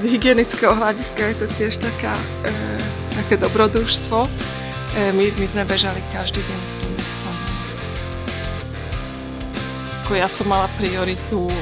z 0.00 0.08
hygienického 0.16 0.72
hľadiska 0.72 1.20
je 1.20 1.36
to 1.44 1.46
tiež 1.60 1.76
taká, 1.76 2.16
e, 2.40 2.52
také 3.20 3.36
dobrodružstvo. 3.36 4.24
E, 4.96 5.12
my, 5.12 5.24
my 5.36 5.46
sme 5.46 5.68
bežali 5.68 6.00
každý 6.08 6.40
deň 6.40 6.60
v 6.64 6.74
tom 6.80 6.92
istom. 6.96 7.34
Ako 10.00 10.12
ja 10.16 10.24
som 10.24 10.48
mala 10.48 10.72
prioritu 10.80 11.52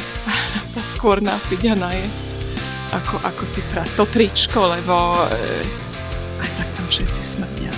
sa 0.74 0.80
skôr 0.80 1.20
napiť 1.20 1.60
a 1.70 1.74
najesť, 1.76 2.28
ako, 2.96 3.20
ako 3.20 3.44
si 3.44 3.60
prať 3.68 3.92
to 4.00 4.08
tričko, 4.08 4.64
lebo 4.64 5.28
e, 5.28 5.60
aj 6.40 6.50
tak 6.56 6.68
tam 6.80 6.86
všetci 6.88 7.20
smrdia. 7.20 7.72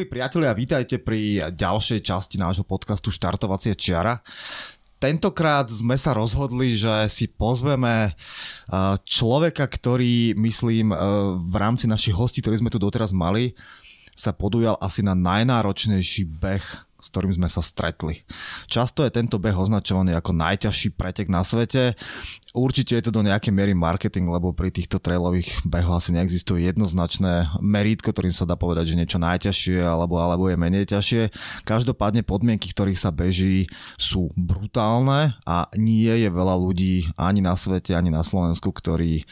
Milí 0.00 0.16
priatelia, 0.16 0.56
vítajte 0.56 0.96
pri 0.96 1.52
ďalšej 1.52 2.00
časti 2.00 2.40
nášho 2.40 2.64
podcastu 2.64 3.12
Štartovacie 3.12 3.76
čiara. 3.76 4.24
Tentokrát 4.96 5.68
sme 5.68 5.92
sa 6.00 6.16
rozhodli, 6.16 6.72
že 6.72 7.04
si 7.12 7.28
pozveme 7.28 8.08
eh, 8.08 8.14
človeka, 9.04 9.68
ktorý, 9.68 10.32
myslím, 10.40 10.96
eh, 10.96 10.96
v 11.36 11.52
rámci 11.52 11.84
našich 11.84 12.16
hostí, 12.16 12.40
ktorí 12.40 12.64
sme 12.64 12.72
tu 12.72 12.80
doteraz 12.80 13.12
mali, 13.12 13.52
sa 14.16 14.32
podujal 14.32 14.80
asi 14.80 15.04
na 15.04 15.12
najnáročnejší 15.12 16.24
beh 16.32 16.64
s 17.00 17.08
ktorým 17.08 17.32
sme 17.32 17.48
sa 17.48 17.64
stretli. 17.64 18.22
Často 18.68 19.02
je 19.02 19.10
tento 19.10 19.40
beh 19.40 19.56
označovaný 19.56 20.12
ako 20.12 20.36
najťažší 20.36 20.92
pretek 20.92 21.32
na 21.32 21.40
svete. 21.40 21.96
Určite 22.50 22.98
je 22.98 23.04
to 23.06 23.14
do 23.14 23.22
nejakej 23.22 23.54
miery 23.54 23.78
marketing, 23.78 24.26
lebo 24.26 24.50
pri 24.50 24.74
týchto 24.74 24.98
trailových 24.98 25.62
behoch 25.62 26.02
asi 26.02 26.10
neexistuje 26.10 26.66
jednoznačné 26.66 27.62
merítko, 27.62 28.10
ktorým 28.10 28.34
sa 28.34 28.42
dá 28.42 28.58
povedať, 28.58 28.90
že 28.90 28.98
niečo 28.98 29.22
najťažšie 29.22 29.78
alebo, 29.78 30.18
alebo 30.18 30.50
je 30.50 30.58
menej 30.58 30.90
ťažšie. 30.90 31.22
Každopádne 31.62 32.26
podmienky, 32.26 32.74
ktorých 32.74 32.98
sa 32.98 33.14
beží, 33.14 33.70
sú 33.94 34.34
brutálne 34.34 35.38
a 35.46 35.70
nie 35.78 36.10
je 36.10 36.26
veľa 36.26 36.58
ľudí 36.58 37.14
ani 37.14 37.38
na 37.38 37.54
svete, 37.54 37.94
ani 37.94 38.10
na 38.10 38.26
Slovensku, 38.26 38.74
ktorí 38.74 39.22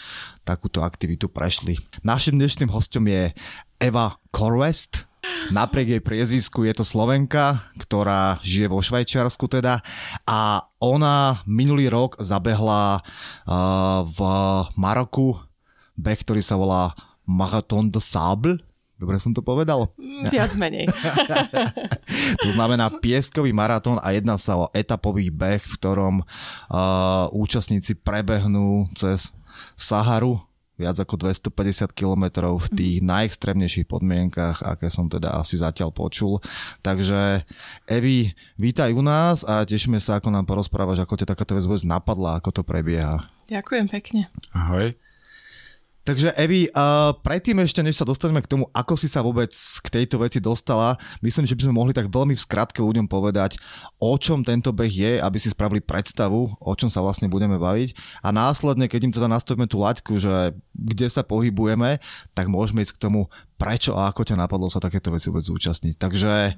takúto 0.46 0.86
aktivitu 0.86 1.26
prešli. 1.26 1.74
Našim 2.06 2.38
dnešným 2.38 2.70
hostom 2.70 3.10
je 3.10 3.34
Eva 3.82 4.14
Corwest, 4.30 5.07
Napriek 5.48 5.96
jej 5.96 6.02
priezvisku 6.04 6.68
je 6.68 6.76
to 6.76 6.84
Slovenka, 6.84 7.72
ktorá 7.80 8.36
žije 8.44 8.68
vo 8.68 8.84
Švajčiarsku 8.84 9.48
teda 9.48 9.80
a 10.28 10.68
ona 10.78 11.40
minulý 11.48 11.88
rok 11.88 12.20
zabehla 12.20 13.00
uh, 13.00 14.04
v 14.04 14.18
Maroku 14.76 15.48
beh, 15.98 16.18
ktorý 16.22 16.38
sa 16.38 16.54
volá 16.54 16.94
Marathon 17.26 17.90
de 17.90 17.98
Sable. 17.98 18.62
Dobre 18.98 19.18
som 19.22 19.30
to 19.30 19.46
povedal? 19.46 19.94
Mm, 19.94 20.26
viac 20.30 20.52
menej. 20.58 20.90
to 22.42 22.48
znamená 22.50 22.90
pieskový 22.98 23.54
maratón 23.54 24.02
a 24.02 24.10
jedná 24.10 24.34
sa 24.38 24.58
o 24.58 24.70
etapový 24.74 25.30
beh, 25.30 25.62
v 25.62 25.74
ktorom 25.78 26.14
uh, 26.22 27.30
účastníci 27.30 27.94
prebehnú 27.94 28.90
cez 28.98 29.30
Saharu, 29.78 30.42
viac 30.78 30.96
ako 31.02 31.18
250 31.26 31.90
km 31.90 32.54
v 32.54 32.66
tých 32.70 32.96
mm. 33.02 33.06
najextrémnejších 33.10 33.90
podmienkach, 33.90 34.62
aké 34.62 34.88
som 34.88 35.10
teda 35.10 35.34
asi 35.34 35.58
zatiaľ 35.58 35.90
počul. 35.90 36.38
Takže 36.86 37.42
Evi, 37.90 38.30
vítaj 38.54 38.94
u 38.94 39.02
nás 39.02 39.42
a 39.42 39.66
tešíme 39.66 39.98
sa, 39.98 40.22
ako 40.22 40.30
nám 40.30 40.46
porozprávaš, 40.46 41.02
ako 41.02 41.18
ťa 41.18 41.34
takáto 41.34 41.58
vec 41.58 41.66
vôbec 41.66 41.82
napadla, 41.82 42.38
ako 42.38 42.50
to 42.54 42.62
prebieha. 42.62 43.18
Ďakujem 43.50 43.90
pekne. 43.90 44.30
Ahoj. 44.54 44.94
Takže 46.08 46.32
Evi, 46.40 46.72
uh, 46.72 47.12
predtým 47.20 47.60
ešte, 47.60 47.84
než 47.84 48.00
sa 48.00 48.08
dostaneme 48.08 48.40
k 48.40 48.48
tomu, 48.48 48.64
ako 48.72 48.96
si 48.96 49.12
sa 49.12 49.20
vôbec 49.20 49.52
k 49.52 49.86
tejto 49.92 50.16
veci 50.16 50.40
dostala, 50.40 50.96
myslím, 51.20 51.44
že 51.44 51.52
by 51.52 51.68
sme 51.68 51.76
mohli 51.76 51.92
tak 51.92 52.08
veľmi 52.08 52.32
v 52.32 52.40
skratke 52.40 52.80
ľuďom 52.80 53.12
povedať, 53.12 53.60
o 54.00 54.16
čom 54.16 54.40
tento 54.40 54.72
beh 54.72 54.88
je, 54.88 55.12
aby 55.20 55.36
si 55.36 55.52
spravili 55.52 55.84
predstavu, 55.84 56.48
o 56.48 56.72
čom 56.80 56.88
sa 56.88 57.04
vlastne 57.04 57.28
budeme 57.28 57.60
baviť. 57.60 58.24
A 58.24 58.32
následne, 58.32 58.88
keď 58.88 59.00
im 59.04 59.12
teda 59.12 59.28
nastavíme 59.28 59.68
tú 59.68 59.84
laťku, 59.84 60.16
že 60.16 60.56
kde 60.72 61.12
sa 61.12 61.20
pohybujeme, 61.20 62.00
tak 62.32 62.48
môžeme 62.48 62.80
ísť 62.80 62.96
k 62.96 63.04
tomu, 63.04 63.28
prečo 63.60 63.92
a 63.92 64.08
ako 64.08 64.32
ťa 64.32 64.40
napadlo 64.40 64.72
sa 64.72 64.80
takéto 64.80 65.12
veci 65.12 65.28
vôbec 65.28 65.44
zúčastniť. 65.44 66.00
Takže 66.00 66.56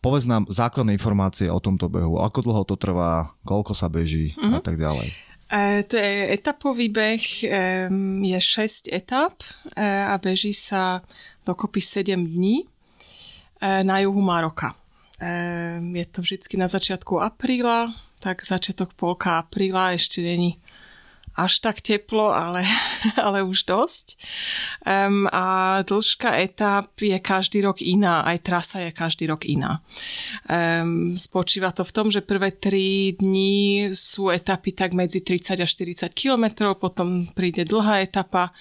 povedz 0.00 0.24
nám 0.24 0.48
základné 0.48 0.96
informácie 0.96 1.52
o 1.52 1.60
tomto 1.60 1.92
behu, 1.92 2.16
ako 2.16 2.48
dlho 2.48 2.64
to 2.64 2.80
trvá, 2.80 3.36
koľko 3.44 3.76
sa 3.76 3.92
beží 3.92 4.32
mm-hmm. 4.32 4.56
a 4.56 4.60
tak 4.64 4.80
ďalej. 4.80 5.25
E, 5.46 5.82
to 5.86 5.96
je 5.96 6.32
etapový 6.34 6.88
beh, 6.88 7.26
je 8.22 8.38
6 8.40 8.90
etap 8.90 9.42
e, 9.76 9.86
a 9.86 10.18
beží 10.18 10.50
sa 10.50 11.02
dokopy 11.46 11.80
7 11.80 12.18
dní 12.26 12.66
e, 13.60 13.84
na 13.84 13.98
juhu 14.02 14.20
Maroka. 14.20 14.74
Je 15.80 16.04
to 16.12 16.20
vždy 16.20 16.60
na 16.60 16.68
začiatku 16.68 17.16
apríla, 17.24 17.88
tak 18.20 18.44
začiatok 18.44 18.92
polka 18.92 19.40
apríla 19.40 19.96
ešte 19.96 20.20
není 20.20 20.60
až 21.36 21.60
tak 21.60 21.84
teplo, 21.84 22.32
ale, 22.32 22.64
ale 23.26 23.44
už 23.44 23.68
dosť. 23.68 24.16
Um, 24.82 25.28
a 25.28 25.78
dĺžka 25.84 26.32
etap 26.40 26.96
je 26.96 27.16
každý 27.20 27.60
rok 27.60 27.84
iná, 27.84 28.24
aj 28.24 28.38
trasa 28.40 28.88
je 28.88 28.90
každý 28.96 29.28
rok 29.28 29.44
iná. 29.44 29.84
Um, 30.48 31.12
spočíva 31.12 31.76
to 31.76 31.84
v 31.84 31.92
tom, 31.92 32.08
že 32.08 32.24
prvé 32.24 32.56
tri 32.56 33.12
dní 33.12 33.92
sú 33.92 34.32
etapy 34.32 34.72
tak 34.72 34.96
medzi 34.96 35.20
30 35.20 35.60
a 35.60 35.66
40 35.68 36.08
kilometrov, 36.16 36.80
potom 36.80 37.28
príde 37.36 37.68
dlhá 37.68 38.00
etapa, 38.00 38.56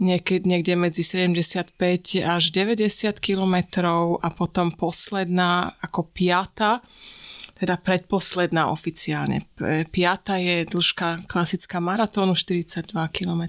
niekde, 0.00 0.44
niekde 0.44 0.72
medzi 0.76 1.04
75 1.04 1.76
až 2.24 2.42
90 2.52 3.20
kilometrov 3.20 4.20
a 4.24 4.28
potom 4.32 4.72
posledná 4.72 5.76
ako 5.84 6.08
piata 6.12 6.80
teda 7.56 7.80
predposledná 7.80 8.68
oficiálne. 8.68 9.48
Piata 9.88 10.36
je 10.36 10.68
dĺžka 10.68 11.24
klasická 11.24 11.80
maratónu 11.80 12.36
42 12.36 12.92
km 13.08 13.42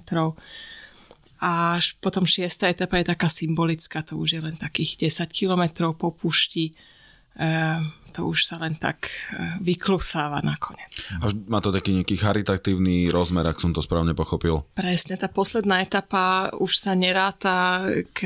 a 1.38 1.78
potom 2.02 2.26
šiesta 2.26 2.72
etapa 2.72 2.98
je 2.98 3.14
taká 3.14 3.30
symbolická, 3.30 4.02
to 4.02 4.18
už 4.18 4.40
je 4.40 4.42
len 4.42 4.56
takých 4.58 5.12
10 5.12 5.30
km 5.30 5.94
po 5.94 6.10
pušti. 6.16 6.74
E, 7.38 7.54
to 8.10 8.34
už 8.34 8.50
sa 8.50 8.58
len 8.58 8.74
tak 8.74 9.06
e, 9.30 9.62
vyklusáva 9.62 10.42
nakoniec. 10.42 11.14
Až 11.22 11.38
má 11.46 11.62
to 11.62 11.70
taký 11.70 11.94
nejaký 11.94 12.18
charitatívny 12.18 13.14
rozmer, 13.14 13.46
ak 13.46 13.62
som 13.62 13.70
to 13.70 13.86
správne 13.86 14.18
pochopil. 14.18 14.66
Presne, 14.74 15.14
tá 15.22 15.30
posledná 15.30 15.86
etapa 15.86 16.50
už 16.58 16.82
sa 16.82 16.98
neráta 16.98 17.86
k 18.18 18.26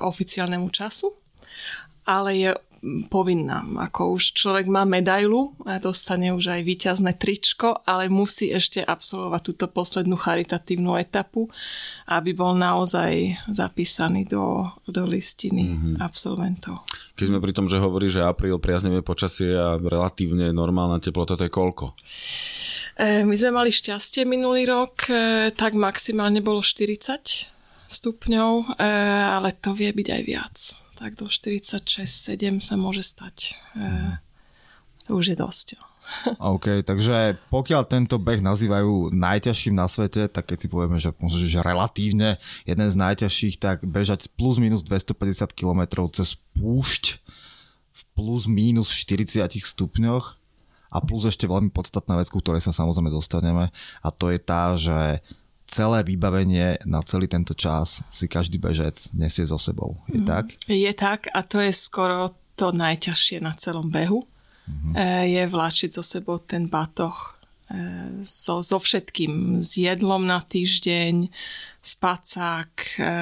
oficiálnemu 0.00 0.72
času, 0.72 1.12
ale 2.08 2.30
je 2.40 2.50
povinná. 3.12 3.60
Ako 3.90 4.16
už 4.16 4.32
človek 4.32 4.64
má 4.64 4.88
medailu 4.88 5.52
a 5.68 5.76
dostane 5.76 6.32
už 6.32 6.48
aj 6.48 6.60
výťazné 6.64 7.12
tričko, 7.20 7.84
ale 7.84 8.08
musí 8.08 8.48
ešte 8.48 8.80
absolvovať 8.80 9.40
túto 9.52 9.66
poslednú 9.68 10.16
charitatívnu 10.16 10.96
etapu, 10.96 11.52
aby 12.08 12.32
bol 12.32 12.56
naozaj 12.56 13.36
zapísaný 13.52 14.24
do, 14.24 14.64
do 14.88 15.04
listiny 15.04 15.68
mm-hmm. 15.68 15.94
absolventov. 16.00 16.88
Keď 17.20 17.28
sme 17.28 17.44
pri 17.44 17.52
tom, 17.52 17.68
že 17.68 17.76
hovorí, 17.76 18.08
že 18.08 18.24
apríl 18.24 18.56
priaznivé 18.56 19.04
počasie 19.04 19.52
a 19.52 19.76
relatívne 19.76 20.48
normálna 20.50 20.96
teplota, 21.04 21.36
to 21.36 21.44
je 21.44 21.52
koľko? 21.52 21.92
E, 22.96 23.28
my 23.28 23.34
sme 23.36 23.60
mali 23.60 23.70
šťastie 23.70 24.24
minulý 24.24 24.64
rok, 24.64 25.04
e, 25.12 25.52
tak 25.52 25.76
maximálne 25.76 26.40
bolo 26.40 26.64
40 26.64 27.44
stupňov, 27.90 28.80
e, 28.80 28.88
ale 29.36 29.52
to 29.60 29.76
vie 29.76 29.92
byť 29.92 30.08
aj 30.08 30.22
viac. 30.24 30.56
Tak 31.00 31.16
do 31.16 31.32
46-7 31.32 32.60
sa 32.60 32.76
môže 32.76 33.00
stať. 33.00 33.56
E, 33.72 34.20
to 35.08 35.16
už 35.16 35.32
je 35.32 35.36
dosť. 35.40 35.68
OK, 36.52 36.84
takže 36.84 37.40
pokiaľ 37.48 37.88
tento 37.88 38.20
beh 38.20 38.44
nazývajú 38.44 39.08
najťažším 39.14 39.74
na 39.80 39.88
svete, 39.88 40.28
tak 40.28 40.52
keď 40.52 40.58
si 40.60 40.68
povieme, 40.68 41.00
že 41.00 41.16
že 41.48 41.64
relatívne 41.64 42.36
jeden 42.68 42.88
z 42.92 42.96
najťažších, 43.00 43.56
tak 43.56 43.80
bežať 43.88 44.28
plus 44.36 44.60
minus 44.60 44.84
250 44.84 45.56
km 45.56 46.04
cez 46.12 46.36
púšť 46.60 47.16
v 47.90 48.02
plus 48.12 48.44
minus 48.44 48.92
40 48.92 49.48
stupňoch 49.56 50.36
a 50.90 50.98
plus 51.00 51.24
ešte 51.24 51.46
veľmi 51.46 51.70
podstatná 51.70 52.18
vec, 52.18 52.28
ku 52.28 52.42
ktorej 52.42 52.60
sa 52.60 52.74
samozrejme 52.74 53.08
dostaneme 53.08 53.72
a 54.04 54.08
to 54.10 54.28
je 54.28 54.38
tá, 54.42 54.74
že 54.74 55.24
celé 55.70 56.02
vybavenie 56.02 56.82
na 56.82 57.00
celý 57.06 57.30
tento 57.30 57.54
čas 57.54 58.02
si 58.10 58.26
každý 58.26 58.58
bežec 58.58 58.98
nesie 59.14 59.46
so 59.46 59.56
sebou. 59.56 60.02
Je 60.10 60.18
mm. 60.18 60.26
tak? 60.26 60.46
Je 60.66 60.92
tak 60.92 61.30
a 61.30 61.46
to 61.46 61.62
je 61.62 61.70
skoro 61.70 62.34
to 62.58 62.74
najťažšie 62.74 63.38
na 63.40 63.54
celom 63.56 63.88
behu 63.88 64.26
mm-hmm. 64.70 64.92
je 65.26 65.42
vláčiť 65.46 65.90
so 65.94 66.04
sebou 66.04 66.38
ten 66.38 66.68
batoh 66.70 67.40
e, 67.70 68.20
so, 68.26 68.60
so 68.60 68.78
všetkým, 68.78 69.64
s 69.64 69.80
jedlom 69.80 70.26
na 70.26 70.44
týždeň, 70.44 71.30
spacák, 71.80 72.72
e, 73.00 73.12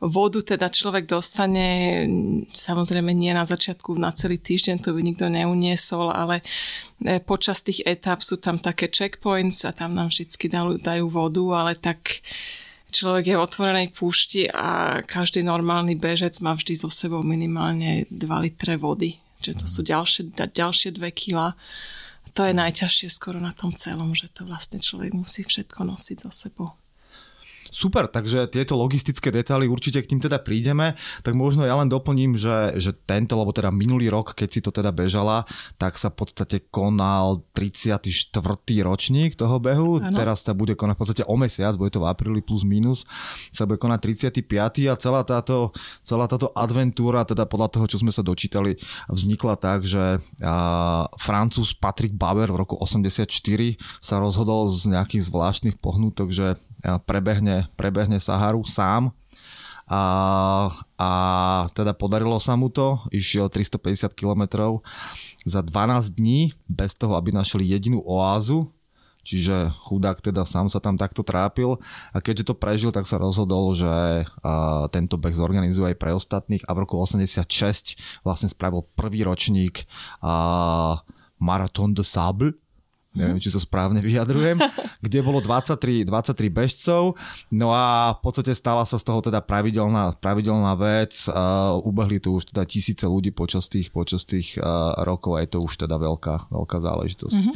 vodu 0.00 0.40
teda 0.40 0.72
človek 0.72 1.04
dostane, 1.04 2.02
samozrejme 2.56 3.12
nie 3.12 3.36
na 3.36 3.44
začiatku, 3.44 3.94
na 4.00 4.10
celý 4.16 4.40
týždeň, 4.40 4.80
to 4.80 4.96
by 4.96 5.00
nikto 5.04 5.28
neuniesol, 5.28 6.08
ale 6.08 6.40
počas 7.28 7.60
tých 7.60 7.84
etap 7.84 8.24
sú 8.24 8.40
tam 8.40 8.56
také 8.56 8.88
checkpoints 8.88 9.68
a 9.68 9.76
tam 9.76 9.92
nám 9.92 10.08
vždy 10.08 10.24
dajú, 10.80 11.06
vodu, 11.12 11.44
ale 11.60 11.76
tak 11.76 12.24
človek 12.88 13.24
je 13.28 13.36
v 13.36 13.44
otvorenej 13.44 13.88
púšti 13.92 14.48
a 14.48 15.00
každý 15.04 15.44
normálny 15.44 16.00
bežec 16.00 16.40
má 16.40 16.56
vždy 16.56 16.80
so 16.80 16.88
sebou 16.88 17.20
minimálne 17.20 18.08
2 18.08 18.44
litre 18.44 18.80
vody 18.80 19.24
že 19.44 19.52
to 19.60 19.66
sú 19.68 19.84
ďalšie, 19.84 20.32
ďalšie 20.32 20.96
dve 20.96 21.12
kila. 21.12 21.52
To 22.32 22.48
je 22.48 22.56
najťažšie 22.56 23.12
skoro 23.12 23.36
na 23.38 23.52
tom 23.52 23.76
celom, 23.76 24.16
že 24.16 24.32
to 24.32 24.48
vlastne 24.48 24.80
človek 24.80 25.12
musí 25.12 25.44
všetko 25.44 25.84
nosiť 25.84 26.24
za 26.24 26.32
sebou. 26.32 26.72
Super, 27.74 28.06
takže 28.06 28.46
tieto 28.46 28.78
logistické 28.78 29.34
detaily 29.34 29.66
určite 29.66 29.98
k 29.98 30.14
tým 30.14 30.22
teda 30.22 30.38
prídeme, 30.38 30.94
tak 31.26 31.34
možno 31.34 31.66
ja 31.66 31.74
len 31.74 31.90
doplním, 31.90 32.38
že, 32.38 32.78
že 32.78 32.94
tento, 32.94 33.34
lebo 33.34 33.50
teda 33.50 33.74
minulý 33.74 34.14
rok, 34.14 34.38
keď 34.38 34.48
si 34.54 34.60
to 34.62 34.70
teda 34.70 34.94
bežala, 34.94 35.42
tak 35.74 35.98
sa 35.98 36.14
v 36.14 36.22
podstate 36.22 36.70
konal 36.70 37.42
34. 37.50 38.06
ročník 38.86 39.34
toho 39.34 39.58
behu, 39.58 39.98
ano. 39.98 40.14
teraz 40.14 40.46
sa 40.46 40.54
bude 40.54 40.78
konať 40.78 40.94
v 40.94 41.00
podstate 41.02 41.22
o 41.26 41.34
mesiac, 41.34 41.74
bude 41.74 41.90
to 41.90 41.98
v 41.98 42.06
apríli 42.06 42.46
plus 42.46 42.62
minus, 42.62 43.02
sa 43.50 43.66
bude 43.66 43.82
konať 43.82 44.30
35. 44.38 44.86
a 44.86 44.94
celá 44.94 45.26
táto, 45.26 45.74
celá 46.06 46.30
táto 46.30 46.54
adventúra, 46.54 47.26
teda 47.26 47.42
podľa 47.42 47.74
toho, 47.74 47.90
čo 47.90 47.98
sme 47.98 48.14
sa 48.14 48.22
dočítali, 48.22 48.78
vznikla 49.10 49.58
tak, 49.58 49.82
že 49.82 50.22
a, 50.46 51.10
Francúz 51.18 51.74
Patrick 51.74 52.14
Bauer 52.14 52.54
v 52.54 52.60
roku 52.62 52.78
84 52.78 53.34
sa 53.98 54.22
rozhodol 54.22 54.70
z 54.70 54.94
nejakých 54.94 55.26
zvláštnych 55.26 55.82
pohnutok, 55.82 56.30
že 56.30 56.54
prebehne, 57.08 57.68
prebehne 57.74 58.20
Saharu 58.20 58.64
sám. 58.68 59.12
A, 59.84 60.72
a 60.96 61.10
teda 61.76 61.92
podarilo 61.92 62.40
sa 62.40 62.56
mu 62.56 62.72
to, 62.72 63.04
išiel 63.12 63.52
350 63.52 64.16
km 64.16 64.48
za 65.44 65.60
12 65.60 66.16
dní 66.16 66.56
bez 66.64 66.96
toho, 66.96 67.20
aby 67.20 67.36
našli 67.36 67.68
jedinú 67.68 68.00
oázu, 68.00 68.72
čiže 69.28 69.76
chudák 69.84 70.24
teda 70.24 70.48
sám 70.48 70.72
sa 70.72 70.80
tam 70.80 70.96
takto 70.96 71.20
trápil. 71.20 71.76
A 72.16 72.24
keďže 72.24 72.48
to 72.48 72.54
prežil, 72.56 72.96
tak 72.96 73.04
sa 73.04 73.20
rozhodol, 73.20 73.76
že 73.76 74.24
tento 74.88 75.20
beh 75.20 75.36
zorganizuje 75.36 75.92
aj 75.92 76.00
pre 76.00 76.16
ostatných. 76.16 76.64
A 76.64 76.72
v 76.72 76.88
roku 76.88 76.96
86 76.96 77.44
vlastne 78.24 78.48
spravil 78.48 78.88
prvý 78.96 79.20
ročník 79.20 79.84
Marathon 81.36 81.92
de 81.92 82.08
Sable, 82.08 82.56
neviem, 83.14 83.38
či 83.38 83.50
sa 83.50 83.62
správne 83.62 84.02
vyjadrujem, 84.02 84.58
kde 85.04 85.18
bolo 85.22 85.38
23, 85.38 86.04
23 86.04 86.50
bežcov, 86.50 87.14
no 87.54 87.70
a 87.70 88.18
v 88.18 88.20
podstate 88.20 88.52
stala 88.52 88.82
sa 88.84 88.98
z 88.98 89.04
toho 89.06 89.22
teda 89.22 89.40
pravidelná, 89.40 90.18
pravidelná 90.18 90.74
vec, 90.74 91.14
uh, 91.30 91.78
ubehli 91.80 92.18
tu 92.18 92.36
už 92.36 92.50
teda 92.50 92.66
tisíce 92.66 93.06
ľudí 93.06 93.30
počas 93.30 93.70
tých, 93.70 93.94
počas 93.94 94.26
tých 94.26 94.58
uh, 94.58 94.98
rokov 95.06 95.38
a 95.38 95.46
je 95.46 95.48
to 95.54 95.58
už 95.62 95.86
teda 95.86 95.96
veľká, 95.96 96.50
veľká 96.50 96.78
záležitosť. 96.82 97.38
Mm-hmm. 97.40 97.54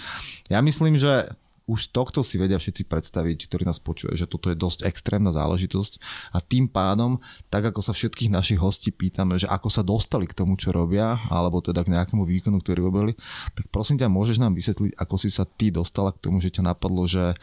Ja 0.55 0.63
myslím, 0.63 0.95
že 0.97 1.35
už 1.69 1.93
tohto 1.93 2.25
si 2.25 2.41
vedia 2.41 2.57
všetci 2.57 2.89
predstaviť, 2.89 3.45
ktorí 3.45 3.69
nás 3.69 3.77
počuje, 3.77 4.17
že 4.17 4.25
toto 4.25 4.49
je 4.49 4.57
dosť 4.57 4.89
extrémna 4.89 5.29
záležitosť 5.29 6.01
a 6.33 6.41
tým 6.41 6.65
pádom, 6.65 7.21
tak 7.53 7.69
ako 7.69 7.85
sa 7.85 7.93
všetkých 7.93 8.33
našich 8.33 8.57
hostí 8.57 8.89
pýtame, 8.89 9.37
že 9.37 9.45
ako 9.45 9.69
sa 9.69 9.85
dostali 9.85 10.25
k 10.25 10.33
tomu, 10.33 10.57
čo 10.57 10.73
robia, 10.73 11.21
alebo 11.29 11.61
teda 11.61 11.85
k 11.85 11.93
nejakému 11.93 12.25
výkonu, 12.25 12.65
ktorý 12.65 12.89
robili, 12.89 13.13
tak 13.53 13.69
prosím 13.69 14.01
ťa, 14.01 14.09
môžeš 14.09 14.41
nám 14.41 14.57
vysvetliť, 14.57 14.97
ako 14.97 15.15
si 15.21 15.29
sa 15.29 15.45
ty 15.45 15.69
dostala 15.69 16.17
k 16.17 16.25
tomu, 16.25 16.41
že 16.41 16.49
ťa 16.49 16.73
napadlo, 16.73 17.05
že 17.05 17.37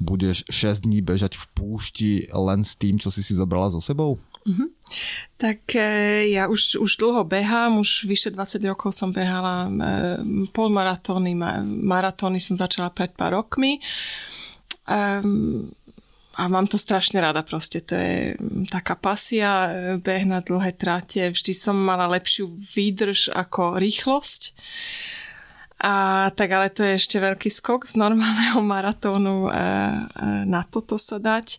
budeš 0.00 0.48
6 0.48 0.88
dní 0.88 1.04
bežať 1.04 1.36
v 1.36 1.44
púšti 1.52 2.12
len 2.32 2.64
s 2.64 2.80
tým, 2.80 2.96
čo 2.96 3.12
si 3.12 3.20
si 3.20 3.36
zobrala 3.36 3.68
so 3.68 3.84
sebou? 3.84 4.16
Mm-hmm. 4.46 4.68
Tak 5.36 5.74
e, 5.74 5.82
ja 6.30 6.46
už, 6.46 6.78
už 6.78 6.90
dlho 7.02 7.26
behám, 7.26 7.82
už 7.82 8.06
vyše 8.06 8.30
20 8.30 8.62
rokov 8.70 8.94
som 8.94 9.10
behala 9.10 9.66
e, 9.66 9.70
polmaratóny, 10.54 11.34
maratóny 11.82 12.38
som 12.38 12.54
začala 12.54 12.94
pred 12.94 13.10
pár 13.10 13.34
rokmi. 13.34 13.82
Um, 14.86 15.74
a 16.36 16.46
mám 16.52 16.68
to 16.68 16.78
strašne 16.78 17.18
rada 17.18 17.40
proste, 17.42 17.80
to 17.80 17.96
je 17.96 18.36
taká 18.68 18.92
pasia, 18.94 19.72
beh 19.98 20.28
na 20.28 20.44
dlhé 20.44 20.76
tráte, 20.76 21.32
vždy 21.32 21.52
som 21.56 21.74
mala 21.74 22.06
lepšiu 22.12 22.52
výdrž 22.76 23.32
ako 23.32 23.80
rýchlosť. 23.80 24.52
A 25.80 26.28
tak 26.36 26.48
ale 26.52 26.68
to 26.68 26.84
je 26.84 27.00
ešte 27.00 27.16
veľký 27.20 27.48
skok 27.48 27.88
z 27.88 27.96
normálneho 27.96 28.60
maratónu 28.72 29.48
na 30.44 30.62
toto 30.68 31.00
sa 31.00 31.16
dať. 31.16 31.56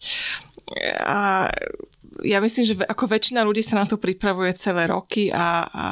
A 1.02 1.50
ja 2.24 2.42
myslím, 2.42 2.64
že 2.66 2.74
ako 2.86 3.06
väčšina 3.10 3.46
ľudí 3.46 3.62
sa 3.62 3.82
na 3.82 3.86
to 3.86 4.02
pripravuje 4.02 4.54
celé 4.58 4.90
roky 4.90 5.30
a, 5.30 5.66
a 5.68 5.86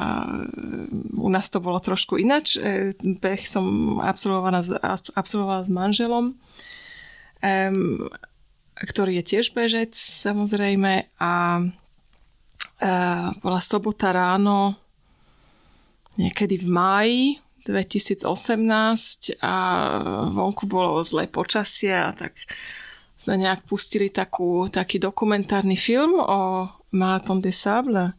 u 1.18 1.30
nás 1.30 1.50
to 1.50 1.62
bolo 1.62 1.78
trošku 1.78 2.18
inač. 2.18 2.58
Beh 3.02 3.42
som 3.46 3.98
absolvovala, 4.02 4.66
absolvovala 5.14 5.62
s 5.66 5.72
manželom, 5.74 6.34
um, 6.34 8.10
ktorý 8.80 9.22
je 9.22 9.24
tiež 9.36 9.54
bežec 9.54 9.94
samozrejme 9.94 11.10
a 11.22 11.34
uh, 11.62 13.28
bola 13.40 13.60
sobota 13.62 14.10
ráno 14.10 14.78
niekedy 16.16 16.62
v 16.64 16.68
máji 16.68 17.24
2018 17.66 19.42
a 19.42 19.56
vonku 20.30 20.70
bolo 20.70 21.02
zlé 21.02 21.26
počasie 21.26 21.92
a 21.92 22.14
tak 22.14 22.38
sme 23.26 23.42
nejak 23.42 23.66
pustili 23.66 24.14
takú, 24.14 24.70
taký 24.70 25.02
dokumentárny 25.02 25.74
film 25.74 26.22
o 26.22 26.70
Marathon 26.94 27.42
des 27.42 27.58
Sables 27.58 28.14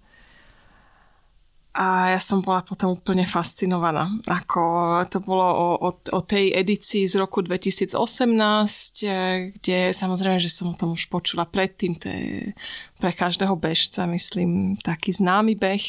a 1.76 2.16
ja 2.16 2.20
som 2.24 2.40
bola 2.40 2.64
potom 2.64 2.96
úplne 2.96 3.28
fascinovaná. 3.28 4.08
Ako 4.24 4.96
to 5.12 5.20
bolo 5.20 5.44
o, 5.44 5.68
o, 5.76 5.90
o 5.92 6.20
tej 6.24 6.56
edícii 6.56 7.04
z 7.04 7.20
roku 7.20 7.44
2018, 7.44 9.60
kde 9.60 9.78
samozrejme, 9.92 10.40
že 10.40 10.48
som 10.48 10.72
o 10.72 10.74
tom 10.74 10.96
už 10.96 11.12
počula 11.12 11.44
predtým, 11.44 12.00
to 12.00 12.08
je 12.08 12.56
pre 12.96 13.12
každého 13.12 13.52
bežca, 13.60 14.08
myslím, 14.08 14.80
taký 14.80 15.12
známy 15.12 15.52
beh. 15.52 15.84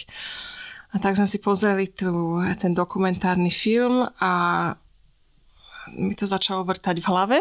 A 0.92 1.00
tak 1.00 1.16
sme 1.16 1.26
si 1.26 1.40
pozreli 1.40 1.88
tu, 1.88 2.44
ten 2.60 2.76
dokumentárny 2.76 3.50
film 3.50 4.12
a 4.20 4.32
mi 5.96 6.12
to 6.20 6.28
začalo 6.28 6.68
vrtať 6.68 7.00
v 7.00 7.08
hlave 7.08 7.38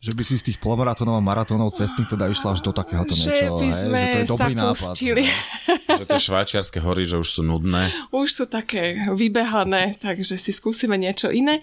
že 0.00 0.16
by 0.16 0.22
si 0.24 0.40
z 0.40 0.48
tých 0.48 0.58
polomaratónov 0.64 1.20
a 1.20 1.22
maratónov 1.22 1.76
cestných 1.76 2.08
teda 2.08 2.32
išla 2.32 2.56
až 2.56 2.64
do 2.64 2.72
takéhoto 2.72 3.12
že 3.12 3.28
niečo. 3.28 3.60
By 3.60 3.68
sme 3.68 4.00
hej, 4.00 4.08
že 4.08 4.08
to 4.08 4.18
je 4.18 4.30
dobrý 4.32 4.54
sa 4.56 4.60
nápad. 4.64 4.92
Pustili. 4.96 5.24
že 6.00 6.04
tie 6.08 6.20
švajčiarske 6.24 6.78
hory, 6.80 7.04
že 7.04 7.16
už 7.20 7.28
sú 7.28 7.42
nudné. 7.44 7.92
Už 8.08 8.28
sú 8.32 8.44
také 8.48 8.96
vybehané, 9.12 10.00
takže 10.00 10.40
si 10.40 10.56
skúsime 10.56 10.96
niečo 10.96 11.28
iné. 11.28 11.60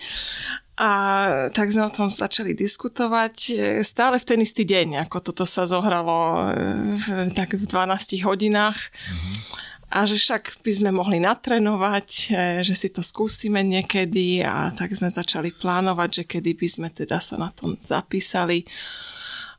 A 0.78 1.50
tak 1.58 1.74
sme 1.74 1.90
o 1.90 1.92
tom 1.92 2.14
začali 2.14 2.54
diskutovať 2.54 3.36
stále 3.82 4.22
v 4.22 4.28
ten 4.30 4.40
istý 4.46 4.62
deň, 4.62 5.10
ako 5.10 5.34
toto 5.34 5.42
sa 5.50 5.66
zohralo 5.66 6.54
v, 6.94 7.34
tak 7.34 7.58
v 7.58 7.66
12 7.66 8.22
hodinách. 8.22 8.78
Mm-hmm 8.78 9.68
a 9.88 10.04
že 10.04 10.20
však 10.20 10.60
by 10.68 10.72
sme 10.72 10.90
mohli 10.92 11.24
natrenovať, 11.24 12.10
e, 12.28 12.40
že 12.60 12.76
si 12.76 12.92
to 12.92 13.00
skúsime 13.00 13.64
niekedy 13.64 14.44
a 14.44 14.76
tak 14.76 14.92
sme 14.92 15.08
začali 15.08 15.56
plánovať, 15.56 16.10
že 16.12 16.24
kedy 16.28 16.52
by 16.60 16.68
sme 16.68 16.88
teda 16.92 17.24
sa 17.24 17.40
na 17.40 17.48
tom 17.56 17.80
zapísali. 17.80 18.68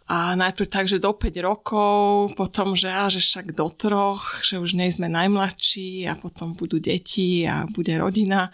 A 0.08 0.32
najprv 0.32 0.72
tak, 0.72 0.88
že 0.88 0.96
do 0.96 1.12
5 1.12 1.36
rokov, 1.44 2.32
potom, 2.32 2.72
že, 2.72 2.88
a, 2.88 3.12
že 3.12 3.20
však 3.20 3.52
do 3.52 3.68
troch, 3.68 4.40
že 4.40 4.56
už 4.56 4.72
nie 4.72 4.88
sme 4.88 5.04
najmladší 5.04 6.08
a 6.08 6.16
potom 6.16 6.56
budú 6.56 6.80
deti 6.80 7.44
a 7.44 7.68
bude 7.68 7.92
rodina. 7.92 8.48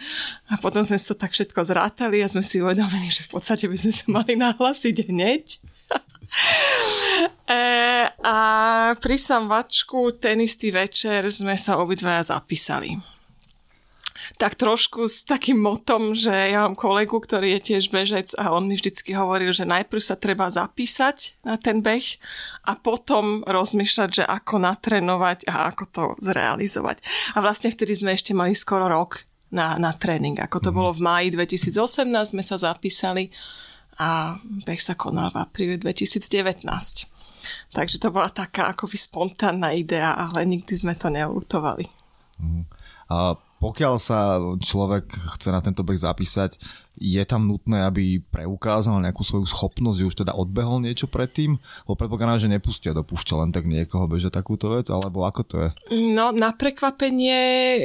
A 0.50 0.58
potom 0.58 0.82
sme 0.82 0.98
to 0.98 1.14
tak 1.14 1.30
všetko 1.30 1.62
zrátali 1.62 2.26
a 2.26 2.30
sme 2.30 2.42
si 2.42 2.58
uvedomili, 2.58 3.06
že 3.06 3.22
v 3.30 3.38
podstate 3.38 3.70
by 3.70 3.76
sme 3.78 3.92
sa 3.94 4.06
mali 4.10 4.34
nahlasiť 4.46 4.96
hneď. 5.06 5.44
E, 7.46 7.60
a 8.10 8.38
pri 8.98 9.16
samvačku 9.16 10.18
ten 10.20 10.40
istý 10.40 10.72
večer 10.74 11.28
sme 11.28 11.56
sa 11.56 11.78
obidvaja 11.80 12.36
zapísali 12.36 13.14
tak 14.40 14.58
trošku 14.58 15.06
s 15.06 15.22
takým 15.22 15.60
motom, 15.60 16.16
že 16.16 16.32
ja 16.32 16.64
mám 16.66 16.74
kolegu, 16.74 17.20
ktorý 17.20 17.58
je 17.58 17.74
tiež 17.74 17.92
bežec 17.92 18.32
a 18.34 18.50
on 18.50 18.66
mi 18.66 18.74
vždycky 18.74 19.14
hovoril, 19.14 19.52
že 19.54 19.68
najprv 19.68 20.02
sa 20.02 20.16
treba 20.18 20.50
zapísať 20.50 21.44
na 21.46 21.60
ten 21.60 21.84
beh 21.84 22.18
a 22.66 22.72
potom 22.74 23.44
rozmýšľať, 23.44 24.10
že 24.10 24.24
ako 24.24 24.64
natrénovať 24.64 25.46
a 25.46 25.70
ako 25.70 25.84
to 25.90 26.04
zrealizovať. 26.24 27.04
A 27.36 27.44
vlastne 27.44 27.70
vtedy 27.70 27.92
sme 27.94 28.16
ešte 28.16 28.32
mali 28.32 28.56
skoro 28.56 28.88
rok 28.88 29.22
na, 29.54 29.78
na 29.78 29.94
tréning. 29.94 30.34
Ako 30.40 30.58
to 30.58 30.70
mm. 30.72 30.76
bolo 30.76 30.90
v 30.96 31.04
máji 31.04 31.28
2018, 31.30 32.34
sme 32.34 32.42
sa 32.42 32.56
zapísali 32.58 33.30
a 33.98 34.38
beh 34.40 34.80
sa 34.80 34.98
konal 34.98 35.30
v 35.30 35.40
apríli 35.42 35.76
2019. 35.78 36.26
Takže 37.70 37.96
to 38.00 38.08
bola 38.08 38.32
taká 38.32 38.72
akoby 38.72 38.96
spontánna 38.96 39.76
idea, 39.76 40.16
ale 40.16 40.48
nikdy 40.48 40.74
sme 40.74 40.96
to 40.96 41.12
neulutovali. 41.12 41.86
Mm. 42.40 42.64
A 43.12 43.36
pokiaľ 43.60 43.94
sa 44.00 44.40
človek 44.60 45.12
chce 45.36 45.48
na 45.52 45.60
tento 45.60 45.84
beh 45.84 45.96
zapísať, 45.96 46.56
je 46.94 47.22
tam 47.26 47.50
nutné, 47.50 47.82
aby 47.82 48.22
preukázal 48.22 49.02
nejakú 49.02 49.26
svoju 49.26 49.50
schopnosť, 49.50 49.98
že 49.98 50.08
už 50.08 50.16
teda 50.22 50.32
odbehol 50.38 50.78
niečo 50.78 51.10
predtým? 51.10 51.58
Lebo 51.58 51.98
predpokladám, 51.98 52.46
že 52.46 52.52
nepustia 52.54 52.94
do 52.94 53.02
púšťa 53.02 53.34
len 53.42 53.50
tak 53.50 53.66
niekoho 53.66 54.06
beže 54.06 54.30
takúto 54.30 54.78
vec, 54.78 54.86
alebo 54.94 55.26
ako 55.26 55.42
to 55.42 55.56
je? 55.58 55.68
No, 56.14 56.30
na 56.30 56.54
prekvapenie 56.54 57.40
e, 57.42 57.80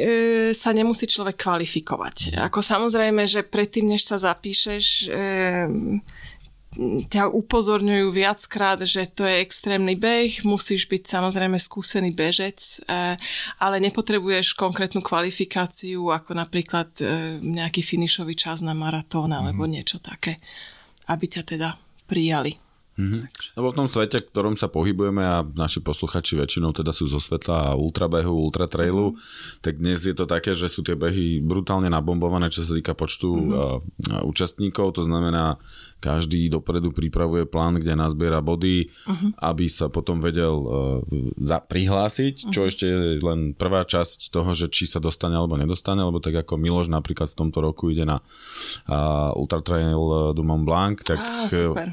sa 0.53 0.69
nemusí 0.69 1.09
človek 1.09 1.41
kvalifikovať. 1.41 2.37
Ako 2.37 2.61
samozrejme, 2.61 3.25
že 3.25 3.41
predtým, 3.41 3.97
než 3.97 4.05
sa 4.05 4.21
zapíšeš, 4.21 5.09
e, 5.09 5.25
ťa 7.09 7.27
upozorňujú 7.29 8.07
viackrát, 8.15 8.79
že 8.87 9.09
to 9.11 9.27
je 9.27 9.43
extrémny 9.43 9.99
beh, 9.99 10.47
musíš 10.47 10.87
byť 10.87 11.03
samozrejme 11.05 11.59
skúsený 11.59 12.15
bežec, 12.15 12.79
eh, 12.87 13.19
ale 13.59 13.83
nepotrebuješ 13.83 14.55
konkrétnu 14.55 15.03
kvalifikáciu 15.03 16.09
ako 16.09 16.31
napríklad 16.39 16.89
eh, 17.03 17.37
nejaký 17.43 17.83
finišový 17.83 18.33
čas 18.39 18.63
na 18.63 18.71
maratón 18.71 19.35
alebo 19.35 19.67
mm-hmm. 19.67 19.75
niečo 19.75 19.97
také, 19.99 20.39
aby 21.11 21.25
ťa 21.27 21.43
teda 21.43 21.69
prijali. 22.07 22.55
Mm-hmm. 22.99 23.55
Lebo 23.55 23.71
v 23.71 23.77
tom 23.79 23.87
svete, 23.87 24.19
v 24.19 24.27
ktorom 24.27 24.55
sa 24.59 24.67
pohybujeme 24.67 25.23
a 25.23 25.39
naši 25.55 25.79
posluchači 25.79 26.35
väčšinou 26.35 26.75
teda 26.75 26.91
sú 26.91 27.07
zo 27.07 27.15
svetla 27.15 27.79
ultrabehu, 27.79 28.51
ultratrailu, 28.51 29.15
mm-hmm. 29.15 29.63
tak 29.63 29.79
dnes 29.79 30.03
je 30.03 30.11
to 30.11 30.27
také, 30.27 30.51
že 30.51 30.67
sú 30.67 30.83
tie 30.83 30.99
behy 30.99 31.39
brutálne 31.39 31.87
nabombované, 31.87 32.51
čo 32.51 32.67
sa 32.67 32.75
týka 32.75 32.91
počtu 32.99 33.31
mm-hmm. 33.31 34.19
uh, 34.19 34.27
účastníkov, 34.27 34.99
to 34.99 35.07
znamená 35.07 35.55
každý 35.99 36.47
dopredu 36.47 36.95
pripravuje 36.95 37.43
plán, 37.43 37.77
kde 37.77 37.93
nazbiera 37.93 38.39
body, 38.39 38.87
uh-huh. 38.87 39.35
aby 39.43 39.67
sa 39.67 39.91
potom 39.91 40.23
vedel 40.23 40.55
uh, 40.55 40.69
za, 41.35 41.59
prihlásiť, 41.59 42.47
uh-huh. 42.47 42.51
čo 42.55 42.61
ešte 42.65 42.87
je 42.87 43.19
len 43.19 43.51
prvá 43.53 43.83
časť 43.83 44.31
toho, 44.31 44.55
že 44.55 44.71
či 44.71 44.87
sa 44.87 45.03
dostane 45.03 45.35
alebo 45.35 45.59
nedostane, 45.59 45.99
lebo 45.99 46.23
tak 46.23 46.39
ako 46.39 46.55
Miloš 46.55 46.87
napríklad 46.87 47.29
v 47.31 47.37
tomto 47.37 47.59
roku 47.59 47.91
ide 47.91 48.07
na 48.07 48.23
uh, 48.23 49.35
Ultra 49.35 49.59
Trail 49.59 50.33
du 50.33 50.43
Mont 50.47 50.63
Blanc, 50.63 51.03
tak, 51.03 51.19
ah, 51.19 51.45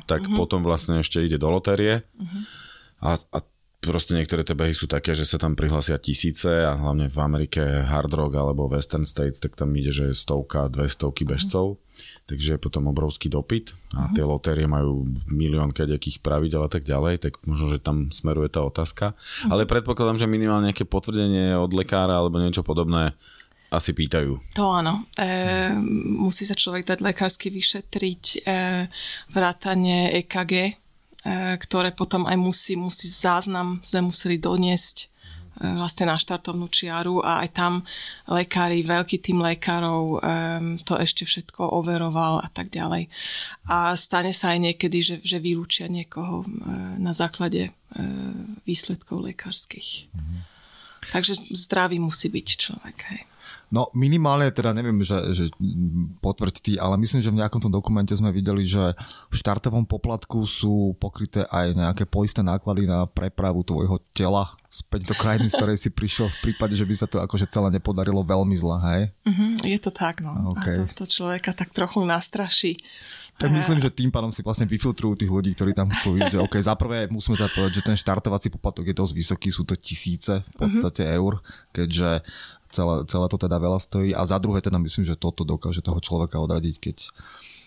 tak 0.06 0.22
uh-huh. 0.22 0.38
potom 0.38 0.62
vlastne 0.62 1.02
ešte 1.02 1.20
ide 1.20 1.36
do 1.36 1.50
lotérie. 1.50 2.06
Uh-huh. 2.16 2.42
A, 3.02 3.18
a 3.18 3.38
proste 3.86 4.18
niektoré 4.18 4.42
tie 4.42 4.58
behy 4.58 4.74
sú 4.74 4.90
také, 4.90 5.14
že 5.14 5.22
sa 5.22 5.38
tam 5.38 5.54
prihlásia 5.54 6.00
tisíce 6.00 6.50
a 6.50 6.74
hlavne 6.74 7.06
v 7.06 7.18
Amerike 7.22 7.62
Hard 7.86 8.10
Rock 8.10 8.34
alebo 8.34 8.66
Western 8.66 9.06
States, 9.06 9.38
tak 9.38 9.54
tam 9.54 9.70
ide, 9.78 9.94
že 9.94 10.10
stovka, 10.16 10.66
dve 10.66 10.90
stovky 10.90 11.22
bežcov. 11.22 11.78
Takže 12.26 12.58
je 12.58 12.60
potom 12.60 12.90
obrovský 12.90 13.30
dopyt 13.30 13.72
a 13.94 14.10
uh-huh. 14.10 14.14
tie 14.18 14.24
lotérie 14.26 14.66
majú 14.66 15.06
milión 15.30 15.70
kadejakých 15.70 16.18
pravidel 16.18 16.66
a 16.66 16.70
tak 16.70 16.82
ďalej, 16.82 17.22
tak 17.22 17.38
možno, 17.46 17.70
že 17.70 17.78
tam 17.78 18.10
smeruje 18.10 18.50
tá 18.50 18.66
otázka. 18.66 19.14
Uh-huh. 19.14 19.54
Ale 19.54 19.70
predpokladám, 19.70 20.18
že 20.18 20.26
minimálne 20.26 20.74
nejaké 20.74 20.82
potvrdenie 20.82 21.54
od 21.54 21.70
lekára 21.70 22.18
alebo 22.18 22.42
niečo 22.42 22.66
podobné 22.66 23.14
asi 23.70 23.94
pýtajú. 23.94 24.58
To 24.58 24.74
áno. 24.74 25.06
E, 25.18 25.70
musí 26.18 26.46
sa 26.46 26.54
človek 26.54 26.86
dať 26.86 26.98
lekársky 27.02 27.50
vyšetriť 27.50 28.22
e, 28.22 28.38
vrátanie 29.34 30.14
EKG, 30.22 30.52
e, 30.54 30.72
ktoré 31.58 31.90
potom 31.90 32.30
aj 32.30 32.36
musí, 32.38 32.78
musí 32.78 33.10
záznam 33.10 33.82
sme 33.82 34.10
museli 34.10 34.38
doniesť 34.38 35.10
vlastne 35.56 36.08
na 36.08 36.20
štartovnú 36.20 36.68
čiaru 36.68 37.24
a 37.24 37.44
aj 37.44 37.48
tam 37.56 37.72
lekári, 38.28 38.84
veľký 38.84 39.16
tým 39.24 39.40
lekárov 39.40 40.20
um, 40.20 40.76
to 40.76 41.00
ešte 41.00 41.24
všetko 41.24 41.64
overoval 41.72 42.44
a 42.44 42.48
tak 42.52 42.68
ďalej. 42.68 43.08
A 43.68 43.96
stane 43.96 44.36
sa 44.36 44.52
aj 44.52 44.72
niekedy, 44.72 44.98
že, 45.00 45.16
že 45.24 45.40
vylúčia 45.40 45.88
niekoho 45.88 46.44
uh, 46.44 46.48
na 47.00 47.16
základe 47.16 47.72
uh, 47.72 48.04
výsledkov 48.68 49.24
lekárskych. 49.32 50.12
Mm-hmm. 50.12 50.40
Takže 51.06 51.38
zdravý 51.54 52.02
musí 52.02 52.28
byť 52.28 52.46
človek. 52.58 52.98
Hej. 53.14 53.22
No 53.66 53.90
minimálne, 53.98 54.46
teda 54.54 54.70
neviem, 54.70 55.02
že, 55.02 55.18
že 55.34 55.44
potvrď 56.22 56.54
ty, 56.62 56.72
ale 56.78 56.94
myslím, 57.02 57.18
že 57.18 57.34
v 57.34 57.42
nejakom 57.42 57.58
tom 57.58 57.74
dokumente 57.74 58.14
sme 58.14 58.30
videli, 58.30 58.62
že 58.62 58.94
v 59.26 59.34
štartovom 59.34 59.82
poplatku 59.82 60.46
sú 60.46 60.94
pokryté 61.02 61.42
aj 61.50 61.74
nejaké 61.74 62.06
poistné 62.06 62.46
náklady 62.46 62.86
na 62.86 63.10
prepravu 63.10 63.66
tvojho 63.66 63.98
tela 64.14 64.54
späť 64.70 65.10
do 65.10 65.14
krajiny, 65.18 65.50
z 65.50 65.54
ktorej 65.58 65.78
si 65.82 65.90
prišiel 65.90 66.30
v 66.30 66.38
prípade, 66.50 66.78
že 66.78 66.86
by 66.86 66.94
sa 66.94 67.06
to 67.10 67.18
akože 67.18 67.50
celé 67.50 67.74
nepodarilo 67.74 68.20
veľmi 68.22 68.54
zle, 68.54 68.76
hej? 68.92 69.02
Mm-hmm, 69.24 69.50
je 69.66 69.78
to 69.80 69.90
tak, 69.90 70.20
no. 70.22 70.54
Okay. 70.54 70.84
A 70.84 70.86
to, 70.86 71.02
to 71.02 71.04
človeka 71.08 71.56
tak 71.56 71.72
trochu 71.72 72.04
nastraší. 72.04 72.76
Tak 73.36 73.52
myslím, 73.52 73.84
že 73.84 73.92
tým 73.92 74.08
pádom 74.08 74.32
si 74.32 74.40
vlastne 74.40 74.64
vyfiltrujú 74.64 75.20
tých 75.20 75.28
ľudí, 75.28 75.52
ktorí 75.52 75.76
tam 75.76 75.92
chcú 75.92 76.16
ísť, 76.16 76.40
že 76.40 76.40
OK, 76.40 76.56
za 76.56 76.72
prvé 76.72 77.04
musíme 77.12 77.36
teda 77.36 77.52
povedať, 77.52 77.72
že 77.80 77.84
ten 77.84 77.96
štartovací 77.96 78.48
poplatok 78.48 78.88
je 78.88 78.96
dosť 78.96 79.12
vysoký, 79.12 79.48
sú 79.52 79.68
to 79.68 79.76
tisíce 79.76 80.40
v 80.40 80.54
podstate 80.56 81.04
mm-hmm. 81.04 81.18
eur, 81.20 81.32
keďže 81.76 82.24
celé, 82.76 82.94
celé 83.08 83.26
to 83.32 83.38
teda 83.40 83.56
veľa 83.56 83.80
stojí 83.80 84.12
a 84.12 84.20
za 84.28 84.36
druhé 84.36 84.60
teda 84.60 84.76
myslím, 84.76 85.08
že 85.08 85.16
toto 85.16 85.48
dokáže 85.48 85.80
toho 85.80 85.96
človeka 86.04 86.36
odradiť, 86.36 86.76
keď 86.76 86.96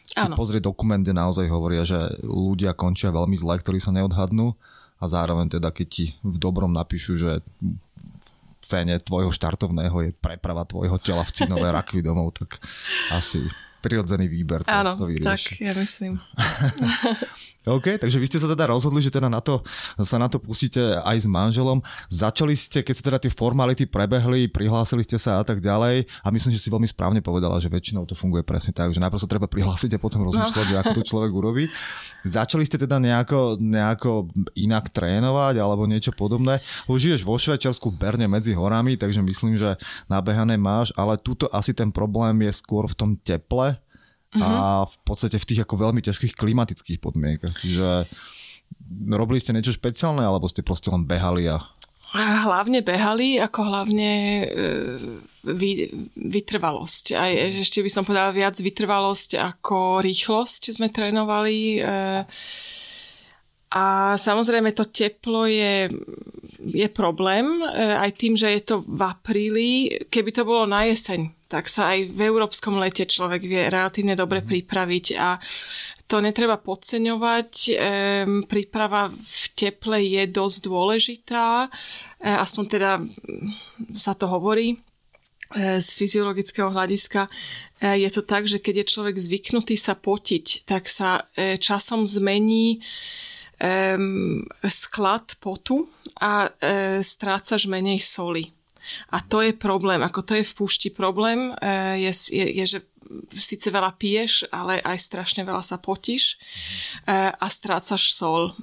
si 0.09 0.25
ano. 0.25 0.37
pozrie 0.37 0.61
dokument, 0.61 1.01
kde 1.01 1.13
naozaj 1.13 1.49
hovoria, 1.49 1.81
že 1.85 1.97
ľudia 2.21 2.77
končia 2.77 3.09
veľmi 3.09 3.37
zle, 3.37 3.57
ktorí 3.57 3.81
sa 3.81 3.93
neodhadnú 3.93 4.53
a 5.01 5.05
zároveň 5.05 5.57
teda 5.57 5.69
keď 5.73 5.87
ti 5.89 6.05
v 6.21 6.37
dobrom 6.37 6.69
napíšu, 6.73 7.13
že 7.17 7.31
v 8.59 8.65
cene 8.65 8.97
tvojho 9.01 9.31
štartovného 9.33 9.97
je 10.05 10.11
preprava 10.17 10.65
tvojho 10.65 10.97
tela 11.01 11.25
v 11.25 11.33
cínové 11.33 11.69
rakvy 11.77 12.01
domov, 12.05 12.37
tak 12.37 12.61
asi 13.13 13.47
prirodzený 13.79 14.27
výber 14.27 14.67
to, 14.67 14.75
Áno, 14.75 14.99
to 14.99 15.07
vyrieši. 15.07 15.25
tak 15.25 15.41
ja 15.63 15.73
myslím. 15.77 16.19
OK, 17.67 17.99
takže 17.99 18.23
vy 18.23 18.27
ste 18.31 18.39
sa 18.39 18.47
teda 18.47 18.71
rozhodli, 18.71 19.03
že 19.03 19.11
teda 19.11 19.27
na 19.27 19.43
to, 19.43 19.59
sa 19.99 20.15
na 20.15 20.31
to 20.31 20.39
pustíte 20.39 20.79
aj 20.79 21.17
s 21.19 21.27
manželom. 21.27 21.83
Začali 22.07 22.55
ste, 22.55 22.87
keď 22.87 22.93
sa 22.95 23.03
teda 23.03 23.17
tie 23.19 23.27
formality 23.27 23.83
prebehli, 23.83 24.47
prihlásili 24.47 25.03
ste 25.03 25.19
sa 25.19 25.39
a 25.39 25.43
tak 25.43 25.59
ďalej 25.59 26.07
a 26.23 26.27
myslím, 26.31 26.55
že 26.55 26.63
si 26.63 26.71
veľmi 26.71 26.87
správne 26.87 27.19
povedala, 27.19 27.59
že 27.59 27.67
väčšinou 27.67 28.07
to 28.07 28.15
funguje 28.15 28.47
presne 28.47 28.71
tak, 28.71 28.95
že 28.95 29.03
najprv 29.03 29.19
sa 29.19 29.27
treba 29.27 29.51
prihlásiť 29.51 29.91
a 29.91 29.99
potom 29.99 30.23
rozmýšľať, 30.31 30.65
no. 30.65 30.71
že 30.71 30.79
ako 30.79 30.91
to 30.95 31.03
človek 31.03 31.31
urobí. 31.35 31.67
Začali 32.23 32.63
ste 32.63 32.79
teda 32.79 32.95
nejako, 32.95 33.59
nejako 33.59 34.31
inak 34.55 34.95
trénovať 34.95 35.59
alebo 35.59 35.83
niečo 35.83 36.15
podobné? 36.15 36.63
Už 36.87 37.11
žiješ 37.11 37.27
vo 37.27 37.35
Švajčiarsku, 37.35 37.91
Berne 37.91 38.31
medzi 38.31 38.55
horami, 38.55 38.95
takže 38.95 39.19
myslím, 39.19 39.59
že 39.59 39.75
nabehané 40.07 40.55
máš, 40.55 40.95
ale 40.95 41.19
tuto 41.19 41.51
asi 41.51 41.75
ten 41.75 41.91
problém 41.91 42.39
je 42.47 42.55
skôr 42.55 42.87
v 42.87 42.95
tom 42.95 43.11
teple, 43.19 43.75
uh-huh. 44.35 44.41
a 44.41 44.49
mhm. 44.83 44.93
v 44.93 44.95
podstate 45.05 45.37
v 45.41 45.47
tých 45.47 45.61
ako 45.65 45.75
veľmi 45.79 46.01
ťažkých 46.05 46.37
klimatických 46.37 46.99
podmienkach. 47.01 47.55
Čiže 47.57 48.05
robili 49.09 49.41
ste 49.41 49.53
niečo 49.53 49.73
špeciálne, 49.73 50.21
alebo 50.21 50.45
ste 50.45 50.65
proste 50.65 50.93
len 50.93 51.05
behali 51.05 51.49
a... 51.49 51.57
hlavne 52.45 52.81
behali, 52.81 53.37
ako 53.37 53.59
hlavne 53.65 54.11
e, 54.41 54.45
vy, 55.45 55.89
vytrvalosť. 56.17 57.05
Aj 57.13 57.31
ešte 57.61 57.85
by 57.85 57.89
som 57.89 58.05
povedala 58.05 58.33
viac 58.33 58.57
vytrvalosť 58.57 59.37
ako 59.37 60.01
rýchlosť 60.01 60.73
sme 60.73 60.89
trénovali. 60.89 61.77
E, 61.77 61.81
a 63.69 64.17
samozrejme 64.17 64.73
to 64.73 64.89
teplo 64.89 65.45
je, 65.45 65.85
je 66.65 66.87
problém, 66.89 67.45
e, 67.45 67.93
aj 67.93 68.11
tým, 68.17 68.33
že 68.33 68.49
je 68.57 68.61
to 68.65 68.75
v 68.81 69.01
apríli. 69.05 69.69
Keby 70.09 70.33
to 70.33 70.41
bolo 70.41 70.65
na 70.65 70.89
jeseň, 70.89 71.29
tak 71.49 71.65
sa 71.65 71.97
aj 71.97 72.13
v 72.13 72.21
európskom 72.21 72.77
lete 72.77 73.09
človek 73.09 73.41
vie 73.41 73.73
relatívne 73.73 74.13
dobre 74.13 74.45
mm-hmm. 74.45 74.53
pripraviť 74.53 75.05
a 75.17 75.41
to 76.09 76.25
netreba 76.25 76.57
podceňovať. 76.57 77.51
Ehm, 77.69 78.41
príprava 78.49 79.13
v 79.13 79.43
teple 79.53 80.01
je 80.01 80.25
dosť 80.25 80.57
dôležitá, 80.65 81.65
e, 81.65 81.69
aspoň 82.25 82.63
teda 82.65 82.91
sa 83.93 84.17
to 84.17 84.25
hovorí 84.25 84.73
e, 84.73 84.77
z 85.77 85.89
fyziologického 85.93 86.73
hľadiska. 86.73 87.29
E, 87.81 88.01
je 88.01 88.09
to 88.09 88.25
tak, 88.25 88.49
že 88.49 88.57
keď 88.57 88.81
je 88.81 88.91
človek 88.93 89.15
zvyknutý 89.21 89.77
sa 89.77 89.93
potiť, 89.93 90.65
tak 90.65 90.89
sa 90.89 91.29
e, 91.37 91.61
časom 91.61 92.05
zmení 92.09 92.81
sklad 94.63 95.35
potu 95.43 95.83
a 96.15 96.47
strácaš 97.03 97.67
menej 97.67 97.99
soli. 97.99 98.55
A 99.09 99.21
to 99.23 99.41
je 99.41 99.53
problém, 99.55 100.01
ako 100.03 100.21
to 100.25 100.33
je 100.37 100.45
v 100.45 100.55
púšti 100.55 100.89
problém, 100.93 101.53
e, 101.61 102.09
je, 102.09 102.11
je, 102.35 102.45
je 102.61 102.65
že 102.77 102.79
síce 103.33 103.73
veľa 103.73 103.97
piješ, 103.97 104.45
ale 104.53 104.77
aj 104.85 104.97
strašne 105.01 105.41
veľa 105.41 105.65
sa 105.65 105.81
potíš 105.81 106.37
a 107.09 107.41
strácaš 107.49 108.13
sol. 108.13 108.53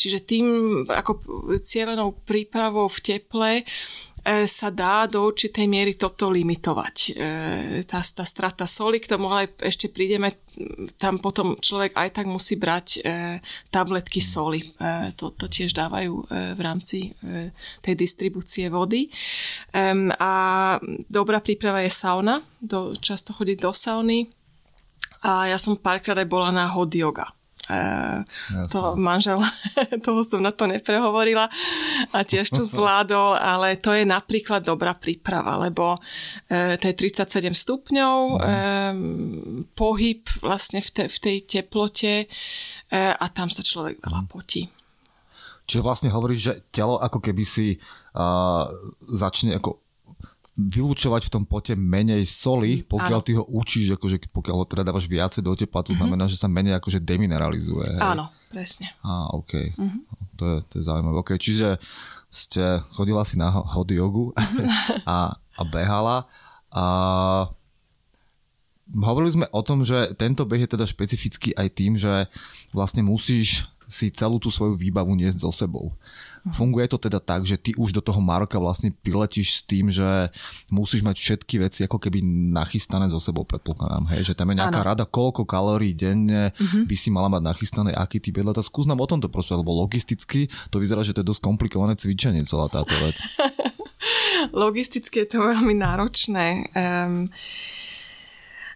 Čiže 0.00 0.24
tým 0.24 0.46
ako 0.88 1.20
cieľenou 1.60 2.16
prípravou 2.24 2.88
v 2.88 2.98
teple 3.04 3.52
E, 3.60 4.15
sa 4.50 4.68
dá 4.74 5.06
do 5.06 5.22
určitej 5.22 5.66
miery 5.70 5.94
toto 5.94 6.26
limitovať. 6.26 6.96
E, 7.14 7.82
tá, 7.86 8.02
tá 8.02 8.24
strata 8.26 8.66
soli, 8.66 8.98
k 8.98 9.06
tomu 9.06 9.30
ale 9.30 9.54
ešte 9.62 9.86
prídeme, 9.86 10.34
tam 10.98 11.14
potom 11.22 11.54
človek 11.54 11.94
aj 11.94 12.08
tak 12.10 12.26
musí 12.26 12.58
brať 12.58 12.86
e, 12.98 13.38
tabletky 13.70 14.18
soli. 14.18 14.58
To, 15.14 15.30
to 15.30 15.46
tiež 15.46 15.76
dávajú 15.76 16.26
v 16.30 16.60
rámci 16.60 17.14
tej 17.84 17.94
distribúcie 17.94 18.66
vody. 18.66 19.12
A 20.18 20.32
dobrá 21.06 21.38
príprava 21.38 21.84
je 21.84 21.92
sauna. 21.92 22.42
Do, 22.58 22.98
často 22.98 23.30
chodiť 23.30 23.62
do 23.62 23.70
sauny. 23.70 24.26
A 25.22 25.50
ja 25.50 25.58
som 25.58 25.78
párkrát 25.78 26.18
aj 26.18 26.28
bola 26.28 26.50
na 26.50 26.66
hot 26.66 26.92
yoga. 26.92 27.35
Uh, 27.66 28.22
to 28.70 28.94
manžel, 28.94 29.42
toho 30.06 30.22
som 30.22 30.38
na 30.38 30.54
to 30.54 30.70
neprehovorila 30.70 31.50
a 32.14 32.18
tiež 32.22 32.54
to 32.54 32.62
zvládol, 32.70 33.34
ale 33.34 33.74
to 33.82 33.90
je 33.90 34.06
napríklad 34.06 34.62
dobrá 34.62 34.94
príprava, 34.94 35.58
lebo 35.58 35.98
uh, 35.98 36.74
to 36.78 36.84
je 36.86 36.94
37 36.94 37.50
stupňov, 37.50 38.18
uh, 38.38 38.94
pohyb 39.74 40.22
vlastne 40.38 40.78
v, 40.78 40.88
te, 40.94 41.04
v 41.10 41.18
tej 41.18 41.36
teplote 41.42 42.30
uh, 42.30 43.14
a 43.18 43.26
tam 43.34 43.50
sa 43.50 43.66
človek 43.66 43.98
veľa 43.98 44.22
mhm. 44.22 44.28
potí. 44.30 44.70
Čiže 45.66 45.82
vlastne 45.82 46.14
hovoríš, 46.14 46.40
že 46.40 46.54
telo 46.70 47.02
ako 47.02 47.18
keby 47.18 47.42
si 47.42 47.82
uh, 48.14 48.70
začne 49.10 49.58
ako 49.58 49.85
vylúčovať 50.56 51.28
v 51.28 51.32
tom 51.36 51.44
pote 51.44 51.76
menej 51.76 52.24
soli, 52.24 52.80
pokiaľ 52.80 53.20
ano. 53.20 53.26
ty 53.28 53.32
ho 53.36 53.44
učíš, 53.44 54.00
akože 54.00 54.32
pokiaľ 54.32 54.56
ho 54.56 54.64
teda 54.64 54.88
dávaš 54.88 55.04
viacej 55.04 55.44
do 55.44 55.52
tepla, 55.52 55.84
to 55.84 55.92
mm-hmm. 55.92 56.00
znamená, 56.00 56.24
že 56.32 56.40
sa 56.40 56.48
menej 56.48 56.80
akože 56.80 57.04
demineralizuje. 57.04 57.84
Hej? 57.84 58.00
Áno, 58.00 58.32
presne. 58.48 58.88
Á, 59.04 59.36
OK. 59.36 59.52
Mm-hmm. 59.76 60.00
To, 60.40 60.44
je, 60.48 60.56
to 60.64 60.72
je 60.80 60.82
zaujímavé. 60.88 61.16
OK, 61.20 61.36
čiže 61.36 61.76
ste 62.32 62.80
chodila 62.96 63.28
si 63.28 63.36
na 63.36 63.52
hot 63.52 63.92
jogu 63.92 64.32
a, 65.04 65.36
a 65.36 65.62
behala 65.68 66.24
a 66.72 66.84
hovorili 68.96 69.32
sme 69.36 69.46
o 69.52 69.60
tom, 69.60 69.84
že 69.84 70.16
tento 70.16 70.48
beh 70.48 70.64
je 70.64 70.72
teda 70.72 70.88
špecifický 70.88 71.52
aj 71.52 71.68
tým, 71.74 72.00
že 72.00 72.32
vlastne 72.72 73.04
musíš 73.04 73.68
si 73.86 74.10
celú 74.10 74.42
tú 74.42 74.50
svoju 74.50 74.74
výbavu 74.74 75.14
niesť 75.14 75.46
so 75.46 75.50
sebou. 75.54 75.94
Funguje 76.54 76.86
to 76.86 76.98
teda 77.00 77.18
tak, 77.18 77.42
že 77.42 77.58
ty 77.58 77.74
už 77.74 77.90
do 77.96 78.02
toho 78.04 78.22
Maroka 78.22 78.60
vlastne 78.62 78.94
priletíš 78.94 79.48
s 79.58 79.60
tým, 79.66 79.90
že 79.90 80.30
musíš 80.70 81.02
mať 81.02 81.16
všetky 81.18 81.54
veci 81.58 81.80
ako 81.82 81.98
keby 81.98 82.22
nachystané 82.54 83.10
so 83.10 83.18
sebou, 83.18 83.42
predpokladám. 83.42 84.06
Hej? 84.14 84.30
Že 84.30 84.34
tam 84.38 84.50
je 84.52 84.58
nejaká 84.62 84.80
ano. 84.82 84.88
rada, 84.94 85.04
koľko 85.08 85.42
kalórií 85.42 85.96
denne 85.96 86.54
uh-huh. 86.54 86.86
by 86.86 86.96
si 86.98 87.10
mala 87.10 87.26
mať 87.26 87.42
nachystané, 87.42 87.90
aký 87.96 88.22
typ 88.22 88.38
jedla. 88.38 88.54
Skús 88.62 88.86
nám 88.86 89.02
o 89.02 89.06
tomto 89.10 89.26
proste, 89.26 89.58
lebo 89.58 89.74
logisticky 89.74 90.46
to 90.70 90.78
vyzerá, 90.78 91.02
že 91.02 91.16
to 91.16 91.26
je 91.26 91.30
dosť 91.34 91.42
komplikované 91.42 91.98
cvičenie 91.98 92.46
celá 92.46 92.70
táto 92.70 92.94
vec. 93.02 93.18
logisticky 94.54 95.26
je 95.26 95.28
to 95.34 95.38
veľmi 95.42 95.74
náročné. 95.74 96.70
Um, 96.76 97.32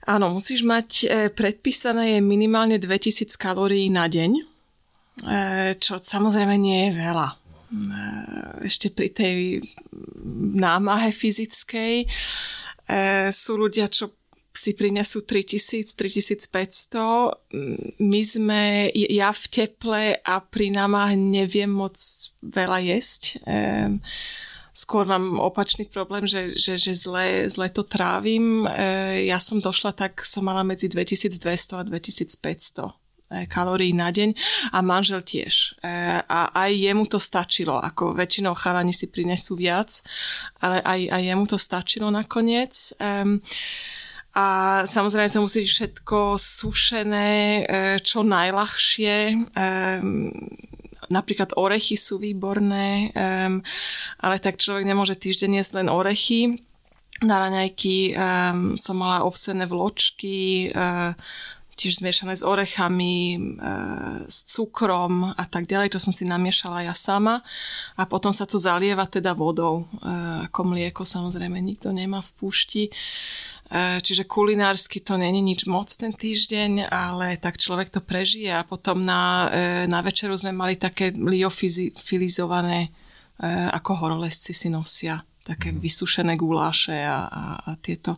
Áno, 0.09 0.33
musíš 0.33 0.65
mať 0.65 0.89
e, 1.05 1.07
predpísané 1.29 2.17
je 2.17 2.21
minimálne 2.25 2.81
2000 2.81 3.37
kalórií 3.37 3.93
na 3.93 4.09
deň, 4.09 4.31
e, 4.33 4.43
čo 5.77 6.00
samozrejme 6.00 6.57
nie 6.57 6.89
je 6.89 6.97
veľa. 6.97 7.39
Eh, 7.71 8.67
ešte 8.67 8.91
pri 8.91 9.15
tej 9.15 9.62
námahe 10.59 11.15
fyzickej 11.15 11.95
eh, 12.90 13.31
sú 13.31 13.55
ľudia, 13.55 13.87
čo 13.87 14.11
si 14.51 14.75
prinesú 14.75 15.23
3000, 15.23 15.94
3500. 15.94 18.03
My 18.03 18.23
sme, 18.27 18.90
ja 18.92 19.31
v 19.31 19.44
teple 19.47 20.18
a 20.18 20.42
pri 20.42 20.75
námahe 20.75 21.14
neviem 21.14 21.71
moc 21.71 21.94
veľa 22.42 22.83
jesť. 22.83 23.38
Ehm, 23.47 24.03
skôr 24.75 25.07
mám 25.07 25.38
opačný 25.38 25.87
problém, 25.87 26.27
že, 26.27 26.59
že, 26.59 26.75
že 26.75 26.92
zle, 26.92 27.47
zle 27.47 27.71
to 27.71 27.87
trávim. 27.87 28.66
Eh, 28.66 29.31
ja 29.31 29.38
som 29.38 29.62
došla 29.62 29.94
tak, 29.94 30.27
som 30.27 30.42
mala 30.42 30.66
medzi 30.66 30.90
2200 30.90 31.79
a 31.79 31.87
2500 31.87 32.90
E, 32.90 33.00
kalórií 33.47 33.95
na 33.95 34.11
deň 34.11 34.35
a 34.75 34.79
manžel 34.83 35.23
tiež. 35.23 35.79
E, 35.79 36.19
a 36.27 36.51
aj 36.51 36.71
jemu 36.75 37.07
to 37.07 37.23
stačilo, 37.23 37.79
ako 37.79 38.19
väčšinou 38.19 38.59
chalani 38.59 38.90
si 38.90 39.07
prinesú 39.07 39.55
viac, 39.55 40.03
ale 40.59 40.83
aj, 40.83 41.01
aj 41.14 41.23
jemu 41.23 41.45
to 41.47 41.59
stačilo 41.59 42.11
nakoniec. 42.11 42.75
A 44.31 44.47
samozrejme 44.87 45.31
to 45.31 45.43
musí 45.43 45.66
byť 45.66 45.71
všetko 45.75 46.19
sušené, 46.38 47.31
e, 47.31 47.62
čo 48.03 48.27
najľahšie. 48.27 49.14
Napríklad 51.11 51.59
orechy 51.59 51.99
sú 51.99 52.23
výborné, 52.23 53.11
ale 54.23 54.37
tak 54.38 54.62
človek 54.62 54.87
nemôže 54.87 55.19
týždeň 55.19 55.59
jesť 55.59 55.83
len 55.83 55.90
orechy. 55.90 56.55
Na 57.27 57.43
raňajky 57.43 58.14
som 58.79 58.95
mala 58.95 59.27
ovsené 59.27 59.66
vločky, 59.66 60.71
tiež 61.81 62.05
zmiešané 62.05 62.37
s 62.37 62.45
orechami, 62.45 63.16
e, 63.33 63.38
s 64.29 64.45
cukrom 64.45 65.33
a 65.33 65.45
tak 65.49 65.64
ďalej. 65.64 65.97
To 65.97 66.01
som 66.03 66.12
si 66.12 66.29
namiešala 66.29 66.85
ja 66.85 66.93
sama 66.93 67.40
a 67.97 68.05
potom 68.05 68.37
sa 68.37 68.45
to 68.45 68.61
zalieva 68.61 69.09
teda 69.09 69.33
vodou. 69.33 69.88
E, 69.88 70.12
ako 70.45 70.77
mlieko 70.77 71.09
samozrejme 71.09 71.57
nikto 71.57 71.88
nemá 71.88 72.21
v 72.21 72.31
púšti. 72.37 72.85
E, 72.87 72.93
čiže 74.05 74.29
kulinársky 74.29 75.01
to 75.01 75.16
není 75.16 75.40
nič 75.40 75.64
moc 75.64 75.88
ten 75.88 76.12
týždeň, 76.12 76.93
ale 76.93 77.40
tak 77.40 77.57
človek 77.57 77.88
to 77.88 78.05
prežije 78.05 78.53
a 78.53 78.69
potom 78.69 79.01
na, 79.01 79.49
na 79.88 80.05
večeru 80.05 80.37
sme 80.37 80.53
mali 80.53 80.77
také 80.77 81.16
liofilizované, 81.16 82.93
ako 83.73 84.05
horolesci 84.05 84.53
si 84.53 84.69
nosia 84.69 85.25
také 85.40 85.73
mm. 85.73 85.81
vysušené 85.81 86.37
guláše 86.37 87.01
a, 87.01 87.25
a, 87.25 87.43
a 87.64 87.71
tieto 87.81 88.12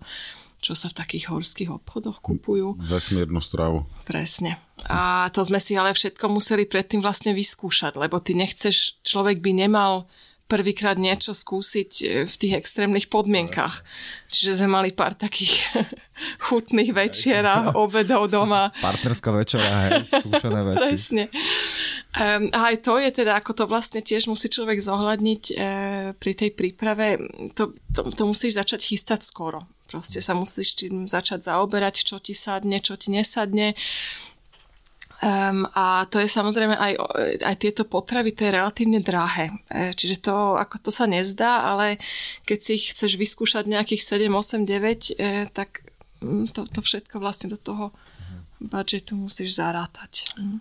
čo 0.63 0.79
sa 0.79 0.87
v 0.87 0.99
takých 1.03 1.35
horských 1.35 1.75
obchodoch 1.75 2.23
kupujú. 2.23 2.79
Vesmírnu 2.79 3.43
stravu. 3.43 3.83
Presne. 4.07 4.63
A 4.87 5.27
to 5.35 5.43
sme 5.43 5.59
si 5.59 5.75
ale 5.75 5.91
všetko 5.91 6.31
museli 6.31 6.71
predtým 6.71 7.03
vlastne 7.03 7.35
vyskúšať, 7.35 7.99
lebo 7.99 8.23
ty 8.23 8.39
nechceš, 8.39 9.03
človek 9.03 9.43
by 9.43 9.67
nemal 9.67 10.07
prvýkrát 10.53 11.01
niečo 11.01 11.33
skúsiť 11.33 11.91
e, 12.05 12.05
v 12.29 12.35
tých 12.37 12.61
extrémnych 12.61 13.09
podmienkach. 13.09 13.81
Čiže 14.29 14.61
sme 14.61 14.77
mali 14.77 14.93
pár 14.93 15.17
takých 15.17 15.73
chutných 16.45 16.93
večer 16.93 17.41
a 17.49 17.73
obedov 17.73 18.29
doma. 18.29 18.69
Partnerská 18.85 19.33
večera, 19.33 19.65
hej, 19.65 20.05
súšené 20.29 20.61
veci. 20.61 20.77
Presne. 20.77 21.25
Um, 22.13 22.53
a 22.53 22.77
aj 22.77 22.85
to 22.85 23.01
je 23.01 23.09
teda, 23.25 23.41
ako 23.41 23.57
to 23.57 23.65
vlastne 23.65 24.05
tiež 24.05 24.29
musí 24.29 24.53
človek 24.53 24.77
zohľadniť 24.77 25.43
e, 25.49 25.55
pri 26.13 26.33
tej 26.37 26.51
príprave. 26.53 27.17
To, 27.57 27.73
to, 27.89 28.13
to 28.13 28.23
musíš 28.29 28.61
začať 28.61 28.93
chystať 28.93 29.25
skoro. 29.25 29.65
Proste 29.89 30.21
sa 30.21 30.37
musíš 30.37 30.77
tým 30.77 31.09
začať 31.09 31.49
zaoberať, 31.49 32.05
čo 32.05 32.21
ti 32.21 32.37
sadne, 32.37 32.85
čo 32.85 33.01
ti 33.01 33.09
nesadne. 33.09 33.73
Um, 35.23 35.71
a 35.79 36.03
to 36.11 36.19
je 36.19 36.27
samozrejme 36.27 36.75
aj, 36.75 36.93
aj 37.47 37.57
tieto 37.63 37.87
potravy, 37.87 38.35
to 38.35 38.43
je 38.43 38.59
relatívne 38.59 38.99
drahé. 38.99 39.55
E, 39.71 39.95
čiže 39.95 40.19
to, 40.19 40.59
ako 40.59 40.83
to 40.83 40.91
sa 40.91 41.07
nezdá, 41.07 41.63
ale 41.63 42.03
keď 42.43 42.59
si 42.59 42.71
ich 42.75 42.91
chceš 42.91 43.15
vyskúšať 43.15 43.71
nejakých 43.71 44.03
7, 44.03 44.27
8, 44.35 44.67
9, 44.67 45.15
e, 45.15 45.47
tak 45.55 45.87
mm, 46.27 46.51
to, 46.51 46.67
to 46.67 46.83
všetko 46.83 47.23
vlastne 47.23 47.55
do 47.55 47.59
toho 47.59 47.95
budžetu 48.59 49.15
musíš 49.15 49.63
zarátať. 49.63 50.27
Mm. 50.35 50.59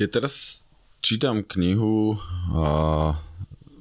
Ja 0.00 0.08
teraz 0.08 0.64
čítam 1.04 1.44
knihu 1.44 2.16
uh, 2.16 3.12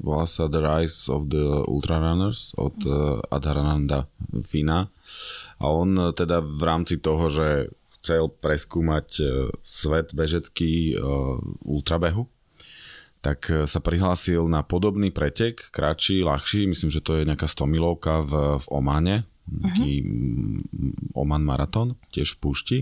volá 0.03 0.25
sa 0.27 0.51
The 0.51 0.59
Rise 0.59 1.07
of 1.07 1.31
the 1.31 1.63
Ultrarunners 1.63 2.59
od 2.59 2.75
uh, 2.83 3.23
Adharananda 3.31 4.11
Fina 4.43 4.91
a 5.63 5.65
on 5.71 6.11
teda 6.11 6.43
v 6.43 6.61
rámci 6.67 6.99
toho, 6.99 7.31
že 7.31 7.71
chcel 8.03 8.27
preskúmať 8.27 9.07
e, 9.23 9.23
svet 9.63 10.11
bežecký 10.11 10.91
e, 10.91 10.95
ultrabehu, 11.63 12.27
tak 13.23 13.47
e, 13.47 13.63
sa 13.63 13.79
prihlásil 13.79 14.43
na 14.51 14.59
podobný 14.59 15.07
pretek, 15.07 15.71
kratší, 15.71 16.27
ľahší, 16.27 16.67
myslím, 16.67 16.91
že 16.91 16.99
to 16.99 17.15
je 17.15 17.23
nejaká 17.23 17.47
100 17.47 17.63
milovka 17.63 18.19
v, 18.27 18.59
v 18.59 18.65
Omane, 18.67 19.23
taký 19.43 20.03
uh-huh. 20.03 21.19
Oman 21.19 21.43
Marathon, 21.43 21.99
tiež 22.15 22.35
v 22.35 22.39
púšti. 22.39 22.77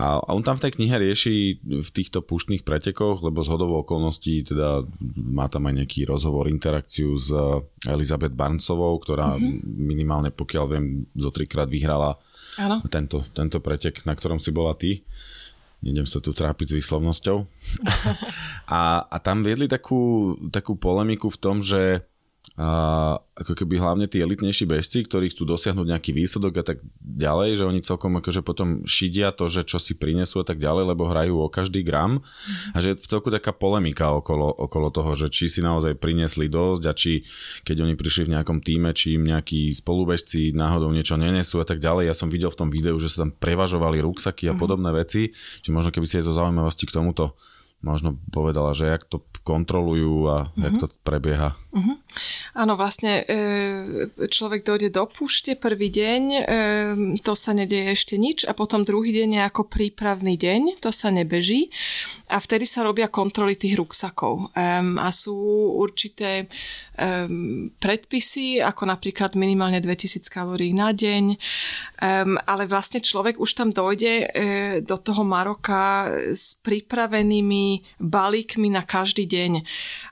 A, 0.00 0.20
a 0.20 0.30
on 0.32 0.40
tam 0.40 0.56
v 0.56 0.68
tej 0.68 0.72
knihe 0.80 0.96
rieši 0.96 1.60
v 1.60 1.90
týchto 1.92 2.24
púštnych 2.24 2.64
pretekoch, 2.64 3.20
lebo 3.20 3.44
z 3.44 3.52
hodovou 3.52 3.84
okolností 3.84 4.44
teda 4.48 4.88
má 5.16 5.46
tam 5.52 5.68
aj 5.68 5.84
nejaký 5.84 6.08
rozhovor, 6.08 6.48
interakciu 6.48 7.12
s 7.16 7.28
Elizabeth 7.84 8.32
Barnesovou, 8.32 8.96
ktorá 9.00 9.36
uh-huh. 9.36 9.60
minimálne 9.64 10.32
pokiaľ 10.32 10.64
viem 10.68 10.86
zo 11.12 11.28
trikrát 11.28 11.68
vyhrala 11.68 12.16
Áno. 12.56 12.80
Tento, 12.88 13.24
tento 13.36 13.58
pretek, 13.60 14.04
na 14.08 14.16
ktorom 14.16 14.40
si 14.40 14.50
bola 14.50 14.72
ty. 14.72 15.04
Nejdem 15.84 16.08
sa 16.08 16.24
tu 16.24 16.32
trápiť 16.32 16.72
s 16.72 16.76
výslovnosťou. 16.80 17.38
a, 18.76 19.04
a 19.04 19.16
tam 19.20 19.44
viedli 19.44 19.68
takú, 19.68 20.34
takú 20.48 20.74
polemiku 20.74 21.28
v 21.28 21.40
tom, 21.40 21.60
že 21.60 22.02
a 22.54 23.18
ako 23.36 23.52
keby 23.52 23.76
hlavne 23.76 24.06
tí 24.08 24.22
elitnejší 24.22 24.64
bežci, 24.64 25.04
ktorí 25.04 25.28
chcú 25.28 25.44
dosiahnuť 25.44 25.86
nejaký 25.92 26.16
výsledok 26.16 26.62
a 26.62 26.64
tak 26.64 26.78
ďalej, 27.04 27.60
že 27.60 27.68
oni 27.68 27.80
celkom 27.84 28.16
akože 28.22 28.40
potom 28.40 28.86
šidia 28.88 29.34
to, 29.34 29.50
že 29.50 29.68
čo 29.68 29.76
si 29.76 29.92
prinesú 29.92 30.40
a 30.40 30.46
tak 30.46 30.56
ďalej, 30.56 30.94
lebo 30.94 31.04
hrajú 31.04 31.36
o 31.42 31.52
každý 31.52 31.84
gram 31.84 32.24
a 32.72 32.78
že 32.80 32.94
je 32.94 33.00
v 33.02 33.08
celku 33.12 33.28
taká 33.28 33.52
polemika 33.52 34.08
okolo, 34.08 34.48
okolo 34.48 34.88
toho, 34.88 35.12
že 35.12 35.28
či 35.28 35.52
si 35.52 35.60
naozaj 35.60 36.00
priniesli 36.00 36.48
dosť 36.48 36.82
a 36.88 36.92
či 36.96 37.26
keď 37.66 37.84
oni 37.84 37.94
prišli 37.98 38.30
v 38.30 38.32
nejakom 38.38 38.64
týme, 38.64 38.94
či 38.96 39.20
im 39.20 39.28
nejakí 39.28 39.76
spolubežci 39.76 40.56
náhodou 40.56 40.88
niečo 40.94 41.20
nenesú 41.20 41.60
a 41.60 41.66
tak 41.68 41.82
ďalej. 41.82 42.08
Ja 42.08 42.16
som 42.16 42.32
videl 42.32 42.48
v 42.48 42.60
tom 42.62 42.70
videu, 42.72 42.96
že 42.96 43.12
sa 43.12 43.28
tam 43.28 43.36
prevažovali 43.36 44.00
ruksaky 44.00 44.48
a 44.48 44.56
podobné 44.56 44.96
veci, 44.96 45.34
či 45.60 45.68
možno 45.74 45.92
keby 45.92 46.08
si 46.08 46.22
aj 46.22 46.24
zo 46.24 46.32
zaujímavosti 46.32 46.88
k 46.88 46.94
tomuto 46.94 47.36
možno 47.86 48.18
povedala, 48.34 48.74
že 48.74 48.90
jak 48.90 49.06
to 49.06 49.22
kontrolujú 49.46 50.26
a 50.26 50.36
uh-huh. 50.50 50.58
jak 50.58 50.74
to 50.82 50.86
prebieha. 51.06 51.54
Uh-huh. 51.70 51.96
Áno, 52.58 52.74
vlastne 52.74 53.22
e, 53.22 53.34
človek 54.26 54.66
dojde 54.66 54.90
do 54.90 55.06
púšte 55.06 55.54
prvý 55.54 55.94
deň, 55.94 56.22
e, 56.26 56.40
to 57.22 57.38
sa 57.38 57.54
nedeje 57.54 57.94
ešte 57.94 58.18
nič 58.18 58.42
a 58.42 58.58
potom 58.58 58.82
druhý 58.82 59.14
deň 59.14 59.38
je 59.38 59.42
ako 59.46 59.62
prípravný 59.70 60.34
deň, 60.34 60.82
to 60.82 60.90
sa 60.90 61.14
nebeží 61.14 61.70
a 62.26 62.42
vtedy 62.42 62.66
sa 62.66 62.82
robia 62.82 63.06
kontroly 63.06 63.54
tých 63.54 63.78
ruksakov 63.78 64.50
a 64.56 65.08
sú 65.14 65.36
určité 65.78 66.50
predpisy, 67.76 68.64
ako 68.64 68.88
napríklad 68.88 69.36
minimálne 69.36 69.84
2000 69.84 70.32
kalórií 70.32 70.72
na 70.72 70.96
deň, 70.96 71.36
ale 72.40 72.64
vlastne 72.64 73.04
človek 73.04 73.36
už 73.36 73.50
tam 73.52 73.68
dojde 73.68 74.12
e, 74.24 74.26
do 74.80 74.96
toho 74.96 75.20
Maroka 75.20 76.08
s 76.32 76.56
pripravenými 76.64 77.75
balíkmi 77.98 78.68
na 78.70 78.84
každý 78.84 79.26
deň. 79.26 79.64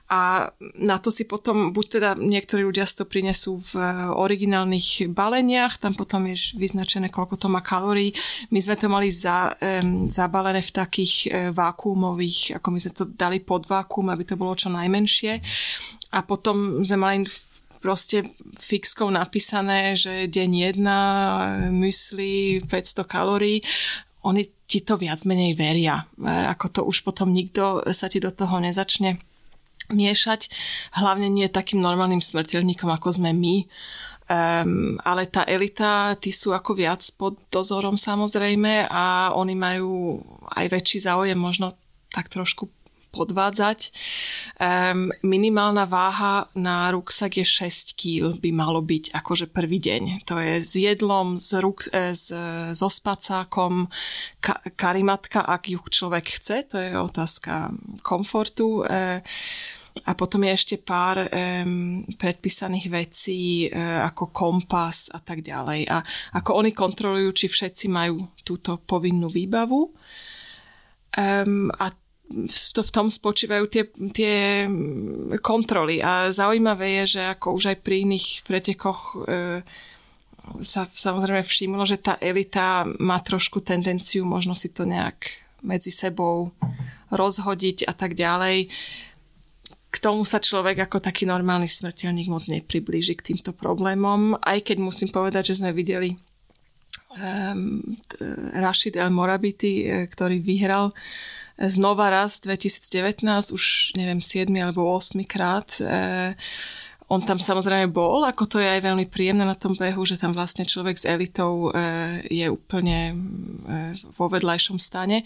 A 0.05 0.53
na 0.77 1.01
to 1.01 1.09
si 1.09 1.25
potom, 1.25 1.73
buď 1.73 1.85
teda 1.89 2.09
niektorí 2.21 2.61
ľudia 2.61 2.85
si 2.85 2.93
to 2.93 3.09
prinesú 3.09 3.57
v 3.57 3.81
originálnych 4.13 5.09
baleniach, 5.09 5.81
tam 5.81 5.97
potom 5.97 6.29
je 6.29 6.53
vyznačené, 6.61 7.09
koľko 7.09 7.41
to 7.41 7.47
má 7.49 7.65
kalórií. 7.65 8.13
My 8.53 8.61
sme 8.61 8.75
to 8.77 8.85
mali 8.85 9.09
za, 9.09 9.57
um, 9.57 10.05
zabalené 10.05 10.61
v 10.61 10.75
takých 10.75 11.13
uh, 11.25 11.29
vákuumových, 11.49 12.61
ako 12.61 12.67
my 12.69 12.79
sme 12.81 12.93
to 12.93 13.05
dali 13.09 13.41
pod 13.41 13.65
vákuum, 13.65 14.13
aby 14.13 14.23
to 14.29 14.37
bolo 14.37 14.53
čo 14.53 14.69
najmenšie. 14.69 15.41
A 16.13 16.21
potom 16.21 16.85
sme 16.85 16.97
mali 17.01 17.25
proste 17.81 18.21
fixkou 18.53 19.09
napísané, 19.09 19.97
že 19.97 20.29
deň 20.29 20.51
jedna, 20.69 20.99
mysli 21.73 22.61
500 22.61 23.09
kalórií 23.09 23.65
oni 24.25 24.43
ti 24.65 24.81
to 24.81 24.97
viac 24.97 25.21
menej 25.25 25.53
veria. 25.57 26.09
E, 26.17 26.29
ako 26.29 26.65
to 26.69 26.81
už 26.85 27.05
potom 27.05 27.31
nikto 27.31 27.85
sa 27.93 28.09
ti 28.09 28.17
do 28.21 28.33
toho 28.33 28.57
nezačne 28.61 29.21
miešať. 29.93 30.49
Hlavne 30.97 31.29
nie 31.29 31.45
takým 31.49 31.81
normálnym 31.81 32.21
smrteľníkom, 32.21 32.89
ako 32.89 33.21
sme 33.21 33.31
my. 33.33 33.65
Um, 34.25 34.97
ale 35.05 35.29
tá 35.29 35.45
elita, 35.45 36.17
tí 36.17 36.33
sú 36.33 36.49
ako 36.49 36.73
viac 36.73 37.05
pod 37.13 37.37
dozorom 37.53 37.93
samozrejme 37.93 38.89
a 38.89 39.29
oni 39.37 39.53
majú 39.53 40.17
aj 40.49 40.65
väčší 40.73 41.05
záujem 41.05 41.37
možno 41.37 41.77
tak 42.09 42.33
trošku 42.33 42.65
podvádzať. 43.15 43.95
Um, 44.59 45.15
minimálna 45.23 45.87
váha 45.87 46.51
na 46.51 46.91
ruksak 46.91 47.39
je 47.39 47.47
6 47.47 47.95
kg 47.95 48.35
by 48.35 48.51
malo 48.51 48.83
byť 48.83 49.15
akože 49.15 49.47
prvý 49.55 49.79
deň. 49.79 50.27
To 50.27 50.35
je 50.43 50.59
s 50.59 50.75
jedlom, 50.75 51.39
s, 51.39 51.55
ruk, 51.55 51.87
e, 51.95 52.11
s, 52.11 52.27
so 52.75 52.89
spacákom, 52.91 53.87
ka, 54.43 54.59
karimatka, 54.75 55.47
ak 55.47 55.71
ju 55.71 55.79
človek 55.79 56.35
chce, 56.35 56.67
to 56.67 56.75
je 56.75 56.91
otázka 56.99 57.71
komfortu. 58.03 58.83
Uh, 58.83 59.23
a 60.03 60.11
potom 60.11 60.43
je 60.43 60.51
ešte 60.51 60.75
pár 60.83 61.23
um, 61.23 62.03
predpísaných 62.19 62.87
vecí 62.91 63.71
uh, 63.71 64.03
ako 64.11 64.35
kompas 64.35 65.07
a 65.07 65.23
tak 65.23 65.39
ďalej. 65.39 65.87
A 65.87 66.03
ako 66.35 66.59
oni 66.59 66.75
kontrolujú, 66.75 67.31
či 67.31 67.47
všetci 67.47 67.87
majú 67.87 68.19
túto 68.43 68.75
povinnú 68.83 69.31
výbavu. 69.31 69.95
Um, 71.15 71.71
a 71.79 71.95
to 72.73 72.81
v 72.81 72.93
tom 72.93 73.07
spočívajú 73.07 73.65
tie, 73.69 73.83
tie 74.11 74.35
kontroly. 75.39 76.01
A 76.01 76.33
zaujímavé 76.33 77.03
je, 77.03 77.19
že 77.19 77.21
ako 77.37 77.55
už 77.57 77.75
aj 77.75 77.77
pri 77.85 78.05
iných 78.05 78.27
pretekoch 78.43 78.99
e, 79.13 79.61
sa 80.61 80.85
samozrejme 80.85 81.41
všimlo, 81.45 81.85
že 81.85 82.01
tá 82.01 82.17
elita 82.21 82.85
má 83.01 83.21
trošku 83.21 83.61
tendenciu 83.61 84.25
možno 84.25 84.53
si 84.53 84.69
to 84.73 84.85
nejak 84.85 85.45
medzi 85.65 85.89
sebou 85.89 86.53
rozhodiť 87.09 87.89
a 87.89 87.93
tak 87.97 88.13
ďalej. 88.13 88.69
K 89.89 89.97
tomu 89.97 90.27
sa 90.27 90.43
človek 90.43 90.85
ako 90.85 90.99
taký 90.99 91.23
normálny 91.23 91.65
smrteľník 91.65 92.27
moc 92.27 92.43
nepriblíži 92.45 93.15
k 93.15 93.33
týmto 93.33 93.55
problémom, 93.55 94.37
aj 94.43 94.59
keď 94.69 94.77
musím 94.83 95.09
povedať, 95.09 95.55
že 95.55 95.63
sme 95.63 95.71
videli 95.71 96.19
um, 97.15 97.79
Rashid 98.59 98.99
El 98.99 99.09
Morabiti, 99.15 99.87
e, 99.87 100.05
ktorý 100.11 100.43
vyhral 100.43 100.91
znova 101.59 102.11
raz 102.11 102.43
2019, 102.43 103.55
už 103.55 103.95
neviem, 103.95 104.19
7 104.19 104.51
alebo 104.59 104.91
8 104.91 105.23
krát. 105.23 105.79
E, 105.79 106.35
on 107.05 107.21
tam 107.21 107.37
samozrejme 107.37 107.93
bol, 107.93 108.25
ako 108.25 108.49
to 108.49 108.57
je 108.57 108.67
aj 108.67 108.81
veľmi 108.81 109.05
príjemné 109.07 109.45
na 109.45 109.53
tom 109.55 109.71
behu, 109.77 110.01
že 110.03 110.17
tam 110.17 110.33
vlastne 110.33 110.65
človek 110.65 110.97
s 110.97 111.05
elitou 111.05 111.69
e, 111.69 112.25
je 112.27 112.47
úplne 112.49 112.99
e, 113.11 113.15
vo 114.17 114.27
vedľajšom 114.27 114.75
stane. 114.81 115.23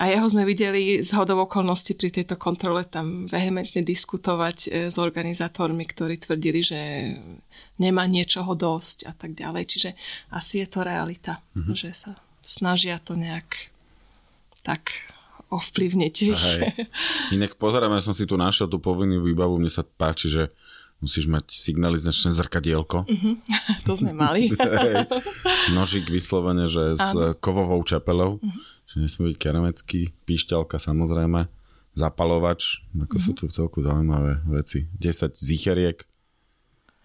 A 0.00 0.08
jeho 0.08 0.24
sme 0.32 0.48
videli 0.48 1.04
z 1.04 1.12
hodov 1.12 1.44
okolností 1.44 1.92
pri 1.92 2.08
tejto 2.08 2.40
kontrole 2.40 2.88
tam 2.88 3.28
vehementne 3.28 3.84
diskutovať 3.84 4.88
s 4.88 4.96
organizátormi, 4.96 5.84
ktorí 5.84 6.16
tvrdili, 6.16 6.64
že 6.64 6.80
nemá 7.76 8.08
niečoho 8.08 8.56
dosť 8.56 9.04
a 9.04 9.12
tak 9.12 9.36
ďalej. 9.36 9.68
Čiže 9.68 9.90
asi 10.32 10.64
je 10.64 10.68
to 10.72 10.88
realita, 10.88 11.44
mm-hmm. 11.52 11.76
že 11.76 11.92
sa 11.92 12.16
snažia 12.40 12.96
to 12.96 13.12
nejak 13.12 13.68
tak 14.64 14.88
ovplyvniť. 15.50 16.16
Hej. 16.30 16.62
Inak 17.34 17.58
pozerám, 17.58 17.92
ja 17.98 18.02
som 18.02 18.14
si 18.14 18.24
tu 18.24 18.38
našiel 18.38 18.70
tú 18.70 18.78
povinnú 18.78 19.20
výbavu, 19.26 19.58
mne 19.58 19.70
sa 19.70 19.82
páči, 19.82 20.30
že 20.30 20.42
musíš 21.02 21.26
mať 21.26 21.50
signalizačné 21.50 22.30
zrkadielko. 22.30 23.08
Uh-huh. 23.08 23.34
To 23.88 23.98
sme 23.98 24.14
mali. 24.14 24.52
Hej. 24.84 25.10
Nožík 25.74 26.06
vyslovene, 26.12 26.70
že 26.70 26.94
s 26.94 27.16
Áno. 27.16 27.34
kovovou 27.34 27.80
čepelou, 27.82 28.38
uh-huh. 28.38 28.60
že 28.86 29.02
nesmie 29.02 29.34
byť 29.34 29.36
keramický, 29.40 30.12
píšťalka 30.28 30.78
samozrejme, 30.78 31.48
zapalovač, 31.96 32.86
ako 32.94 33.16
uh-huh. 33.16 33.24
sú 33.26 33.30
tu 33.34 33.44
celku 33.50 33.82
zaujímavé 33.82 34.44
veci. 34.46 34.86
10 35.00 35.34
zicheriek 35.34 36.06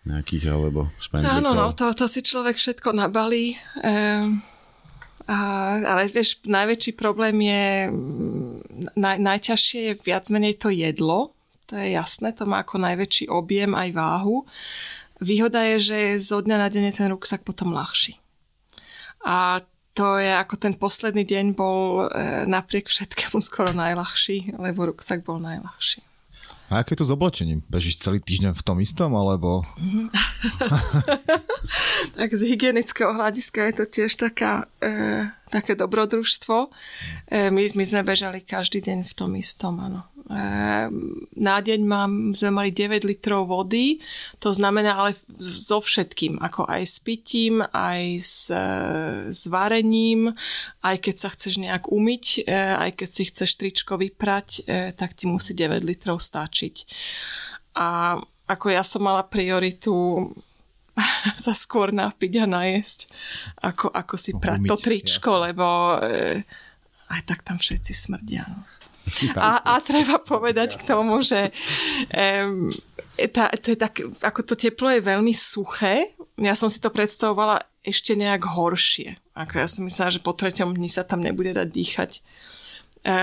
nejakých 0.05 0.53
alebo 0.53 0.93
špendlíkov. 1.01 1.41
Áno, 1.41 1.51
no, 1.57 1.73
to, 1.73 1.89
to 1.97 2.05
si 2.05 2.21
človek 2.21 2.61
všetko 2.61 2.93
nabalí. 2.93 3.57
Ehm 3.81 4.54
a, 5.25 5.37
ale 5.81 6.05
vieš, 6.13 6.45
najväčší 6.45 6.91
problém 6.93 7.33
je, 7.41 7.89
naj, 8.93 9.17
najťažšie 9.17 9.79
je 9.81 9.93
viac 10.05 10.29
menej 10.29 10.61
to 10.61 10.69
jedlo, 10.69 11.33
to 11.65 11.73
je 11.81 11.97
jasné, 11.97 12.29
to 12.29 12.45
má 12.45 12.61
ako 12.61 12.77
najväčší 12.77 13.25
objem 13.33 13.73
aj 13.73 13.89
váhu. 13.97 14.45
Výhoda 15.17 15.65
je, 15.75 15.77
že 15.81 15.97
zo 16.21 16.45
dňa 16.45 16.57
na 16.61 16.69
deň 16.69 16.83
je 16.93 16.97
ten 17.01 17.07
ruksak 17.09 17.41
potom 17.41 17.73
ľahší. 17.73 18.21
A 19.25 19.65
to 19.97 20.21
je 20.21 20.29
ako 20.29 20.55
ten 20.61 20.77
posledný 20.77 21.25
deň 21.25 21.45
bol 21.57 22.05
e, 22.05 22.45
napriek 22.45 22.85
všetkému 22.85 23.41
skoro 23.41 23.73
najľahší, 23.73 24.59
lebo 24.61 24.93
ruksak 24.93 25.25
bol 25.25 25.41
najľahší. 25.41 26.05
A 26.65 26.81
aké 26.81 26.97
je 26.97 27.05
to 27.05 27.09
s 27.09 27.13
oblečením? 27.13 27.61
Bežíš 27.69 28.01
celý 28.01 28.17
týždeň 28.17 28.57
v 28.57 28.65
tom 28.65 28.81
istom, 28.81 29.13
alebo... 29.13 29.61
tak 32.17 32.33
z 32.33 32.41
hygienického 32.41 33.13
hľadiska 33.13 33.69
je 33.69 33.73
to 33.77 33.85
tiež 33.85 34.11
taká, 34.17 34.65
e, 34.81 35.29
také 35.53 35.77
dobrodružstvo. 35.77 36.73
E, 37.29 37.53
my, 37.53 37.61
my 37.77 37.83
sme 37.85 38.01
bežali 38.01 38.41
každý 38.41 38.81
deň 38.81 39.05
v 39.05 39.13
tom 39.13 39.37
istom, 39.37 39.77
áno. 39.77 40.09
Ehm, 40.25 41.29
na 41.37 41.61
deň 41.61 41.81
mám, 41.85 42.33
sme 42.33 42.49
mali 42.49 42.69
9 42.73 43.05
litrov 43.05 43.45
vody, 43.45 44.01
to 44.41 44.49
znamená 44.49 44.97
ale 44.97 45.13
so 45.37 45.77
všetkým, 45.77 46.41
ako 46.41 46.65
aj 46.65 46.81
s 46.81 46.97
pitím, 46.97 47.61
aj 47.61 48.01
s, 48.17 48.49
e, 48.49 48.65
s 49.29 49.45
varením, 49.45 50.33
aj 50.81 50.97
keď 50.97 51.15
sa 51.21 51.29
chceš 51.29 51.61
nejak 51.61 51.93
umyť, 51.93 52.25
e, 52.41 52.57
aj 52.57 52.91
keď 52.97 53.09
si 53.13 53.23
chceš 53.29 53.51
tričko 53.53 54.01
vyprať, 54.01 54.65
e, 54.65 54.89
tak 54.97 55.13
ti 55.13 55.29
musí 55.29 55.53
9 55.53 55.85
litrov 55.85 56.17
stačiť. 56.17 56.75
A 57.77 58.17
ako 58.49 58.65
ja 58.73 58.81
som 58.81 59.05
mala 59.05 59.21
prioritu 59.21 59.93
sa 61.45 61.53
skôr 61.53 61.93
napiť 61.93 62.33
a 62.41 62.45
najesť, 62.49 63.13
ako, 63.61 63.93
ako 63.93 64.15
si 64.17 64.33
prať 64.33 64.65
to 64.65 64.77
tričko, 64.81 65.37
jasne. 65.37 65.45
lebo 65.53 65.65
aj 67.13 67.21
tak 67.29 67.45
tam 67.45 67.61
všetci 67.61 67.93
smrdia. 67.93 68.49
No. 68.49 68.74
A, 69.37 69.61
a 69.61 69.73
treba 69.85 70.17
povedať 70.17 70.81
k 70.81 70.83
tomu, 70.85 71.21
že 71.21 71.53
um, 72.09 72.73
tá, 73.31 73.53
tá, 73.53 73.71
tak, 73.77 74.01
ako 74.21 74.39
to 74.43 74.53
teplo 74.57 74.89
je 74.91 75.01
veľmi 75.01 75.31
suché, 75.31 76.17
ja 76.35 76.57
som 76.57 76.67
si 76.67 76.83
to 76.83 76.91
predstavovala 76.91 77.63
ešte 77.85 78.17
nejak 78.17 78.43
horšie. 78.43 79.15
Ako 79.37 79.53
ja 79.61 79.67
som 79.69 79.85
myslela, 79.87 80.15
že 80.15 80.25
po 80.25 80.33
treťom 80.33 80.73
dni 80.75 80.89
sa 80.89 81.05
tam 81.05 81.21
nebude 81.21 81.53
dať 81.53 81.69
dýchať 81.69 82.11
e, 82.17 82.21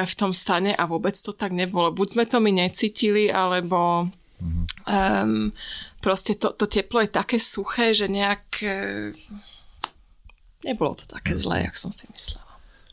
v 0.06 0.14
tom 0.16 0.32
stane 0.32 0.72
a 0.72 0.86
vôbec 0.86 1.18
to 1.18 1.34
tak 1.34 1.52
nebolo. 1.52 1.92
Buď 1.92 2.08
sme 2.14 2.24
to 2.24 2.38
my 2.38 2.52
necítili, 2.54 3.28
alebo 3.28 4.08
mm-hmm. 4.40 4.64
Um, 4.82 5.54
proste 6.02 6.34
to, 6.34 6.50
to 6.58 6.66
teplo 6.66 6.98
je 7.06 7.14
také 7.14 7.38
suché, 7.38 7.94
že 7.94 8.10
nejak... 8.10 8.42
Uh, 8.66 9.14
nebolo 10.66 10.98
to 10.98 11.06
také 11.06 11.38
zlé, 11.38 11.70
jak 11.70 11.78
som 11.78 11.94
si 11.94 12.10
myslela. 12.10 12.51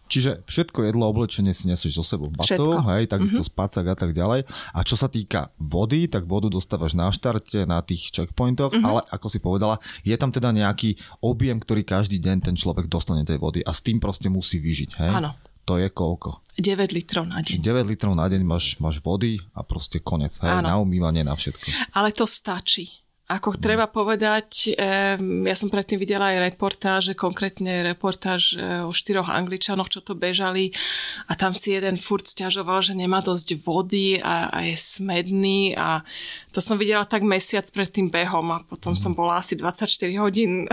Čiže 0.10 0.41
všetko 0.50 0.89
jedlo, 0.89 1.06
oblečenie 1.06 1.54
si 1.54 1.69
nesieš 1.69 2.02
so 2.02 2.04
sebou. 2.04 2.34
Batoh, 2.34 2.82
hej, 2.98 3.06
takisto 3.06 3.45
mm-hmm. 3.45 3.54
spacák 3.54 3.86
a 3.86 3.95
tak 3.95 4.12
ďalej. 4.17 4.50
A 4.74 4.80
čo 4.82 4.98
sa 4.98 5.06
týka 5.06 5.54
vody, 5.62 6.10
tak 6.10 6.26
vodu 6.26 6.50
dostávaš 6.50 6.98
na 6.98 7.13
štarte, 7.13 7.69
na 7.69 7.86
tých 7.86 8.10
checkpointoch, 8.10 8.74
mm-hmm. 8.74 8.89
ale 8.89 9.06
ako 9.13 9.28
si 9.30 9.38
povedala, 9.38 9.78
je 10.02 10.17
tam 10.17 10.34
teda 10.34 10.50
nejaký 10.50 10.98
objem, 11.22 11.62
ktorý 11.62 11.86
každý 11.86 12.17
deň 12.17 12.50
ten 12.50 12.56
človek 12.58 12.89
dostane 12.89 13.22
tej 13.22 13.38
vody 13.38 13.62
a 13.62 13.69
s 13.69 13.86
tým 13.86 14.02
proste 14.02 14.34
musí 14.34 14.58
vyžiť. 14.58 14.98
Hej? 14.98 15.12
Áno. 15.13 15.32
To 15.69 15.78
je 15.78 15.86
koľko? 15.93 16.41
9 16.58 16.98
litrov 16.98 17.30
na 17.30 17.45
deň. 17.45 17.62
9 17.62 17.86
litrov 17.93 18.17
na 18.17 18.26
deň 18.26 18.41
máš, 18.41 18.82
máš 18.82 18.98
vody 19.06 19.38
a 19.54 19.62
proste 19.62 20.02
konec. 20.02 20.34
Hej? 20.41 20.65
Na 20.65 20.82
umývanie, 20.82 21.22
na 21.22 21.38
všetko. 21.38 21.93
Ale 21.93 22.10
to 22.10 22.26
stačí. 22.26 22.89
Ako 23.30 23.54
treba 23.62 23.86
povedať, 23.86 24.74
ja 25.22 25.54
som 25.54 25.70
predtým 25.70 26.02
videla 26.02 26.34
aj 26.34 26.50
reportáž, 26.50 27.13
konkrétne 27.13 27.86
reportáž 27.86 28.58
eh, 28.58 28.82
o 28.82 28.89
štyroch 28.89 29.30
angličanoch, 29.30 29.86
čo 29.86 30.02
to 30.02 30.18
bežali. 30.18 30.74
A 31.30 31.38
tam 31.38 31.54
si 31.54 31.78
jeden 31.78 31.94
furt 31.94 32.26
stiažoval, 32.26 32.82
že 32.82 32.98
nemá 32.98 33.22
dosť 33.22 33.62
vody 33.62 34.18
a, 34.18 34.50
a 34.50 34.65
je 34.65 34.74
smedný 34.74 35.78
a 35.78 36.02
to 36.52 36.60
som 36.60 36.76
videla 36.76 37.06
tak 37.06 37.22
mesiac 37.24 37.66
pred 37.70 37.90
tým 37.90 38.08
behom 38.10 38.54
a 38.54 38.62
potom 38.64 38.94
som 38.94 39.14
bola 39.14 39.42
asi 39.42 39.54
24 39.56 39.88
hodín 40.22 40.66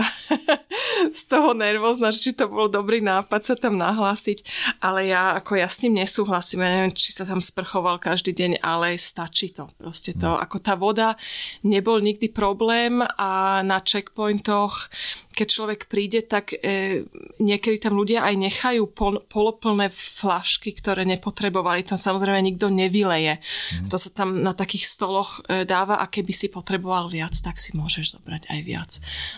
z 1.19 1.21
toho 1.29 1.53
nervózna, 1.53 2.09
či 2.11 2.33
to 2.33 2.49
bol 2.49 2.67
dobrý 2.67 2.99
nápad 2.99 3.41
sa 3.41 3.55
tam 3.55 3.77
nahlásiť, 3.77 4.43
ale 4.81 5.09
ja 5.09 5.37
ako 5.37 5.59
ja 5.59 5.69
s 5.69 5.85
ním 5.85 6.01
nesúhlasím, 6.01 6.65
ja 6.65 6.69
neviem, 6.73 6.93
či 6.93 7.13
sa 7.13 7.23
tam 7.23 7.37
sprchoval 7.37 8.01
každý 8.01 8.33
deň, 8.33 8.51
ale 8.65 8.97
stačí 8.97 9.53
to. 9.53 9.69
Proste 9.77 10.17
to, 10.17 10.33
ako 10.35 10.57
tá 10.57 10.73
voda 10.73 11.13
nebol 11.61 12.01
nikdy 12.01 12.29
problém 12.33 12.57
problém 12.57 13.05
a 13.17 13.61
na 13.61 13.79
checkpointoch, 13.83 14.89
keď 15.37 15.47
človek 15.47 15.81
príde, 15.85 16.25
tak 16.25 16.57
e, 16.57 17.05
niekedy 17.37 17.77
tam 17.77 17.93
ľudia 17.93 18.25
aj 18.25 18.33
nechajú 18.33 18.83
pol, 18.89 19.21
poloplné 19.29 19.93
flašky, 19.93 20.73
ktoré 20.73 21.05
nepotrebovali. 21.05 21.85
To 21.85 21.99
samozrejme 21.99 22.41
nikto 22.41 22.73
nevyleje. 22.73 23.37
Mm. 23.37 23.87
To 23.93 23.97
sa 24.01 24.09
tam 24.09 24.41
na 24.41 24.57
takých 24.57 24.89
stoloch 24.89 25.45
e, 25.45 25.66
dáva 25.67 25.99
a 25.99 26.07
keby 26.07 26.31
si 26.31 26.47
potreboval 26.47 27.11
viac, 27.11 27.35
tak 27.35 27.59
si 27.59 27.75
môžeš 27.75 28.15
zobrať 28.15 28.47
aj 28.47 28.59
viac. 28.63 28.91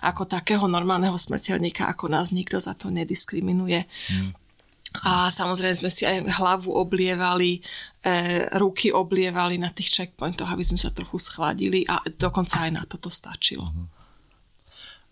Ako 0.06 0.30
takého 0.30 0.70
normálneho 0.70 1.18
smrteľníka, 1.18 1.90
ako 1.90 2.14
nás 2.14 2.30
nikto 2.30 2.62
za 2.62 2.78
to 2.78 2.94
nediskriminuje. 2.94 3.90
Mm. 4.14 4.38
A 5.06 5.30
samozrejme 5.30 5.76
sme 5.86 5.92
si 5.94 6.06
aj 6.06 6.26
hlavu 6.42 6.74
oblievali, 6.74 7.62
e, 8.02 8.50
ruky 8.58 8.90
oblievali 8.90 9.62
na 9.62 9.70
tých 9.70 9.94
checkpointoch, 9.94 10.50
aby 10.50 10.66
sme 10.66 10.82
sa 10.82 10.90
trochu 10.90 11.22
schladili 11.22 11.86
a 11.86 12.02
dokonca 12.06 12.66
aj 12.66 12.72
na 12.74 12.84
toto 12.90 13.10
stačilo. 13.14 13.70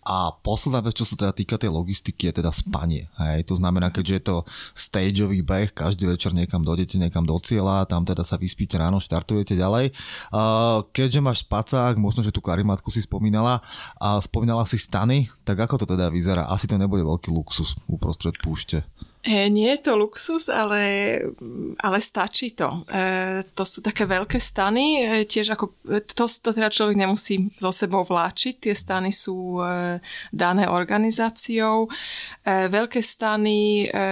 A 0.08 0.32
posledná 0.32 0.80
vec, 0.80 0.96
čo 0.96 1.04
sa 1.04 1.20
teda 1.20 1.36
týka 1.36 1.60
tej 1.60 1.68
logistiky, 1.68 2.32
je 2.32 2.40
teda 2.40 2.48
spanie. 2.48 3.12
Hej. 3.20 3.44
To 3.52 3.60
znamená, 3.60 3.92
keďže 3.92 4.14
je 4.16 4.22
to 4.24 4.36
stageový 4.72 5.44
beh, 5.44 5.76
každý 5.76 6.08
večer 6.08 6.32
niekam 6.32 6.64
dojdete, 6.64 6.96
niekam 6.96 7.28
do 7.28 7.36
cieľa, 7.36 7.84
tam 7.84 8.08
teda 8.08 8.24
sa 8.24 8.40
vyspíte 8.40 8.80
ráno, 8.80 9.04
štartujete 9.04 9.52
ďalej. 9.52 9.92
Uh, 10.32 10.80
keďže 10.96 11.20
máš 11.20 11.44
spacák, 11.44 12.00
možno, 12.00 12.24
že 12.24 12.32
tú 12.32 12.40
karimatku 12.40 12.88
si 12.88 13.04
spomínala, 13.04 13.60
a 14.00 14.16
spomínala 14.24 14.64
si 14.64 14.80
stany, 14.80 15.28
tak 15.44 15.60
ako 15.60 15.84
to 15.84 15.86
teda 15.92 16.08
vyzerá? 16.08 16.48
Asi 16.48 16.64
to 16.64 16.80
nebude 16.80 17.04
veľký 17.04 17.28
luxus 17.28 17.76
uprostred 17.84 18.40
púšte. 18.40 18.88
E, 19.18 19.50
nie 19.50 19.66
je 19.74 19.82
to 19.82 19.98
luxus, 19.98 20.46
ale, 20.46 21.18
ale 21.82 21.98
stačí 21.98 22.54
to. 22.54 22.86
E, 22.86 23.42
to 23.50 23.66
sú 23.66 23.82
také 23.82 24.06
veľké 24.06 24.38
stany, 24.38 24.86
e, 25.02 25.26
tiež 25.26 25.58
ako, 25.58 25.74
to, 26.06 26.24
to 26.30 26.50
teda 26.54 26.70
človek 26.70 26.94
nemusí 26.94 27.50
so 27.50 27.74
sebou 27.74 28.06
vláčiť, 28.06 28.70
tie 28.70 28.74
stany 28.78 29.10
sú 29.10 29.58
e, 29.58 29.98
dané 30.30 30.70
organizáciou. 30.70 31.90
E, 31.90 32.70
veľké 32.70 33.02
stany, 33.02 33.90
e, 33.90 34.06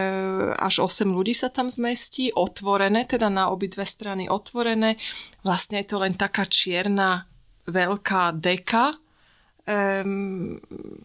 až 0.59 0.83
8 0.83 1.07
ľudí 1.07 1.39
sa 1.39 1.55
tam 1.55 1.71
zmestí, 1.71 2.35
otvorené, 2.35 3.07
teda 3.07 3.31
na 3.31 3.47
obidve 3.55 3.87
strany 3.87 4.27
otvorené. 4.27 4.99
Vlastne 5.47 5.87
je 5.87 5.87
to 5.87 6.03
len 6.03 6.19
taká 6.19 6.51
čierna 6.51 7.31
veľká 7.71 8.35
deka 8.43 8.99
e, 9.63 10.03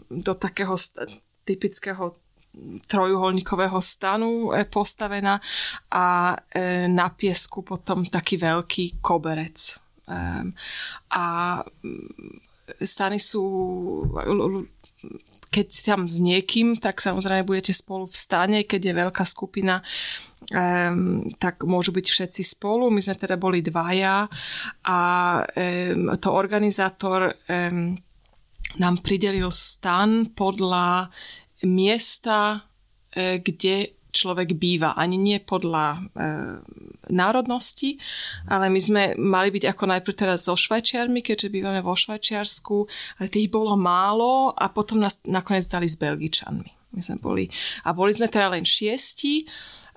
do 0.09 0.33
takého 0.33 0.73
typického 1.45 2.17
trojuholníkového 2.87 3.79
stanu 3.81 4.51
e, 4.51 4.65
postavená 4.65 5.39
a 5.91 6.35
e, 6.51 6.87
na 6.87 7.09
piesku 7.09 7.61
potom 7.61 8.03
taký 8.03 8.37
veľký 8.37 9.01
koberec. 9.01 9.79
A 11.11 11.25
mm, 11.63 12.35
stany 12.83 13.15
sú, 13.15 13.43
keď 15.47 15.67
tam 15.87 16.03
s 16.03 16.19
niekým, 16.19 16.75
tak 16.75 16.99
samozrejme 16.99 17.47
budete 17.47 17.71
spolu 17.71 18.03
v 18.03 18.15
stane, 18.19 18.59
keď 18.67 18.81
je 18.91 18.99
veľká 19.07 19.23
skupina, 19.23 19.79
tak 21.39 21.63
môžu 21.63 21.95
byť 21.95 22.07
všetci 22.11 22.43
spolu. 22.43 22.91
My 22.91 22.99
sme 22.99 23.15
teda 23.15 23.39
boli 23.39 23.63
dvaja 23.63 24.27
a 24.83 24.99
to 26.19 26.27
organizátor 26.27 27.39
nám 28.79 28.95
pridelil 29.03 29.51
stan 29.51 30.31
podľa 30.31 31.11
miesta, 31.63 32.65
e, 33.13 33.39
kde 33.39 34.01
človek 34.11 34.59
býva. 34.59 34.93
Ani 34.99 35.15
nie 35.15 35.39
podľa 35.39 35.85
e, 35.95 35.99
národnosti, 37.09 37.95
ale 38.45 38.67
my 38.67 38.79
sme 38.79 39.03
mali 39.15 39.49
byť 39.49 39.71
ako 39.71 39.83
najprv 39.87 40.15
teraz 40.15 40.45
so 40.45 40.53
Švajčiarmi, 40.59 41.23
keďže 41.23 41.47
bývame 41.49 41.79
vo 41.79 41.95
Švajčiarsku, 41.95 42.77
ale 43.17 43.31
tých 43.31 43.47
bolo 43.47 43.79
málo 43.79 44.51
a 44.51 44.67
potom 44.67 44.99
nás 44.99 45.23
nakoniec 45.25 45.65
dali 45.71 45.87
s 45.87 45.95
Belgičanmi. 45.95 46.69
My 46.91 46.99
sme 46.99 47.17
boli, 47.23 47.47
a 47.87 47.95
boli 47.95 48.11
sme 48.11 48.27
teda 48.27 48.51
len 48.51 48.67
šiesti, 48.67 49.47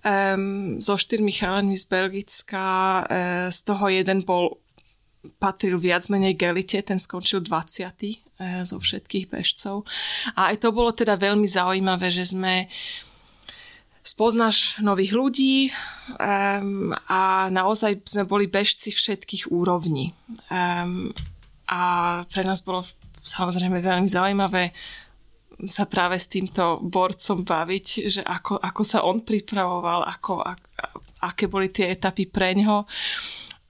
um, 0.06 0.78
so 0.78 0.94
štyrmi 0.94 1.34
chalanmi 1.34 1.74
z 1.74 1.90
Belgicka, 1.90 3.02
uh, 3.02 3.50
z 3.50 3.58
toho 3.66 3.90
jeden 3.90 4.22
bol 4.22 4.62
patril 5.40 5.80
viac 5.80 6.08
menej 6.12 6.36
Gelite, 6.36 6.80
ten 6.84 7.00
skončil 7.00 7.40
20. 7.40 8.24
Eh, 8.34 8.66
zo 8.66 8.82
všetkých 8.82 9.30
bežcov. 9.30 9.86
A 10.34 10.50
aj 10.50 10.66
to 10.66 10.74
bolo 10.74 10.90
teda 10.90 11.14
veľmi 11.14 11.46
zaujímavé, 11.46 12.10
že 12.10 12.34
sme 12.34 12.66
spoznáš 14.02 14.82
nových 14.82 15.14
ľudí 15.16 15.56
um, 16.18 16.92
a 17.08 17.48
naozaj 17.48 18.04
sme 18.04 18.28
boli 18.28 18.50
bežci 18.50 18.92
všetkých 18.92 19.48
úrovní. 19.48 20.12
Um, 20.52 21.14
a 21.70 21.80
pre 22.28 22.42
nás 22.42 22.60
bolo 22.60 22.84
samozrejme 23.22 23.80
veľmi 23.80 24.10
zaujímavé 24.10 24.76
sa 25.64 25.86
práve 25.86 26.18
s 26.18 26.26
týmto 26.26 26.82
borcom 26.82 27.46
baviť, 27.46 27.86
že 28.10 28.20
ako, 28.26 28.58
ako 28.58 28.82
sa 28.82 29.06
on 29.06 29.22
pripravoval, 29.22 30.04
ako, 30.04 30.42
ak, 30.42 30.60
aké 31.22 31.46
boli 31.46 31.70
tie 31.70 31.94
etapy 31.94 32.26
preňho 32.26 32.84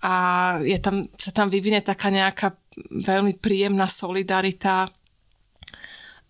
a 0.04 0.14
je 0.60 0.76
tam, 0.84 1.08
sa 1.16 1.32
tam 1.32 1.48
vyvinie 1.48 1.80
taká 1.80 2.12
nejaká 2.12 2.60
veľmi 2.92 3.40
príjemná 3.40 3.88
solidarita. 3.88 4.92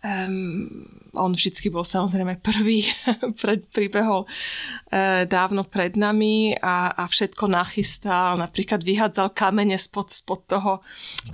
Um, 0.04 0.68
on 1.16 1.32
vždycky 1.32 1.72
bol 1.72 1.82
samozrejme 1.82 2.38
prvý, 2.44 2.86
pred, 3.40 3.64
pribehol 3.72 4.28
uh, 4.28 5.24
dávno 5.24 5.64
pred 5.64 5.96
nami 5.96 6.54
a, 6.54 6.92
a 6.94 7.08
všetko 7.08 7.50
nachystal. 7.50 8.38
Napríklad 8.38 8.84
vyhádzal 8.84 9.34
kamene 9.34 9.80
spod, 9.80 10.12
spod 10.12 10.46
toho 10.46 10.84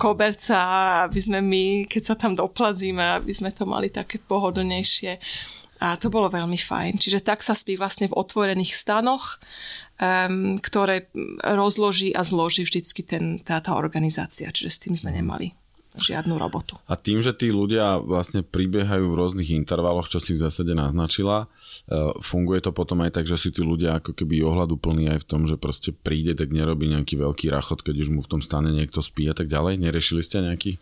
koberca, 0.01 0.57
aby 1.11 1.21
sme 1.21 1.45
my, 1.45 1.65
keď 1.91 2.03
sa 2.03 2.15
tam 2.17 2.33
doplazíme, 2.33 3.21
aby 3.21 3.33
sme 3.37 3.53
to 3.53 3.69
mali 3.69 3.93
také 3.93 4.17
pohodlnejšie. 4.17 5.19
A 5.81 5.97
to 5.97 6.13
bolo 6.13 6.29
veľmi 6.29 6.61
fajn. 6.61 7.01
Čiže 7.01 7.25
tak 7.25 7.41
sa 7.41 7.57
spí 7.57 7.81
vlastne 7.81 8.07
v 8.07 8.17
otvorených 8.17 8.77
stanoch 8.77 9.41
um, 10.01 10.57
ktoré 10.59 11.13
rozloží 11.45 12.11
a 12.17 12.25
zloží 12.25 12.65
vždycky 12.65 13.05
ten, 13.05 13.37
táto 13.37 13.77
organizácia. 13.77 14.49
Čiže 14.49 14.71
s 14.71 14.81
tým 14.81 14.95
sme 14.97 15.13
nemali 15.15 15.53
žiadnu 15.91 16.39
robotu. 16.39 16.79
A 16.87 16.95
tým, 16.95 17.19
že 17.19 17.35
tí 17.35 17.51
ľudia 17.51 17.99
vlastne 17.99 18.47
pribiehajú 18.47 19.11
v 19.11 19.19
rôznych 19.19 19.51
intervaloch, 19.51 20.07
čo 20.07 20.23
si 20.23 20.39
v 20.39 20.43
zásade 20.47 20.71
naznačila, 20.71 21.51
e, 21.91 22.15
funguje 22.23 22.63
to 22.63 22.71
potom 22.71 23.03
aj 23.03 23.19
tak, 23.19 23.27
že 23.27 23.35
si 23.35 23.51
tí 23.51 23.67
ľudia 23.67 23.99
ako 23.99 24.15
keby 24.15 24.39
ohľadu 24.39 24.79
plní 24.79 25.11
aj 25.11 25.27
v 25.27 25.29
tom, 25.29 25.51
že 25.51 25.59
proste 25.59 25.91
príde, 25.91 26.39
tak 26.39 26.55
nerobí 26.55 26.87
nejaký 26.87 27.19
veľký 27.19 27.51
rachot, 27.51 27.83
keď 27.83 28.07
už 28.07 28.09
mu 28.15 28.21
v 28.23 28.31
tom 28.31 28.39
stane 28.39 28.71
niekto 28.71 29.03
spí 29.03 29.27
a 29.27 29.35
tak 29.35 29.51
ďalej. 29.51 29.83
Neriešili 29.83 30.23
ste 30.23 30.47
nejaký 30.47 30.79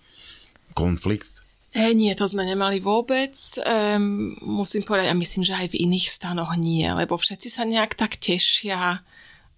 konflikt? 0.77 1.41
E, 1.79 1.95
nie, 1.95 2.11
to 2.19 2.27
sme 2.27 2.43
nemali 2.43 2.83
vôbec. 2.83 3.39
Um, 3.63 4.35
musím 4.43 4.83
povedať, 4.83 5.15
a 5.15 5.15
myslím, 5.15 5.47
že 5.47 5.55
aj 5.55 5.71
v 5.71 5.87
iných 5.87 6.11
stanoch 6.11 6.59
nie, 6.59 6.91
lebo 6.91 7.15
všetci 7.15 7.47
sa 7.47 7.63
nejak 7.63 7.95
tak 7.95 8.19
tešia 8.19 9.07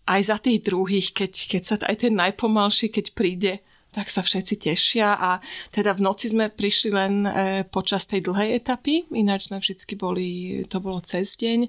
aj 0.04 0.20
za 0.20 0.36
tých 0.36 0.60
druhých, 0.60 1.16
keď, 1.16 1.32
keď 1.32 1.62
sa 1.64 1.74
aj 1.80 1.96
ten 1.96 2.12
najpomalší, 2.12 2.92
keď 2.92 3.06
príde, 3.16 3.54
tak 3.90 4.06
sa 4.06 4.22
všetci 4.22 4.54
tešia 4.70 5.18
a 5.18 5.30
teda 5.74 5.98
v 5.98 6.04
noci 6.06 6.30
sme 6.30 6.46
prišli 6.46 6.90
len 6.94 7.14
e, 7.26 7.30
počas 7.66 8.06
tej 8.06 8.22
dlhej 8.22 8.62
etapy, 8.62 9.10
ináč 9.10 9.50
sme 9.50 9.58
vždycky 9.58 9.98
boli, 9.98 10.62
to 10.70 10.78
bolo 10.78 11.02
cez 11.02 11.34
deň 11.34 11.66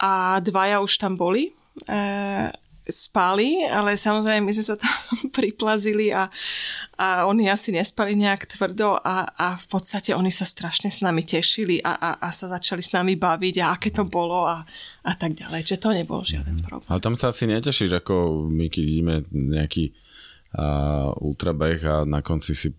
a 0.00 0.40
dvaja 0.40 0.80
už 0.80 0.96
tam 0.96 1.12
boli. 1.12 1.52
E, 1.84 2.00
spali, 2.86 3.66
ale 3.66 3.98
samozrejme 3.98 4.46
my 4.46 4.52
sme 4.54 4.64
sa 4.64 4.76
tam 4.78 4.96
priplazili 5.38 6.14
a, 6.14 6.30
a 6.94 7.26
oni 7.26 7.50
asi 7.50 7.74
nespali 7.74 8.14
nejak 8.14 8.46
tvrdo 8.46 9.02
a, 9.02 9.26
a 9.34 9.46
v 9.58 9.66
podstate 9.66 10.14
oni 10.14 10.30
sa 10.30 10.46
strašne 10.46 10.88
s 10.88 11.02
nami 11.02 11.26
tešili 11.26 11.82
a, 11.82 11.98
a, 11.98 12.10
a 12.22 12.28
sa 12.30 12.46
začali 12.46 12.80
s 12.80 12.94
nami 12.94 13.18
baviť 13.18 13.54
a 13.58 13.74
aké 13.74 13.90
to 13.90 14.06
bolo 14.06 14.46
a, 14.46 14.62
a 15.02 15.12
tak 15.18 15.34
ďalej. 15.34 15.66
Čiže 15.66 15.82
to 15.82 15.90
nebol 15.90 16.22
žiaden 16.22 16.56
problém. 16.62 16.86
Ale 16.86 17.02
tam 17.02 17.18
sa 17.18 17.34
asi 17.34 17.50
netešíš, 17.50 17.98
ako 17.98 18.46
my 18.46 18.70
keď 18.70 18.84
ideme 18.86 19.14
nejaký 19.34 19.90
uh, 20.54 21.10
ultrabeh 21.18 21.78
a 21.82 21.96
na 22.06 22.22
konci 22.22 22.54
si 22.54 22.70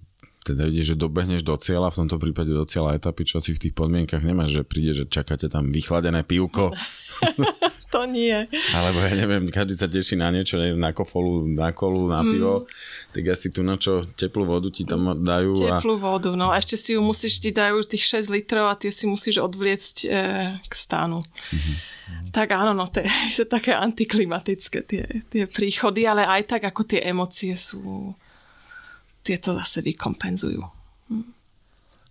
teda 0.47 0.63
vidíš, 0.63 0.95
že 0.95 1.03
dobehneš 1.03 1.43
do 1.43 1.59
cieľa, 1.59 1.91
v 1.91 2.07
tomto 2.07 2.15
prípade 2.23 2.55
do 2.55 2.63
cieľa 2.63 2.95
etapy, 2.95 3.27
čo 3.27 3.43
si 3.43 3.51
v 3.51 3.67
tých 3.67 3.75
podmienkach 3.75 4.23
nemáš, 4.23 4.55
že 4.55 4.63
príde, 4.63 4.95
že 4.95 5.03
čakáte 5.03 5.51
tam 5.51 5.67
vychladené 5.75 6.23
pivko. 6.23 6.71
to 7.93 8.03
nie. 8.05 8.35
Alebo 8.75 8.99
ja 8.99 9.15
neviem, 9.15 9.47
každý 9.47 9.79
sa 9.79 9.87
teší 9.87 10.19
na 10.19 10.27
niečo, 10.31 10.59
neviem, 10.59 10.79
na 10.79 10.91
kofolu, 10.91 11.47
na 11.47 11.71
kolu, 11.71 12.11
na 12.11 12.19
pivo, 12.21 12.63
mm. 12.63 12.67
tak 13.15 13.23
asi 13.31 13.47
tu 13.47 13.63
na 13.63 13.79
čo 13.79 14.03
teplú 14.15 14.43
vodu 14.43 14.67
ti 14.67 14.83
tam 14.83 15.23
dajú. 15.23 15.55
Teplú 15.55 15.95
a... 15.95 16.01
vodu, 16.01 16.35
no 16.35 16.51
a 16.51 16.59
ešte 16.59 16.75
si 16.75 16.89
ju 16.95 17.01
musíš, 17.01 17.39
ti 17.39 17.55
dajú 17.55 17.79
tých 17.87 18.03
6 18.23 18.33
litrov 18.33 18.67
a 18.67 18.75
tie 18.75 18.91
si 18.91 19.07
musíš 19.07 19.39
odvliecť 19.39 19.95
e, 20.03 20.07
k 20.61 20.73
stánu. 20.73 21.23
Mm-hmm. 21.23 21.75
Tak 22.31 22.47
áno, 22.55 22.71
no 22.75 22.91
to 22.91 23.03
je, 23.03 23.09
to 23.35 23.43
je 23.43 23.49
také 23.49 23.71
antiklimatické 23.75 24.79
tie, 24.83 25.03
tie 25.27 25.43
príchody, 25.47 26.03
ale 26.07 26.27
aj 26.27 26.55
tak 26.57 26.61
ako 26.67 26.87
tie 26.87 27.03
emócie 27.07 27.55
sú 27.55 28.15
tieto 29.23 29.51
zase 29.55 29.83
vykompenzujú. 29.83 30.76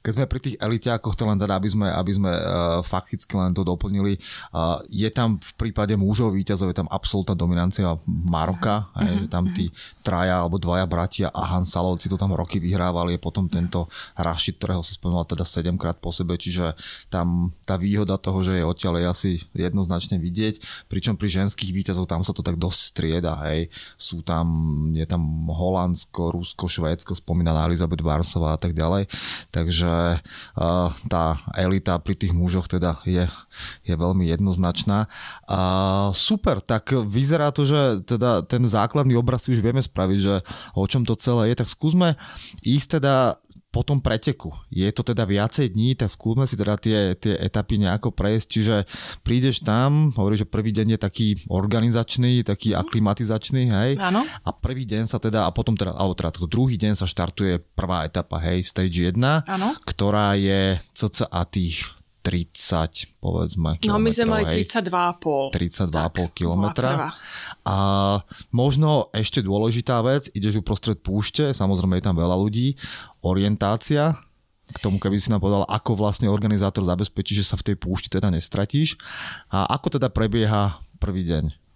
Keď 0.06 0.12
sme 0.14 0.30
pri 0.30 0.38
tých 0.38 0.56
elitiákoch, 0.62 1.18
to 1.18 1.26
len 1.26 1.34
teda, 1.34 1.58
aby 1.58 1.66
sme, 1.66 1.90
aby 1.90 2.12
sme 2.14 2.30
uh, 2.30 2.78
fakticky 2.86 3.34
len 3.34 3.50
to 3.50 3.66
doplnili, 3.66 4.22
uh, 4.54 4.78
je 4.86 5.10
tam 5.10 5.42
v 5.42 5.52
prípade 5.58 5.98
mužov 5.98 6.38
víťazov, 6.38 6.70
je 6.70 6.78
tam 6.78 6.86
absolútna 6.86 7.34
dominancia 7.34 7.98
Maroka, 8.06 8.86
uh-huh. 8.94 9.02
je 9.02 9.26
tam 9.26 9.50
tí 9.50 9.74
traja 10.06 10.46
alebo 10.46 10.62
dvaja 10.62 10.86
bratia 10.86 11.26
a 11.34 11.42
Han 11.50 11.66
Salovci 11.66 12.06
to 12.06 12.14
tam 12.14 12.30
roky 12.38 12.62
vyhrávali, 12.62 13.18
je 13.18 13.20
potom 13.26 13.50
tento 13.50 13.90
Rashid, 14.14 14.62
ktorého 14.62 14.86
sa 14.86 14.94
spomínal 14.94 15.26
teda 15.26 15.42
7 15.42 15.74
krát 15.74 15.98
po 15.98 16.14
sebe, 16.14 16.38
čiže 16.38 16.78
tam 17.10 17.50
tá 17.66 17.74
výhoda 17.74 18.14
toho, 18.14 18.46
že 18.46 18.62
je 18.62 18.62
odtiaľ 18.62 19.02
je 19.02 19.06
asi 19.10 19.30
jednoznačne 19.58 20.22
vidieť, 20.22 20.86
pričom 20.86 21.18
pri 21.18 21.42
ženských 21.42 21.74
víťazov 21.74 22.06
tam 22.06 22.22
sa 22.22 22.30
to 22.30 22.46
tak 22.46 22.54
dosť 22.54 22.78
strieda, 22.78 23.34
hej, 23.50 23.66
sú 23.98 24.22
tam, 24.22 24.46
je 24.94 25.02
tam 25.02 25.50
Holandsko, 25.50 26.30
Rusko, 26.30 26.70
Švédsko, 26.70 27.18
spomínaná 27.18 27.66
Elizabeth 27.66 28.06
Barsová 28.06 28.54
a 28.54 28.60
tak 28.60 28.70
ďalej, 28.70 29.10
takže 29.50 29.95
uh, 29.96 30.90
tá 31.08 31.24
elita 31.56 31.96
pri 32.00 32.14
tých 32.14 32.32
mužoch 32.36 32.68
teda 32.68 33.00
je, 33.08 33.24
je 33.84 33.94
veľmi 33.94 34.28
jednoznačná. 34.28 35.08
Super, 36.12 36.60
tak 36.60 36.92
vyzerá 36.92 37.50
to, 37.52 37.64
že 37.64 38.04
teda 38.04 38.44
ten 38.44 38.64
základný 38.66 39.16
obraz 39.16 39.46
si 39.46 39.52
už 39.54 39.62
vieme 39.64 39.80
spraviť, 39.80 40.18
že 40.18 40.34
o 40.74 40.84
čom 40.84 41.06
to 41.06 41.14
celé 41.16 41.52
je, 41.52 41.62
tak 41.62 41.68
skúsme 41.70 42.18
ísť 42.64 43.00
teda 43.00 43.40
po 43.76 43.84
tom 43.84 44.00
preteku. 44.00 44.56
Je 44.72 44.88
to 44.88 45.04
teda 45.04 45.28
viacej 45.28 45.76
dní, 45.76 45.92
tak 46.00 46.08
skúsme 46.08 46.48
si 46.48 46.56
teda 46.56 46.80
tie, 46.80 47.12
tie 47.12 47.36
etapy 47.36 47.76
nejako 47.76 48.08
prejsť. 48.08 48.46
Čiže 48.48 48.76
prídeš 49.20 49.60
tam, 49.60 50.16
hovoríš, 50.16 50.48
že 50.48 50.52
prvý 50.52 50.72
deň 50.72 50.96
je 50.96 51.00
taký 51.04 51.28
organizačný, 51.52 52.40
taký 52.40 52.72
mhm. 52.72 52.80
aklimatizačný, 52.80 53.62
hej? 53.68 53.90
Áno. 54.00 54.24
A 54.24 54.50
prvý 54.56 54.88
deň 54.88 55.04
sa 55.04 55.20
teda, 55.20 55.44
a 55.44 55.52
potom 55.52 55.76
teda, 55.76 55.92
alebo 55.92 56.16
teda 56.16 56.32
druhý 56.48 56.80
deň 56.80 56.96
sa 56.96 57.04
štartuje 57.04 57.60
prvá 57.76 58.08
etapa, 58.08 58.40
hej, 58.40 58.64
stage 58.64 59.12
1, 59.12 59.20
Áno. 59.44 59.76
ktorá 59.84 60.32
je 60.40 60.80
cca 60.96 61.44
tých 61.52 61.96
30, 62.26 63.22
povedzme, 63.22 63.78
No 63.86 64.02
my 64.02 64.10
sme 64.10 64.42
mali 64.42 64.66
32,5. 64.66 65.54
32,5 65.54 66.34
kilometra. 66.34 67.14
A 67.62 67.78
možno 68.50 69.14
ešte 69.14 69.46
dôležitá 69.46 70.02
vec, 70.02 70.26
ideš 70.34 70.58
uprostred 70.58 70.98
púšte, 70.98 71.54
samozrejme 71.54 72.02
je 72.02 72.06
tam 72.10 72.18
veľa 72.18 72.34
ľudí, 72.34 72.74
orientácia, 73.26 74.14
k 74.66 74.78
tomu, 74.82 74.98
keby 74.98 75.18
si 75.18 75.30
nám 75.30 75.42
povedal, 75.42 75.62
ako 75.66 75.94
vlastne 75.94 76.26
organizátor 76.26 76.82
zabezpečí, 76.82 77.38
že 77.38 77.46
sa 77.46 77.58
v 77.58 77.72
tej 77.72 77.76
púšti 77.78 78.10
teda 78.10 78.30
nestratíš 78.30 78.98
a 79.50 79.66
ako 79.70 79.98
teda 79.98 80.10
prebieha 80.10 80.82
prvý 80.98 81.22
deň. 81.22 81.66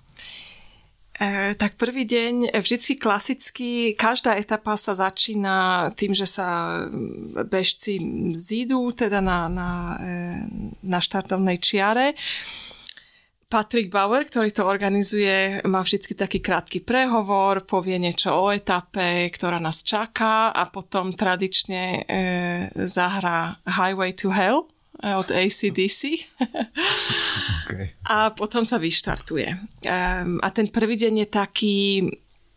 E, 1.20 1.52
tak 1.54 1.76
prvý 1.76 2.08
deň, 2.08 2.56
vždycky 2.56 2.96
klasicky, 2.96 3.92
každá 3.92 4.40
etapa 4.40 4.72
sa 4.80 4.96
začína 4.96 5.90
tým, 5.92 6.16
že 6.16 6.24
sa 6.24 6.80
bežci 7.44 8.00
zídu 8.32 8.88
teda 8.96 9.20
na, 9.20 9.46
na, 9.52 9.70
e, 10.00 10.16
na 10.80 10.98
štartovnej 10.98 11.60
čiare. 11.60 12.16
Patrick 13.50 13.90
Bauer, 13.90 14.22
ktorý 14.22 14.54
to 14.54 14.62
organizuje, 14.62 15.58
má 15.66 15.82
vždycky 15.82 16.14
taký 16.14 16.38
krátky 16.38 16.86
prehovor, 16.86 17.66
povie 17.66 17.98
niečo 17.98 18.30
o 18.30 18.54
etape, 18.54 19.26
ktorá 19.34 19.58
nás 19.58 19.82
čaká 19.82 20.54
a 20.54 20.70
potom 20.70 21.10
tradične 21.10 21.82
e, 21.82 22.02
zahrá 22.86 23.58
Highway 23.66 24.14
to 24.14 24.30
Hell 24.30 24.70
od 25.02 25.28
ACDC. 25.34 26.00
Okay. 27.70 27.94
A 28.02 28.34
potom 28.34 28.66
sa 28.66 28.82
vyštartuje. 28.82 29.46
Um, 29.86 30.42
a 30.42 30.50
ten 30.50 30.66
prvý 30.74 30.98
deň 30.98 31.22
je 31.22 31.28
taký, 31.30 31.76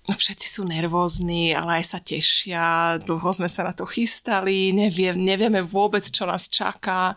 všetci 0.09 0.47
sú 0.49 0.65
nervózni, 0.65 1.53
ale 1.53 1.77
aj 1.77 1.85
sa 1.85 1.99
tešia, 2.01 2.97
dlho 2.97 3.29
sme 3.29 3.45
sa 3.45 3.61
na 3.69 3.77
to 3.77 3.85
chystali, 3.85 4.73
nevie, 4.73 5.13
nevieme 5.13 5.61
vôbec, 5.61 6.01
čo 6.09 6.25
nás 6.25 6.49
čaká. 6.49 7.13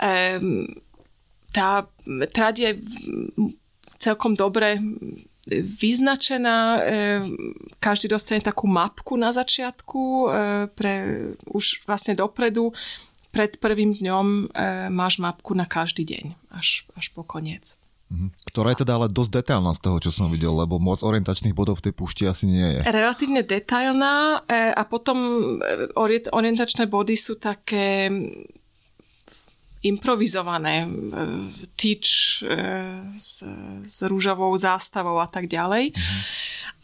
Um, 0.00 0.64
tá 1.54 1.86
trať 2.34 2.54
je 2.58 2.70
celkom 4.02 4.34
dobre 4.34 4.82
vyznačená. 5.54 6.82
Každý 7.78 8.10
dostane 8.10 8.42
takú 8.42 8.66
mapku 8.66 9.14
na 9.14 9.30
začiatku 9.30 10.28
pre 10.74 10.92
už 11.46 11.86
vlastne 11.86 12.18
dopredu 12.18 12.74
pred 13.34 13.58
prvým 13.58 13.90
dňom 13.90 14.26
e, 14.26 14.42
máš 14.94 15.18
mapku 15.18 15.58
na 15.58 15.66
každý 15.66 16.06
deň, 16.06 16.54
až, 16.54 16.86
až 16.94 17.10
po 17.10 17.26
koniec. 17.26 17.74
Mhm. 18.14 18.30
Ktorá 18.54 18.70
je 18.70 18.86
teda 18.86 18.94
ale 18.94 19.10
dosť 19.10 19.42
detailná 19.42 19.74
z 19.74 19.80
toho, 19.82 19.98
čo 19.98 20.14
som 20.14 20.30
videl, 20.30 20.54
lebo 20.54 20.78
moc 20.78 21.02
orientačných 21.02 21.50
bodov 21.50 21.82
v 21.82 21.90
tej 21.90 21.94
púšti 21.98 22.22
asi 22.30 22.46
nie 22.46 22.78
je. 22.78 22.80
Relatívne 22.86 23.42
detailná 23.42 24.46
e, 24.46 24.70
a 24.70 24.82
potom 24.86 25.18
e, 25.58 25.90
orientačné 26.30 26.86
body 26.86 27.18
sú 27.18 27.34
také 27.34 28.06
improvizované, 29.84 30.84
e, 30.84 30.88
tyč 31.76 32.04
s, 33.14 33.44
s 33.84 33.98
rúžovou 34.08 34.50
zástavou 34.56 35.20
a 35.20 35.28
tak 35.28 35.46
ďalej. 35.46 35.92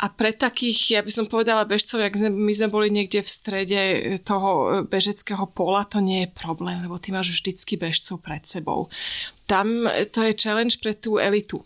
A 0.00 0.08
pre 0.08 0.32
takých, 0.32 0.96
ja 0.96 1.00
by 1.04 1.12
som 1.12 1.28
povedala 1.28 1.68
bežcov, 1.68 2.00
jak 2.00 2.16
my 2.16 2.52
sme 2.56 2.72
boli 2.72 2.88
niekde 2.88 3.20
v 3.20 3.28
strede 3.28 3.80
toho 4.24 4.80
bežeckého 4.88 5.44
pola, 5.52 5.84
to 5.84 6.00
nie 6.00 6.24
je 6.24 6.32
problém, 6.32 6.80
lebo 6.80 6.96
ty 6.96 7.12
máš 7.12 7.36
vždycky 7.36 7.76
bežcov 7.76 8.24
pred 8.24 8.40
sebou. 8.48 8.88
Tam 9.44 9.68
to 10.08 10.24
je 10.24 10.32
challenge 10.40 10.80
pre 10.80 10.96
tú 10.96 11.20
elitu. 11.20 11.60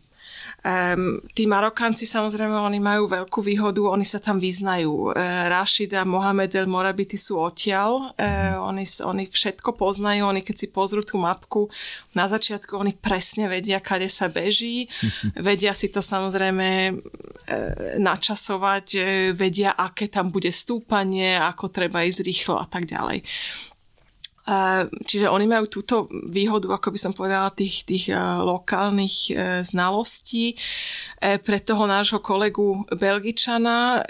Um, 0.65 1.21
tí 1.37 1.45
Marokánci 1.45 2.09
samozrejme, 2.09 2.57
oni 2.57 2.81
majú 2.81 3.05
veľkú 3.05 3.45
výhodu, 3.45 3.85
oni 3.85 4.01
sa 4.01 4.17
tam 4.17 4.41
vyznajú. 4.41 5.13
Uh, 5.13 5.53
Rashid 5.53 5.93
a 5.93 6.09
Mohamed 6.09 6.57
El 6.57 6.73
Morabity 6.73 7.21
sú 7.21 7.37
odtiaľ, 7.37 8.17
uh, 8.17 8.57
oni, 8.65 8.89
oni 9.05 9.29
všetko 9.29 9.77
poznajú, 9.77 10.25
oni 10.25 10.41
keď 10.41 10.57
si 10.65 10.73
pozrú 10.73 11.05
tú 11.05 11.21
mapku, 11.21 11.69
na 12.17 12.33
začiatku 12.33 12.81
oni 12.81 12.97
presne 12.97 13.45
vedia, 13.45 13.77
kade 13.77 14.09
sa 14.09 14.33
beží, 14.33 14.89
vedia 15.37 15.77
si 15.77 15.93
to 15.93 16.01
samozrejme 16.01 16.97
uh, 16.97 18.01
načasovať, 18.01 18.87
uh, 18.97 19.07
vedia, 19.37 19.77
aké 19.77 20.09
tam 20.09 20.33
bude 20.33 20.49
stúpanie, 20.49 21.37
ako 21.37 21.69
treba 21.69 22.09
ísť 22.09 22.25
rýchlo 22.25 22.57
a 22.57 22.65
tak 22.65 22.89
ďalej. 22.89 23.21
Čiže 25.09 25.33
oni 25.33 25.49
majú 25.49 25.65
túto 25.73 26.05
výhodu, 26.29 26.69
ako 26.77 26.93
by 26.93 26.99
som 27.01 27.13
povedala, 27.17 27.49
tých, 27.49 27.89
tých 27.89 28.13
e, 28.13 28.17
lokálnych 28.45 29.17
e, 29.29 29.33
znalostí. 29.65 30.53
E, 30.53 30.57
pre 31.41 31.65
toho 31.65 31.89
nášho 31.89 32.21
kolegu 32.21 32.85
Belgičana, 32.93 34.05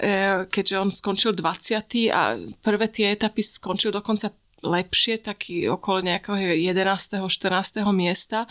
keďže 0.51 0.75
on 0.75 0.91
skončil 0.91 1.31
20. 1.31 2.11
a 2.11 2.35
prvé 2.59 2.91
tie 2.91 3.15
etapy 3.15 3.39
skončil 3.39 3.95
dokonca 3.95 4.35
lepšie, 4.59 5.23
taký 5.23 5.71
okolo 5.71 6.03
nejakého 6.03 6.35
11. 6.35 7.23
14. 7.23 7.79
miesta 7.95 8.43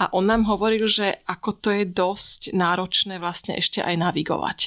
a 0.00 0.08
on 0.16 0.24
nám 0.24 0.48
hovoril, 0.48 0.88
že 0.88 1.20
ako 1.28 1.50
to 1.60 1.68
je 1.72 1.84
dosť 1.88 2.56
náročné 2.56 3.20
vlastne 3.20 3.56
ešte 3.60 3.84
aj 3.84 3.94
navigovať. 4.00 4.58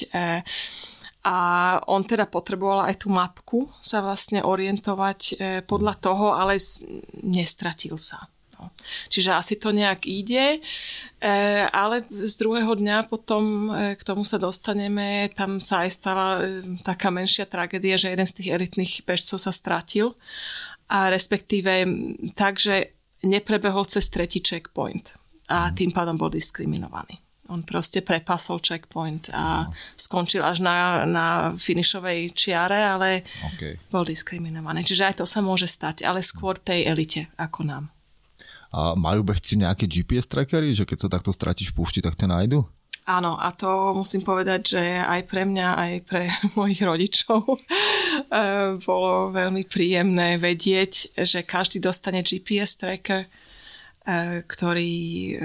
A 1.22 1.78
on 1.86 2.02
teda 2.02 2.26
potreboval 2.26 2.90
aj 2.90 3.06
tú 3.06 3.08
mapku 3.08 3.70
sa 3.78 4.02
vlastne 4.02 4.42
orientovať 4.42 5.20
e, 5.22 5.34
podľa 5.62 5.94
toho, 6.02 6.34
ale 6.34 6.58
nestratil 7.22 7.94
sa. 7.94 8.26
No. 8.58 8.74
Čiže 9.06 9.30
asi 9.30 9.54
to 9.54 9.70
nejak 9.70 10.02
ide, 10.06 10.58
e, 10.58 10.60
ale 11.70 12.02
z 12.10 12.34
druhého 12.42 12.74
dňa 12.74 13.06
potom 13.06 13.70
e, 13.70 13.94
k 13.94 14.02
tomu 14.02 14.26
sa 14.26 14.34
dostaneme, 14.38 15.30
tam 15.34 15.62
sa 15.62 15.86
aj 15.86 15.90
stala 15.94 16.26
taká 16.82 17.14
menšia 17.14 17.46
tragédia, 17.46 17.94
že 17.94 18.10
jeden 18.10 18.26
z 18.26 18.42
tých 18.42 18.52
elitných 18.58 18.92
bežcov 19.06 19.38
sa 19.38 19.54
stratil 19.54 20.18
a 20.90 21.06
respektíve 21.06 21.86
tak, 22.34 22.58
že 22.58 22.98
neprebehol 23.22 23.86
cez 23.86 24.10
tretí 24.10 24.42
checkpoint 24.42 25.14
a 25.46 25.70
tým 25.70 25.94
pádom 25.94 26.18
bol 26.18 26.30
diskriminovaný. 26.30 27.18
On 27.52 27.60
proste 27.60 28.00
prepasol 28.00 28.64
checkpoint 28.64 29.28
a 29.28 29.68
no. 29.68 29.76
skončil 29.94 30.40
až 30.40 30.64
na, 30.64 31.04
na 31.04 31.26
finišovej 31.52 32.32
čiare, 32.32 32.80
ale 32.80 33.28
okay. 33.52 33.76
bol 33.92 34.08
diskriminovaný. 34.08 34.80
Čiže 34.80 35.12
aj 35.12 35.14
to 35.20 35.26
sa 35.28 35.44
môže 35.44 35.68
stať, 35.68 36.08
ale 36.08 36.24
skôr 36.24 36.56
tej 36.56 36.88
elite 36.88 37.28
ako 37.36 37.60
nám. 37.68 37.84
A 38.72 38.96
majú 38.96 39.20
bežci 39.20 39.60
nejaké 39.60 39.84
GPS 39.84 40.24
trackery, 40.24 40.72
že 40.72 40.88
keď 40.88 40.98
sa 41.04 41.12
takto 41.12 41.28
stratíš 41.28 41.76
v 41.76 41.84
púšti, 41.84 42.00
tak 42.00 42.16
te 42.16 42.24
nájdu? 42.24 42.64
Áno, 43.02 43.34
a 43.34 43.50
to 43.50 43.98
musím 43.98 44.22
povedať, 44.22 44.78
že 44.78 44.82
aj 45.02 45.26
pre 45.26 45.42
mňa, 45.42 45.68
aj 45.74 45.92
pre 46.06 46.30
mojich 46.58 46.86
rodičov 46.86 47.42
eh, 47.58 48.78
bolo 48.86 49.34
veľmi 49.34 49.66
príjemné 49.66 50.38
vedieť, 50.38 51.18
že 51.18 51.42
každý 51.42 51.82
dostane 51.82 52.22
GPS 52.22 52.78
tracker, 52.78 53.26
eh, 53.26 54.46
ktorý 54.46 54.94
eh, 54.94 55.36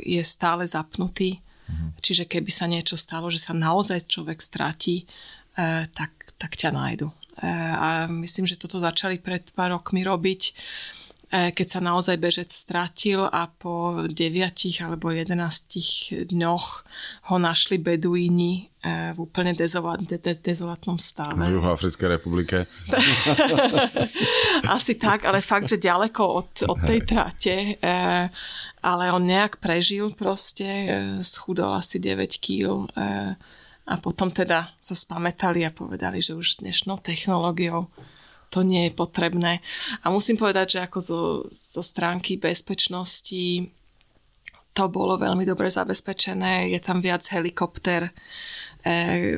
je 0.00 0.22
stále 0.24 0.64
zapnutý. 0.64 1.44
Mhm. 1.72 1.86
Čiže 2.04 2.28
keby 2.28 2.50
sa 2.52 2.68
niečo 2.68 3.00
stalo, 3.00 3.32
že 3.32 3.40
sa 3.40 3.56
naozaj 3.56 4.04
človek 4.04 4.44
stratí, 4.44 5.08
tak, 5.92 6.12
tak 6.36 6.52
ťa 6.56 6.72
nájdu. 6.72 7.08
A 7.80 8.08
myslím, 8.08 8.44
že 8.44 8.60
toto 8.60 8.76
začali 8.76 9.16
pred 9.16 9.52
pár 9.56 9.72
rokmi 9.76 10.04
robiť 10.04 10.40
E, 10.52 11.01
keď 11.32 11.66
sa 11.66 11.80
naozaj 11.80 12.20
bežec 12.20 12.52
stratil 12.52 13.24
a 13.24 13.48
po 13.48 14.04
9 14.04 14.12
alebo 14.84 15.08
11 15.08 16.28
dňoch 16.28 16.66
ho 17.32 17.36
našli 17.40 17.80
beduíni 17.80 18.68
e, 18.84 19.16
v 19.16 19.18
úplne 19.24 19.56
dezolat, 19.56 20.04
de, 20.04 20.20
de, 20.20 20.36
dezolátnom 20.36 21.00
stave. 21.00 21.40
V 21.40 21.56
Juhoafrickej 21.56 22.08
republike. 22.20 22.68
Asi 24.76 25.00
tak, 25.00 25.24
ale 25.24 25.40
fakt, 25.40 25.72
že 25.72 25.80
ďaleko 25.80 26.20
od, 26.20 26.50
od 26.68 26.78
tej 26.84 27.00
trate. 27.08 27.80
E, 27.80 27.98
ale 28.84 29.04
on 29.08 29.24
nejak 29.24 29.56
prežil 29.56 30.12
proste, 30.12 30.68
schudol 31.24 31.70
asi 31.78 32.02
9 32.02 32.42
kg 32.42 32.90
a 33.86 33.94
potom 33.98 34.30
teda 34.30 34.74
sa 34.78 34.94
spametali 34.94 35.66
a 35.66 35.70
povedali, 35.70 36.22
že 36.22 36.34
už 36.34 36.46
s 36.46 36.60
dnešnou 36.62 36.98
technológiou 36.98 37.90
to 38.52 38.60
nie 38.60 38.88
je 38.88 38.92
potrebné. 38.92 39.64
A 40.04 40.12
musím 40.12 40.36
povedať, 40.36 40.76
že 40.76 40.84
ako 40.84 40.98
zo, 41.00 41.22
zo 41.48 41.80
stránky 41.80 42.36
bezpečnosti 42.36 43.72
to 44.72 44.84
bolo 44.88 45.16
veľmi 45.16 45.48
dobre 45.48 45.72
zabezpečené. 45.72 46.68
Je 46.72 46.80
tam 46.80 47.00
viac 47.00 47.24
helikopter, 47.32 48.12
e, 48.84 49.36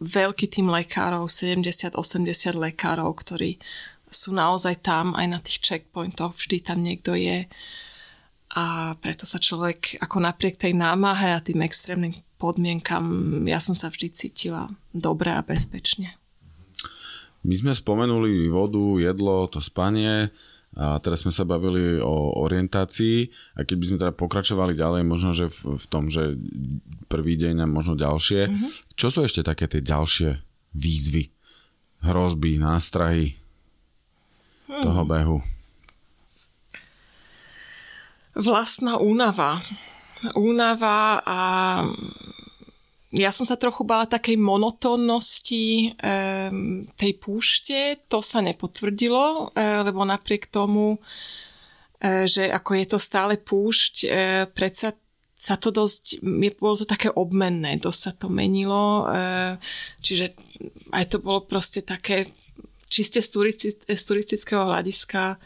veľký 0.00 0.46
tým 0.48 0.68
lekárov, 0.68 1.28
70-80 1.28 2.56
lekárov, 2.56 3.12
ktorí 3.16 3.60
sú 4.08 4.32
naozaj 4.32 4.80
tam 4.80 5.12
aj 5.16 5.26
na 5.26 5.38
tých 5.40 5.60
checkpointoch, 5.60 6.32
vždy 6.36 6.64
tam 6.64 6.80
niekto 6.80 7.12
je. 7.16 7.48
A 8.54 8.94
preto 9.02 9.26
sa 9.26 9.42
človek 9.42 9.98
ako 9.98 10.22
napriek 10.22 10.56
tej 10.56 10.78
námahe 10.78 11.34
a 11.34 11.42
tým 11.42 11.60
extrémnym 11.66 12.14
podmienkam, 12.38 13.04
ja 13.50 13.58
som 13.58 13.74
sa 13.74 13.90
vždy 13.90 14.14
cítila 14.14 14.70
dobre 14.94 15.34
a 15.34 15.42
bezpečne. 15.42 16.14
My 17.44 17.54
sme 17.54 17.72
spomenuli 17.76 18.48
vodu, 18.48 18.80
jedlo, 19.00 19.44
to 19.52 19.60
spanie 19.60 20.32
a 20.74 20.98
teraz 20.98 21.22
sme 21.22 21.30
sa 21.30 21.46
bavili 21.46 22.02
o 22.02 22.34
orientácii 22.42 23.30
a 23.54 23.62
keď 23.62 23.76
by 23.78 23.84
sme 23.86 24.00
teda 24.02 24.12
pokračovali 24.16 24.74
ďalej, 24.74 25.02
možno, 25.06 25.30
že 25.30 25.46
v, 25.46 25.78
v 25.78 25.86
tom, 25.86 26.10
že 26.10 26.34
prvý 27.06 27.38
deň 27.38 27.62
a 27.62 27.70
možno 27.70 27.94
ďalšie, 27.94 28.50
mm-hmm. 28.50 28.70
čo 28.98 29.06
sú 29.12 29.22
ešte 29.22 29.46
také 29.46 29.70
tie 29.70 29.84
ďalšie 29.84 30.34
výzvy, 30.74 31.30
hrozby, 32.02 32.58
nástrahy 32.58 33.38
hmm. 34.66 34.82
toho 34.82 35.02
behu? 35.06 35.38
Vlastná 38.34 38.98
únava. 38.98 39.62
Únava 40.34 41.22
a 41.22 41.38
ja 43.14 43.30
som 43.30 43.46
sa 43.46 43.54
trochu 43.54 43.86
bala 43.86 44.10
takej 44.10 44.34
monotónnosti 44.34 45.94
um, 45.94 46.82
tej 46.98 47.12
púšte. 47.22 48.02
To 48.10 48.18
sa 48.18 48.42
nepotvrdilo, 48.42 49.54
uh, 49.54 49.86
lebo 49.86 50.02
napriek 50.02 50.50
tomu, 50.50 50.98
uh, 50.98 52.26
že 52.26 52.50
ako 52.50 52.70
je 52.74 52.86
to 52.90 52.98
stále 52.98 53.38
púšť, 53.38 53.94
uh, 54.04 54.44
predsa 54.50 54.98
sa 55.34 55.60
to 55.60 55.68
dosť, 55.68 56.24
bolo 56.56 56.72
to 56.72 56.88
také 56.88 57.12
obmenné, 57.12 57.76
dosť 57.76 58.00
sa 58.00 58.12
to 58.16 58.32
menilo, 58.32 59.04
čiže 60.00 60.32
aj 60.94 61.04
to 61.10 61.20
bolo 61.20 61.44
proste 61.44 61.84
také 61.84 62.24
čiste 62.88 63.20
z, 63.20 63.28
turisti- 63.28 63.76
z 63.76 64.02
turistického 64.08 64.64
hľadiska 64.64 65.36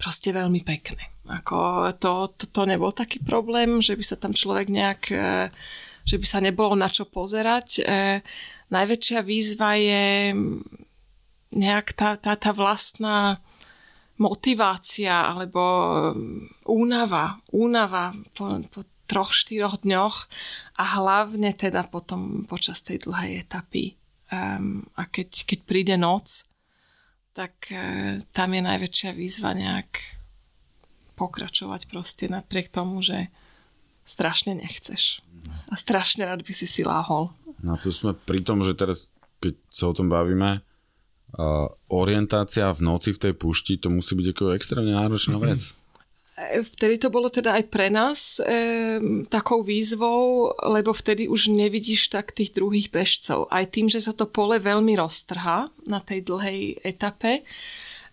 proste 0.00 0.32
veľmi 0.32 0.64
pekné. 0.64 1.12
Ako 1.28 1.90
to, 2.00 2.32
to, 2.38 2.48
to 2.48 2.62
nebol 2.64 2.96
taký 2.96 3.20
problém, 3.20 3.84
že 3.84 3.92
by 3.92 4.04
sa 4.06 4.16
tam 4.16 4.32
človek 4.32 4.72
nejak 4.72 5.02
že 6.04 6.16
by 6.20 6.26
sa 6.26 6.38
nebolo 6.42 6.74
na 6.76 6.88
čo 6.88 7.08
pozerať. 7.08 7.68
E, 7.78 7.82
najväčšia 8.70 9.20
výzva 9.26 9.76
je 9.76 10.34
nejak 11.50 11.92
tá, 11.98 12.14
tá, 12.16 12.38
tá 12.38 12.50
vlastná 12.54 13.42
motivácia 14.20 15.32
alebo 15.32 15.60
únava, 16.68 17.40
únava 17.50 18.12
po, 18.36 18.60
po 18.68 18.84
troch, 19.10 19.34
štyroch 19.34 19.82
dňoch 19.82 20.16
a 20.78 20.84
hlavne 21.00 21.50
teda 21.56 21.88
potom 21.90 22.46
počas 22.46 22.84
tej 22.84 23.10
dlhej 23.10 23.42
etapy. 23.48 23.98
Um, 24.30 24.86
a 24.94 25.10
keď, 25.10 25.42
keď 25.42 25.58
príde 25.66 25.96
noc, 25.98 26.46
tak 27.34 27.66
uh, 27.74 28.22
tam 28.30 28.54
je 28.54 28.62
najväčšia 28.62 29.10
výzva 29.10 29.56
nejak 29.56 30.20
pokračovať 31.18 31.90
proste 31.90 32.30
napriek 32.30 32.70
tomu, 32.70 33.02
že 33.02 33.32
strašne 34.06 34.54
nechceš. 34.54 35.24
A 35.70 35.74
strašne 35.78 36.26
rád 36.26 36.42
by 36.42 36.52
si 36.52 36.66
si 36.66 36.82
láhol. 36.82 37.30
No 37.60 37.76
tu 37.76 37.92
sme 37.92 38.16
pri 38.16 38.40
tom, 38.40 38.64
že 38.64 38.72
teraz, 38.72 39.12
keď 39.38 39.54
sa 39.68 39.92
o 39.92 39.96
tom 39.96 40.08
bavíme, 40.08 40.60
uh, 40.60 41.68
orientácia 41.92 42.72
v 42.72 42.80
noci 42.80 43.12
v 43.12 43.22
tej 43.28 43.32
púšti, 43.36 43.76
to 43.76 43.92
musí 43.92 44.16
byť 44.16 44.26
ako 44.32 44.44
extrémne 44.56 44.92
náročná 44.96 45.36
mhm. 45.36 45.44
vec. 45.44 45.60
Vtedy 46.40 46.96
to 46.96 47.12
bolo 47.12 47.28
teda 47.28 47.52
aj 47.52 47.68
pre 47.68 47.92
nás 47.92 48.40
e, 48.40 48.48
takou 49.28 49.60
výzvou, 49.60 50.48
lebo 50.72 50.96
vtedy 50.96 51.28
už 51.28 51.52
nevidíš 51.52 52.08
tak 52.08 52.32
tých 52.32 52.56
druhých 52.56 52.88
bežcov. 52.88 53.44
Aj 53.52 53.68
tým, 53.68 53.92
že 53.92 54.00
sa 54.00 54.16
to 54.16 54.24
pole 54.24 54.56
veľmi 54.56 54.96
roztrhá 54.96 55.68
na 55.84 56.00
tej 56.00 56.24
dlhej 56.24 56.80
etape, 56.80 57.44
E, 57.44 57.44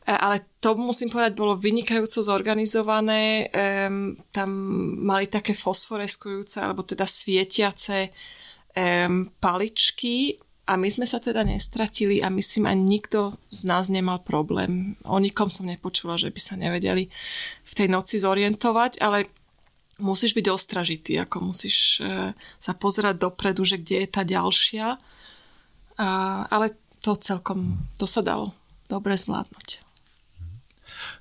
ale 0.08 0.56
to 0.64 0.72
musím 0.80 1.12
povedať, 1.12 1.36
bolo 1.36 1.60
vynikajúco 1.60 2.24
zorganizované. 2.24 3.52
Um, 3.52 4.16
tam 4.32 4.50
mali 5.04 5.28
také 5.28 5.52
fosforeskujúce, 5.52 6.64
alebo 6.64 6.88
teda 6.88 7.04
svietiace 7.04 8.16
um, 8.72 9.28
paličky 9.44 10.40
a 10.68 10.80
my 10.80 10.88
sme 10.88 11.04
sa 11.04 11.20
teda 11.20 11.44
nestratili 11.44 12.24
a 12.24 12.32
myslím 12.32 12.72
ani 12.72 13.00
nikto 13.00 13.36
z 13.52 13.68
nás 13.68 13.92
nemal 13.92 14.24
problém. 14.24 14.96
O 15.04 15.20
nikom 15.20 15.52
som 15.52 15.68
nepočula, 15.68 16.16
že 16.16 16.32
by 16.32 16.40
sa 16.40 16.56
nevedeli 16.56 17.12
v 17.64 17.74
tej 17.76 17.88
noci 17.92 18.20
zorientovať, 18.20 19.04
ale 19.04 19.28
musíš 20.00 20.32
byť 20.32 20.48
ostražitý, 20.48 21.20
ako 21.20 21.52
musíš 21.52 22.00
uh, 22.00 22.32
sa 22.60 22.72
pozerať 22.72 23.28
dopredu, 23.28 23.68
že 23.68 23.80
kde 23.80 24.04
je 24.04 24.10
tá 24.12 24.24
ďalšia. 24.24 24.96
Uh, 26.00 26.48
ale 26.48 26.80
to 27.04 27.16
celkom, 27.20 27.76
to 28.00 28.08
sa 28.08 28.24
dalo 28.24 28.56
dobre 28.88 29.20
zvládnuť. 29.20 29.87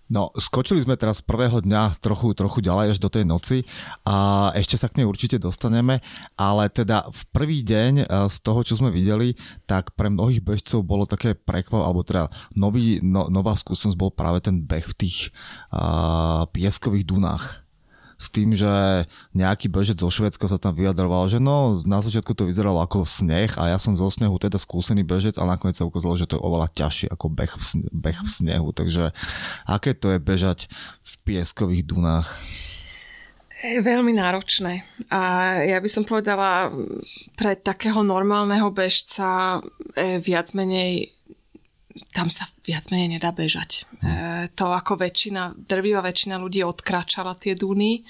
No, 0.06 0.30
skočili 0.38 0.78
sme 0.86 0.94
teraz 0.94 1.18
prvého 1.18 1.58
dňa 1.58 1.98
trochu, 1.98 2.30
trochu 2.38 2.62
ďalej 2.62 2.94
až 2.94 2.98
do 3.02 3.10
tej 3.10 3.26
noci 3.26 3.66
a 4.06 4.48
ešte 4.54 4.78
sa 4.78 4.86
k 4.86 5.02
nej 5.02 5.06
určite 5.06 5.42
dostaneme, 5.42 5.98
ale 6.38 6.70
teda 6.70 7.10
v 7.10 7.22
prvý 7.34 7.58
deň 7.66 7.92
eh, 8.02 8.30
z 8.30 8.36
toho, 8.46 8.62
čo 8.62 8.78
sme 8.78 8.94
videli, 8.94 9.34
tak 9.66 9.98
pre 9.98 10.06
mnohých 10.06 10.46
bežcov 10.46 10.86
bolo 10.86 11.10
také 11.10 11.34
prekvap, 11.34 11.82
alebo 11.82 12.06
teda 12.06 12.30
nový, 12.54 13.02
no, 13.02 13.26
nová 13.26 13.58
skúsenosť 13.58 13.98
bol 13.98 14.14
práve 14.14 14.46
ten 14.46 14.62
beh 14.62 14.86
v 14.86 14.94
tých 14.94 15.34
uh, 15.74 16.46
pieskových 16.54 17.06
dunách 17.06 17.65
s 18.16 18.32
tým, 18.32 18.56
že 18.56 19.04
nejaký 19.36 19.68
bežec 19.68 20.00
zo 20.00 20.08
Švedska 20.08 20.48
sa 20.48 20.56
tam 20.56 20.72
vyjadroval, 20.72 21.28
že 21.28 21.36
no, 21.36 21.76
na 21.84 22.00
začiatku 22.00 22.32
to 22.32 22.48
vyzeralo 22.48 22.80
ako 22.80 23.04
sneh 23.04 23.52
a 23.60 23.76
ja 23.76 23.78
som 23.78 23.92
zo 23.92 24.08
snehu 24.08 24.36
teda 24.40 24.56
skúsený 24.56 25.04
bežec, 25.04 25.36
ale 25.36 25.56
nakoniec 25.56 25.76
sa 25.76 25.84
ukázalo, 25.84 26.16
že 26.16 26.24
to 26.24 26.40
je 26.40 26.44
oveľa 26.44 26.72
ťažšie 26.72 27.12
ako 27.12 27.26
beh 27.28 27.52
v, 27.52 27.62
sne- 27.64 27.90
beh 27.92 28.18
v 28.24 28.28
snehu. 28.28 28.68
Takže 28.72 29.12
aké 29.68 29.92
to 29.92 30.16
je 30.16 30.18
bežať 30.20 30.58
v 31.04 31.12
pieskových 31.28 31.84
dunách? 31.84 32.28
Veľmi 33.64 34.12
náročné. 34.12 34.84
A 35.08 35.20
ja 35.64 35.80
by 35.80 35.88
som 35.88 36.04
povedala, 36.04 36.68
pre 37.40 37.56
takého 37.56 38.04
normálneho 38.04 38.68
bežca 38.68 39.64
viac 40.20 40.52
menej 40.52 41.15
tam 42.12 42.28
sa 42.28 42.44
viac 42.64 42.88
menej 42.92 43.16
nedá 43.16 43.32
bežať. 43.32 43.88
E, 44.04 44.48
to 44.52 44.68
ako 44.68 45.00
väčšina, 45.00 45.56
drvivá 45.56 46.04
väčšina 46.04 46.36
ľudí 46.36 46.60
odkráčala 46.62 47.36
tie 47.36 47.56
duny. 47.56 48.02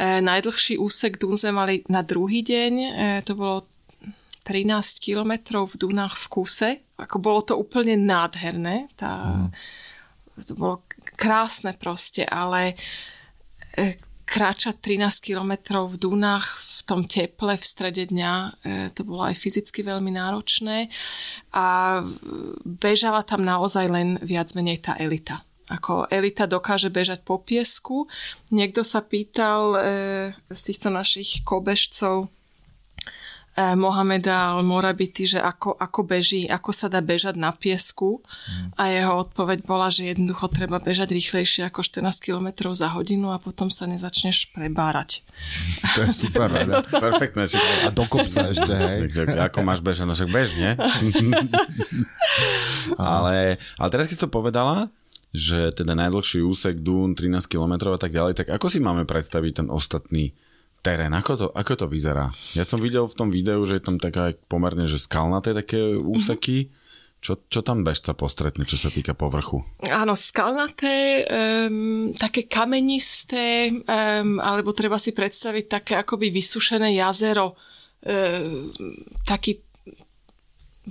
E, 0.00 0.20
najdlhší 0.24 0.80
úsek 0.80 1.20
dún 1.20 1.36
sme 1.36 1.52
mali 1.52 1.74
na 1.92 2.00
druhý 2.00 2.40
deň, 2.40 2.72
e, 2.80 2.88
to 3.24 3.36
bolo 3.36 3.68
13 4.44 5.04
kilometrov 5.04 5.76
v 5.76 5.78
Dunách 5.78 6.16
v 6.16 6.26
kuse. 6.32 6.70
Ako 6.96 7.20
bolo 7.20 7.40
to 7.44 7.54
úplne 7.60 7.94
nádherné. 8.00 8.88
Tá, 8.96 9.46
mm. 9.46 9.52
To 10.40 10.52
bolo 10.56 10.74
krásne 11.20 11.76
proste, 11.76 12.24
ale 12.24 12.74
e, 13.76 13.94
kráčať 14.30 14.78
13 14.78 15.10
kilometrov 15.18 15.90
v 15.90 16.06
Dunách 16.06 16.46
v 16.62 16.80
tom 16.86 17.02
teple 17.10 17.58
v 17.58 17.64
strede 17.66 18.06
dňa, 18.06 18.32
e, 18.32 18.48
to 18.94 19.02
bolo 19.02 19.26
aj 19.26 19.34
fyzicky 19.34 19.82
veľmi 19.82 20.14
náročné. 20.14 20.86
A 21.50 21.98
bežala 22.62 23.26
tam 23.26 23.42
naozaj 23.42 23.90
len 23.90 24.22
viac 24.22 24.54
menej 24.54 24.86
tá 24.86 24.94
elita. 24.94 25.42
Ako 25.70 26.10
elita 26.10 26.50
dokáže 26.50 26.90
bežať 26.90 27.22
po 27.22 27.42
piesku. 27.42 28.10
Niekto 28.54 28.86
sa 28.86 29.02
pýtal 29.02 29.62
e, 29.74 29.80
z 30.50 30.60
týchto 30.66 30.90
našich 30.90 31.42
kobežcov, 31.46 32.30
Mohameda 33.58 34.54
al-Morabity, 34.54 35.26
že 35.26 35.40
ako, 35.42 35.74
ako 35.74 36.00
beží, 36.06 36.46
ako 36.46 36.70
sa 36.70 36.86
dá 36.86 37.02
bežať 37.02 37.34
na 37.34 37.50
piesku 37.50 38.22
mm. 38.22 38.78
a 38.78 38.82
jeho 38.94 39.14
odpoveď 39.26 39.66
bola, 39.66 39.90
že 39.90 40.14
jednoducho 40.14 40.46
treba 40.54 40.78
bežať 40.78 41.10
rýchlejšie 41.10 41.66
ako 41.66 41.82
14 41.82 42.14
km 42.22 42.70
za 42.70 42.94
hodinu 42.94 43.34
a 43.34 43.42
potom 43.42 43.66
sa 43.66 43.90
nezačneš 43.90 44.54
prebárať. 44.54 45.26
To 45.98 46.06
je 46.06 46.12
super, 46.14 46.46
rada. 46.54 46.86
Perfektné. 46.86 47.50
Či... 47.50 47.58
A 47.58 47.90
do 47.90 48.06
kopca 48.06 48.54
ešte, 48.54 48.70
hej. 48.70 49.10
ako 49.34 49.66
máš 49.66 49.82
bežať, 49.82 50.06
no 50.06 50.14
však 50.14 50.30
bež, 50.30 50.54
nie? 50.54 50.70
ale, 53.02 53.58
ale 53.58 53.88
teraz, 53.90 54.06
keď 54.06 54.14
si 54.14 54.22
to 54.22 54.30
povedala, 54.30 54.94
že 55.34 55.74
teda 55.74 55.98
najdlhší 55.98 56.38
úsek 56.42 56.78
Dún 56.86 57.18
13 57.18 57.50
km 57.50 57.94
a 57.94 57.98
tak 57.98 58.14
ďalej, 58.14 58.38
tak 58.38 58.46
ako 58.50 58.66
si 58.70 58.78
máme 58.78 59.06
predstaviť 59.10 59.62
ten 59.62 59.68
ostatný 59.74 60.34
terén? 60.80 61.12
Ako 61.12 61.32
to, 61.36 61.46
ako 61.52 61.72
to 61.76 61.86
vyzerá? 61.86 62.32
Ja 62.56 62.64
som 62.64 62.80
videl 62.80 63.06
v 63.06 63.16
tom 63.16 63.28
videu, 63.28 63.60
že 63.68 63.78
je 63.78 63.84
tam 63.84 63.96
taká 64.00 64.36
pomerne 64.48 64.84
že 64.88 65.00
skalnaté 65.00 65.52
také 65.56 65.96
úseky. 65.96 66.68
Mm-hmm. 66.68 66.88
Čo, 67.20 67.36
čo 67.52 67.60
tam 67.60 67.84
bežca 67.84 68.16
postretne, 68.16 68.64
čo 68.64 68.80
sa 68.80 68.88
týka 68.88 69.12
povrchu? 69.12 69.60
Áno, 69.92 70.16
skalnaté, 70.16 71.28
um, 71.28 72.16
také 72.16 72.48
kamenisté, 72.48 73.68
um, 73.68 74.40
alebo 74.40 74.72
treba 74.72 74.96
si 74.96 75.12
predstaviť 75.12 75.64
také 75.68 76.00
akoby 76.00 76.32
vysušené 76.32 76.96
jazero, 76.96 77.60
um, 78.08 78.72
taký 79.28 79.60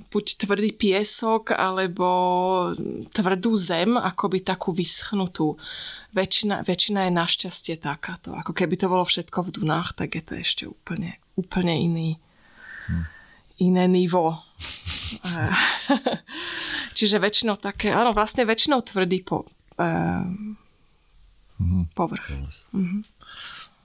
buď 0.07 0.25
tvrdý 0.45 0.71
piesok 0.77 1.57
alebo 1.57 2.07
tvrdú 3.09 3.51
zem, 3.57 3.97
akoby 3.97 4.45
takú 4.45 4.71
vyschnutú. 4.71 5.57
Väčšina, 6.09 6.65
väčšina 6.65 7.05
je 7.05 7.11
našťastie 7.13 7.75
takáto. 7.77 8.33
Ako 8.33 8.49
keby 8.49 8.81
to 8.81 8.89
bolo 8.89 9.05
všetko 9.05 9.45
v 9.45 9.49
Dunách, 9.61 9.93
tak 9.93 10.17
je 10.17 10.23
to 10.25 10.33
ešte 10.41 10.63
úplne, 10.65 11.21
úplne 11.37 11.73
iný. 11.77 12.09
Hm. 12.89 13.05
Iné 13.59 13.85
nivo. 13.85 14.41
Čiže 16.97 17.21
väčšinou 17.21 17.61
také, 17.61 17.93
áno, 17.93 18.17
vlastne 18.17 18.41
väčšinou 18.41 18.81
tvrdý 18.81 19.21
po, 19.21 19.45
uh, 19.77 20.25
hm. 21.61 21.93
povrch. 21.93 22.25
Mm-hmm. 22.73 23.01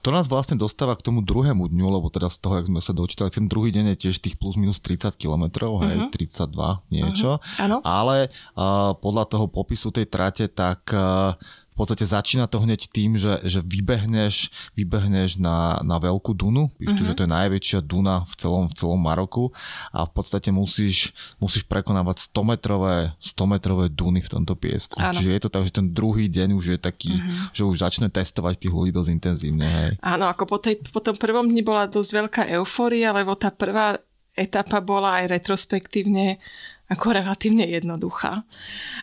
To 0.05 0.13
nás 0.13 0.29
vlastne 0.29 0.53
dostáva 0.53 0.93
k 0.93 1.01
tomu 1.01 1.25
druhému 1.25 1.65
dňu, 1.65 1.87
lebo 1.89 2.13
teda 2.13 2.29
z 2.29 2.37
toho, 2.37 2.61
jak 2.61 2.69
sme 2.69 2.77
sa 2.77 2.93
dočítali, 2.93 3.33
ten 3.33 3.49
druhý 3.49 3.73
deň 3.73 3.97
je 3.97 4.05
tiež 4.05 4.21
tých 4.21 4.37
plus 4.37 4.53
minus 4.53 4.77
30 4.77 5.17
km, 5.17 5.65
uh-huh. 5.65 5.81
hej, 5.81 6.13
32 6.13 6.45
mhm. 6.53 6.77
niečo. 6.93 7.41
Uh-huh. 7.41 7.81
Ale 7.81 8.29
uh, 8.53 8.93
podľa 9.01 9.25
toho 9.25 9.49
popisu 9.49 9.89
tej 9.89 10.05
trate, 10.05 10.45
tak 10.45 10.93
uh, 10.93 11.33
v 11.75 11.83
podstate 11.83 12.07
začína 12.07 12.47
to 12.47 12.63
hneď 12.63 12.87
tým, 12.87 13.19
že, 13.19 13.43
že 13.43 13.59
vybehneš, 13.59 14.47
vybehneš 14.79 15.35
na, 15.43 15.83
na 15.83 15.99
Veľkú 15.99 16.31
Dunu, 16.31 16.71
píš 16.79 16.95
uh-huh. 16.95 17.11
že 17.11 17.17
to 17.19 17.27
je 17.27 17.35
najväčšia 17.35 17.79
Duna 17.83 18.23
v 18.23 18.33
celom, 18.39 18.71
v 18.71 18.79
celom 18.79 18.95
Maroku 18.95 19.51
a 19.91 20.07
v 20.07 20.11
podstate 20.15 20.55
musíš, 20.55 21.11
musíš 21.35 21.67
prekonávať 21.67 22.31
100 22.31 22.47
metrové, 22.47 23.11
100 23.19 23.51
metrové 23.51 23.85
Duny 23.91 24.23
v 24.23 24.31
tomto 24.31 24.55
piesku. 24.55 24.95
Áno. 25.03 25.11
Čiže 25.19 25.35
je 25.35 25.41
to 25.43 25.51
tak, 25.51 25.67
že 25.67 25.75
ten 25.75 25.91
druhý 25.91 26.31
deň 26.31 26.55
už 26.55 26.65
je 26.73 26.79
taký, 26.79 27.11
uh-huh. 27.11 27.51
že 27.51 27.67
už 27.67 27.83
začne 27.83 28.07
testovať 28.07 28.55
tých 28.55 28.71
ľudí 28.71 28.95
dosť 28.95 29.11
intenzívne. 29.11 29.67
Hej. 29.67 29.91
Áno, 29.99 30.31
ako 30.31 30.47
po, 30.47 30.57
tej, 30.63 30.79
po 30.79 31.03
tom 31.03 31.19
prvom 31.19 31.43
dni 31.43 31.59
bola 31.59 31.91
dosť 31.91 32.09
veľká 32.23 32.43
eufória, 32.55 33.11
lebo 33.11 33.35
tá 33.35 33.51
prvá 33.51 33.99
etapa 34.35 34.79
bola 34.79 35.23
aj 35.23 35.31
retrospektívne 35.31 36.39
ako 36.85 37.17
relatívne 37.17 37.65
jednoduchá. 37.65 38.45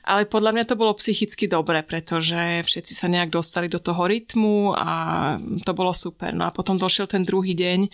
Ale 0.06 0.26
podľa 0.26 0.54
mňa 0.54 0.64
to 0.66 0.78
bolo 0.78 0.94
psychicky 0.94 1.50
dobre, 1.50 1.82
pretože 1.82 2.62
všetci 2.62 2.92
sa 2.94 3.10
nejak 3.10 3.34
dostali 3.34 3.66
do 3.66 3.82
toho 3.82 4.06
rytmu 4.06 4.74
a 4.78 4.90
to 5.66 5.72
bolo 5.74 5.90
super. 5.90 6.30
No 6.30 6.46
a 6.46 6.54
potom 6.54 6.78
došiel 6.78 7.10
ten 7.10 7.26
druhý 7.26 7.58
deň 7.58 7.90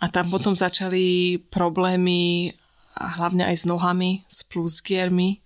a 0.00 0.08
tam 0.08 0.24
potom 0.28 0.56
začali 0.56 1.36
problémy 1.52 2.52
hlavne 2.96 3.44
aj 3.48 3.56
s 3.60 3.64
nohami, 3.68 4.24
s 4.24 4.44
plusgiermi 4.44 5.36
e, 5.36 5.38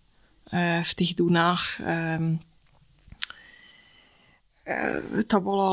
v 0.82 0.90
tých 0.94 1.18
dunách. 1.18 1.62
E, 1.78 2.38
to 5.28 5.38
bolo, 5.44 5.70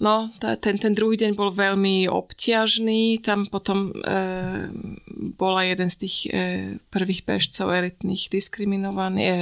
no, 0.00 0.32
ten, 0.40 0.74
ten 0.80 0.92
druhý 0.96 1.20
deň 1.20 1.36
bol 1.36 1.52
veľmi 1.52 2.08
obťažný, 2.08 3.20
tam 3.20 3.44
potom 3.44 3.92
e, 3.92 4.72
bola 5.36 5.60
jeden 5.68 5.92
z 5.92 5.96
tých 6.08 6.16
e, 6.32 6.40
prvých 6.88 7.28
bežcov 7.28 7.68
elitných 7.68 8.32
diskriminovaný, 8.32 9.20
e, 9.20 9.34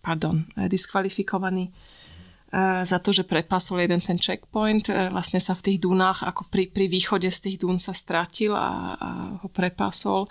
pardon, 0.00 0.48
e, 0.56 0.64
diskvalifikovaný 0.64 1.76
za 2.84 3.00
to, 3.00 3.16
že 3.16 3.24
prepasol 3.24 3.80
jeden 3.80 3.96
ten 3.96 4.20
checkpoint. 4.20 4.92
E, 4.92 5.08
vlastne 5.08 5.40
sa 5.40 5.56
v 5.56 5.72
tých 5.72 5.78
dunách, 5.80 6.20
ako 6.20 6.52
pri, 6.52 6.68
pri 6.68 6.84
východe 6.84 7.24
z 7.32 7.48
tých 7.48 7.56
dún 7.64 7.80
sa 7.80 7.96
stratil 7.96 8.52
a, 8.52 8.92
a 8.92 9.08
ho 9.40 9.48
prepasol. 9.48 10.28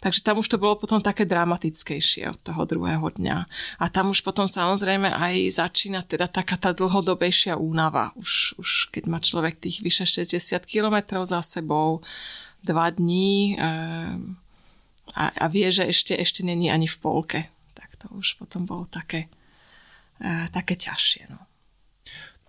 Takže 0.00 0.24
tam 0.24 0.40
už 0.40 0.48
to 0.48 0.56
bolo 0.56 0.80
potom 0.80 0.96
také 1.04 1.28
dramatickejšie 1.28 2.32
od 2.32 2.40
toho 2.40 2.64
druhého 2.64 3.04
dňa. 3.04 3.38
A 3.76 3.84
tam 3.92 4.08
už 4.08 4.24
potom 4.24 4.48
samozrejme 4.48 5.12
aj 5.12 5.60
začína 5.60 6.00
teda 6.00 6.32
taká 6.32 6.56
tá 6.56 6.72
dlhodobejšia 6.72 7.60
únava. 7.60 8.16
Už, 8.16 8.56
už 8.56 8.88
keď 8.88 9.04
má 9.12 9.20
človek 9.20 9.60
tých 9.60 9.84
vyše 9.84 10.08
60 10.08 10.64
kilometrov 10.64 11.28
za 11.28 11.44
sebou, 11.44 12.00
dva 12.64 12.88
dní 12.88 13.60
e, 13.60 13.68
a, 15.12 15.24
a 15.28 15.44
vie, 15.52 15.68
že 15.68 15.84
ešte, 15.84 16.16
ešte 16.16 16.40
není 16.40 16.72
ani 16.72 16.88
v 16.88 16.96
polke. 17.04 17.52
Tak 17.76 18.00
to 18.00 18.08
už 18.16 18.40
potom 18.40 18.64
bolo 18.64 18.88
také, 18.88 19.28
také 20.56 20.80
ťažšie. 20.80 21.28
No. 21.28 21.49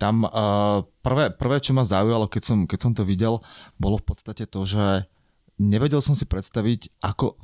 Tam 0.02 0.26
uh, 0.26 0.82
prvé, 1.06 1.30
prvé, 1.30 1.62
čo 1.62 1.78
ma 1.78 1.86
zaujalo, 1.86 2.26
keď 2.26 2.41
som, 2.41 2.60
keď 2.66 2.80
som 2.82 2.91
to 2.97 3.06
videl, 3.06 3.45
bolo 3.78 4.02
v 4.02 4.10
podstate 4.10 4.49
to, 4.49 4.66
že 4.66 5.06
nevedel 5.62 6.02
som 6.02 6.18
si 6.18 6.26
predstaviť, 6.26 6.89
ako, 7.06 7.38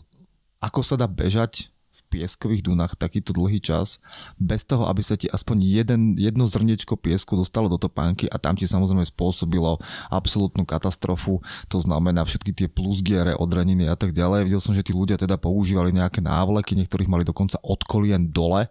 ako 0.58 0.80
sa 0.82 0.98
dá 0.98 1.06
bežať 1.06 1.70
v 1.70 2.02
pieskových 2.18 2.66
dunách 2.66 2.98
takýto 2.98 3.34
dlhý 3.34 3.62
čas, 3.62 4.02
bez 4.42 4.66
toho, 4.66 4.90
aby 4.90 5.02
sa 5.02 5.18
ti 5.18 5.30
aspoň 5.30 5.58
jeden, 5.62 6.02
jedno 6.18 6.50
zrniečko 6.50 6.98
piesku 6.98 7.38
dostalo 7.38 7.70
do 7.70 7.78
topánky 7.78 8.30
a 8.30 8.42
tam 8.42 8.58
ti 8.58 8.70
samozrejme 8.70 9.06
spôsobilo 9.06 9.82
absolútnu 10.10 10.66
katastrofu, 10.66 11.42
to 11.70 11.78
znamená 11.78 12.26
všetky 12.26 12.54
tie 12.54 12.68
plusgiere, 12.70 13.38
odraniny 13.38 13.90
a 13.90 13.98
tak 13.98 14.14
ďalej. 14.14 14.46
Videl 14.46 14.62
som, 14.62 14.78
že 14.78 14.86
tí 14.86 14.94
ľudia 14.98 15.18
teda 15.18 15.42
používali 15.42 15.94
nejaké 15.94 16.22
návleky, 16.22 16.78
niektorých 16.78 17.10
mali 17.10 17.26
dokonca 17.26 17.58
od 17.62 17.82
kolien 17.86 18.30
dole, 18.30 18.70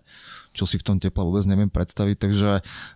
čo 0.56 0.64
si 0.64 0.80
v 0.80 0.86
tom 0.88 0.96
teple 0.96 1.20
vôbec 1.20 1.44
neviem 1.44 1.68
predstaviť, 1.68 2.16
takže 2.16 2.50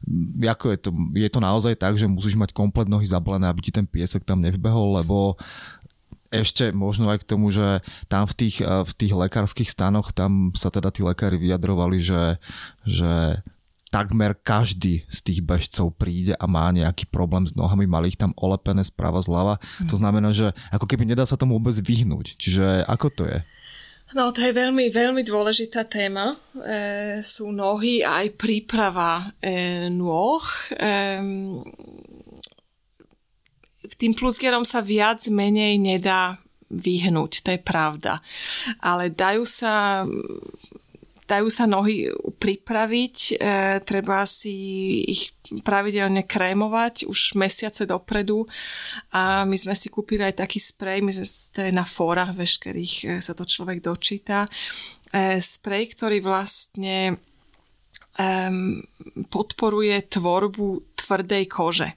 mm, 0.08 0.48
ako 0.48 0.66
je 0.72 0.78
to, 0.80 0.90
je 1.12 1.28
to 1.28 1.40
naozaj 1.44 1.74
tak, 1.76 2.00
že 2.00 2.08
musíš 2.08 2.40
mať 2.40 2.56
komplet 2.56 2.88
nohy 2.88 3.04
zabalené, 3.04 3.52
aby 3.52 3.60
ti 3.60 3.72
ten 3.76 3.84
piesok 3.84 4.24
tam 4.24 4.40
nevybehol, 4.40 4.96
lebo 5.04 5.36
ešte 6.30 6.70
možno 6.70 7.10
aj 7.10 7.26
k 7.26 7.28
tomu, 7.28 7.50
že 7.50 7.82
tam 8.06 8.24
v 8.24 8.34
tých, 8.34 8.56
eh, 8.62 8.86
v 8.86 8.92
tých 8.96 9.12
lekárskych 9.12 9.68
stanoch, 9.68 10.14
tam 10.16 10.54
sa 10.56 10.72
teda 10.72 10.88
tí 10.94 11.04
lekári 11.04 11.36
vyjadrovali, 11.36 11.98
že, 12.00 12.38
že 12.86 13.44
takmer 13.90 14.38
každý 14.38 15.02
z 15.10 15.18
tých 15.18 15.40
bežcov 15.42 15.98
príde 15.98 16.38
a 16.38 16.46
má 16.46 16.70
nejaký 16.70 17.10
problém 17.10 17.42
s 17.42 17.58
nohami, 17.58 17.90
mali 17.90 18.14
ich 18.14 18.18
tam 18.18 18.30
olepené 18.38 18.86
sprava 18.86 19.18
zľava. 19.18 19.58
Mm. 19.82 19.88
To 19.90 19.94
znamená, 19.98 20.30
že 20.30 20.54
ako 20.70 20.86
keby 20.86 21.10
nedá 21.10 21.26
sa 21.26 21.34
tomu 21.34 21.58
vôbec 21.58 21.74
vyhnúť. 21.74 22.38
Čiže 22.38 22.86
ako 22.86 23.06
to 23.10 23.22
je? 23.26 23.42
No, 24.10 24.34
to 24.34 24.42
je 24.42 24.50
veľmi, 24.50 24.90
veľmi 24.90 25.22
dôležitá 25.22 25.86
téma. 25.86 26.34
E, 26.34 26.36
sú 27.22 27.54
nohy 27.54 28.02
a 28.02 28.26
aj 28.26 28.34
príprava 28.34 29.30
e, 29.38 29.86
nôh. 29.86 30.42
E, 30.74 30.94
tým 33.94 34.12
plusgerom 34.16 34.66
sa 34.66 34.82
viac 34.82 35.22
menej 35.30 35.78
nedá 35.78 36.42
vyhnúť, 36.70 37.32
to 37.46 37.48
je 37.54 37.60
pravda. 37.62 38.18
Ale 38.82 39.14
dajú 39.14 39.46
sa 39.46 40.02
dajú 41.30 41.46
sa 41.46 41.70
nohy 41.70 42.10
pripraviť, 42.42 43.16
e, 43.30 43.34
treba 43.86 44.26
si 44.26 44.54
ich 45.06 45.30
pravidelne 45.62 46.26
krémovať 46.26 47.06
už 47.06 47.38
mesiace 47.38 47.86
dopredu. 47.86 48.50
A 49.14 49.46
my 49.46 49.54
sme 49.54 49.78
si 49.78 49.86
kúpili 49.86 50.26
aj 50.26 50.42
taký 50.42 50.58
sprej, 50.58 51.06
my 51.06 51.14
sme, 51.14 51.26
to 51.26 51.60
je 51.62 51.72
na 51.72 51.86
fórach 51.86 52.34
veškerých 52.34 52.94
e, 53.06 53.06
sa 53.22 53.38
to 53.38 53.46
človek 53.46 53.78
dočíta, 53.78 54.50
e, 55.14 55.38
sprej, 55.38 55.94
ktorý 55.94 56.18
vlastne 56.18 57.22
um, 58.18 58.82
podporuje 59.30 60.10
tvorbu 60.10 60.98
tvrdej 60.98 61.44
kože. 61.46 61.94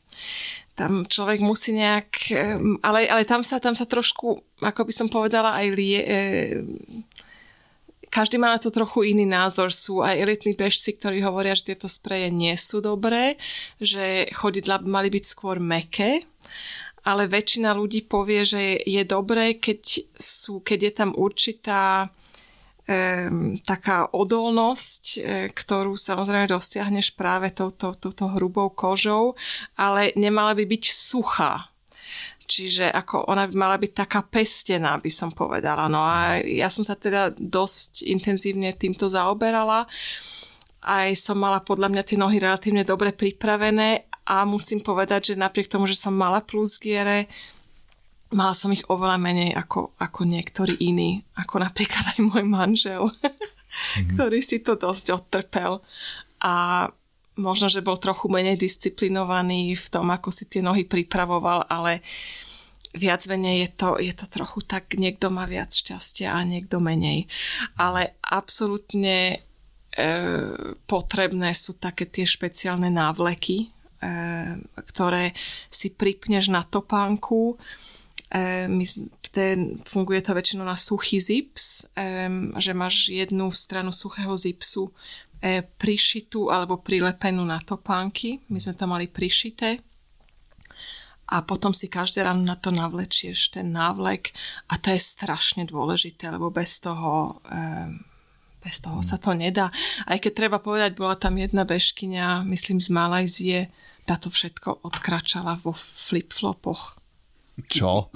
Tam 0.74 1.06
človek 1.06 1.46
musí 1.46 1.78
nejak, 1.78 2.34
ale, 2.82 3.06
ale 3.06 3.30
tam, 3.30 3.46
sa, 3.46 3.62
tam 3.62 3.78
sa 3.78 3.86
trošku, 3.86 4.42
ako 4.58 4.90
by 4.90 4.94
som 4.94 5.06
povedala, 5.06 5.54
aj 5.62 5.68
lie, 5.70 6.02
každý 8.14 8.38
má 8.38 8.53
na 8.53 8.61
to 8.61 8.70
trochu 8.70 9.09
iný 9.09 9.26
názor. 9.26 9.74
Sú 9.74 10.05
aj 10.05 10.22
elitní 10.22 10.53
bežci, 10.53 10.93
ktorí 10.93 11.26
hovoria, 11.26 11.57
že 11.57 11.74
tieto 11.74 11.89
spreje 11.89 12.30
nie 12.30 12.53
sú 12.53 12.78
dobré, 12.78 13.41
že 13.82 14.30
chodidla 14.38 14.86
mali 14.86 15.09
byť 15.09 15.26
skôr 15.26 15.57
meké, 15.57 16.22
ale 17.01 17.26
väčšina 17.26 17.74
ľudí 17.74 18.05
povie, 18.05 18.45
že 18.45 18.61
je 18.86 19.01
dobré, 19.01 19.57
keď, 19.57 20.05
sú, 20.14 20.61
keď 20.61 20.80
je 20.80 20.93
tam 20.93 21.09
určitá 21.18 22.14
um, 22.86 23.57
taká 23.59 24.07
odolnosť, 24.14 25.03
e, 25.18 25.20
ktorú 25.51 25.99
samozrejme 25.99 26.47
dosiahneš 26.47 27.18
práve 27.18 27.51
touto, 27.51 27.91
touto 27.97 28.32
hrubou 28.38 28.72
kožou, 28.72 29.36
ale 29.76 30.16
nemala 30.16 30.55
by 30.55 30.64
byť 30.64 30.84
suchá. 30.95 31.72
Čiže 32.43 32.91
ako 32.91 33.32
ona 33.32 33.47
by 33.47 33.55
mala 33.55 33.78
byť 33.80 33.91
taká 33.95 34.21
pestená, 34.28 34.99
by 34.99 35.11
som 35.11 35.32
povedala. 35.32 35.88
No 35.88 36.03
a 36.03 36.39
ja 36.43 36.67
som 36.67 36.84
sa 36.84 36.93
teda 36.93 37.32
dosť 37.34 38.03
intenzívne 38.05 38.74
týmto 38.76 39.07
zaoberala. 39.07 39.88
Aj 40.84 41.09
som 41.15 41.39
mala 41.39 41.63
podľa 41.63 41.88
mňa 41.91 42.03
tie 42.03 42.19
nohy 42.19 42.43
relatívne 42.43 42.84
dobre 42.84 43.15
pripravené 43.15 44.11
a 44.28 44.43
musím 44.43 44.84
povedať, 44.84 45.34
že 45.34 45.39
napriek 45.39 45.71
tomu, 45.71 45.88
že 45.88 45.99
som 45.99 46.15
mala 46.15 46.43
plus 46.43 46.80
giere, 46.80 47.28
mala 48.34 48.57
som 48.57 48.74
ich 48.74 48.84
oveľa 48.89 49.19
menej 49.21 49.51
ako, 49.55 49.95
ako 49.99 50.21
niektorí 50.28 50.76
iní, 50.82 51.24
ako 51.38 51.63
napríklad 51.63 52.17
aj 52.17 52.19
môj 52.19 52.43
manžel, 52.43 53.03
mm-hmm. 53.07 54.09
ktorý 54.17 54.39
si 54.43 54.59
to 54.59 54.76
dosť 54.76 55.15
odtrpel. 55.15 55.80
A 56.43 56.88
možno, 57.36 57.70
že 57.70 57.82
bol 57.82 57.98
trochu 57.98 58.30
menej 58.30 58.60
disciplinovaný 58.60 59.74
v 59.74 59.88
tom, 59.90 60.10
ako 60.14 60.30
si 60.30 60.46
tie 60.46 60.62
nohy 60.62 60.86
pripravoval, 60.86 61.66
ale 61.66 62.06
viac 62.94 63.26
menej 63.26 63.56
je 63.66 63.70
to, 63.74 63.90
je 63.98 64.14
to 64.14 64.26
trochu 64.30 64.60
tak, 64.62 64.94
niekto 64.94 65.34
má 65.34 65.50
viac 65.50 65.74
šťastia 65.74 66.30
a 66.30 66.46
niekto 66.46 66.78
menej. 66.78 67.26
Ale 67.74 68.14
absolútne 68.22 69.18
e, 69.34 70.08
potrebné 70.86 71.58
sú 71.58 71.74
také 71.74 72.06
tie 72.06 72.30
špeciálne 72.30 72.94
návleky, 72.94 73.66
e, 73.66 73.68
ktoré 74.94 75.34
si 75.74 75.90
pripneš 75.90 76.54
na 76.54 76.62
topánku. 76.62 77.58
E, 78.30 78.70
my, 78.70 78.86
ten, 79.34 79.82
funguje 79.90 80.22
to 80.22 80.38
väčšinou 80.38 80.62
na 80.62 80.78
suchý 80.78 81.18
zips, 81.18 81.90
e, 81.98 82.30
že 82.62 82.78
máš 82.78 83.10
jednu 83.10 83.50
stranu 83.50 83.90
suchého 83.90 84.38
zipsu 84.38 84.94
E, 85.44 85.60
prišitú 85.60 86.48
alebo 86.48 86.80
prilepenú 86.80 87.44
na 87.44 87.60
topánky. 87.60 88.39
My 88.48 88.64
sme 88.64 88.80
to 88.80 88.88
mali 88.88 89.12
prišité. 89.12 89.76
A 91.28 91.44
potom 91.44 91.76
si 91.76 91.91
každé 91.91 92.24
ráno 92.24 92.48
na 92.48 92.56
to 92.56 92.72
navlečieš 92.72 93.52
ten 93.52 93.76
návlek 93.76 94.32
a 94.72 94.80
to 94.80 94.96
je 94.96 95.04
strašne 95.04 95.68
dôležité, 95.68 96.32
lebo 96.32 96.48
bez 96.48 96.80
toho, 96.80 97.44
e, 97.44 97.91
bez 98.64 98.80
toho 98.80 99.04
sa 99.04 99.20
to 99.20 99.36
nedá. 99.36 99.68
Aj 100.08 100.16
keď 100.16 100.32
treba 100.32 100.64
povedať, 100.64 100.96
bola 100.96 101.20
tam 101.20 101.36
jedna 101.36 101.68
bežkyňa, 101.68 102.48
myslím 102.48 102.80
z 102.80 102.88
Malajzie, 102.96 103.60
táto 104.08 104.32
všetko 104.32 104.88
odkračala 104.88 105.60
vo 105.60 105.76
flip-flopoch. 105.76 107.03
Čo? 107.54 108.10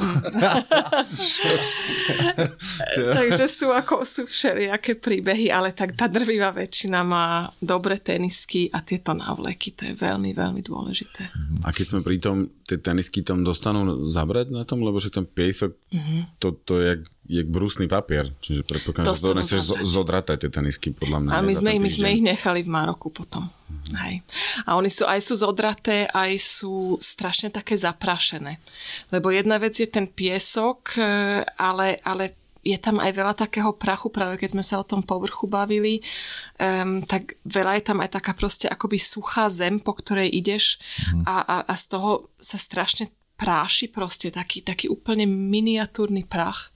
Takže 3.21 3.45
sú 3.45 3.69
ako 3.69 4.01
sú 4.01 4.25
všelijaké 4.25 4.97
príbehy, 4.97 5.53
ale 5.53 5.77
tak 5.77 5.93
tá 5.93 6.09
drvivá 6.09 6.49
väčšina 6.49 7.05
má 7.05 7.53
dobré 7.61 8.01
tenisky 8.01 8.65
a 8.73 8.81
tieto 8.81 9.13
návleky, 9.13 9.77
to 9.77 9.85
je 9.85 9.93
veľmi, 9.93 10.33
veľmi 10.33 10.61
dôležité. 10.65 11.29
A 11.61 11.69
keď 11.69 11.85
sme 11.85 12.01
pri 12.01 12.17
tom, 12.17 12.49
tie 12.65 12.81
tenisky 12.81 13.21
tam 13.21 13.45
dostanú 13.45 14.09
zabrať 14.09 14.49
na 14.49 14.65
tom, 14.65 14.81
lebo 14.81 14.97
že 14.97 15.13
ten 15.13 15.29
piesok, 15.29 15.77
mm-hmm. 15.93 16.41
to, 16.41 16.57
to 16.65 16.73
je 16.81 16.91
je 17.28 17.43
brusný 17.43 17.91
papier, 17.91 18.32
čiže 18.39 18.63
predpokladám, 18.63 19.11
že 19.11 19.21
to 19.21 19.36
nechceš 19.36 19.61
zodratať 19.84 20.47
tie 20.47 20.51
tenisky, 20.51 20.95
podľa 20.95 21.28
mňa. 21.28 21.32
A 21.36 21.43
my 21.43 21.53
sme, 21.53 21.71
my 21.75 21.91
sme 21.91 22.09
ich 22.15 22.23
nechali 22.23 22.63
v 22.63 22.71
Maroku 22.71 23.11
potom. 23.11 23.51
Mm-hmm. 23.51 23.95
Hej. 23.99 24.15
A 24.63 24.80
oni 24.80 24.88
sú, 24.88 25.03
aj 25.03 25.19
sú 25.28 25.36
zodraté, 25.36 26.07
aj 26.07 26.32
sú 26.39 26.95
strašne 27.03 27.51
také 27.51 27.75
zaprašené. 27.75 28.63
Lebo 29.11 29.28
jedna 29.36 29.59
vec 29.59 29.75
je 29.75 29.91
ten 29.91 30.07
piesok, 30.07 30.95
e, 30.95 31.03
ale, 31.43 31.99
ale 32.07 32.32
je 32.63 32.80
tam 32.80 33.03
aj 33.03 33.11
veľa 33.11 33.34
takého 33.36 33.71
prachu, 33.75 34.07
práve 34.07 34.39
keď 34.39 34.55
sme 34.55 34.63
sa 34.63 34.80
o 34.80 34.88
tom 34.88 35.03
povrchu 35.03 35.47
bavili, 35.47 36.03
um, 36.59 36.99
tak 37.07 37.39
veľa 37.47 37.80
je 37.80 37.84
tam 37.88 38.03
aj 38.03 38.19
taká 38.19 38.36
proste 38.36 38.67
akoby 38.67 38.99
suchá 38.99 39.47
zem, 39.47 39.80
po 39.80 39.95
ktorej 39.95 40.28
ideš 40.28 40.75
mm. 41.15 41.23
a, 41.23 41.36
a, 41.43 41.55
a 41.63 41.73
z 41.80 41.86
toho 41.95 42.28
sa 42.36 42.59
strašne 42.59 43.07
práši 43.39 43.88
proste 43.88 44.34
taký, 44.34 44.65
taký 44.65 44.91
úplne 44.91 45.23
miniatúrny 45.30 46.28
prach 46.28 46.75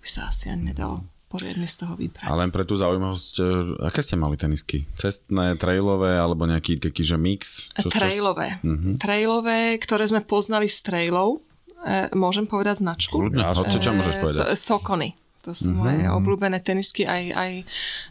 by 0.00 0.08
sa 0.08 0.32
asi 0.32 0.48
ani 0.48 0.72
nedalo 0.72 1.04
poriadne 1.30 1.62
z 1.70 1.86
toho 1.86 1.94
vybrať. 1.94 2.26
A 2.26 2.34
len 2.34 2.50
pre 2.50 2.66
tú 2.66 2.74
zaujímavosť, 2.74 3.34
e, 3.38 3.44
aké 3.86 4.02
ste 4.02 4.18
mali 4.18 4.34
tenisky? 4.34 4.82
Cestné, 4.98 5.54
trailové 5.54 6.18
alebo 6.18 6.42
nejaký 6.42 6.82
taký, 6.82 7.06
že 7.06 7.14
mix? 7.14 7.70
Čo, 7.78 7.86
trailové. 7.86 8.58
Čo... 8.58 8.66
Uh-huh. 8.66 8.94
Trailové, 8.98 9.78
ktoré 9.78 10.10
sme 10.10 10.26
poznali 10.26 10.66
s 10.66 10.82
trailov. 10.82 11.38
E, 11.86 12.10
môžem 12.18 12.50
povedať 12.50 12.82
značku? 12.82 13.14
Kľudne, 13.14 13.46
čo, 13.70 13.78
čo 13.78 13.94
môžeš 13.94 14.14
e, 14.18 14.20
povedať? 14.26 14.44
So, 14.58 14.82
Sokony. 14.82 15.14
To 15.46 15.54
sú 15.54 15.70
uh-huh. 15.72 15.86
moje 15.86 16.02
obľúbené 16.10 16.58
tenisky 16.66 17.06
aj, 17.06 17.32
aj 17.32 17.52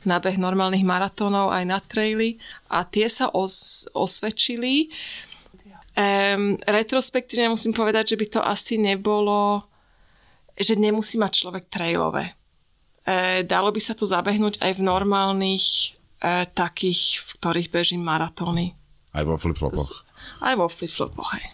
na 0.07 0.17
beh 0.23 0.39
normálnych 0.39 0.87
maratónov, 0.87 1.51
aj 1.51 1.67
na 1.67 1.83
traily. 1.83 2.39
A 2.71 2.87
tie 2.87 3.11
sa 3.11 3.27
os, 3.35 3.85
osvedčili. 3.91 4.89
Um, 5.99 6.55
retrospektívne 6.63 7.51
musím 7.51 7.75
povedať, 7.75 8.15
že 8.15 8.17
by 8.17 8.25
to 8.31 8.41
asi 8.41 8.79
nebolo 8.79 9.68
že 10.59 10.75
nemusí 10.75 11.15
mať 11.15 11.31
človek 11.39 11.71
trailové. 11.71 12.35
E, 13.07 13.47
dalo 13.47 13.71
by 13.71 13.79
sa 13.79 13.95
to 13.95 14.03
zabehnúť 14.03 14.59
aj 14.59 14.71
v 14.75 14.81
normálnych 14.83 15.65
e, 16.19 16.45
takých, 16.51 17.23
v 17.23 17.29
ktorých 17.39 17.69
bežím 17.71 18.03
maratóny. 18.03 18.75
Aj 19.15 19.23
vo 19.23 19.39
flip-flopoch. 19.39 20.03
Aj 20.43 20.53
vo 20.59 20.67
flip-flopoch, 20.67 21.29
hej. 21.39 21.45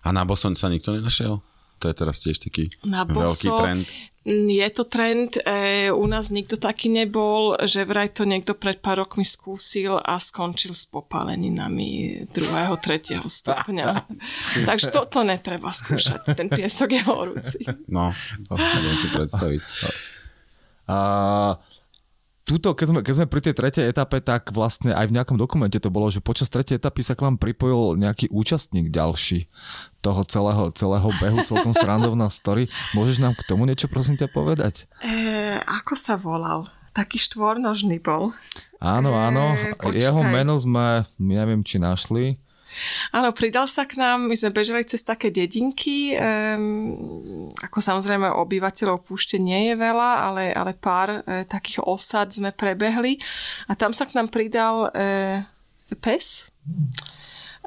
A 0.05 0.13
na 0.13 0.23
Boson 0.29 0.55
sa 0.55 0.69
nikto 0.69 0.93
nenašiel? 0.93 1.41
To 1.85 1.93
je 1.93 2.01
teraz 2.01 2.17
tiež 2.25 2.41
taký 2.41 2.73
na 2.89 3.05
veľký 3.05 3.49
boso, 3.53 3.61
trend. 3.61 3.85
Je 4.25 4.69
to 4.73 4.89
trend, 4.89 5.37
e, 5.37 5.93
u 5.93 6.09
nás 6.09 6.33
nikto 6.33 6.57
taký 6.57 6.89
nebol, 6.89 7.61
že 7.61 7.85
vraj 7.85 8.09
to 8.09 8.25
niekto 8.25 8.57
pred 8.57 8.81
pár 8.81 9.05
rokmi 9.05 9.21
skúsil 9.21 10.01
a 10.01 10.17
skončil 10.17 10.73
s 10.73 10.89
popáleninami 10.89 12.25
druhého, 12.33 12.81
tretieho 12.81 13.29
stupňa. 13.29 14.09
Takže 14.69 14.89
toto 14.89 15.21
netreba 15.29 15.69
skúšať, 15.69 16.33
ten 16.33 16.49
piesok 16.49 16.89
je 16.97 17.03
horúci. 17.05 17.61
No, 17.85 18.17
to 18.49 18.57
neviem 18.57 18.97
si 18.97 19.09
predstaviť. 19.13 19.61
A 20.89 20.97
Tuto, 22.45 22.77
keď 22.77 22.87
sme, 22.93 23.01
keď 23.01 23.15
sme 23.17 23.27
pri 23.33 23.41
tej 23.41 23.55
tretej 23.57 23.85
etape, 23.89 24.21
tak 24.21 24.53
vlastne 24.53 24.93
aj 24.93 25.09
v 25.09 25.17
nejakom 25.17 25.41
dokumente 25.41 25.81
to 25.81 25.89
bolo, 25.89 26.13
že 26.13 26.21
počas 26.21 26.53
tretej 26.53 26.77
etapy 26.77 27.01
sa 27.01 27.17
k 27.17 27.25
vám 27.25 27.41
pripojil 27.41 27.97
nejaký 27.97 28.29
účastník 28.29 28.93
ďalší 28.93 29.49
toho 30.05 30.21
celého, 30.29 30.69
celého 30.77 31.09
behu, 31.25 31.41
celkom 31.49 31.73
srandovná 31.73 32.29
story. 32.29 32.69
Môžeš 32.93 33.25
nám 33.25 33.33
k 33.33 33.49
tomu 33.49 33.65
niečo 33.65 33.89
prosím 33.89 34.21
ťa 34.21 34.29
povedať? 34.29 34.85
E, 35.01 35.57
ako 35.65 35.97
sa 35.97 36.21
volal? 36.21 36.69
Taký 36.93 37.17
štvornožný 37.17 38.05
bol. 38.05 38.37
Áno, 38.77 39.17
áno. 39.17 39.57
E, 39.81 39.97
Jeho 39.97 40.21
meno 40.21 40.53
sme, 40.61 41.09
neviem, 41.17 41.65
či 41.65 41.81
našli. 41.81 42.37
Áno, 43.15 43.31
pridal 43.31 43.71
sa 43.71 43.87
k 43.87 43.99
nám, 43.99 44.27
my 44.27 44.35
sme 44.35 44.51
bežali 44.51 44.83
cez 44.87 45.07
také 45.07 45.31
dedinky, 45.31 46.15
um, 46.19 47.51
ako 47.63 47.79
samozrejme 47.79 48.27
obyvateľov 48.27 49.07
púšte 49.07 49.39
nie 49.39 49.73
je 49.73 49.75
veľa, 49.79 50.11
ale, 50.31 50.45
ale 50.51 50.73
pár 50.75 51.23
e, 51.23 51.47
takých 51.47 51.87
osad 51.87 52.35
sme 52.35 52.51
prebehli 52.51 53.19
a 53.71 53.79
tam 53.79 53.95
sa 53.95 54.07
k 54.07 54.19
nám 54.19 54.29
pridal 54.29 54.91
e, 54.91 55.43
pes, 56.03 56.51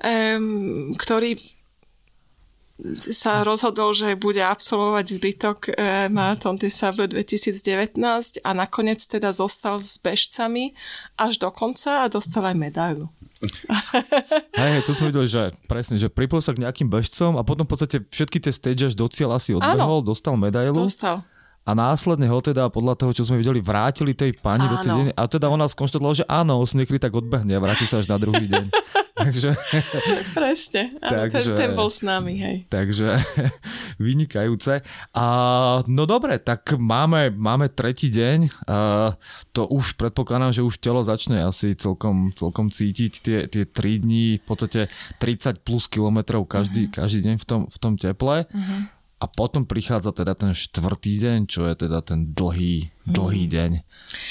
um, 0.04 0.92
ktorý 0.96 1.40
sa 2.94 3.42
rozhodol, 3.42 3.90
že 3.98 4.14
bude 4.14 4.42
absolvovať 4.42 5.06
zbytok 5.18 5.58
e, 5.66 5.72
Marathon 6.14 6.54
des 6.54 6.70
Sables 6.70 7.10
2019 7.10 7.98
a 8.46 8.50
nakoniec 8.54 9.02
teda 9.02 9.34
zostal 9.34 9.82
s 9.82 9.98
bežcami 9.98 10.78
až 11.18 11.42
do 11.42 11.50
konca 11.50 12.06
a 12.06 12.12
dostal 12.12 12.46
aj 12.46 12.54
medailu. 12.54 13.10
Hej, 14.60 14.70
hej, 14.74 14.82
to 14.90 14.92
sme 14.98 15.14
videli, 15.14 15.30
že 15.30 15.54
presne, 15.70 16.02
že 16.02 16.10
pripojil 16.10 16.42
sa 16.42 16.54
k 16.58 16.66
nejakým 16.66 16.90
bežcom 16.90 17.38
a 17.38 17.46
potom 17.46 17.64
v 17.64 17.72
podstate 17.78 17.98
všetky 18.10 18.42
tie 18.42 18.50
stage 18.50 18.82
až 18.90 18.94
do 18.98 19.06
cieľa 19.06 19.38
si 19.38 19.54
odbehol, 19.54 20.02
Áno, 20.02 20.06
dostal 20.06 20.34
medailu. 20.34 20.90
Dostal 20.90 21.22
a 21.68 21.76
následne 21.76 22.32
ho 22.32 22.40
teda 22.40 22.72
podľa 22.72 22.96
toho, 22.96 23.12
čo 23.12 23.28
sme 23.28 23.44
videli, 23.44 23.60
vrátili 23.60 24.16
tej 24.16 24.40
pani 24.40 24.64
áno. 24.64 24.72
do 24.72 24.78
tej 24.80 24.92
deň. 24.96 25.08
A 25.20 25.22
teda 25.28 25.52
ona 25.52 25.68
skonštatovala, 25.68 26.24
že 26.24 26.26
áno, 26.32 26.64
niekedy 26.64 26.96
tak 26.96 27.12
odbehne 27.12 27.60
a 27.60 27.60
vráti 27.60 27.84
sa 27.84 28.00
až 28.00 28.08
na 28.08 28.16
druhý 28.16 28.48
deň. 28.48 28.72
takže... 29.18 29.58
Presne, 30.38 30.94
áno, 31.02 31.30
takže, 31.30 31.54
ten, 31.58 31.70
ten 31.70 31.70
bol 31.74 31.90
s 31.90 32.06
nami, 32.06 32.38
hej. 32.38 32.58
Takže 32.70 33.18
vynikajúce. 34.06 34.86
A, 35.14 35.26
no 35.90 36.04
dobre, 36.06 36.38
tak 36.38 36.78
máme, 36.78 37.34
máme 37.34 37.74
tretí 37.74 38.14
deň. 38.14 38.40
A, 38.68 39.14
to 39.52 39.66
už 39.68 39.98
predpokladám, 39.98 40.54
že 40.54 40.66
už 40.66 40.78
telo 40.78 41.02
začne 41.02 41.42
asi 41.42 41.74
celkom, 41.74 42.30
celkom 42.38 42.70
cítiť 42.70 43.14
tie, 43.22 43.40
tie 43.50 43.64
3 43.66 44.04
dní, 44.04 44.40
v 44.42 44.46
podstate 44.46 44.82
30 45.18 45.66
plus 45.66 45.90
kilometrov 45.90 46.46
každý, 46.46 46.88
uh-huh. 46.88 47.02
každý 47.04 47.20
deň 47.26 47.36
v 47.42 47.46
tom, 47.46 47.62
v 47.68 47.78
tom 47.82 47.94
teple. 47.98 48.46
Uh-huh 48.48 48.97
a 49.18 49.26
potom 49.26 49.66
prichádza 49.66 50.14
teda 50.14 50.38
ten 50.38 50.54
štvrtý 50.54 51.18
deň, 51.18 51.40
čo 51.50 51.66
je 51.66 51.74
teda 51.74 52.06
ten 52.06 52.38
dlhý, 52.38 52.94
dlhý 53.10 53.50
mm. 53.50 53.52
deň. 53.52 53.72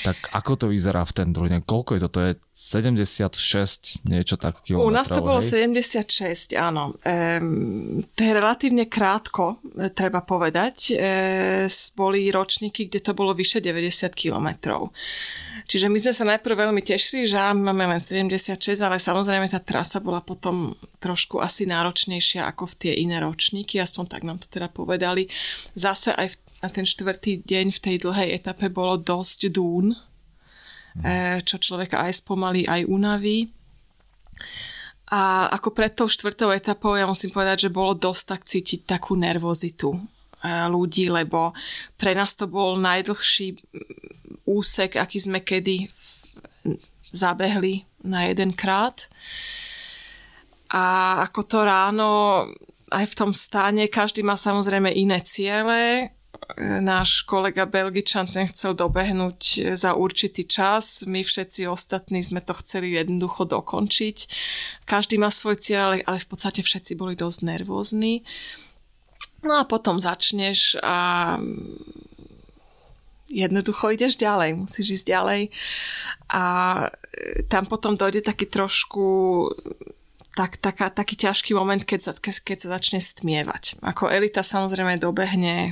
Tak 0.07 0.31
ako 0.31 0.53
to 0.55 0.67
vyzerá 0.71 1.03
v 1.03 1.13
ten 1.13 1.29
druhý 1.35 1.51
deň? 1.51 1.67
Koľko 1.67 1.99
je 1.99 2.01
to? 2.07 2.11
To 2.15 2.21
je 2.23 2.33
76, 2.55 4.07
niečo 4.07 4.39
tak 4.39 4.63
kilometrov, 4.63 4.87
U 4.87 4.95
nás 4.95 5.11
to 5.11 5.19
bolo 5.27 5.43
hej? 5.43 5.75
76, 5.75 6.55
áno. 6.55 6.95
Ehm, 7.03 7.99
to 8.15 8.21
je 8.23 8.31
relatívne 8.31 8.87
krátko, 8.87 9.59
e, 9.75 9.91
treba 9.91 10.23
povedať. 10.23 10.95
Ehm, 10.95 11.67
boli 11.99 12.31
ročníky, 12.31 12.87
kde 12.87 13.03
to 13.03 13.11
bolo 13.11 13.35
vyše 13.35 13.59
90 13.59 14.15
kilometrov. 14.15 14.95
Čiže 15.67 15.91
my 15.91 15.99
sme 15.99 16.15
sa 16.15 16.25
najprv 16.31 16.71
veľmi 16.71 16.79
tešili, 16.79 17.27
že 17.27 17.43
máme 17.43 17.91
len 17.91 17.99
76, 17.99 18.55
ale 18.87 19.03
samozrejme 19.03 19.51
tá 19.51 19.59
trasa 19.59 19.99
bola 19.99 20.23
potom 20.23 20.79
trošku 21.03 21.43
asi 21.43 21.67
náročnejšia 21.67 22.47
ako 22.47 22.71
v 22.71 22.75
tie 22.79 22.93
iné 23.03 23.19
ročníky, 23.19 23.83
aspoň 23.83 24.05
tak 24.07 24.23
nám 24.23 24.39
to 24.39 24.47
teda 24.47 24.71
povedali. 24.71 25.27
Zase 25.75 26.15
aj 26.15 26.39
na 26.63 26.71
ten 26.71 26.87
štvrtý 26.87 27.43
deň 27.43 27.67
v 27.75 27.83
tej 27.83 27.97
dlhej 27.99 28.39
etape 28.39 28.71
bolo 28.71 28.95
dosť 28.95 29.51
dún, 29.51 29.99
mm. 31.03 31.43
čo 31.43 31.59
človeka 31.59 31.99
aj 31.99 32.23
spomalí, 32.23 32.63
aj 32.71 32.87
unaví. 32.87 33.51
A 35.11 35.51
ako 35.51 35.75
pred 35.75 35.91
tou 35.99 36.07
štvrtou 36.07 36.55
etapou 36.55 36.95
ja 36.95 37.11
musím 37.11 37.35
povedať, 37.35 37.67
že 37.67 37.75
bolo 37.75 37.99
dosť 37.99 38.23
tak 38.23 38.43
cítiť 38.47 38.87
takú 38.87 39.19
nervozitu 39.19 39.99
ľudí, 40.45 41.09
lebo 41.09 41.57
pre 41.97 42.13
nás 42.13 42.37
to 42.37 42.47
bol 42.51 42.77
najdlhší 42.77 43.57
úsek, 44.47 44.97
aký 45.01 45.19
sme 45.19 45.41
kedy 45.43 45.89
zabehli 47.03 47.87
na 48.07 48.31
jeden 48.31 48.55
krát. 48.55 49.09
A 50.71 51.19
ako 51.31 51.41
to 51.47 51.59
ráno 51.63 52.11
aj 52.91 53.05
v 53.07 53.15
tom 53.19 53.31
stáne, 53.31 53.87
každý 53.87 54.23
má 54.23 54.35
samozrejme 54.35 54.91
iné 54.91 55.23
ciele. 55.23 56.11
Náš 56.61 57.25
kolega 57.25 57.65
Belgičan 57.65 58.29
ten 58.29 58.45
chcel 58.47 58.77
dobehnúť 58.77 59.73
za 59.73 59.97
určitý 59.97 60.45
čas, 60.45 61.03
my 61.09 61.25
všetci 61.25 61.65
ostatní 61.67 62.21
sme 62.21 62.45
to 62.45 62.53
chceli 62.61 62.93
jednoducho 62.93 63.49
dokončiť. 63.49 64.17
Každý 64.85 65.17
má 65.17 65.33
svoj 65.33 65.59
cieľ, 65.59 65.97
ale, 66.05 66.19
v 66.21 66.29
podstate 66.29 66.61
všetci 66.61 66.93
boli 66.95 67.17
dosť 67.17 67.41
nervózni. 67.47 68.23
No 69.47 69.63
a 69.63 69.65
potom 69.65 70.03
začneš 70.03 70.75
a 70.83 71.39
jednoducho 73.31 73.95
ideš 73.95 74.19
ďalej, 74.19 74.55
musíš 74.55 75.03
ísť 75.03 75.07
ďalej 75.07 75.43
a 76.31 76.45
e, 76.87 76.89
tam 77.51 77.67
potom 77.67 77.99
dojde 77.99 78.23
taký 78.23 78.47
trošku 78.47 79.07
tak, 80.37 80.61
taká, 80.61 80.93
taký 80.93 81.17
ťažký 81.17 81.57
moment, 81.57 81.81
keď 81.81 82.11
sa, 82.11 82.13
keď 82.21 82.57
sa 82.61 82.69
začne 82.77 83.01
stmievať. 83.01 83.81
Ako 83.81 84.13
elita 84.13 84.45
samozrejme 84.45 85.01
dobehne 85.03 85.55
e, 85.57 85.71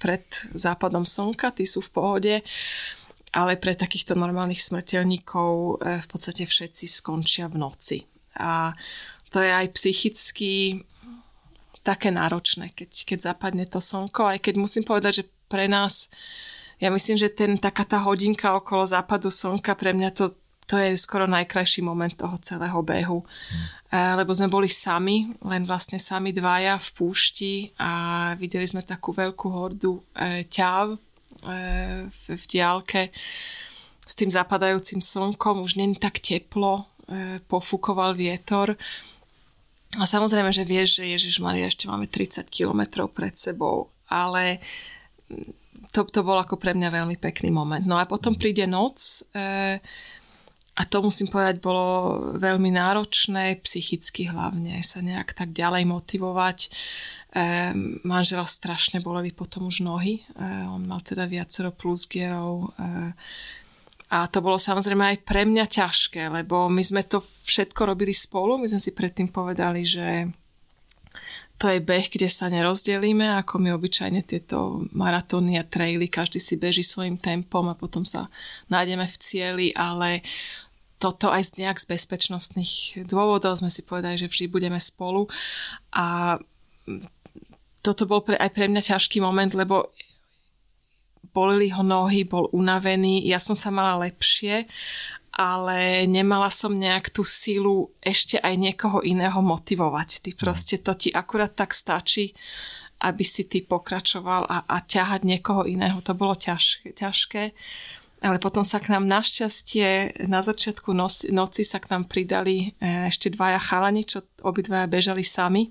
pred 0.00 0.24
západom 0.56 1.04
slnka, 1.04 1.52
tí 1.52 1.68
sú 1.68 1.84
v 1.84 1.92
pohode, 1.92 2.34
ale 3.36 3.52
pre 3.60 3.76
takýchto 3.76 4.16
normálnych 4.16 4.64
smrteľníkov 4.64 5.50
e, 5.52 6.00
v 6.00 6.06
podstate 6.08 6.48
všetci 6.48 6.84
skončia 6.88 7.52
v 7.52 7.60
noci. 7.60 7.98
A 8.36 8.72
to 9.32 9.40
je 9.40 9.52
aj 9.52 9.66
psychicky 9.74 10.84
také 11.86 12.10
náročné, 12.10 12.74
keď, 12.74 12.90
keď 13.06 13.18
zapadne 13.30 13.62
to 13.70 13.78
slnko, 13.78 14.26
aj 14.26 14.42
keď 14.42 14.54
musím 14.58 14.82
povedať, 14.82 15.22
že 15.22 15.24
pre 15.46 15.70
nás, 15.70 16.10
ja 16.82 16.90
myslím, 16.90 17.14
že 17.14 17.30
ten, 17.30 17.54
taká 17.54 17.86
tá 17.86 18.02
hodinka 18.02 18.58
okolo 18.58 18.82
západu 18.82 19.30
slnka, 19.30 19.78
pre 19.78 19.94
mňa 19.94 20.10
to, 20.10 20.34
to 20.66 20.74
je 20.82 20.98
skoro 20.98 21.30
najkrajší 21.30 21.86
moment 21.86 22.10
toho 22.10 22.34
celého 22.42 22.82
behu. 22.82 23.22
Hmm. 23.22 24.18
Lebo 24.18 24.34
sme 24.34 24.50
boli 24.50 24.66
sami, 24.66 25.30
len 25.46 25.62
vlastne 25.62 26.02
sami 26.02 26.34
dvaja 26.34 26.74
v 26.82 26.88
púšti 26.98 27.54
a 27.78 28.34
videli 28.34 28.66
sme 28.66 28.82
takú 28.82 29.14
veľkú 29.14 29.46
hordu 29.46 30.02
e, 30.10 30.42
ťav 30.50 30.90
e, 30.90 30.98
v, 32.10 32.22
v 32.34 32.44
diálke 32.50 33.14
s 34.02 34.12
tým 34.18 34.26
zapadajúcim 34.26 34.98
slnkom. 34.98 35.62
Už 35.62 35.78
není 35.78 35.94
tak 35.94 36.18
teplo, 36.18 36.90
e, 37.06 37.38
pofúkoval 37.46 38.18
vietor 38.18 38.74
a 39.96 40.04
samozrejme, 40.04 40.52
že 40.52 40.68
vieš, 40.68 41.00
že 41.00 41.04
Ježiš 41.08 41.34
Maria, 41.40 41.68
ešte 41.68 41.88
máme 41.88 42.08
30 42.08 42.46
kilometrov 42.52 43.12
pred 43.12 43.32
sebou, 43.36 43.88
ale 44.06 44.60
to, 45.92 46.04
to 46.06 46.20
bol 46.20 46.36
ako 46.36 46.60
pre 46.60 46.76
mňa 46.76 46.92
veľmi 46.92 47.16
pekný 47.16 47.48
moment. 47.50 47.82
No 47.82 47.96
a 47.96 48.04
potom 48.04 48.36
príde 48.36 48.68
noc 48.68 49.24
e, 49.32 49.80
a 50.76 50.82
to 50.84 51.00
musím 51.00 51.32
povedať 51.32 51.56
bolo 51.64 52.20
veľmi 52.36 52.68
náročné, 52.68 53.64
psychicky 53.64 54.28
hlavne, 54.28 54.84
sa 54.84 55.00
nejak 55.00 55.32
tak 55.32 55.56
ďalej 55.56 55.88
motivovať. 55.88 56.58
E, 56.68 56.70
manžela 58.04 58.44
strašne 58.44 59.00
boleli 59.00 59.32
potom 59.32 59.72
už 59.72 59.80
nohy, 59.80 60.20
e, 60.20 60.44
on 60.68 60.84
mal 60.84 61.00
teda 61.00 61.24
viacero 61.24 61.72
plusgierov, 61.72 62.76
e, 62.76 63.16
a 64.06 64.30
to 64.30 64.38
bolo 64.38 64.54
samozrejme 64.54 65.02
aj 65.02 65.18
pre 65.26 65.42
mňa 65.42 65.66
ťažké, 65.66 66.30
lebo 66.30 66.70
my 66.70 66.78
sme 66.78 67.02
to 67.02 67.18
všetko 67.18 67.90
robili 67.90 68.14
spolu. 68.14 68.54
My 68.54 68.70
sme 68.70 68.78
si 68.78 68.94
predtým 68.94 69.34
povedali, 69.34 69.82
že 69.82 70.30
to 71.58 71.72
je 71.72 71.80
beh, 71.80 72.06
kde 72.12 72.28
sa 72.28 72.46
nerozdelíme, 72.46 73.24
ako 73.40 73.58
my 73.58 73.74
obyčajne 73.74 74.22
tieto 74.22 74.84
maratóny 74.92 75.56
a 75.58 75.64
traily, 75.64 76.06
každý 76.06 76.36
si 76.36 76.54
beží 76.60 76.84
svojim 76.84 77.16
tempom 77.16 77.66
a 77.66 77.74
potom 77.74 78.04
sa 78.04 78.28
nájdeme 78.68 79.08
v 79.08 79.16
cieli, 79.16 79.66
ale 79.72 80.20
toto 81.00 81.32
aj 81.32 81.56
z 81.56 81.64
nejak 81.64 81.80
z 81.80 81.88
bezpečnostných 81.90 83.04
dôvodov 83.08 83.56
sme 83.58 83.72
si 83.72 83.82
povedali, 83.82 84.20
že 84.20 84.28
vždy 84.28 84.46
budeme 84.52 84.80
spolu 84.80 85.28
a 85.92 86.36
toto 87.80 88.04
bol 88.04 88.20
pre, 88.20 88.36
aj 88.36 88.50
pre 88.52 88.68
mňa 88.68 88.82
ťažký 88.96 89.18
moment, 89.24 89.52
lebo 89.56 89.90
bolili 91.36 91.68
ho 91.68 91.84
nohy, 91.84 92.24
bol 92.24 92.48
unavený, 92.56 93.28
ja 93.28 93.36
som 93.36 93.52
sa 93.52 93.68
mala 93.68 94.00
lepšie, 94.08 94.64
ale 95.36 96.08
nemala 96.08 96.48
som 96.48 96.72
nejak 96.72 97.12
tú 97.12 97.28
sílu 97.28 97.92
ešte 98.00 98.40
aj 98.40 98.56
niekoho 98.56 99.04
iného 99.04 99.36
motivovať. 99.44 100.24
Ty 100.24 100.30
mhm. 100.32 100.38
proste 100.40 100.76
to 100.80 100.96
ti 100.96 101.12
akurát 101.12 101.52
tak 101.52 101.76
stačí, 101.76 102.32
aby 103.04 103.20
si 103.20 103.44
ty 103.44 103.60
pokračoval 103.60 104.48
a, 104.48 104.64
a 104.64 104.76
ťahať 104.80 105.28
niekoho 105.28 105.68
iného. 105.68 106.00
To 106.00 106.16
bolo 106.16 106.32
ťažké. 106.32 106.96
ťažké. 106.96 107.52
Ale 108.24 108.40
potom 108.40 108.64
sa 108.64 108.80
k 108.80 108.96
nám 108.96 109.04
našťastie 109.04 110.24
na 110.24 110.40
začiatku 110.40 110.96
noci, 110.96 111.28
noci 111.28 111.68
sa 111.68 111.76
k 111.76 111.92
nám 111.92 112.08
pridali 112.08 112.72
e, 112.80 113.12
ešte 113.12 113.28
dvaja 113.28 113.60
chalani, 113.60 114.08
čo 114.08 114.24
obidvaja 114.40 114.88
bežali 114.88 115.20
sami 115.20 115.68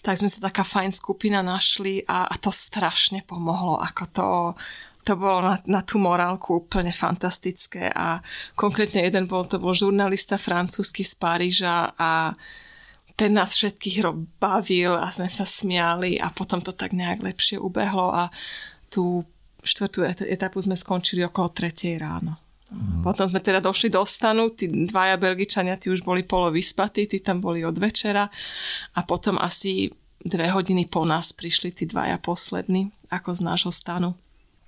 tak 0.00 0.16
sme 0.16 0.32
sa 0.32 0.40
taká 0.48 0.64
fajn 0.64 0.96
skupina 0.96 1.44
našli 1.44 2.00
a, 2.08 2.24
a 2.28 2.34
to 2.40 2.48
strašne 2.48 3.20
pomohlo, 3.28 3.76
ako 3.76 4.04
to, 4.08 4.28
to 5.04 5.12
bolo 5.16 5.44
na, 5.44 5.54
na 5.68 5.80
tú 5.84 6.00
morálku 6.00 6.64
úplne 6.64 6.92
fantastické 6.92 7.92
a 7.92 8.24
konkrétne 8.56 9.04
jeden 9.04 9.28
bol, 9.28 9.44
to 9.44 9.60
bol 9.60 9.76
žurnalista 9.76 10.40
francúzsky 10.40 11.04
z 11.04 11.14
Paríža 11.20 11.92
a 12.00 12.32
ten 13.12 13.36
nás 13.36 13.52
všetkých 13.52 14.00
bavil 14.40 14.96
a 14.96 15.12
sme 15.12 15.28
sa 15.28 15.44
smiali 15.44 16.16
a 16.16 16.32
potom 16.32 16.64
to 16.64 16.72
tak 16.72 16.96
nejak 16.96 17.20
lepšie 17.20 17.60
ubehlo 17.60 18.08
a 18.08 18.32
tú 18.88 19.28
štvrtú 19.60 20.08
etapu 20.24 20.64
sme 20.64 20.72
skončili 20.72 21.20
okolo 21.28 21.52
tretej 21.52 22.00
ráno. 22.00 22.40
Mm. 22.70 23.02
Potom 23.02 23.26
sme 23.26 23.42
teda 23.42 23.58
došli 23.58 23.90
do 23.90 24.06
stanu, 24.06 24.54
tí 24.54 24.70
dvaja 24.70 25.18
Belgičania, 25.18 25.74
tí 25.74 25.90
už 25.90 26.06
boli 26.06 26.22
polo 26.22 26.54
vyspatí, 26.54 27.10
tí 27.10 27.18
tam 27.18 27.42
boli 27.42 27.66
od 27.66 27.74
večera 27.74 28.30
a 28.94 29.00
potom 29.02 29.36
asi 29.42 29.90
dve 30.22 30.52
hodiny 30.54 30.86
po 30.86 31.02
nás 31.02 31.34
prišli 31.34 31.74
tí 31.74 31.84
dvaja 31.90 32.22
poslední, 32.22 32.94
ako 33.10 33.34
z 33.34 33.40
nášho 33.42 33.72
stanu. 33.74 34.14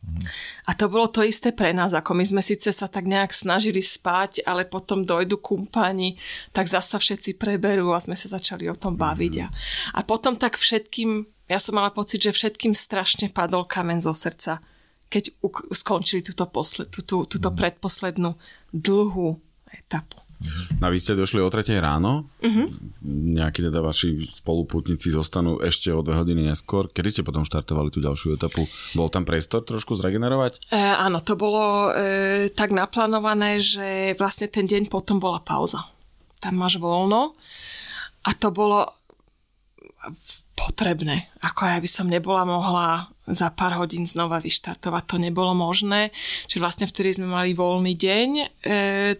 Mm. 0.02 0.18
A 0.66 0.74
to 0.74 0.90
bolo 0.90 1.06
to 1.06 1.22
isté 1.22 1.54
pre 1.54 1.70
nás, 1.70 1.94
ako 1.94 2.18
my 2.18 2.24
sme 2.26 2.42
síce 2.42 2.74
sa 2.74 2.90
tak 2.90 3.06
nejak 3.06 3.30
snažili 3.30 3.78
spať, 3.78 4.42
ale 4.42 4.66
potom 4.66 5.06
dojdu 5.06 5.38
kumpani, 5.38 6.18
tak 6.50 6.66
zasa 6.66 6.98
všetci 6.98 7.38
preberú 7.38 7.94
a 7.94 8.02
sme 8.02 8.18
sa 8.18 8.26
začali 8.26 8.66
o 8.66 8.74
tom 8.74 8.98
baviť. 8.98 9.34
Mm. 9.38 9.46
A, 9.46 9.48
a 9.94 10.00
potom 10.02 10.34
tak 10.34 10.58
všetkým, 10.58 11.22
ja 11.46 11.62
som 11.62 11.78
mala 11.78 11.94
pocit, 11.94 12.18
že 12.18 12.34
všetkým 12.34 12.74
strašne 12.74 13.30
padol 13.30 13.62
kamen 13.62 14.02
zo 14.02 14.10
srdca 14.10 14.58
keď 15.12 15.36
skončili 15.76 16.24
túto, 16.24 16.48
posled, 16.48 16.88
túto, 16.88 17.28
túto 17.28 17.48
mm. 17.52 17.56
predposlednú 17.60 18.32
dlhú 18.72 19.36
etapu. 19.68 20.16
No 20.82 20.90
a 20.90 20.90
vy 20.90 20.98
ste 20.98 21.14
došli 21.14 21.38
o 21.38 21.46
3 21.46 21.70
ráno, 21.78 22.26
uh-huh. 22.42 22.66
nejakí 23.06 23.62
teda 23.62 23.78
vaši 23.78 24.26
spoluputníci 24.26 25.14
zostanú 25.14 25.62
ešte 25.62 25.94
o 25.94 26.02
2 26.02 26.18
hodiny 26.18 26.50
neskôr. 26.50 26.90
Kedy 26.90 27.08
ste 27.14 27.22
potom 27.22 27.46
štartovali 27.46 27.94
tú 27.94 28.02
ďalšiu 28.02 28.34
etapu? 28.34 28.66
Bol 28.98 29.06
tam 29.06 29.22
priestor 29.22 29.62
trošku 29.62 29.94
zregenerovať? 29.94 30.74
E, 30.74 30.82
áno, 30.82 31.22
to 31.22 31.38
bolo 31.38 31.94
e, 31.94 32.50
tak 32.50 32.74
naplánované, 32.74 33.62
že 33.62 34.18
vlastne 34.18 34.50
ten 34.50 34.66
deň 34.66 34.90
potom 34.90 35.22
bola 35.22 35.38
pauza. 35.38 35.86
Tam 36.42 36.58
máš 36.58 36.82
voľno 36.82 37.38
a 38.26 38.30
to 38.34 38.50
bolo 38.50 38.90
potrebné. 40.68 41.30
Ako 41.42 41.66
ja 41.66 41.78
by 41.82 41.88
som 41.90 42.06
nebola 42.06 42.46
mohla 42.46 43.10
za 43.26 43.54
pár 43.54 43.78
hodín 43.78 44.02
znova 44.02 44.42
vyštartovať. 44.42 45.02
To 45.14 45.16
nebolo 45.18 45.54
možné. 45.54 46.10
Čiže 46.50 46.62
vlastne 46.62 46.86
vtedy 46.90 47.22
sme 47.22 47.30
mali 47.30 47.54
voľný 47.54 47.94
deň. 47.94 48.28
E, 48.34 48.44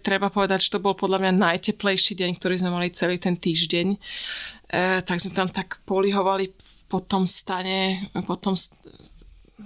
treba 0.03 0.26
povedať, 0.26 0.66
že 0.66 0.72
to 0.74 0.82
bol 0.82 0.99
podľa 0.99 1.22
mňa 1.22 1.32
najteplejší 1.38 2.18
deň, 2.18 2.30
ktorý 2.38 2.55
sme 2.59 2.74
mali 2.74 2.90
celý 2.90 3.22
ten 3.22 3.38
týždeň. 3.38 3.86
E, 3.95 3.99
tak 5.07 5.22
sme 5.22 5.32
tam 5.34 5.49
tak 5.51 5.78
polihovali 5.86 6.51
v 6.51 6.70
potom 6.90 7.24
stane, 7.24 8.11
potom 8.26 8.59
st- 8.59 8.74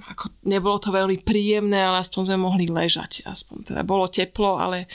ako 0.07 0.29
nebolo 0.45 0.77
to 0.77 0.93
veľmi 0.93 1.25
príjemné, 1.25 1.81
ale 1.81 2.05
aspoň 2.05 2.23
sme 2.29 2.39
mohli 2.45 2.69
ležať. 2.69 3.25
Aspoň 3.25 3.73
teda 3.73 3.83
bolo 3.83 4.05
teplo, 4.07 4.61
ale 4.61 4.87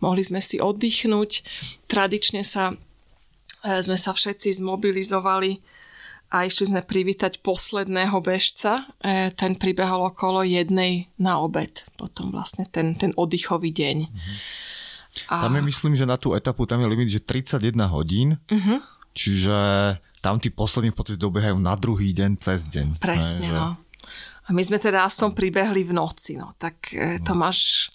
mohli 0.00 0.24
sme 0.24 0.40
si 0.40 0.56
oddychnúť. 0.56 1.44
Tradične 1.84 2.40
sa, 2.40 2.72
e, 3.62 3.84
sme 3.84 4.00
sa 4.00 4.16
všetci 4.16 4.64
zmobilizovali 4.64 5.77
a 6.28 6.44
išli 6.44 6.68
sme 6.68 6.84
privítať 6.84 7.40
posledného 7.40 8.20
bežca. 8.20 8.84
E, 9.00 9.32
ten 9.32 9.56
pribehol 9.56 10.12
okolo 10.12 10.44
jednej 10.44 11.08
na 11.16 11.40
obed. 11.40 11.88
Potom 11.96 12.28
vlastne 12.28 12.68
ten, 12.68 12.92
ten 13.00 13.16
oddychový 13.16 13.72
deň. 13.72 13.96
Mm-hmm. 14.12 14.36
A... 15.32 15.34
Tam 15.48 15.56
je 15.56 15.62
myslím, 15.64 15.96
že 15.96 16.04
na 16.04 16.20
tú 16.20 16.36
etapu 16.36 16.68
tam 16.68 16.84
je 16.84 16.88
limit, 16.88 17.08
že 17.08 17.24
31 17.24 17.80
hodín. 17.88 18.36
Mm-hmm. 18.52 18.78
Čiže 19.16 19.56
tam 20.20 20.36
tí 20.36 20.52
poslední 20.52 20.92
v 20.92 20.96
podstate 21.00 21.18
dobiehajú 21.18 21.56
na 21.56 21.72
druhý 21.80 22.12
deň 22.12 22.30
cez 22.44 22.68
deň. 22.68 23.00
Presne, 23.00 23.48
ne, 23.48 23.56
no. 23.56 23.68
A 24.48 24.48
my 24.52 24.62
sme 24.64 24.76
teda 24.76 25.08
aspoň 25.08 25.32
pribehli 25.32 25.80
v 25.80 25.96
noci, 25.96 26.36
no. 26.36 26.52
Tak 26.60 26.92
e, 26.92 27.24
to 27.24 27.32
no. 27.32 27.48
máš 27.48 27.88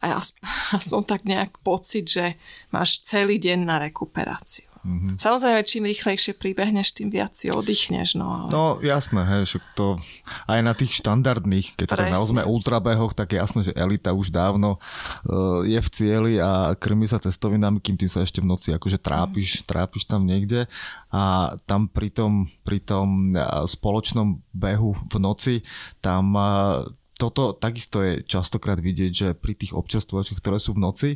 aspoň 0.78 1.00
tak 1.04 1.26
nejak 1.26 1.58
pocit, 1.60 2.06
že 2.06 2.38
máš 2.70 3.02
celý 3.02 3.42
deň 3.42 3.58
na 3.66 3.76
rekuperáciu. 3.82 4.69
Mm-hmm. 4.80 5.20
Samozrejme, 5.20 5.60
čím 5.68 5.84
rýchlejšie 5.92 6.32
pribehneš, 6.40 6.96
tým 6.96 7.12
viac 7.12 7.36
si 7.36 7.52
oddychneš. 7.52 8.16
No, 8.16 8.26
ale... 8.26 8.48
no 8.48 8.62
jasné, 8.80 9.20
hej, 9.28 9.42
však 9.44 9.64
to 9.76 10.00
aj 10.48 10.60
na 10.64 10.72
tých 10.72 10.96
štandardných, 11.04 11.76
keď 11.76 11.86
to 12.00 12.04
naozme 12.08 12.42
ultrabehoch, 12.48 13.12
tak 13.12 13.36
je 13.36 13.38
jasné, 13.44 13.60
že 13.68 13.76
elita 13.76 14.16
už 14.16 14.32
dávno 14.32 14.80
uh, 14.80 15.60
je 15.68 15.76
v 15.76 15.88
cieli 15.92 16.34
a 16.40 16.72
krmi 16.80 17.04
sa 17.04 17.20
cestovinami, 17.20 17.76
kým 17.84 18.00
ty 18.00 18.08
sa 18.08 18.24
ešte 18.24 18.40
v 18.40 18.48
noci 18.48 18.72
akože 18.72 18.96
trápiš, 18.96 19.60
mm. 19.60 19.64
trápiš 19.68 20.08
tam 20.08 20.24
niekde 20.24 20.64
a 21.12 21.52
tam 21.68 21.84
pri 21.84 22.08
tom, 22.08 22.48
pri 22.64 22.80
tom 22.80 23.36
spoločnom 23.68 24.40
behu 24.56 24.96
v 24.96 25.16
noci, 25.20 25.54
tam 26.00 26.32
uh, 26.32 26.88
toto 27.20 27.52
takisto 27.52 28.00
je 28.00 28.24
častokrát 28.24 28.80
vidieť, 28.80 29.12
že 29.12 29.28
pri 29.36 29.52
tých 29.52 29.76
občerstvovačoch, 29.76 30.40
ktoré 30.40 30.56
sú 30.56 30.72
v 30.72 30.82
noci, 30.88 31.10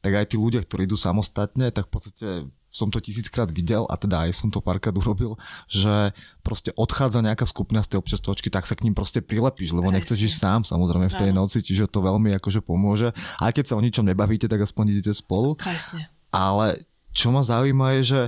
tak 0.00 0.16
aj 0.16 0.32
tí 0.32 0.40
ľudia, 0.40 0.64
ktorí 0.64 0.88
idú 0.88 0.96
samostatne, 0.96 1.68
tak 1.68 1.86
v 1.86 1.92
podstate 1.92 2.28
som 2.72 2.88
to 2.88 2.98
tisíckrát 3.04 3.52
videl 3.52 3.84
a 3.92 4.00
teda 4.00 4.24
aj 4.24 4.32
som 4.32 4.48
to 4.48 4.64
párkrát 4.64 4.96
urobil, 4.96 5.36
že 5.68 6.16
proste 6.40 6.72
odchádza 6.72 7.20
nejaká 7.20 7.44
skupina 7.44 7.84
z 7.84 7.94
tej 7.94 7.98
občerstvovačky, 8.00 8.48
tak 8.48 8.64
sa 8.64 8.72
k 8.72 8.88
ním 8.88 8.96
proste 8.96 9.20
prilepíš, 9.20 9.76
lebo 9.76 9.92
Presne. 9.92 10.00
nechceš 10.00 10.18
ísť 10.32 10.38
sám 10.40 10.60
samozrejme 10.64 11.12
v 11.12 11.18
tej 11.20 11.30
noci, 11.36 11.60
čiže 11.60 11.92
to 11.92 12.00
veľmi 12.00 12.32
akože 12.40 12.64
pomôže. 12.64 13.12
Aj 13.38 13.52
keď 13.52 13.70
sa 13.70 13.76
o 13.76 13.84
ničom 13.84 14.08
nebavíte, 14.08 14.48
tak 14.48 14.64
aspoň 14.64 14.96
idete 14.96 15.12
spolu. 15.12 15.52
Presne. 15.60 16.08
Ale 16.32 16.80
čo 17.12 17.28
ma 17.28 17.44
zaujíma 17.44 18.00
je, 18.00 18.02
že 18.02 18.20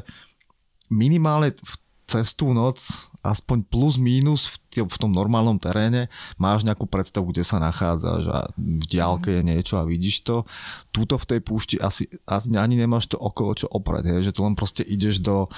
minimálne 0.92 1.56
v 1.56 1.74
cestú 2.04 2.52
noc 2.52 3.08
aspoň 3.24 3.64
plus 3.64 3.96
minus 3.96 4.52
v, 4.52 4.56
tý, 4.68 4.78
v 4.84 4.96
tom 5.00 5.10
normálnom 5.10 5.56
teréne 5.56 6.12
máš 6.36 6.62
nejakú 6.68 6.84
predstavu, 6.84 7.32
kde 7.32 7.40
sa 7.40 7.56
nachádzaš 7.56 8.22
a 8.28 8.38
v 8.54 8.84
diálke 8.84 9.40
je 9.40 9.42
niečo 9.42 9.80
a 9.80 9.88
vidíš 9.88 10.28
to. 10.28 10.44
Túto 10.92 11.16
v 11.16 11.24
tej 11.24 11.40
púšti 11.40 11.76
asi, 11.80 12.04
asi 12.28 12.52
ani 12.52 12.76
nemáš 12.76 13.08
to 13.08 13.16
okolo 13.16 13.56
čo 13.56 13.66
oprať, 13.72 14.12
hej, 14.12 14.28
že 14.28 14.36
to 14.36 14.44
len 14.44 14.52
proste 14.52 14.84
ideš 14.84 15.24
do 15.24 15.48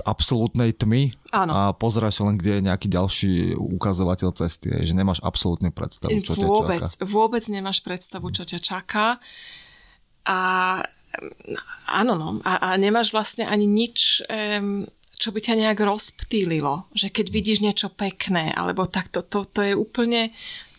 absolútnej 0.00 0.72
tmy 0.72 1.12
Áno. 1.32 1.52
a 1.52 1.60
pozeráš 1.76 2.24
len, 2.24 2.40
kde 2.40 2.60
je 2.60 2.66
nejaký 2.68 2.88
ďalší 2.88 3.32
ukazovateľ 3.56 4.32
cesty, 4.36 4.72
hej, 4.72 4.92
že 4.92 4.94
nemáš 4.96 5.20
absolútne 5.24 5.72
predstavu, 5.72 6.16
čo 6.20 6.36
vôbec, 6.36 6.84
ťa 6.84 7.00
čaká. 7.00 7.04
Vôbec 7.08 7.44
nemáš 7.48 7.78
predstavu, 7.80 8.28
čo 8.32 8.44
ťa 8.44 8.60
čaká. 8.60 9.06
A 10.24 10.38
áno, 11.88 12.12
no. 12.16 12.28
A, 12.44 12.72
a 12.72 12.80
nemáš 12.80 13.12
vlastne 13.12 13.48
ani 13.48 13.64
nič... 13.64 14.24
Um, 14.28 14.84
čo 15.20 15.36
by 15.36 15.40
ťa 15.44 15.54
nejak 15.60 15.84
rozptýlilo. 15.84 16.88
Že 16.96 17.12
keď 17.12 17.26
vidíš 17.28 17.58
niečo 17.60 17.92
pekné, 17.92 18.56
alebo 18.56 18.88
tak 18.88 19.12
to, 19.12 19.20
to, 19.20 19.44
to 19.44 19.60
je 19.60 19.74
úplne, 19.76 20.32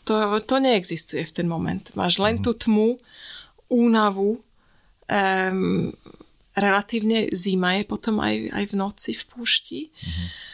to, 0.03 0.17
to 0.41 0.55
neexistuje 0.57 1.21
v 1.21 1.35
ten 1.37 1.45
moment. 1.45 1.85
Máš 1.93 2.17
len 2.17 2.41
tú 2.41 2.57
tmu, 2.57 2.97
únavu, 3.69 4.41
um, 5.07 5.93
relatívne 6.57 7.29
zima 7.31 7.79
je 7.79 7.83
potom 7.85 8.19
aj, 8.19 8.49
aj 8.51 8.63
v 8.65 8.73
noci 8.75 9.11
v 9.13 9.23
púšti. 9.29 9.81
Mm-hmm 9.87 10.51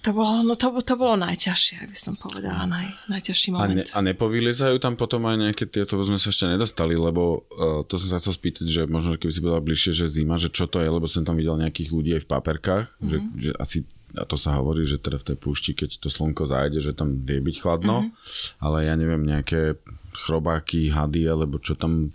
to 0.00 0.16
bolo, 0.16 0.40
no 0.40 0.56
to, 0.56 0.72
to 0.80 0.94
bolo 0.96 1.12
najťažšie, 1.20 1.84
by 1.84 1.98
som 1.98 2.16
povedala, 2.16 2.64
naj, 2.64 2.88
najťažší 3.12 3.52
moment. 3.52 3.76
A, 3.76 3.76
ne, 3.76 3.84
a 3.84 3.98
nepovylizajú 4.00 4.80
tam 4.80 4.96
potom 4.96 5.28
aj 5.28 5.36
nejaké 5.36 5.64
tieto, 5.68 6.00
sme 6.00 6.16
sa 6.16 6.32
ešte 6.32 6.48
nedostali, 6.48 6.96
lebo 6.96 7.44
uh, 7.52 7.84
to 7.84 8.00
som 8.00 8.16
sa 8.16 8.18
chcel 8.18 8.32
spýtať, 8.32 8.64
že 8.64 8.82
možno, 8.88 9.20
keby 9.20 9.32
si 9.32 9.44
bola 9.44 9.60
bližšie, 9.60 9.92
že 9.92 10.08
zima, 10.08 10.40
že 10.40 10.48
čo 10.48 10.64
to 10.64 10.80
je, 10.80 10.88
lebo 10.88 11.04
som 11.04 11.20
tam 11.20 11.36
videl 11.36 11.60
nejakých 11.60 11.92
ľudí 11.92 12.10
aj 12.16 12.22
v 12.24 12.30
paperkách, 12.32 12.86
mm-hmm. 12.96 13.08
že, 13.08 13.16
mhm. 13.20 13.28
že 13.36 13.50
asi 13.60 13.78
a 14.10 14.26
to 14.26 14.34
sa 14.34 14.58
hovorí, 14.58 14.82
že 14.82 14.98
teda 14.98 15.22
v 15.22 15.26
tej 15.30 15.36
púšti, 15.38 15.70
keď 15.70 16.02
to 16.02 16.10
slnko 16.10 16.42
zájde, 16.42 16.82
že 16.82 16.98
tam 16.98 17.22
vie 17.22 17.38
byť 17.38 17.56
chladno, 17.62 18.02
mm-hmm. 18.02 18.58
ale 18.58 18.90
ja 18.90 18.98
neviem, 18.98 19.22
nejaké 19.22 19.78
chrobáky, 20.10 20.90
hady, 20.90 21.30
alebo 21.30 21.62
čo 21.62 21.78
tam, 21.78 22.10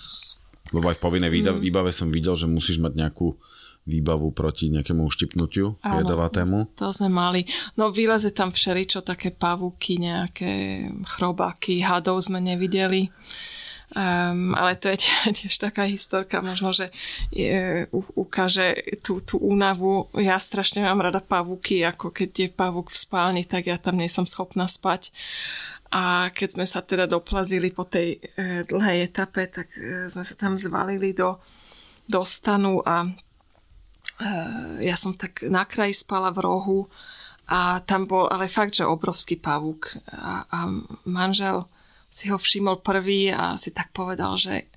lebo 0.75 0.91
aj 0.91 0.99
v 0.99 1.03
povinnej 1.07 1.31
mm-hmm. 1.31 1.63
výbave 1.63 1.95
som 1.95 2.11
videl, 2.11 2.35
že 2.35 2.51
musíš 2.51 2.83
mať 2.83 2.99
nejakú 2.99 3.39
výbavu 3.85 4.33
proti 4.33 4.73
nejakému 4.73 5.05
uštipnutiu 5.05 5.77
jedovatému. 5.77 6.73
to 6.73 6.89
sme 6.89 7.05
mali. 7.05 7.45
No 7.77 7.93
vyleze 7.93 8.33
tam 8.33 8.49
všeličo, 8.49 9.05
také 9.05 9.29
pavúky, 9.29 10.01
nejaké 10.01 10.85
chrobáky, 11.05 11.85
hadov 11.85 12.17
sme 12.25 12.41
nevideli. 12.41 13.13
Um, 13.93 14.57
ale 14.57 14.73
to 14.81 14.89
je 14.89 14.97
tiež 15.45 15.61
taká 15.61 15.85
historka, 15.85 16.41
možno, 16.41 16.73
že 16.73 16.89
je, 17.29 17.85
u, 17.93 18.01
ukáže 18.17 18.73
tú, 19.05 19.21
tú 19.21 19.37
únavu. 19.37 20.09
Ja 20.17 20.41
strašne 20.41 20.81
mám 20.81 21.05
rada 21.05 21.21
pavúky, 21.21 21.85
ako 21.85 22.09
keď 22.09 22.29
je 22.33 22.49
pavúk 22.49 22.89
v 22.89 22.97
spálni, 22.97 23.43
tak 23.45 23.69
ja 23.69 23.77
tam 23.77 24.01
nie 24.01 24.09
som 24.09 24.25
schopná 24.25 24.65
spať. 24.65 25.13
A 25.93 26.33
keď 26.33 26.57
sme 26.57 26.65
sa 26.65 26.81
teda 26.81 27.05
doplazili 27.05 27.69
po 27.69 27.85
tej 27.85 28.17
e, 28.17 28.65
dlhej 28.65 29.05
etape, 29.05 29.45
tak 29.47 29.69
e, 29.77 30.09
sme 30.09 30.25
sa 30.25 30.33
tam 30.33 30.57
zvalili 30.57 31.13
do, 31.13 31.37
do 32.09 32.25
stanu 32.25 32.81
a 32.81 33.05
ja 34.79 34.95
som 34.95 35.11
tak 35.11 35.43
na 35.43 35.67
kraji 35.67 35.91
spala 35.91 36.31
v 36.31 36.39
rohu 36.43 36.79
a 37.45 37.83
tam 37.83 38.09
bol 38.09 38.25
ale 38.31 38.49
fakt, 38.49 38.79
že 38.79 38.87
obrovský 38.87 39.37
pavúk 39.37 39.91
a, 40.09 40.47
a 40.49 40.59
manžel 41.05 41.67
si 42.09 42.31
ho 42.31 42.39
všimol 42.39 42.79
prvý 42.79 43.29
a 43.29 43.59
si 43.59 43.75
tak 43.75 43.91
povedal, 43.91 44.39
že 44.39 44.71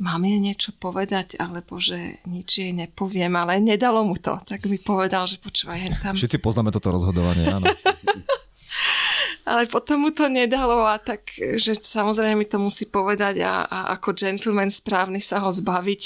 mám 0.00 0.24
jej 0.26 0.40
niečo 0.42 0.74
povedať, 0.74 1.38
alebo 1.38 1.78
že 1.78 2.24
nič 2.26 2.64
jej 2.64 2.72
nepoviem, 2.74 3.30
ale 3.36 3.62
nedalo 3.62 4.02
mu 4.02 4.18
to. 4.18 4.40
Tak 4.42 4.66
mi 4.66 4.80
povedal, 4.80 5.28
že 5.28 5.38
počúvaj, 5.38 5.78
hen 5.78 5.94
tam... 6.00 6.16
Všetci 6.18 6.42
poznáme 6.42 6.74
toto 6.74 6.90
rozhodovanie, 6.90 7.46
áno. 7.46 7.68
ale 9.50 9.68
potom 9.68 10.08
mu 10.08 10.10
to 10.10 10.26
nedalo 10.26 10.88
a 10.88 10.96
tak, 10.96 11.28
že 11.36 11.76
samozrejme 11.78 12.42
mi 12.42 12.46
to 12.48 12.56
musí 12.58 12.88
povedať 12.88 13.44
a, 13.44 13.68
a 13.68 13.78
ako 14.00 14.16
gentleman 14.16 14.72
správny 14.72 15.20
sa 15.20 15.44
ho 15.44 15.52
zbaviť. 15.52 16.02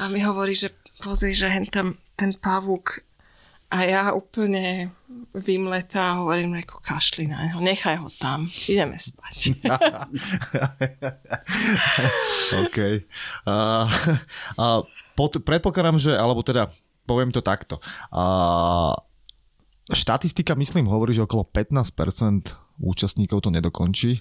A 0.00 0.08
mi 0.08 0.24
hovorí, 0.24 0.56
že 0.56 0.72
pozri, 1.00 1.32
že 1.32 1.48
hen 1.48 1.66
tam 1.66 1.96
ten 2.14 2.30
pavúk 2.36 3.00
a 3.70 3.86
ja 3.86 4.02
úplne 4.10 4.90
vymletá 5.30 6.12
a 6.12 6.18
hovorím 6.18 6.58
ako 6.58 6.82
kašli 6.82 7.30
na 7.30 7.46
neho, 7.46 7.62
nechaj 7.62 8.02
ho 8.02 8.10
tam, 8.18 8.42
ideme 8.66 8.98
spať. 8.98 9.62
OK. 12.66 12.78
Uh, 13.46 13.86
uh, 14.58 14.82
pod, 15.14 15.38
predpokladám, 15.46 16.02
že, 16.02 16.18
alebo 16.18 16.42
teda 16.42 16.66
poviem 17.06 17.30
to 17.30 17.46
takto. 17.46 17.78
Uh, 18.10 18.90
štatistika, 19.94 20.58
myslím, 20.58 20.90
hovorí, 20.90 21.14
že 21.14 21.22
okolo 21.22 21.46
15% 21.46 22.58
účastníkov 22.82 23.46
to 23.46 23.54
nedokončí 23.54 24.18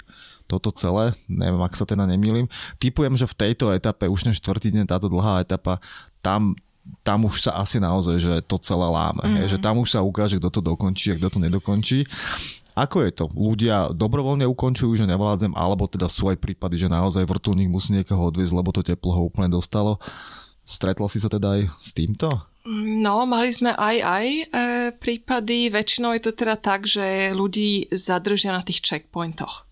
toto 0.50 0.74
celé, 0.74 1.14
neviem, 1.30 1.62
ak 1.62 1.78
sa 1.78 1.86
teda 1.86 2.10
nemýlim. 2.10 2.50
Typujem, 2.82 3.14
že 3.14 3.30
v 3.30 3.38
tejto 3.38 3.70
etape, 3.70 4.10
už 4.10 4.26
ten 4.26 4.34
štvrtý 4.34 4.74
deň, 4.74 4.90
táto 4.90 5.06
dlhá 5.06 5.46
etapa, 5.46 5.78
tam 6.26 6.58
tam 7.04 7.30
už 7.30 7.50
sa 7.50 7.62
asi 7.62 7.82
naozaj, 7.82 8.16
že 8.20 8.34
to 8.46 8.60
celé 8.62 8.86
láme. 8.86 9.24
Mm. 9.24 9.36
Hej, 9.44 9.48
že 9.56 9.60
tam 9.62 9.82
už 9.82 9.96
sa 9.96 10.06
ukáže, 10.06 10.38
kto 10.38 10.50
to 10.50 10.62
dokončí 10.62 11.14
a 11.14 11.18
kto 11.18 11.28
to 11.34 11.40
nedokončí. 11.40 12.06
Ako 12.80 13.04
je 13.04 13.12
to? 13.12 13.26
Ľudia 13.36 13.92
dobrovoľne 13.92 14.48
ukončujú, 14.48 14.96
že 14.96 15.10
nevládzem, 15.10 15.52
alebo 15.52 15.90
teda 15.90 16.08
sú 16.08 16.32
aj 16.32 16.40
prípady, 16.40 16.80
že 16.80 16.88
naozaj 16.88 17.28
vrtulník 17.28 17.68
musí 17.68 17.92
niekoho 17.92 18.32
odviezť, 18.32 18.56
lebo 18.56 18.72
to 18.72 18.86
teplo 18.86 19.12
ho 19.12 19.22
úplne 19.28 19.52
dostalo. 19.52 20.00
Stretla 20.64 21.10
si 21.12 21.20
sa 21.20 21.28
teda 21.28 21.60
aj 21.60 21.62
s 21.76 21.90
týmto? 21.92 22.30
No, 22.80 23.26
mali 23.26 23.50
sme 23.50 23.74
aj 23.74 23.98
aj 24.04 24.26
e, 24.30 24.44
prípady. 24.96 25.74
Väčšinou 25.74 26.14
je 26.14 26.24
to 26.30 26.32
teda 26.36 26.56
tak, 26.60 26.86
že 26.86 27.34
ľudí 27.34 27.90
zadržia 27.90 28.54
na 28.54 28.62
tých 28.62 28.84
checkpointoch. 28.86 29.69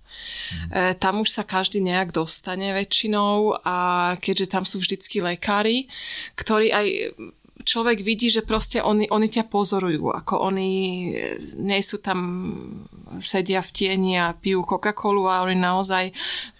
E, 0.71 0.93
tam 0.97 1.23
už 1.23 1.29
sa 1.29 1.43
každý 1.47 1.83
nejak 1.83 2.15
dostane 2.15 2.73
väčšinou 2.73 3.61
a 3.63 3.77
keďže 4.17 4.47
tam 4.51 4.63
sú 4.63 4.79
vždycky 4.79 5.19
lekári, 5.23 5.91
ktorí 6.35 6.71
aj 6.71 6.87
človek 7.67 7.99
vidí, 7.99 8.31
že 8.31 8.47
proste 8.47 8.79
oni, 8.79 9.11
oni 9.11 9.27
ťa 9.27 9.51
pozorujú, 9.51 10.15
ako 10.15 10.39
oni 10.39 10.71
nie 11.59 11.81
sú 11.83 11.99
tam, 11.99 12.19
sedia 13.19 13.59
v 13.59 13.73
tieni 13.75 14.13
a 14.15 14.31
pijú 14.31 14.63
Coca-Colu 14.63 15.27
a 15.27 15.43
oni 15.43 15.59
naozaj 15.59 16.15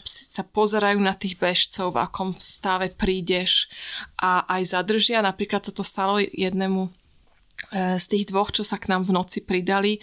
sa 0.08 0.44
pozerajú 0.44 1.00
na 1.00 1.16
tých 1.16 1.40
bežcov, 1.40 1.96
v 1.96 2.02
akom 2.04 2.30
stave 2.36 2.92
prídeš 2.92 3.72
a 4.20 4.44
aj 4.48 4.76
zadržia. 4.76 5.24
Napríklad 5.24 5.64
toto 5.64 5.84
stalo 5.88 6.20
jednému 6.20 6.92
z 7.74 8.06
tých 8.08 8.32
dvoch, 8.32 8.56
čo 8.56 8.64
sa 8.64 8.80
k 8.80 8.88
nám 8.88 9.04
v 9.04 9.12
noci 9.12 9.44
pridali, 9.44 10.00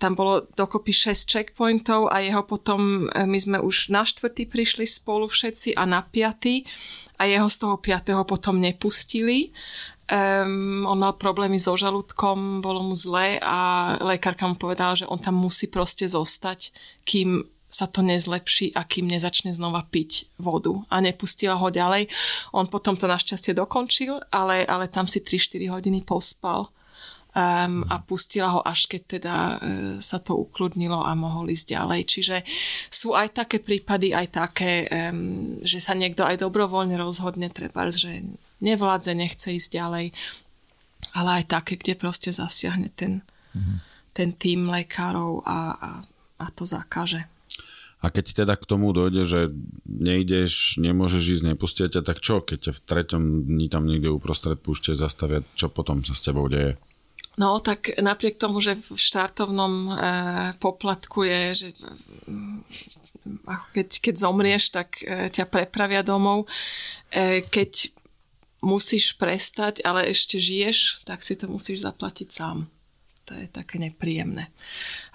tam 0.00 0.16
bolo 0.16 0.48
dokopy 0.56 0.92
6 0.92 1.28
checkpointov 1.28 2.08
a 2.08 2.24
jeho 2.24 2.40
potom, 2.44 3.08
e, 3.12 3.24
my 3.28 3.38
sme 3.40 3.58
už 3.60 3.92
na 3.92 4.04
štvrtý 4.04 4.48
prišli 4.48 4.88
spolu 4.88 5.28
všetci 5.28 5.76
a 5.76 5.84
na 5.84 6.00
piatý 6.00 6.64
a 7.20 7.28
jeho 7.28 7.48
z 7.52 7.56
toho 7.60 7.76
piatého 7.76 8.24
potom 8.24 8.56
nepustili. 8.56 9.52
Um, 10.10 10.82
on 10.90 10.98
mal 10.98 11.14
problémy 11.14 11.54
so 11.54 11.78
žalúdkom, 11.78 12.58
bolo 12.66 12.82
mu 12.82 12.98
zle 12.98 13.38
a 13.38 13.94
lekárka 14.02 14.42
mu 14.42 14.58
povedala, 14.58 14.98
že 14.98 15.06
on 15.06 15.22
tam 15.22 15.38
musí 15.38 15.70
proste 15.70 16.10
zostať, 16.10 16.74
kým 17.06 17.46
sa 17.70 17.86
to 17.86 18.02
nezlepší 18.02 18.74
a 18.74 18.82
kým 18.82 19.06
nezačne 19.06 19.54
znova 19.54 19.86
piť 19.86 20.26
vodu 20.42 20.74
a 20.90 20.98
nepustila 20.98 21.54
ho 21.54 21.70
ďalej. 21.70 22.10
On 22.50 22.66
potom 22.66 22.98
to 22.98 23.06
našťastie 23.06 23.54
dokončil, 23.54 24.18
ale, 24.34 24.66
ale 24.66 24.90
tam 24.90 25.06
si 25.06 25.22
3-4 25.22 25.70
hodiny 25.70 26.02
pospal 26.02 26.74
um, 27.34 27.86
a 27.86 27.96
pustila 28.02 28.58
ho 28.58 28.60
až 28.62 28.90
keď 28.90 29.02
teda 29.06 29.34
uh, 29.34 29.58
sa 30.02 30.18
to 30.18 30.34
ukludnilo 30.34 31.02
a 31.02 31.14
mohol 31.14 31.50
ísť 31.50 31.76
ďalej. 31.76 32.00
Čiže 32.06 32.36
sú 32.90 33.14
aj 33.14 33.38
také 33.38 33.62
prípady, 33.62 34.12
aj 34.14 34.26
také, 34.34 34.86
um, 34.88 35.60
že 35.62 35.78
sa 35.78 35.94
niekto 35.94 36.26
aj 36.26 36.42
dobrovoľne 36.42 36.98
rozhodne, 36.98 37.50
treba, 37.50 37.90
že 37.90 38.24
nevládze, 38.60 39.12
nechce 39.16 39.56
ísť 39.56 39.70
ďalej, 39.72 40.06
ale 41.16 41.30
aj 41.42 41.44
také, 41.48 41.80
kde 41.80 41.96
proste 41.96 42.30
zasiahne 42.30 42.92
ten, 42.92 43.24
mm-hmm. 43.56 43.76
ten 44.12 44.30
tým 44.36 44.68
lekárov 44.68 45.42
a, 45.48 45.58
a, 45.74 45.90
a 46.38 46.46
to 46.52 46.68
zakáže. 46.68 47.24
A 48.00 48.08
keď 48.08 48.32
teda 48.44 48.56
k 48.56 48.64
tomu 48.64 48.96
dojde, 48.96 49.28
že 49.28 49.40
nejdeš, 49.84 50.80
nemôžeš 50.80 51.40
ísť, 51.40 51.44
nepustia 51.44 51.86
ťa, 51.92 52.00
tak 52.00 52.24
čo, 52.24 52.40
keď 52.40 52.58
ťa 52.68 52.72
v 52.72 52.80
treťom 52.88 53.22
dni 53.44 53.66
tam 53.68 53.84
niekde 53.84 54.08
uprostred 54.08 54.56
púšte 54.56 54.96
zastavia, 54.96 55.44
čo 55.52 55.68
potom 55.68 56.00
sa 56.00 56.16
s 56.16 56.24
tebou 56.24 56.48
deje? 56.48 56.80
No, 57.38 57.62
tak 57.62 57.94
napriek 58.02 58.42
tomu, 58.42 58.58
že 58.58 58.74
v 58.74 58.98
štartovnom 58.98 59.72
e, 59.86 59.92
poplatku 60.58 61.22
je, 61.22 61.42
že 61.54 61.68
keď, 63.70 63.88
keď 64.02 64.14
zomrieš, 64.18 64.74
tak 64.74 64.98
e, 65.06 65.30
ťa 65.30 65.46
prepravia 65.46 66.02
domov. 66.02 66.50
E, 67.08 67.46
keď 67.46 67.94
musíš 68.60 69.14
prestať, 69.16 69.80
ale 69.86 70.10
ešte 70.10 70.36
žiješ, 70.36 71.06
tak 71.06 71.22
si 71.22 71.38
to 71.38 71.48
musíš 71.48 71.86
zaplatiť 71.86 72.28
sám 72.28 72.68
to 73.30 73.38
je 73.38 73.46
také 73.46 73.78
nepríjemné. 73.78 74.50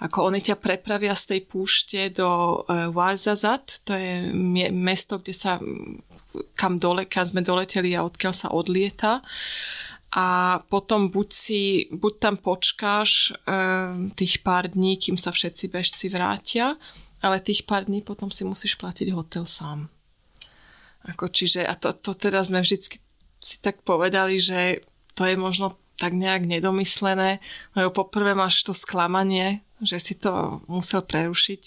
Ako 0.00 0.32
oni 0.32 0.40
ťa 0.40 0.56
prepravia 0.56 1.12
z 1.12 1.36
tej 1.36 1.40
púšte 1.44 2.00
do 2.16 2.64
uh, 2.64 2.88
Warzazat, 2.88 3.84
to 3.84 3.92
je 3.92 4.32
mesto, 4.72 5.20
kde 5.20 5.36
sa 5.36 5.60
kam, 6.56 6.80
dole, 6.80 7.04
kam 7.04 7.28
sme 7.28 7.44
doleteli 7.44 7.92
a 7.92 8.08
odkiaľ 8.08 8.32
sa 8.32 8.48
odlieta 8.48 9.20
a 10.12 10.58
potom 10.70 11.10
buď, 11.10 11.28
si, 11.32 11.62
buď 11.90 12.14
tam 12.18 12.34
počkáš 12.38 13.34
uh, 13.34 14.10
tých 14.14 14.40
pár 14.46 14.70
dní, 14.70 14.96
kým 14.96 15.18
sa 15.18 15.34
všetci 15.34 15.64
bežci 15.68 16.06
vrátia, 16.08 16.78
ale 17.20 17.42
tých 17.42 17.66
pár 17.66 17.84
dní 17.90 18.00
potom 18.06 18.30
si 18.30 18.46
musíš 18.46 18.78
platiť 18.78 19.10
hotel 19.12 19.44
sám. 19.44 19.90
Ako, 21.06 21.30
čiže, 21.30 21.62
a 21.66 21.74
to, 21.78 21.94
to 21.94 22.14
teda 22.14 22.42
sme 22.42 22.62
vždycky 22.62 22.98
si 23.38 23.62
tak 23.62 23.82
povedali, 23.86 24.42
že 24.42 24.82
to 25.14 25.26
je 25.26 25.38
možno 25.38 25.78
tak 25.96 26.12
nejak 26.12 26.44
nedomyslené, 26.44 27.40
lebo 27.72 28.04
poprvé 28.04 28.36
máš 28.36 28.62
to 28.66 28.76
sklamanie, 28.76 29.64
že 29.80 29.96
si 29.96 30.14
to 30.18 30.60
musel 30.68 31.00
prerušiť 31.00 31.62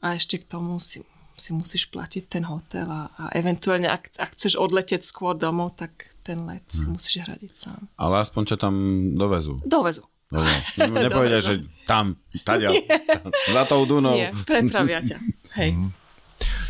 a 0.00 0.16
ešte 0.16 0.40
k 0.40 0.48
tomu 0.48 0.80
si, 0.80 1.04
si 1.36 1.50
musíš 1.52 1.92
platiť 1.92 2.24
ten 2.28 2.44
hotel 2.48 2.88
a, 2.88 3.12
a 3.16 3.24
eventuálne, 3.36 3.88
ak, 3.88 4.16
ak 4.16 4.32
chceš 4.32 4.56
odletieť 4.56 5.04
skôr 5.04 5.36
domov, 5.36 5.76
tak 5.76 6.08
ten 6.26 6.42
let 6.42 6.66
hmm. 6.66 6.82
hm. 6.82 6.90
musíš 6.98 7.14
hradiť 7.22 7.52
sám. 7.54 7.80
Ale 7.94 8.14
aspoň 8.18 8.42
ťa 8.50 8.56
tam 8.58 8.74
dovezú. 9.14 9.62
Dovezú. 9.62 10.02
Dobre. 10.26 10.50
Nepovedia, 11.06 11.38
že 11.38 11.62
tam, 11.86 12.18
tadia, 12.42 12.74
tam, 12.90 13.30
za 13.30 13.62
tou 13.70 13.86
Dunou. 13.86 14.18
Nie, 14.18 14.34
prepravia 14.42 14.98
ťa. 14.98 15.18
Hej. 15.54 15.70
Mm. 15.78 15.90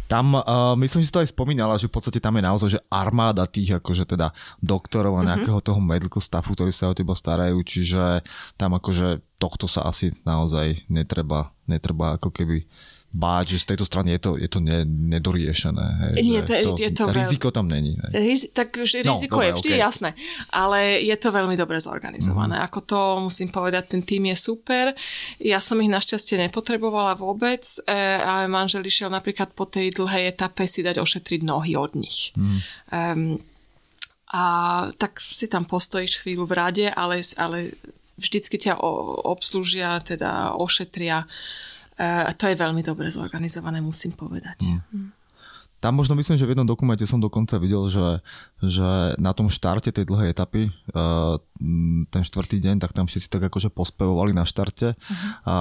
Tam, 0.07 0.38
uh, 0.38 0.78
myslím, 0.78 1.02
že 1.02 1.11
to 1.11 1.18
aj 1.18 1.34
spomínala, 1.34 1.74
že 1.82 1.90
v 1.90 1.98
podstate 1.98 2.22
tam 2.22 2.38
je 2.38 2.46
naozaj, 2.46 2.68
že 2.78 2.80
armáda 2.86 3.42
tých 3.42 3.82
akože 3.82 4.07
teda 4.07 4.30
doktorov 4.62 5.18
a 5.18 5.22
mhm. 5.22 5.26
nejakého 5.26 5.59
toho 5.59 5.82
medical 5.82 6.22
staffu, 6.22 6.54
ktorí 6.54 6.70
sa 6.70 6.92
o 6.92 6.94
teba 6.94 7.18
starajú, 7.18 7.59
čiže 7.66 8.22
tam 8.54 8.78
akože 8.78 9.18
tohto 9.42 9.66
sa 9.66 9.90
asi 9.90 10.14
naozaj 10.22 10.86
netreba, 10.86 11.50
netreba 11.66 12.14
ako 12.14 12.30
keby 12.30 12.70
báť, 13.16 13.56
že 13.56 13.64
z 13.64 13.66
tejto 13.72 13.88
strany 13.88 14.14
je 14.16 14.20
to, 14.20 14.30
je 14.36 14.48
to 14.52 14.60
ne, 14.60 14.84
nedoriešené. 14.84 15.86
Hej, 16.00 16.12
Nie, 16.20 16.40
to, 16.44 16.52
to, 16.52 16.76
je 16.76 16.92
to 16.92 17.08
riziko 17.08 17.48
tam 17.48 17.66
není. 17.72 17.96
Hej. 17.96 18.12
Riz, 18.12 18.42
tak 18.52 18.76
no, 18.76 18.84
riziko 18.84 19.40
no, 19.40 19.44
je 19.48 19.50
vždy 19.56 19.70
okay. 19.72 19.80
jasné, 19.80 20.10
ale 20.52 21.00
je 21.00 21.16
to 21.16 21.32
veľmi 21.32 21.56
dobre 21.56 21.80
zorganizované. 21.80 22.60
Mm. 22.60 22.64
Ako 22.68 22.78
to 22.84 22.98
musím 23.24 23.48
povedať, 23.48 23.96
ten 23.96 24.02
tým 24.04 24.28
je 24.30 24.36
super. 24.36 24.92
Ja 25.40 25.64
som 25.64 25.80
ich 25.80 25.88
našťastie 25.88 26.36
nepotrebovala 26.46 27.16
vôbec, 27.16 27.64
e, 27.88 27.96
ale 28.20 28.46
manžel 28.52 28.84
išiel 28.84 29.08
napríklad 29.08 29.56
po 29.56 29.64
tej 29.64 29.96
dlhej 29.96 30.36
etape 30.36 30.68
si 30.68 30.84
dať 30.84 31.00
ošetriť 31.00 31.40
nohy 31.40 31.72
od 31.74 31.92
nich. 31.96 32.36
Mm. 32.36 32.58
Um, 32.92 33.40
a 34.30 34.44
tak 35.00 35.22
si 35.22 35.46
tam 35.48 35.64
postojíš 35.64 36.20
chvíľu 36.20 36.50
v 36.50 36.56
rade, 36.58 36.86
ale, 36.90 37.22
ale 37.38 37.72
vždycky 38.18 38.58
ťa 38.58 38.80
obslúžia, 39.22 40.02
teda 40.02 40.56
ošetria 40.58 41.28
a 42.01 42.30
to 42.36 42.49
je 42.49 42.57
veľmi 42.57 42.84
dobre 42.84 43.09
zorganizované, 43.09 43.80
musím 43.80 44.12
povedať. 44.12 44.68
Mm. 44.92 45.16
Tam 45.76 45.92
možno 45.92 46.16
myslím, 46.16 46.40
že 46.40 46.49
v 46.49 46.57
jednom 46.57 46.64
dokumente 46.64 47.05
som 47.05 47.20
dokonca 47.20 47.61
videl, 47.61 47.84
že, 47.92 48.24
že 48.64 49.12
na 49.20 49.36
tom 49.36 49.53
štarte 49.53 49.92
tej 49.92 50.09
dlhej 50.09 50.32
etapy, 50.32 50.72
uh, 50.97 51.36
ten 52.09 52.22
štvrtý 52.24 52.64
deň, 52.64 52.80
tak 52.80 52.97
tam 52.97 53.05
všetci 53.05 53.28
tak 53.28 53.53
akože 53.53 53.68
pospevovali 53.68 54.32
na 54.32 54.49
štarte, 54.49 54.97
uh-huh. 54.97 55.30
a, 55.44 55.57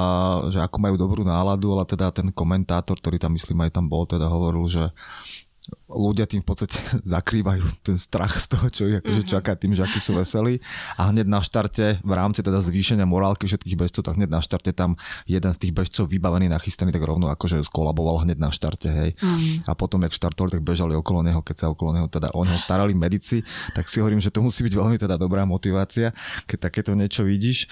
že 0.55 0.63
ako 0.63 0.77
majú 0.79 0.95
dobrú 0.95 1.27
náladu, 1.27 1.75
ale 1.75 1.83
teda 1.83 2.15
ten 2.15 2.31
komentátor, 2.31 2.95
ktorý 3.03 3.19
tam 3.19 3.35
myslím 3.35 3.67
aj 3.67 3.75
tam 3.75 3.91
bol, 3.91 4.07
teda 4.07 4.31
hovoril, 4.31 4.71
že 4.71 4.95
ľudia 5.85 6.25
tým 6.25 6.41
v 6.41 6.47
podstate 6.47 6.81
zakrývajú 7.15 7.63
ten 7.85 7.97
strach 7.97 8.33
z 8.41 8.45
toho, 8.49 8.65
čo 8.73 8.81
ich 8.89 8.97
akože 9.01 9.21
mm-hmm. 9.21 9.33
čaká 9.37 9.53
tým, 9.53 9.77
že 9.77 9.85
akí 9.85 10.01
sú 10.01 10.17
veselí. 10.17 10.57
A 10.97 11.13
hneď 11.13 11.29
na 11.29 11.41
štarte, 11.45 12.01
v 12.01 12.13
rámci 12.13 12.41
teda 12.41 12.61
zvýšenia 12.61 13.05
morálky 13.05 13.45
všetkých 13.45 13.77
bežcov, 13.77 14.01
tak 14.05 14.17
hneď 14.17 14.29
na 14.29 14.41
štarte 14.41 14.73
tam 14.73 14.97
jeden 15.29 15.51
z 15.53 15.57
tých 15.61 15.73
bežcov 15.73 16.09
vybavený, 16.09 16.49
nachystaný, 16.49 16.89
tak 16.89 17.05
rovno 17.05 17.29
akože 17.29 17.61
skolaboval 17.65 18.25
hneď 18.25 18.37
na 18.41 18.49
štarte, 18.49 18.89
hej. 18.89 19.11
Mm. 19.21 19.65
A 19.69 19.71
potom, 19.77 20.01
jak 20.01 20.13
štartovali, 20.13 20.57
tak 20.57 20.63
bežali 20.65 20.97
okolo 20.97 21.21
neho, 21.21 21.41
keď 21.45 21.55
sa 21.55 21.67
okolo 21.69 21.93
neho 21.93 22.07
teda 22.09 22.33
o 22.33 22.41
neho 22.41 22.57
starali 22.57 22.97
medici, 22.97 23.45
tak 23.77 23.85
si 23.85 24.01
hovorím, 24.01 24.21
že 24.21 24.33
to 24.33 24.41
musí 24.41 24.65
byť 24.65 24.73
veľmi 24.73 24.97
teda 24.97 25.21
dobrá 25.21 25.45
motivácia, 25.45 26.15
keď 26.49 26.71
takéto 26.71 26.97
niečo 26.97 27.21
vidíš. 27.21 27.69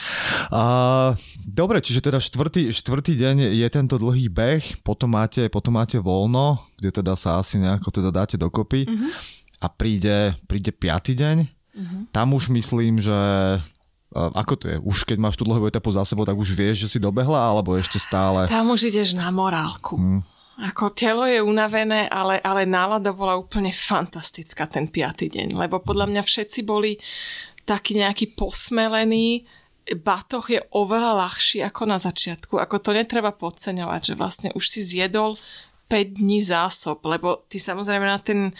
A, 0.53 1.15
dobre, 1.41 1.81
čiže 1.81 2.05
teda 2.05 2.21
štvrtý, 2.21 2.69
štvrtý 2.69 3.17
deň 3.17 3.35
je 3.57 3.67
tento 3.73 3.97
dlhý 3.97 4.29
beh, 4.29 4.85
potom 4.85 5.15
máte, 5.15 5.49
potom 5.49 5.79
máte 5.79 5.97
voľno, 5.97 6.61
kde 6.83 6.99
teda 6.99 7.15
sa 7.15 7.39
asi 7.39 7.55
nejako 7.55 7.87
teda 7.95 8.02
dáte 8.09 8.35
dokopy 8.35 8.89
uh-huh. 8.89 9.11
a 9.61 9.67
príde, 9.71 10.35
príde 10.49 10.73
piatý 10.73 11.13
deň, 11.15 11.37
uh-huh. 11.45 12.01
tam 12.11 12.33
už 12.33 12.49
myslím, 12.51 12.99
že 12.99 13.15
ako 14.13 14.53
to 14.55 14.65
je? 14.69 14.77
Už 14.77 15.09
keď 15.09 15.17
máš 15.17 15.35
tú 15.35 15.43
dlhú 15.43 15.65
etapu 15.65 15.89
za 15.89 16.05
sebou, 16.05 16.21
tak 16.21 16.37
už 16.37 16.53
vieš, 16.53 16.85
že 16.85 16.97
si 16.97 16.99
dobehla, 17.01 17.49
alebo 17.49 17.73
ešte 17.73 17.97
stále? 17.97 18.45
Tam 18.51 18.69
už 18.69 18.93
ideš 18.93 19.17
na 19.17 19.33
morálku. 19.33 19.97
Hmm. 19.97 20.21
Ako 20.53 20.93
telo 20.93 21.25
je 21.25 21.41
unavené, 21.41 22.05
ale, 22.13 22.37
ale 22.45 22.69
nálada 22.69 23.09
bola 23.09 23.33
úplne 23.33 23.73
fantastická 23.73 24.69
ten 24.69 24.85
piatý 24.85 25.25
deň, 25.33 25.57
lebo 25.57 25.81
podľa 25.81 26.13
mňa 26.13 26.21
všetci 26.21 26.61
boli 26.61 27.01
takí 27.65 27.97
nejakí 27.97 28.37
posmelení, 28.37 29.49
batoh 29.97 30.45
je 30.45 30.61
oveľa 30.71 31.25
ľahší 31.25 31.65
ako 31.65 31.83
na 31.89 31.97
začiatku. 31.97 32.61
Ako 32.61 32.77
to 32.79 32.93
netreba 32.93 33.33
podceňovať, 33.33 34.01
že 34.03 34.15
vlastne 34.15 34.49
už 34.53 34.63
si 34.69 34.85
zjedol 34.85 35.41
5 35.93 36.17
dní 36.17 36.41
zásob, 36.41 37.05
lebo 37.05 37.45
ty 37.45 37.61
samozrejme 37.61 38.01
na 38.01 38.17
ten 38.17 38.49
e, 38.49 38.53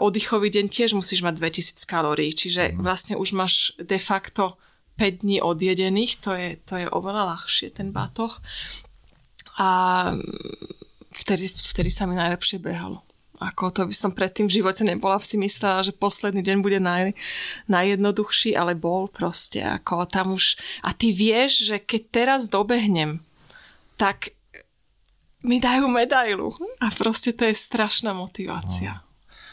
oddychový 0.00 0.48
deň 0.48 0.72
tiež 0.72 0.96
musíš 0.96 1.20
mať 1.20 1.36
2000 1.44 1.84
kalórií, 1.84 2.32
čiže 2.32 2.72
mm. 2.72 2.80
vlastne 2.80 3.20
už 3.20 3.36
máš 3.36 3.76
de 3.76 4.00
facto 4.00 4.56
5 4.96 5.28
dní 5.28 5.44
odjedených, 5.44 6.16
to 6.24 6.32
je, 6.32 6.56
to 6.64 6.80
je 6.80 6.88
oveľa 6.88 7.36
ľahšie 7.36 7.68
ten 7.76 7.92
batoh. 7.92 8.40
A 9.60 9.68
vtedy, 11.12 11.52
vtedy 11.52 11.92
sa 11.92 12.08
mi 12.08 12.16
najlepšie 12.16 12.64
behalo. 12.64 13.04
Ako 13.38 13.70
to 13.70 13.84
by 13.84 13.94
som 13.94 14.16
predtým 14.16 14.48
v 14.48 14.56
živote 14.64 14.82
nebola 14.82 15.20
si 15.20 15.36
myslela, 15.36 15.84
že 15.84 15.94
posledný 15.94 16.42
deň 16.42 16.58
bude 16.64 16.80
naj, 16.80 17.12
najjednoduchší, 17.70 18.56
ale 18.56 18.72
bol 18.72 19.06
proste. 19.06 19.62
Ako 19.62 20.08
tam 20.08 20.34
už... 20.34 20.56
A 20.82 20.96
ty 20.96 21.12
vieš, 21.12 21.68
že 21.68 21.76
keď 21.78 22.02
teraz 22.10 22.40
dobehnem, 22.50 23.22
tak 23.94 24.34
mi 25.44 25.62
dajú 25.62 25.86
medailu. 25.86 26.50
A 26.82 26.90
proste 26.90 27.34
to 27.34 27.46
je 27.46 27.54
strašná 27.54 28.14
motivácia. 28.14 29.02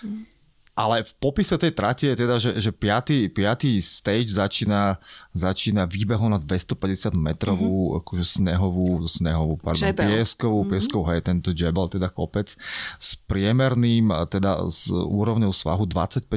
No. 0.01 0.35
Ale 0.75 1.07
v 1.07 1.13
popise 1.23 1.55
tej 1.55 1.71
trati 1.71 2.11
je 2.11 2.15
teda, 2.19 2.35
že, 2.35 2.51
že 2.59 2.75
piatý, 2.75 3.31
piatý 3.31 3.79
stage 3.79 4.35
začína, 4.35 4.99
začína 5.31 5.87
výbehom 5.87 6.27
na 6.27 6.35
250 6.35 7.15
metrovú, 7.15 7.95
mm-hmm. 7.95 7.99
akože 8.03 8.25
snehovú, 8.27 9.07
snehovú, 9.07 9.55
pardon, 9.63 9.87
Jebel. 9.87 10.03
pieskovú, 10.03 10.59
mm-hmm. 10.59 10.71
pieskovú, 10.75 11.03
hej, 11.15 11.23
tento 11.23 11.55
Jebel, 11.55 11.87
teda 11.87 12.11
kopec, 12.11 12.59
s 12.99 13.09
priemerným, 13.23 14.11
teda 14.27 14.67
s 14.67 14.91
úrovňou 14.91 15.55
svahu 15.55 15.87
25%. 15.87 16.27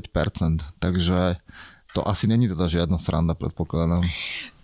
Takže 0.78 1.42
To 1.98 2.06
asi 2.06 2.30
není 2.30 2.46
teda 2.46 2.70
žiadna 2.70 2.94
sranda, 3.00 3.34
predpokladám. 3.34 4.06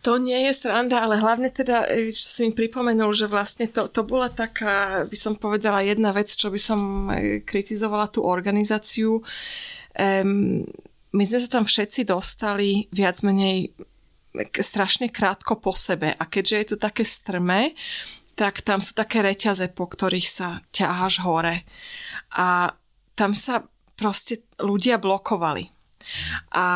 To 0.04 0.20
nie 0.20 0.36
je 0.44 0.52
sranda, 0.52 1.00
ale 1.00 1.16
hlavne 1.16 1.48
teda, 1.48 1.88
e, 1.88 2.12
čo 2.12 2.26
si 2.28 2.40
mi 2.44 2.52
pripomenul, 2.52 3.16
že 3.16 3.24
vlastne 3.24 3.72
to, 3.72 3.88
to 3.88 4.04
bola 4.04 4.28
taká, 4.28 5.08
by 5.08 5.16
som 5.16 5.32
povedala, 5.32 5.80
jedna 5.80 6.12
vec, 6.12 6.28
čo 6.28 6.52
by 6.52 6.60
som 6.60 7.08
e, 7.08 7.40
kritizovala 7.40 8.12
tú 8.12 8.20
organizáciu. 8.20 9.24
Um, 9.96 10.68
my 11.16 11.24
sme 11.24 11.38
sa 11.40 11.48
tam 11.48 11.64
všetci 11.64 12.04
dostali 12.04 12.84
viac 12.92 13.24
menej 13.24 13.72
strašne 14.60 15.08
krátko 15.08 15.62
po 15.62 15.70
sebe 15.70 16.12
a 16.12 16.24
keďže 16.26 16.56
je 16.58 16.66
to 16.74 16.76
také 16.76 17.06
strmé, 17.06 17.72
tak 18.34 18.66
tam 18.66 18.82
sú 18.82 18.98
také 18.98 19.22
reťaze, 19.22 19.70
po 19.70 19.86
ktorých 19.86 20.28
sa 20.28 20.60
ťaháš 20.74 21.22
hore. 21.22 21.62
A 22.34 22.74
tam 23.14 23.30
sa 23.30 23.62
proste 23.94 24.42
ľudia 24.58 24.98
blokovali. 24.98 25.70
A 26.50 26.66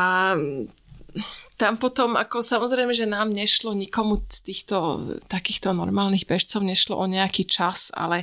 tam 1.59 1.74
potom, 1.80 2.14
ako 2.14 2.44
samozrejme, 2.44 2.92
že 2.94 3.09
nám 3.09 3.32
nešlo 3.32 3.72
nikomu 3.74 4.22
z 4.28 4.44
týchto 4.44 4.76
takýchto 5.26 5.72
normálnych 5.74 6.28
bežcov 6.28 6.62
nešlo 6.62 6.94
o 7.00 7.06
nejaký 7.09 7.48
čas, 7.48 7.90
ale 7.96 8.22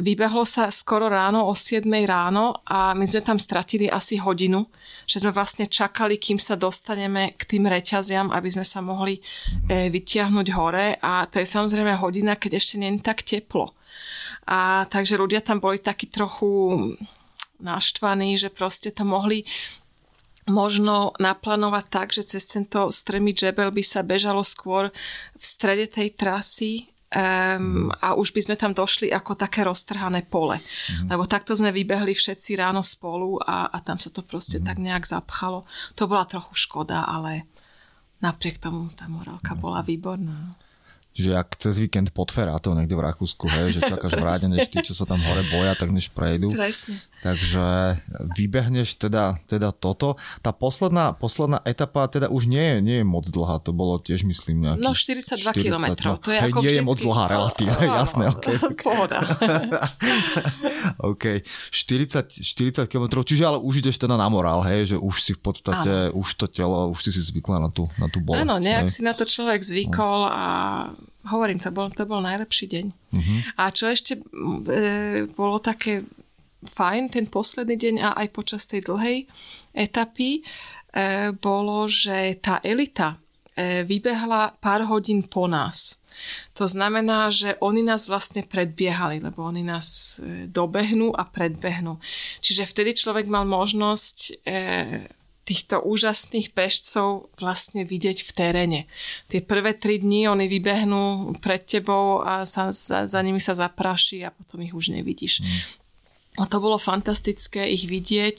vybehlo 0.00 0.42
sa 0.48 0.72
skoro 0.72 1.06
ráno 1.06 1.46
o 1.46 1.54
7 1.54 1.84
ráno 2.08 2.64
a 2.66 2.96
my 2.96 3.04
sme 3.06 3.22
tam 3.22 3.38
stratili 3.38 3.86
asi 3.86 4.18
hodinu, 4.18 4.66
že 5.06 5.20
sme 5.20 5.30
vlastne 5.30 5.68
čakali, 5.70 6.18
kým 6.18 6.40
sa 6.40 6.58
dostaneme 6.58 7.36
k 7.36 7.42
tým 7.44 7.68
reťaziam, 7.68 8.32
aby 8.32 8.48
sme 8.50 8.66
sa 8.66 8.82
mohli 8.82 9.20
e, 9.68 9.92
vytiahnuť 9.92 10.46
hore 10.56 10.98
a 10.98 11.28
to 11.30 11.38
je 11.38 11.46
samozrejme 11.46 11.94
hodina, 12.00 12.40
keď 12.40 12.58
ešte 12.58 12.80
nie 12.80 12.90
je 12.96 13.04
tak 13.04 13.22
teplo. 13.22 13.76
A 14.48 14.88
takže 14.88 15.20
ľudia 15.20 15.44
tam 15.44 15.60
boli 15.60 15.78
takí 15.78 16.08
trochu 16.08 16.48
naštvaní, 17.60 18.38
že 18.38 18.48
proste 18.48 18.90
to 18.94 19.04
mohli 19.04 19.44
možno 20.48 21.12
naplánovať 21.20 21.84
tak, 21.88 22.08
že 22.10 22.24
cez 22.24 22.48
tento 22.48 22.88
strmý 22.88 23.36
džebel 23.36 23.70
by 23.70 23.84
sa 23.84 24.00
bežalo 24.02 24.40
skôr 24.42 24.90
v 25.36 25.44
strede 25.44 25.86
tej 25.86 26.16
trasy 26.16 26.88
um, 27.12 27.92
a 28.00 28.16
už 28.16 28.32
by 28.32 28.40
sme 28.48 28.56
tam 28.56 28.72
došli 28.72 29.12
ako 29.12 29.36
také 29.36 29.64
roztrhané 29.64 30.24
pole. 30.26 30.58
Mm. 30.58 31.12
Lebo 31.12 31.28
takto 31.28 31.52
sme 31.56 31.72
vybehli 31.72 32.16
všetci 32.16 32.56
ráno 32.58 32.80
spolu 32.80 33.40
a, 33.44 33.68
a 33.68 33.78
tam 33.84 34.00
sa 34.00 34.08
to 34.08 34.24
proste 34.24 34.60
mm. 34.60 34.64
tak 34.64 34.76
nejak 34.80 35.04
zapchalo. 35.04 35.68
To 35.96 36.08
bola 36.08 36.24
trochu 36.24 36.56
škoda, 36.56 37.04
ale 37.04 37.48
napriek 38.24 38.58
tomu 38.58 38.90
tá 38.92 39.06
morálka 39.06 39.54
bola 39.54 39.84
výborná 39.84 40.56
že 41.18 41.34
ak 41.34 41.58
cez 41.58 41.82
víkend 41.82 42.14
pod 42.14 42.30
Ferátov 42.30 42.78
niekde 42.78 42.94
v 42.94 43.02
Rakúsku, 43.02 43.50
hej, 43.50 43.74
že 43.74 43.80
čakáš 43.82 44.14
vráte, 44.14 44.46
než 44.46 44.70
tí, 44.70 44.78
čo 44.86 44.94
sa 44.94 45.02
tam 45.02 45.18
hore 45.18 45.42
boja, 45.50 45.74
tak 45.74 45.90
než 45.90 46.14
prejdú. 46.14 46.54
Presne. 46.54 47.02
Takže 47.18 47.98
vybehneš 48.38 48.94
teda, 48.94 49.42
teda 49.50 49.74
toto. 49.74 50.14
Tá 50.38 50.54
posledná, 50.54 51.10
posledná 51.18 51.58
etapa 51.66 52.06
teda 52.06 52.30
už 52.30 52.46
nie 52.46 52.62
je, 52.62 52.76
nie 52.78 52.96
je 53.02 53.06
moc 53.06 53.26
dlhá, 53.26 53.58
to 53.58 53.74
bolo 53.74 53.98
tiež 53.98 54.22
myslím 54.22 54.62
nejaký... 54.62 54.86
No 54.86 54.94
42 54.94 55.42
km, 55.58 55.86
to 56.22 56.30
je 56.30 56.38
hej, 56.38 56.54
ako 56.54 56.58
nie 56.62 56.70
vždycky... 56.70 56.78
je 56.78 56.86
moc 56.86 56.98
dlhá 57.02 57.24
relatívne, 57.26 57.82
no, 57.82 57.94
jasné, 57.98 58.24
ok. 58.30 58.46
Pohoda. 58.78 59.18
ok, 61.10 61.42
40, 61.74 62.30
40 62.46 62.86
km, 62.86 63.26
čiže 63.26 63.42
ale 63.42 63.58
už 63.58 63.82
ideš 63.82 63.98
teda 63.98 64.14
na 64.14 64.30
morál, 64.30 64.62
hej, 64.62 64.94
že 64.94 64.96
už 65.02 65.14
si 65.18 65.34
v 65.34 65.42
podstate, 65.42 66.14
Áno. 66.14 66.22
už 66.22 66.38
to 66.38 66.46
telo, 66.46 66.94
už 66.94 67.02
si 67.02 67.10
si 67.10 67.22
zvykla 67.34 67.58
na 67.58 67.70
tú, 67.74 67.90
na 67.98 68.06
tú 68.06 68.22
bolesť. 68.22 68.46
Áno, 68.46 68.62
nejak 68.62 68.86
hej. 68.86 68.94
si 68.94 69.00
na 69.02 69.18
to 69.18 69.26
človek 69.26 69.58
zvykol 69.58 70.30
a 70.30 70.46
hovorím, 71.28 71.58
to 71.60 71.70
bol, 71.70 71.88
to 71.92 72.04
bol 72.08 72.22
najlepší 72.24 72.66
deň. 72.68 72.86
Uh-huh. 72.88 73.38
A 73.60 73.70
čo 73.74 73.88
ešte 73.90 74.16
e, 74.16 74.20
bolo 75.32 75.58
také 75.60 76.06
fajn 76.64 77.14
ten 77.14 77.26
posledný 77.30 77.76
deň 77.78 77.94
a 78.02 78.08
aj 78.24 78.28
počas 78.34 78.66
tej 78.66 78.86
dlhej 78.86 79.26
etapy, 79.74 80.40
e, 80.40 81.32
bolo, 81.36 81.86
že 81.86 82.38
tá 82.42 82.58
elita 82.64 83.20
e, 83.54 83.86
vybehla 83.86 84.58
pár 84.58 84.86
hodín 84.90 85.26
po 85.26 85.46
nás. 85.46 85.98
To 86.58 86.66
znamená, 86.66 87.30
že 87.30 87.54
oni 87.62 87.86
nás 87.86 88.10
vlastne 88.10 88.42
predbiehali, 88.42 89.22
lebo 89.22 89.46
oni 89.46 89.62
nás 89.62 90.18
e, 90.18 90.50
dobehnú 90.50 91.14
a 91.14 91.22
predbehnú. 91.22 92.02
Čiže 92.42 92.66
vtedy 92.66 92.98
človek 92.98 93.30
mal 93.30 93.46
možnosť 93.46 94.16
e, 94.42 94.56
týchto 95.48 95.80
úžasných 95.80 96.52
bežcov 96.52 97.32
vlastne 97.40 97.88
vidieť 97.88 98.20
v 98.20 98.30
teréne. 98.36 98.80
Tie 99.32 99.40
prvé 99.40 99.72
tri 99.72 99.96
dni 99.96 100.28
oni 100.28 100.44
vybehnú 100.44 101.32
pred 101.40 101.64
tebou 101.64 102.20
a 102.20 102.44
sa, 102.44 102.68
za, 102.68 103.08
za 103.08 103.20
nimi 103.24 103.40
sa 103.40 103.56
zapraší 103.56 104.28
a 104.28 104.34
potom 104.36 104.60
ich 104.60 104.76
už 104.76 104.92
nevidíš. 104.92 105.40
Mm. 105.40 105.88
A 106.38 106.46
to 106.46 106.62
bolo 106.62 106.78
fantastické 106.78 107.66
ich 107.66 107.88
vidieť, 107.90 108.38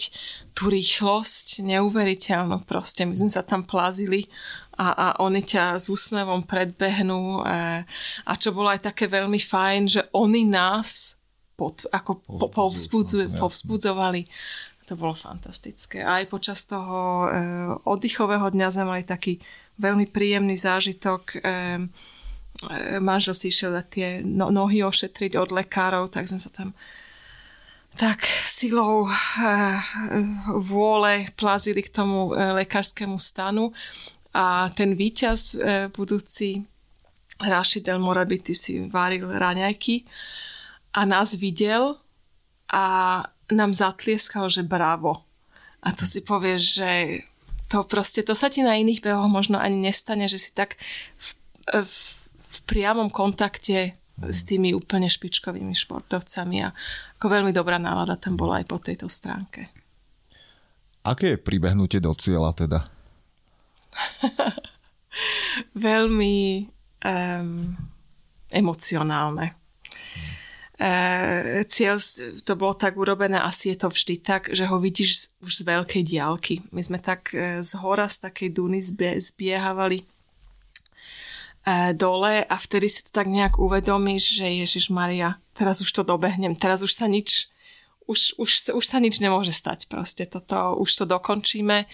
tú 0.56 0.72
rýchlosť, 0.72 1.66
neuveriteľnú 1.66 2.64
proste. 2.64 3.04
My 3.04 3.12
sme 3.12 3.28
sa 3.28 3.44
tam 3.44 3.68
plazili 3.68 4.32
a, 4.80 4.94
a 4.94 5.08
oni 5.20 5.44
ťa 5.44 5.76
s 5.76 5.92
úsmevom 5.92 6.48
predbehnú 6.48 7.44
a, 7.44 7.84
e, 7.84 7.90
a 8.24 8.34
čo 8.40 8.56
bolo 8.56 8.72
aj 8.72 8.88
také 8.88 9.12
veľmi 9.12 9.42
fajn, 9.42 9.82
že 9.92 10.02
oni 10.16 10.48
nás 10.48 11.20
pod, 11.60 11.84
ako 11.92 12.24
po, 12.24 12.48
povzbudzu, 12.48 13.36
povzbudzovali 13.36 14.24
to 14.90 14.98
bolo 14.98 15.14
fantastické. 15.14 16.02
Aj 16.02 16.26
počas 16.26 16.66
toho 16.66 17.26
e, 17.26 17.28
oddychového 17.86 18.50
dňa 18.50 18.68
sme 18.74 18.86
mali 18.90 19.04
taký 19.06 19.38
veľmi 19.78 20.10
príjemný 20.10 20.58
zážitok. 20.58 21.22
E, 21.30 21.38
e, 21.38 21.48
manžel 22.98 23.38
si 23.38 23.54
išiel 23.54 23.78
tie 23.86 24.26
no, 24.26 24.50
nohy 24.50 24.82
ošetriť 24.82 25.38
od 25.38 25.54
lekárov, 25.54 26.10
tak 26.10 26.26
sme 26.26 26.42
sa 26.42 26.50
tam 26.50 26.74
tak 27.98 28.26
silou 28.46 29.06
e, 29.06 29.14
vôle 30.58 31.30
plazili 31.34 31.82
k 31.82 31.94
tomu 31.94 32.34
e, 32.34 32.64
lekárskému 32.64 33.18
stanu 33.18 33.74
a 34.34 34.70
ten 34.74 34.94
víťaz 34.94 35.42
e, 35.54 35.58
budúci 35.90 36.66
Rashid 37.40 37.88
El 37.88 38.04
Morabity 38.04 38.54
si 38.54 38.86
varil 38.92 39.26
raňajky 39.26 40.06
a 40.94 41.02
nás 41.06 41.34
videl 41.34 41.98
a 42.70 42.86
nám 43.50 43.74
zatlieskal, 43.74 44.50
že 44.50 44.66
bravo. 44.66 45.26
A 45.80 45.96
to 45.96 46.04
si 46.04 46.22
povieš, 46.22 46.62
že 46.82 46.92
to 47.70 47.86
proste, 47.86 48.26
to 48.26 48.34
sa 48.34 48.50
ti 48.50 48.66
na 48.66 48.76
iných 48.76 49.06
behoch 49.06 49.30
možno 49.30 49.62
ani 49.62 49.78
nestane, 49.78 50.26
že 50.26 50.42
si 50.42 50.52
tak 50.52 50.76
v, 51.16 51.28
v, 51.86 51.94
v 52.50 52.58
priamom 52.66 53.14
kontakte 53.14 53.94
s 54.20 54.44
tými 54.44 54.76
úplne 54.76 55.08
špičkovými 55.08 55.72
športovcami 55.72 56.58
a 56.66 56.74
ako 57.16 57.26
veľmi 57.30 57.52
dobrá 57.56 57.80
nálada 57.80 58.20
tam 58.20 58.36
bola 58.36 58.60
aj 58.60 58.66
po 58.68 58.82
tejto 58.82 59.08
stránke. 59.08 59.72
Aké 61.08 61.36
je 61.36 61.40
pribehnutie 61.40 62.04
do 62.04 62.12
cieľa 62.12 62.52
teda? 62.52 62.80
veľmi 65.90 66.68
um, 67.06 67.72
emocionálne. 68.52 69.56
E, 70.80 71.68
cieľ 71.68 72.00
to 72.48 72.56
bolo 72.56 72.72
tak 72.72 72.96
urobené, 72.96 73.36
asi 73.36 73.76
je 73.76 73.84
to 73.84 73.92
vždy 73.92 74.16
tak, 74.24 74.48
že 74.56 74.64
ho 74.64 74.80
vidíš 74.80 75.36
už 75.44 75.60
z 75.60 75.64
veľkej 75.68 76.04
diálky. 76.08 76.64
My 76.72 76.80
sme 76.80 77.04
tak 77.04 77.36
e, 77.36 77.60
z 77.60 77.72
hora, 77.84 78.08
z 78.08 78.24
takej 78.24 78.56
duny 78.56 78.80
zbie, 78.80 79.20
e, 79.20 80.04
dole 81.92 82.48
a 82.48 82.56
vtedy 82.56 82.88
si 82.88 83.04
to 83.04 83.12
tak 83.12 83.28
nejak 83.28 83.60
uvedomíš, 83.60 84.40
že 84.40 84.48
Ježiš 84.48 84.88
Maria, 84.88 85.36
teraz 85.52 85.84
už 85.84 85.92
to 85.92 86.08
dobehnem, 86.08 86.56
teraz 86.56 86.80
už 86.80 86.96
sa 86.96 87.12
nič 87.12 87.52
už, 88.10 88.42
už, 88.42 88.74
už 88.74 88.86
sa 88.90 88.98
nič 88.98 89.22
nemôže 89.22 89.54
stať 89.54 89.86
proste. 89.86 90.26
Toto, 90.26 90.80
už 90.82 90.90
to 90.98 91.06
dokončíme 91.06 91.86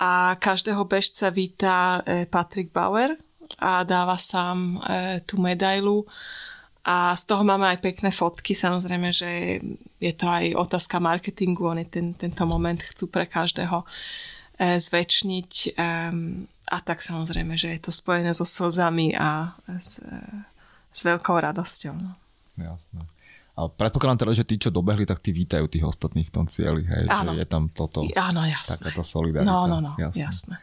a 0.00 0.10
každého 0.40 0.80
bežca 0.88 1.28
víta 1.28 2.00
Patrick 2.32 2.72
Bauer 2.72 3.20
a 3.60 3.84
dáva 3.84 4.16
sám 4.16 4.80
tú 5.28 5.36
medailu 5.36 6.08
a 6.82 7.14
z 7.14 7.22
toho 7.30 7.46
máme 7.46 7.70
aj 7.70 7.78
pekné 7.78 8.10
fotky, 8.10 8.58
samozrejme, 8.58 9.14
že 9.14 9.62
je 10.02 10.12
to 10.18 10.26
aj 10.26 10.58
otázka 10.58 10.98
marketingu, 10.98 11.70
oni 11.70 11.86
ten, 11.86 12.10
tento 12.18 12.42
moment 12.42 12.82
chcú 12.82 13.06
pre 13.06 13.30
každého 13.30 13.86
e, 14.58 14.82
zväčšniť 14.82 15.78
a 16.72 16.76
tak 16.82 16.98
samozrejme, 16.98 17.54
že 17.54 17.78
je 17.78 17.80
to 17.86 17.94
spojené 17.94 18.34
so 18.34 18.42
slzami 18.42 19.14
a 19.14 19.54
s, 19.78 20.02
e, 20.02 20.18
s 20.90 21.00
veľkou 21.06 21.38
radosťou. 21.38 21.94
No. 21.94 22.18
Jasné. 22.58 23.06
A 23.52 23.68
predpokladám 23.68 24.24
teda, 24.24 24.32
že 24.32 24.48
tí, 24.48 24.56
čo 24.56 24.72
dobehli, 24.72 25.04
tak 25.04 25.20
tí 25.20 25.28
vítajú 25.28 25.68
tých 25.68 25.84
ostatných 25.84 26.24
v 26.24 26.34
tom 26.34 26.48
cieli, 26.48 26.88
hej? 26.88 27.04
Áno. 27.12 27.36
Že 27.36 27.44
je 27.44 27.48
tam 27.48 27.64
toto, 27.68 28.00
Áno, 28.16 28.42
jasné. 28.48 28.80
takáto 28.80 29.04
solidarita. 29.04 29.44
No, 29.44 29.68
no, 29.68 29.78
no, 29.84 29.92
jasné. 30.00 30.24
jasné. 30.24 30.54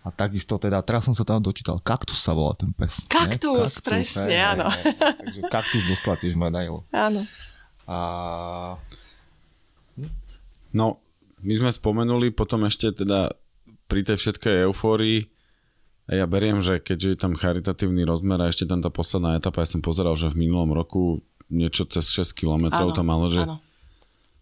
A 0.00 0.08
takisto 0.08 0.56
teda, 0.56 0.80
teraz 0.80 1.04
som 1.04 1.12
sa 1.12 1.28
tam 1.28 1.44
dočítal, 1.44 1.76
kaktus 1.84 2.24
sa 2.24 2.32
volá 2.32 2.56
ten 2.56 2.72
pes. 2.72 3.04
Kaktus, 3.04 3.36
kaktus 3.36 3.74
presne, 3.84 4.32
hej, 4.32 4.44
áno. 4.56 4.66
Hej, 4.72 4.96
hej, 4.96 5.14
takže 5.20 5.40
kaktus 5.52 5.82
dostala 5.84 6.16
tiež 6.16 6.34
medailu. 6.40 6.80
Áno. 6.88 7.20
A... 7.84 7.96
No, 10.72 11.04
my 11.44 11.52
sme 11.52 11.68
spomenuli 11.68 12.32
potom 12.32 12.64
ešte 12.64 12.96
teda 12.96 13.28
pri 13.92 14.00
tej 14.06 14.16
všetkej 14.16 14.70
eufórii, 14.70 15.28
ja 16.10 16.26
beriem, 16.26 16.58
že 16.58 16.82
keďže 16.82 17.08
je 17.14 17.18
tam 17.18 17.38
charitatívny 17.38 18.02
rozmer 18.02 18.40
a 18.42 18.50
ešte 18.50 18.66
tam 18.66 18.82
tá 18.82 18.90
posledná 18.90 19.38
etapa, 19.38 19.62
ja 19.62 19.68
som 19.68 19.84
pozeral, 19.84 20.18
že 20.18 20.32
v 20.32 20.48
minulom 20.48 20.74
roku 20.74 21.22
niečo 21.46 21.86
cez 21.86 22.10
6 22.10 22.34
km 22.34 22.70
tam 22.90 23.06
malo, 23.10 23.30
že 23.30 23.46
áno. 23.46 23.62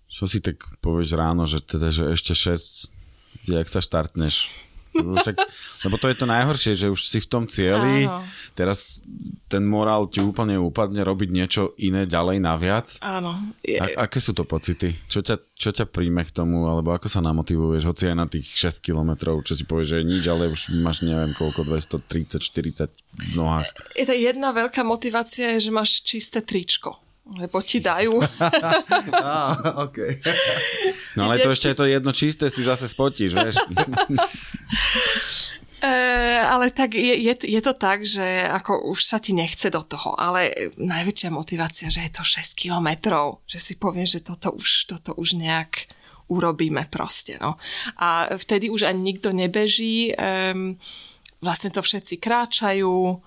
čo 0.08 0.24
si 0.24 0.40
tak 0.40 0.64
povieš 0.80 1.16
ráno, 1.16 1.44
že 1.44 1.60
teda, 1.60 1.92
že 1.92 2.12
ešte 2.12 2.32
6, 2.32 3.48
jak 3.48 3.68
sa 3.68 3.80
štartneš, 3.84 4.67
Však, 4.94 5.36
lebo 5.86 5.96
to 6.00 6.06
je 6.10 6.16
to 6.16 6.26
najhoršie, 6.26 6.72
že 6.74 6.86
už 6.90 7.00
si 7.06 7.18
v 7.22 7.28
tom 7.30 7.44
cieli, 7.46 8.08
Áno. 8.08 8.24
teraz 8.56 9.04
ten 9.46 9.64
morál 9.64 10.10
ti 10.10 10.20
úplne 10.20 10.58
upadne 10.58 11.00
robiť 11.06 11.28
niečo 11.30 11.62
iné 11.78 12.04
ďalej 12.04 12.38
naviac. 12.42 12.86
Áno. 13.00 13.32
Je... 13.62 13.78
A, 13.78 14.08
aké 14.08 14.18
sú 14.18 14.34
to 14.34 14.42
pocity? 14.42 14.92
Čo 15.06 15.22
ťa, 15.22 15.36
čo 15.54 15.70
ťa 15.70 15.86
príjme 15.88 16.26
k 16.26 16.34
tomu, 16.34 16.66
alebo 16.66 16.92
ako 16.92 17.06
sa 17.06 17.22
namotivuješ, 17.22 17.82
hoci 17.86 18.10
aj 18.10 18.16
na 18.16 18.26
tých 18.26 18.46
6 18.48 18.82
kilometrov, 18.84 19.40
čo 19.46 19.54
si 19.54 19.64
povieš, 19.64 19.88
že 19.94 19.96
je 20.02 20.04
nič, 20.06 20.24
ale 20.26 20.50
už 20.50 20.74
máš 20.82 21.06
neviem 21.06 21.32
koľko, 21.32 21.64
230, 21.64 22.42
40 22.42 22.90
v 22.90 23.32
nohách. 23.38 23.68
Je 23.94 24.04
to 24.04 24.14
jedna 24.14 24.50
veľká 24.50 24.82
motivácia, 24.82 25.56
je, 25.56 25.68
že 25.68 25.70
máš 25.70 26.02
čisté 26.02 26.42
tričko 26.42 26.98
lebo 27.36 27.60
ti 27.60 27.76
dajú. 27.84 28.24
ah, 29.12 29.52
okay. 29.84 30.16
No 31.12 31.28
ale 31.28 31.44
to 31.44 31.52
ešte 31.52 31.68
je 31.68 31.76
to 31.76 31.84
jedno 31.84 32.08
čisté, 32.16 32.48
si 32.48 32.64
zase 32.64 32.88
spotíš, 32.88 33.36
vieš. 33.36 33.60
E, 35.78 35.94
ale 36.42 36.74
tak 36.74 36.98
je, 36.98 37.14
je, 37.22 37.34
je 37.38 37.60
to 37.62 37.70
tak, 37.70 38.02
že 38.02 38.42
ako 38.50 38.90
už 38.90 38.98
sa 38.98 39.22
ti 39.22 39.30
nechce 39.30 39.70
do 39.70 39.78
toho, 39.86 40.10
ale 40.18 40.74
najväčšia 40.74 41.30
motivácia, 41.30 41.86
že 41.86 42.02
je 42.02 42.18
to 42.18 42.26
6 42.26 42.58
kilometrov, 42.58 43.46
že 43.46 43.62
si 43.62 43.78
povieš, 43.78 44.18
že 44.18 44.26
toto 44.26 44.58
už, 44.58 44.90
toto 44.90 45.14
už 45.14 45.38
nejak 45.38 45.86
urobíme 46.34 46.82
proste. 46.90 47.38
No. 47.38 47.62
A 47.94 48.26
vtedy 48.34 48.74
už 48.74 48.90
ani 48.90 49.14
nikto 49.14 49.30
nebeží, 49.30 50.18
um, 50.18 50.74
vlastne 51.38 51.70
to 51.70 51.78
všetci 51.78 52.18
kráčajú, 52.18 53.22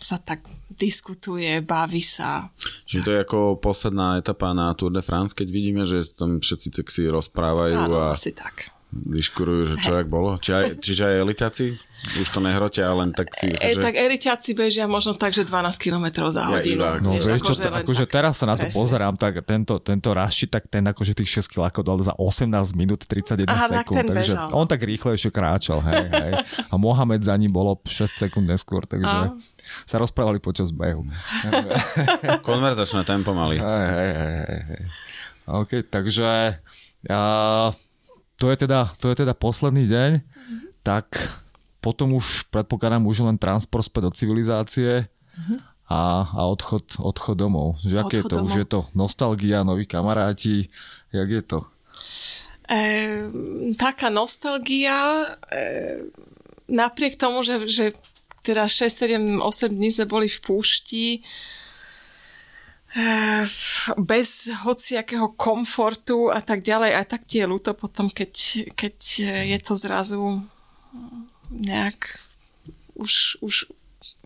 sa 0.00 0.16
tak 0.24 0.48
diskutuje, 0.72 1.60
baví 1.60 2.00
sa. 2.00 2.48
Čiže 2.88 3.04
to 3.04 3.10
je 3.12 3.20
ako 3.20 3.38
posledná 3.60 4.16
etapa 4.16 4.56
na 4.56 4.72
Tour 4.72 4.88
de 4.88 5.04
France, 5.04 5.36
keď 5.36 5.48
vidíme, 5.52 5.82
že 5.84 6.00
tam 6.16 6.40
všetci 6.40 6.68
tak 6.72 6.88
si 6.88 7.04
rozprávajú 7.04 7.80
Áno, 7.84 8.00
a 8.00 8.16
asi 8.16 8.32
tak. 8.32 8.72
Vyškurujú, 8.90 9.62
že 9.70 9.76
čo, 9.86 9.94
jak 9.94 10.10
bolo? 10.10 10.34
Či 10.42 10.50
aj, 10.50 10.64
čiže 10.82 11.02
aj 11.06 11.16
elitáci? 11.22 11.78
Už 12.18 12.26
to 12.26 12.42
nehrotia, 12.42 12.90
len 12.90 13.14
tak 13.14 13.30
si... 13.38 13.54
E, 13.54 13.78
že... 13.78 13.78
Tak 13.78 13.94
elitáci 13.94 14.50
bežia 14.50 14.90
možno 14.90 15.14
tak, 15.14 15.30
že 15.30 15.46
12 15.46 15.78
km 15.78 16.26
za 16.26 16.50
hodinu. 16.50 16.82
Ja, 16.82 16.98
no, 16.98 17.14
vieš, 17.14 17.38
akože, 17.38 17.70
akože 17.86 18.04
teraz 18.10 18.42
sa 18.42 18.50
na 18.50 18.58
to 18.58 18.66
presne. 18.66 18.74
pozerám, 18.74 19.14
tak 19.14 19.46
tento, 19.46 19.78
tento 19.78 20.10
Raši, 20.10 20.50
tak 20.50 20.66
ten 20.66 20.82
akože 20.90 21.14
tých 21.14 21.46
6 21.46 21.54
km 21.54 21.86
dal 21.86 22.02
za 22.02 22.18
18 22.18 22.50
minút 22.74 23.06
31 23.06 23.46
Aha, 23.46 23.66
sekúnd. 23.78 24.02
Tak 24.02 24.06
takže 24.10 24.34
bežal. 24.34 24.48
on 24.58 24.66
tak 24.66 24.80
rýchlejšie 24.82 25.30
kráčal, 25.30 25.78
hej, 25.86 26.04
hej. 26.10 26.32
A 26.66 26.74
Mohamed 26.74 27.22
za 27.22 27.38
ním 27.38 27.54
bolo 27.54 27.78
6 27.86 28.18
sekúnd 28.18 28.50
neskôr, 28.50 28.90
takže... 28.90 29.14
A? 29.14 29.38
sa 29.86 30.02
rozprávali 30.02 30.42
počas 30.42 30.74
behu. 30.74 31.06
Konverzačné 32.48 33.06
tempo 33.06 33.30
mali. 33.36 33.62
Hej, 33.62 33.86
hej, 33.86 34.12
hej, 34.18 34.62
hej. 34.66 34.82
OK, 35.46 35.70
takže... 35.86 36.58
Uh, 37.06 37.72
to 38.40 38.48
je 38.48 38.56
teda, 38.64 38.88
to 38.96 39.12
je 39.12 39.20
teda 39.20 39.36
posledný 39.36 39.84
deň, 39.84 40.10
mm-hmm. 40.16 40.60
tak 40.80 41.12
potom 41.84 42.16
už 42.16 42.48
predpokladám 42.48 43.04
už 43.04 43.28
len 43.28 43.36
transport 43.36 43.84
späť 43.84 44.08
do 44.08 44.12
civilizácie 44.16 45.04
mm-hmm. 45.04 45.58
a, 45.92 46.24
a 46.24 46.40
odchod, 46.48 46.96
odchod 47.04 47.36
domov. 47.36 47.76
Že 47.84 47.96
odchod 48.00 48.16
je 48.16 48.22
to? 48.24 48.36
Domov. 48.40 48.46
Už 48.48 48.54
je 48.56 48.66
to 48.66 48.80
nostalgia, 48.96 49.60
noví 49.60 49.84
kamaráti, 49.84 50.72
jak 51.12 51.28
je 51.28 51.42
to? 51.44 51.58
E, 52.64 52.80
taká 53.76 54.08
nostalgia, 54.08 55.36
e, 55.52 56.00
napriek 56.64 57.20
tomu, 57.20 57.44
že, 57.44 57.68
že 57.68 57.92
teda 58.40 58.64
6, 58.64 58.88
7, 58.88 59.44
8 59.44 59.68
dní 59.68 59.92
sme 59.92 60.06
boli 60.08 60.32
v 60.32 60.38
púšti, 60.40 61.04
bez 63.94 64.50
hociakého 64.66 65.30
komfortu 65.38 66.30
a 66.30 66.42
tak 66.42 66.66
ďalej. 66.66 66.90
A 66.98 67.02
tak 67.06 67.26
ti 67.26 67.38
je 67.38 67.46
ľúto 67.46 67.74
potom, 67.74 68.10
keď, 68.10 68.66
keď 68.74 68.96
je 69.46 69.58
to 69.62 69.74
zrazu 69.78 70.42
nejak 71.50 72.18
už, 72.98 73.38
už, 73.40 73.70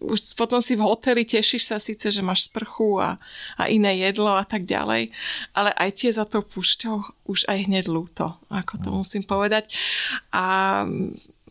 už 0.00 0.18
potom 0.36 0.60
si 0.64 0.76
v 0.76 0.84
hoteli, 0.84 1.28
tešíš 1.28 1.72
sa 1.72 1.76
síce, 1.76 2.08
že 2.08 2.24
máš 2.24 2.48
sprchu 2.48 3.00
a, 3.00 3.20
a 3.56 3.62
iné 3.68 4.00
jedlo 4.00 4.32
a 4.32 4.44
tak 4.44 4.64
ďalej, 4.64 5.12
ale 5.52 5.70
aj 5.76 5.90
tie 5.94 6.10
za 6.12 6.24
to 6.24 6.40
púšťou 6.42 7.28
už 7.28 7.48
aj 7.48 7.68
hneď 7.68 7.84
ľúto, 7.88 8.36
ako 8.48 8.74
to 8.80 8.88
no. 8.90 8.96
musím 9.00 9.24
povedať. 9.24 9.68
A 10.32 10.84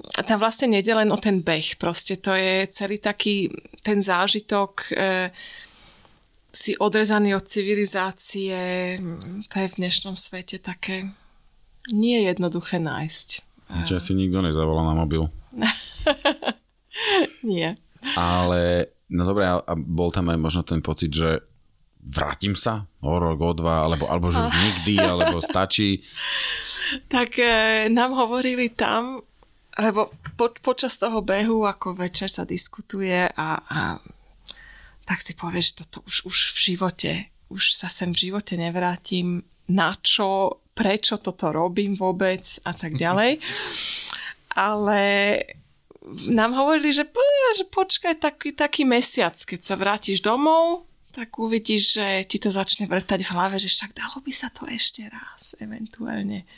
a 0.04 0.22
tam 0.22 0.36
vlastne 0.36 0.68
nejde 0.68 0.92
len 0.92 1.10
o 1.16 1.18
ten 1.18 1.40
beh, 1.40 1.80
proste 1.80 2.20
to 2.20 2.36
je 2.36 2.68
celý 2.76 3.00
taký 3.00 3.48
ten 3.88 4.04
zážitok, 4.04 4.92
e, 4.92 5.32
si 6.54 6.78
odrezaný 6.78 7.34
od 7.34 7.50
civilizácie, 7.50 8.62
to 9.50 9.56
je 9.58 9.68
v 9.74 9.78
dnešnom 9.82 10.14
svete 10.14 10.62
také 10.62 11.10
nie 11.90 12.24
je 12.24 12.32
jednoduché 12.32 12.78
nájsť. 12.80 13.30
Čiže 13.90 14.00
si 14.00 14.14
nikto 14.14 14.40
nezavolal 14.46 14.94
na 14.94 14.96
mobil. 14.96 15.26
nie. 17.50 17.74
Ale, 18.14 18.94
no 19.10 19.26
dobré, 19.26 19.50
a 19.50 19.74
bol 19.74 20.14
tam 20.14 20.30
aj 20.30 20.38
možno 20.38 20.62
ten 20.62 20.80
pocit, 20.80 21.10
že 21.10 21.42
vrátim 22.04 22.54
sa 22.54 22.86
o 23.02 23.18
rok, 23.18 23.40
o 23.42 23.52
dva, 23.58 23.90
alebo, 23.90 24.06
alebo 24.06 24.30
že 24.30 24.46
už 24.46 24.54
nikdy, 24.70 24.96
alebo 25.02 25.42
stačí. 25.42 26.06
Tak 27.10 27.34
e, 27.42 27.90
nám 27.90 28.14
hovorili 28.14 28.70
tam, 28.70 29.26
lebo 29.74 30.14
po, 30.38 30.54
počas 30.62 31.02
toho 31.02 31.26
behu, 31.26 31.66
ako 31.66 31.98
večer 31.98 32.30
sa 32.30 32.46
diskutuje 32.46 33.26
a, 33.26 33.50
a 33.58 33.82
tak 35.04 35.20
si 35.20 35.36
povieš, 35.36 35.66
že 35.72 35.78
toto 35.84 35.98
už, 36.08 36.18
už 36.28 36.38
v 36.56 36.60
živote, 36.74 37.12
už 37.52 37.76
sa 37.76 37.92
sem 37.92 38.12
v 38.12 38.32
živote 38.32 38.56
nevrátim, 38.56 39.44
na 39.68 39.96
čo, 40.00 40.60
prečo 40.76 41.20
toto 41.20 41.52
robím 41.52 41.96
vôbec 41.96 42.44
a 42.64 42.72
tak 42.72 42.96
ďalej. 42.96 43.40
Ale 44.72 45.02
nám 46.32 46.52
hovorili, 46.54 46.92
že, 46.92 47.08
že 47.56 47.66
počkaj 47.72 48.20
taký, 48.20 48.52
taký 48.52 48.84
mesiac, 48.84 49.34
keď 49.40 49.60
sa 49.64 49.76
vrátiš 49.80 50.20
domov, 50.20 50.84
tak 51.14 51.38
uvidíš, 51.38 52.02
že 52.02 52.08
ti 52.26 52.42
to 52.42 52.50
začne 52.50 52.90
vrtať 52.90 53.22
v 53.22 53.34
hlave, 53.38 53.56
že 53.62 53.70
však 53.70 53.94
dalo 53.94 54.18
by 54.20 54.34
sa 54.34 54.50
to 54.50 54.66
ešte 54.66 55.06
raz, 55.08 55.54
eventuálne. 55.62 56.50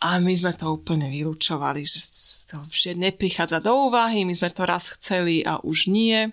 A 0.00 0.16
my 0.16 0.32
sme 0.32 0.56
to 0.56 0.80
úplne 0.80 1.12
vylúčovali, 1.12 1.84
že 1.84 2.00
to 2.48 2.64
vždy 2.64 3.12
neprichádza 3.12 3.60
do 3.60 3.92
úvahy, 3.92 4.24
my 4.24 4.32
sme 4.32 4.48
to 4.48 4.64
raz 4.64 4.88
chceli 4.96 5.44
a 5.44 5.60
už 5.60 5.92
nie. 5.92 6.32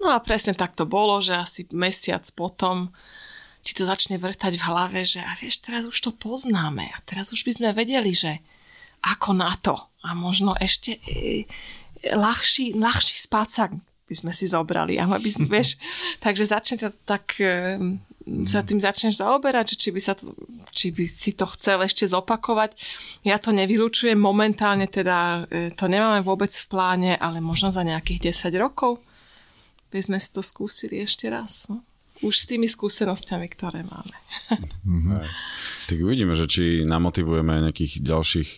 No 0.00 0.08
a 0.12 0.18
presne 0.20 0.56
tak 0.56 0.72
to 0.72 0.88
bolo, 0.88 1.20
že 1.20 1.36
asi 1.36 1.60
mesiac 1.76 2.24
potom 2.32 2.88
ti 3.60 3.76
to 3.76 3.84
začne 3.84 4.16
vrtať 4.16 4.56
v 4.56 4.66
hlave, 4.66 5.00
že 5.04 5.20
a 5.20 5.36
vieš, 5.36 5.60
teraz 5.60 5.84
už 5.84 5.98
to 6.00 6.10
poznáme 6.16 6.88
a 6.88 6.98
teraz 7.04 7.28
už 7.36 7.44
by 7.44 7.52
sme 7.52 7.68
vedeli, 7.76 8.16
že 8.16 8.40
ako 9.04 9.36
na 9.36 9.52
to 9.60 9.76
a 10.04 10.16
možno 10.16 10.56
ešte 10.56 10.96
e, 11.04 11.44
ľahší, 12.16 12.76
ľahší 12.76 13.16
spácak 13.20 13.76
by 14.08 14.14
sme 14.16 14.32
si 14.32 14.48
zobrali. 14.48 14.96
A 14.96 15.04
by 15.06 15.30
sme, 15.30 15.46
vieš, 15.60 15.76
takže 16.24 16.48
začne 16.48 16.76
tak 17.04 17.36
e, 17.36 17.76
sa 18.48 18.64
tým 18.64 18.80
začneš 18.80 19.20
zaoberať, 19.20 19.74
že 19.74 19.76
či 19.76 19.88
by, 19.92 20.00
sa 20.00 20.12
to, 20.16 20.32
či 20.72 20.92
by 20.92 21.04
si 21.04 21.32
to 21.36 21.44
chcel 21.56 21.84
ešte 21.84 22.08
zopakovať. 22.08 22.76
Ja 23.24 23.36
to 23.36 23.52
nevylučujem 23.52 24.16
momentálne, 24.16 24.88
teda 24.88 25.48
e, 25.48 25.72
to 25.76 25.84
nemáme 25.88 26.24
vôbec 26.24 26.52
v 26.52 26.66
pláne, 26.68 27.12
ale 27.16 27.44
možno 27.44 27.68
za 27.68 27.84
nejakých 27.84 28.32
10 28.32 28.56
rokov 28.56 29.00
by 29.90 30.00
sme 30.00 30.18
si 30.22 30.30
to 30.30 30.40
skúsili 30.40 31.02
ešte 31.02 31.26
raz. 31.28 31.66
No? 31.68 31.82
Už 32.22 32.34
s 32.42 32.48
tými 32.48 32.70
skúsenosťami, 32.70 33.46
ktoré 33.52 33.82
máme. 33.86 34.16
Mm-hmm. 34.86 35.22
Tak 35.88 35.96
uvidíme, 36.00 36.34
že 36.38 36.46
či 36.46 36.64
namotivujeme 36.86 37.64
nejakých 37.70 38.02
ďalších 38.04 38.50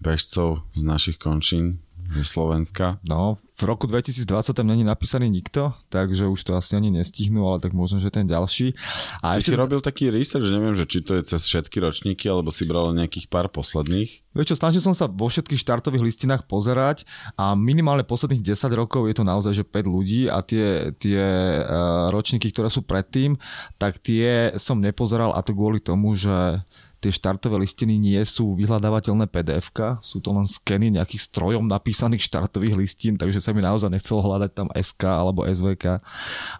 bežcov 0.00 0.64
z 0.72 0.82
našich 0.82 1.16
končín 1.20 1.84
ze 2.10 2.24
Slovenska. 2.24 2.98
No, 3.06 3.38
v 3.60 3.68
roku 3.68 3.84
2020 3.84 4.56
tam 4.56 4.66
není 4.66 4.80
napísaný 4.80 5.28
nikto, 5.28 5.76
takže 5.92 6.26
už 6.32 6.40
to 6.48 6.56
asi 6.56 6.80
ani 6.80 6.88
nestihnú, 6.88 7.44
ale 7.44 7.60
tak 7.60 7.76
možno, 7.76 8.00
že 8.00 8.08
ten 8.08 8.24
ďalší. 8.24 8.72
A 9.20 9.36
Ty 9.36 9.44
si 9.44 9.52
robil 9.52 9.84
taký 9.84 10.08
research, 10.08 10.48
že 10.48 10.56
neviem, 10.56 10.72
že 10.72 10.88
či 10.88 11.04
to 11.04 11.12
je 11.20 11.28
cez 11.28 11.44
všetky 11.44 11.76
ročníky, 11.76 12.24
alebo 12.24 12.48
si 12.48 12.64
bral 12.64 12.96
nejakých 12.96 13.28
pár 13.28 13.52
posledných? 13.52 14.32
Vieš 14.32 14.56
čo, 14.56 14.56
snažil 14.56 14.80
som 14.80 14.96
sa 14.96 15.12
vo 15.12 15.28
všetkých 15.28 15.60
štartových 15.60 16.08
listinách 16.08 16.48
pozerať 16.48 17.04
a 17.36 17.52
minimálne 17.52 18.00
posledných 18.00 18.40
10 18.48 18.72
rokov 18.72 19.12
je 19.12 19.14
to 19.20 19.24
naozaj, 19.28 19.52
že 19.52 19.68
5 19.68 19.84
ľudí 19.84 20.32
a 20.32 20.40
tie, 20.40 20.96
tie 20.96 21.20
uh, 21.60 22.08
ročníky, 22.08 22.48
ktoré 22.48 22.72
sú 22.72 22.80
predtým, 22.80 23.36
tak 23.76 24.00
tie 24.00 24.56
som 24.56 24.80
nepozeral 24.80 25.36
a 25.36 25.44
to 25.44 25.52
kvôli 25.52 25.84
tomu, 25.84 26.16
že 26.16 26.64
tie 27.00 27.08
štartové 27.08 27.56
listiny 27.64 27.96
nie 27.96 28.20
sú 28.28 28.52
vyhľadávateľné 28.60 29.24
pdf 29.32 29.72
sú 30.04 30.20
to 30.20 30.36
len 30.36 30.44
skeny 30.44 30.92
nejakých 30.92 31.32
strojom 31.32 31.64
napísaných 31.64 32.28
štartových 32.28 32.76
listín, 32.76 33.16
takže 33.16 33.40
sa 33.40 33.56
mi 33.56 33.64
naozaj 33.64 33.88
nechcelo 33.88 34.20
hľadať 34.20 34.50
tam 34.52 34.68
SK 34.68 35.02
alebo 35.08 35.48
SVK, 35.48 36.04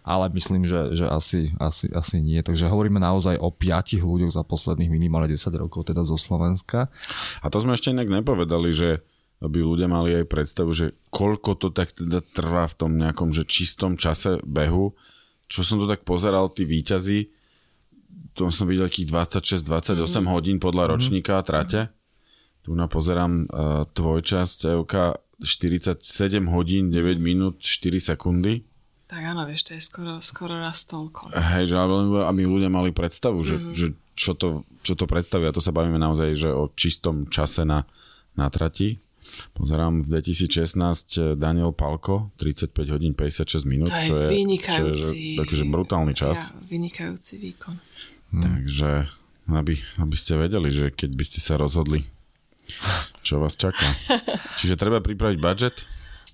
ale 0.00 0.24
myslím, 0.32 0.64
že, 0.64 0.96
že 0.96 1.06
asi, 1.06 1.52
asi, 1.60 1.92
asi 1.92 2.16
nie. 2.24 2.40
Takže 2.40 2.72
hovoríme 2.72 2.96
naozaj 2.96 3.36
o 3.36 3.52
piatich 3.52 4.00
ľuďoch 4.00 4.32
za 4.32 4.42
posledných 4.42 4.88
minimálne 4.88 5.28
10 5.28 5.52
rokov, 5.60 5.92
teda 5.92 6.08
zo 6.08 6.16
Slovenska. 6.16 6.88
A 7.44 7.46
to 7.52 7.60
sme 7.60 7.76
ešte 7.76 7.92
inak 7.92 8.08
nepovedali, 8.08 8.72
že 8.72 9.04
aby 9.40 9.64
ľudia 9.64 9.88
mali 9.88 10.12
aj 10.20 10.28
predstavu, 10.28 10.70
že 10.76 10.92
koľko 11.08 11.56
to 11.56 11.68
tak 11.72 11.96
teda 11.96 12.20
trvá 12.20 12.68
v 12.68 12.76
tom 12.76 12.92
nejakom 13.00 13.32
že 13.32 13.48
čistom 13.48 13.96
čase 13.96 14.36
behu. 14.44 14.92
Čo 15.48 15.64
som 15.64 15.80
to 15.80 15.88
tak 15.88 16.04
pozeral, 16.04 16.52
tí 16.52 16.68
výťazí, 16.68 17.39
to 18.40 18.48
som 18.48 18.64
videl 18.64 18.88
takých 18.88 19.12
26-28 19.36 20.00
mm. 20.00 20.28
hodín 20.32 20.56
podľa 20.56 20.88
mm. 20.88 20.90
ročníka 20.96 21.36
a 21.36 21.44
trate. 21.44 21.92
Tu 22.64 22.72
na 22.72 22.88
pozerám 22.88 23.44
uh, 23.48 23.84
tvojčasť, 23.92 24.72
Evka, 24.72 25.20
47 25.44 26.00
hodín, 26.48 26.88
9 26.88 27.20
minút, 27.20 27.60
4 27.60 28.16
sekundy. 28.16 28.64
Tak 29.08 29.20
áno, 29.20 29.44
vieš, 29.44 29.68
to 29.68 29.70
je 29.76 29.82
skoro, 29.82 30.12
skoro 30.24 30.56
raz 30.56 30.88
toľko. 30.88 31.36
Hej, 31.36 31.72
že 31.72 31.76
aby 31.76 32.42
ľudia 32.48 32.72
mali 32.72 32.96
predstavu, 32.96 33.44
že, 33.44 33.56
mm. 33.60 33.72
že 33.76 33.86
čo, 34.16 34.32
to, 34.32 34.64
čo 34.80 34.96
to 34.96 35.04
predstavuje. 35.04 35.48
A 35.50 35.56
to 35.56 35.60
sa 35.60 35.72
bavíme 35.72 36.00
naozaj, 36.00 36.32
že 36.32 36.48
o 36.48 36.68
čistom 36.72 37.28
čase 37.28 37.68
na, 37.68 37.84
na 38.36 38.48
trati. 38.48 39.00
Pozerám 39.54 40.02
v 40.02 40.20
2016 40.20 41.36
Daniel 41.38 41.70
Palko, 41.76 42.34
35 42.40 42.72
hodín 42.90 43.12
56 43.14 43.62
minút, 43.62 43.92
to 43.92 43.98
čo 44.10 44.14
je, 44.26 44.28
čo 44.58 44.84
je 44.90 45.38
takže 45.38 45.62
brutálny 45.70 46.14
čas. 46.18 46.50
Ja, 46.50 46.66
vynikajúci 46.66 47.38
výkon. 47.38 47.78
Hmm. 48.30 48.42
Takže 48.42 49.10
aby, 49.50 49.74
aby 49.98 50.16
ste 50.16 50.38
vedeli, 50.38 50.70
že 50.70 50.94
keď 50.94 51.10
by 51.18 51.24
ste 51.26 51.40
sa 51.42 51.58
rozhodli, 51.58 52.06
čo 53.26 53.42
vás 53.42 53.58
čaká. 53.58 53.82
Čiže 54.58 54.78
treba 54.78 55.02
pripraviť 55.02 55.38
budget? 55.42 55.82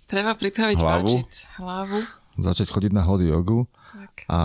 Treba 0.06 0.36
pripraviť 0.36 0.76
hlavu. 0.78 1.08
budget, 1.08 1.32
hlavu. 1.56 2.04
Začať 2.36 2.68
chodiť 2.68 2.92
na 2.92 3.02
hot 3.02 3.24
jogu 3.24 3.64
a 4.28 4.40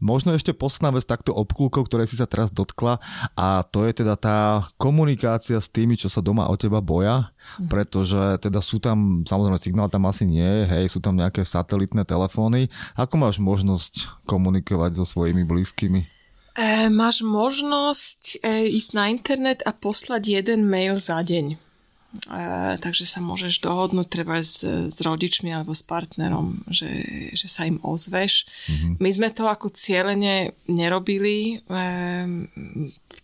možno 0.00 0.32
ešte 0.32 0.56
posledná 0.56 0.96
vec 0.96 1.04
takto 1.04 1.36
obklúkov, 1.36 1.84
ktoré 1.84 2.08
si 2.08 2.16
sa 2.16 2.24
teraz 2.24 2.48
dotkla 2.48 2.96
a 3.36 3.60
to 3.60 3.84
je 3.84 3.92
teda 4.04 4.16
tá 4.16 4.64
komunikácia 4.80 5.60
s 5.60 5.68
tými, 5.68 6.00
čo 6.00 6.08
sa 6.08 6.24
doma 6.24 6.48
o 6.48 6.56
teba 6.56 6.80
boja, 6.80 7.28
mhm. 7.60 7.68
pretože 7.68 8.20
teda 8.40 8.64
sú 8.64 8.80
tam, 8.80 9.22
samozrejme 9.28 9.58
signál 9.60 9.88
tam 9.92 10.08
asi 10.08 10.24
nie 10.24 10.44
je, 10.44 10.64
hej, 10.64 10.84
sú 10.92 10.98
tam 11.04 11.16
nejaké 11.16 11.44
satelitné 11.44 12.08
telefóny. 12.08 12.72
Ako 12.96 13.20
máš 13.20 13.36
možnosť 13.36 14.24
komunikovať 14.24 14.96
so 14.96 15.04
svojimi 15.04 15.44
blízkymi? 15.44 16.21
E, 16.52 16.92
máš 16.92 17.24
možnosť 17.24 18.44
e, 18.44 18.68
ísť 18.76 18.90
na 18.92 19.08
internet 19.08 19.64
a 19.64 19.72
poslať 19.72 20.22
jeden 20.28 20.68
mail 20.68 21.00
za 21.00 21.24
deň. 21.24 21.71
E, 22.12 22.76
takže 22.76 23.08
sa 23.08 23.24
môžeš 23.24 23.64
dohodnúť 23.64 24.08
treba 24.12 24.36
s, 24.44 24.60
s 24.68 24.98
rodičmi 25.00 25.48
alebo 25.48 25.72
s 25.72 25.80
partnerom, 25.80 26.60
že, 26.68 27.08
že 27.32 27.48
sa 27.48 27.64
im 27.64 27.80
ozveš. 27.80 28.44
Mm-hmm. 28.68 28.92
My 29.00 29.10
sme 29.16 29.28
to 29.32 29.48
ako 29.48 29.72
cieľene 29.72 30.52
nerobili. 30.68 31.64
E, 31.64 31.80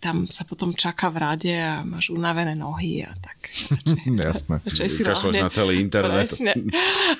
tam 0.00 0.24
sa 0.24 0.48
potom 0.48 0.72
čaká 0.72 1.12
v 1.12 1.20
rade 1.20 1.52
a 1.52 1.84
máš 1.84 2.08
unavené 2.08 2.56
nohy 2.56 3.04
a 3.04 3.12
tak. 3.12 3.52
Jasné. 4.08 4.64
si 4.88 5.04
lahne, 5.04 5.44
na 5.44 5.52
celý 5.52 5.84
internet. 5.84 6.32
Presne. 6.32 6.56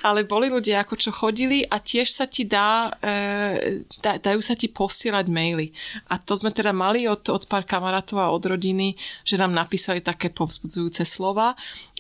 Ale 0.01 0.25
boli 0.25 0.49
ľudia, 0.49 0.89
ako 0.89 0.97
čo 0.97 1.13
chodili 1.13 1.69
a 1.69 1.85
tiež 1.85 2.09
sa 2.09 2.25
ti 2.25 2.49
dá, 2.49 2.97
e, 3.05 3.85
da, 4.01 4.17
dajú 4.17 4.41
sa 4.41 4.57
ti 4.57 4.73
posielať 4.73 5.29
maily. 5.29 5.69
A 6.09 6.17
to 6.17 6.33
sme 6.33 6.49
teda 6.49 6.73
mali 6.73 7.05
od, 7.05 7.29
od 7.29 7.45
pár 7.45 7.69
kamarátov 7.69 8.25
a 8.25 8.33
od 8.33 8.41
rodiny, 8.41 8.97
že 9.21 9.37
nám 9.37 9.53
napísali 9.53 10.01
také 10.01 10.33
povzbudzujúce 10.33 11.05
slova 11.05 11.58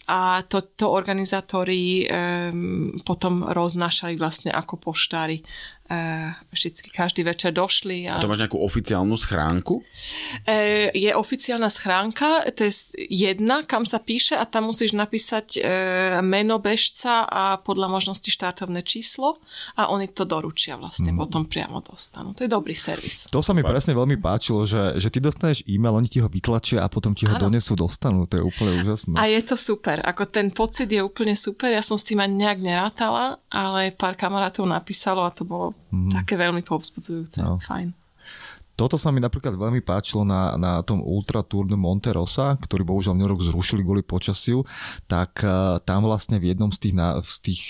a 0.08 0.40
to, 0.48 0.64
to 0.72 0.88
organizátori 0.88 2.08
um, 2.08 2.96
potom 3.04 3.44
roznášali 3.44 4.16
vlastne 4.16 4.48
ako 4.48 4.80
poštári 4.80 5.44
uh, 5.88 6.36
vždycky 6.52 6.92
každý 6.92 7.24
večer 7.24 7.52
došli. 7.52 8.06
A... 8.06 8.20
To 8.20 8.28
máš 8.28 8.44
nejakú 8.44 8.60
oficiálnu 8.60 9.16
schránku? 9.16 9.80
Uh, 9.80 10.92
je 10.92 11.10
oficiálna 11.16 11.72
schránka, 11.72 12.44
to 12.52 12.68
je 12.68 12.72
jedna, 13.08 13.64
kam 13.64 13.88
sa 13.88 13.98
píše 13.98 14.36
a 14.36 14.44
tam 14.44 14.70
musíš 14.70 14.94
napísať 14.94 15.58
uh, 15.58 15.64
meno 16.20 16.60
bežca 16.60 17.24
a 17.24 17.56
podľa 17.58 17.88
možnosti 17.88 18.28
štartovné 18.28 18.84
číslo 18.84 19.40
a 19.74 19.88
oni 19.88 20.12
to 20.12 20.28
doručia 20.28 20.76
vlastne, 20.76 21.12
mm. 21.12 21.18
potom 21.18 21.48
priamo 21.48 21.80
dostanú. 21.80 22.36
To 22.36 22.44
je 22.44 22.50
dobrý 22.50 22.76
servis. 22.76 23.26
To 23.32 23.40
sa 23.40 23.56
mi 23.56 23.64
presne 23.64 23.96
veľmi 23.96 24.20
páčilo, 24.20 24.68
že, 24.68 25.00
že 25.00 25.08
ty 25.08 25.18
dostaneš 25.18 25.64
e-mail, 25.64 25.96
oni 25.96 26.08
ti 26.08 26.20
ho 26.20 26.28
vytlačia 26.28 26.84
a 26.84 26.88
potom 26.92 27.16
ti 27.16 27.24
ho 27.24 27.34
ano. 27.34 27.48
donesú, 27.48 27.72
dostanú. 27.78 28.28
To 28.28 28.40
je 28.40 28.44
úplne 28.44 28.84
úžasné. 28.84 29.16
A 29.16 29.30
je 29.30 29.40
to 29.42 29.56
super. 29.56 30.02
Ako 30.04 30.28
ten 30.28 30.52
pocit 30.52 30.90
je 30.90 31.00
úplne 31.00 31.38
super. 31.38 31.72
Ja 31.72 31.82
som 31.84 31.96
s 31.96 32.04
tým 32.04 32.20
ani 32.20 32.44
nejak 32.44 32.58
nerátala, 32.60 33.38
ale 33.48 33.94
pár 33.94 34.18
kamarátov 34.18 34.66
napísalo 34.66 35.22
a 35.22 35.30
to 35.30 35.46
bolo 35.46 35.77
Mm. 35.88 36.12
Také 36.12 36.34
veľmi 36.36 36.62
povzbudzujúce, 36.64 37.40
no. 37.40 37.58
fajn. 37.62 37.96
Toto 38.78 38.94
sa 38.94 39.10
mi 39.10 39.18
napríklad 39.18 39.58
veľmi 39.58 39.82
páčilo 39.82 40.22
na, 40.22 40.54
na 40.54 40.86
tom 40.86 41.02
Ultra 41.02 41.42
Tour 41.42 41.66
de 41.66 41.74
Monterosa, 41.74 42.54
ktorý 42.62 42.86
bohužiaľ 42.86 43.18
rok 43.26 43.42
zrušili 43.42 43.82
kvôli 43.82 44.06
počasiu, 44.06 44.62
tak 45.10 45.42
uh, 45.42 45.82
tam 45.82 46.06
vlastne 46.06 46.38
v 46.38 46.54
jednom 46.54 46.70
z 46.70 46.86
tých, 46.86 46.94
na, 46.94 47.18
z 47.18 47.36
tých 47.42 47.62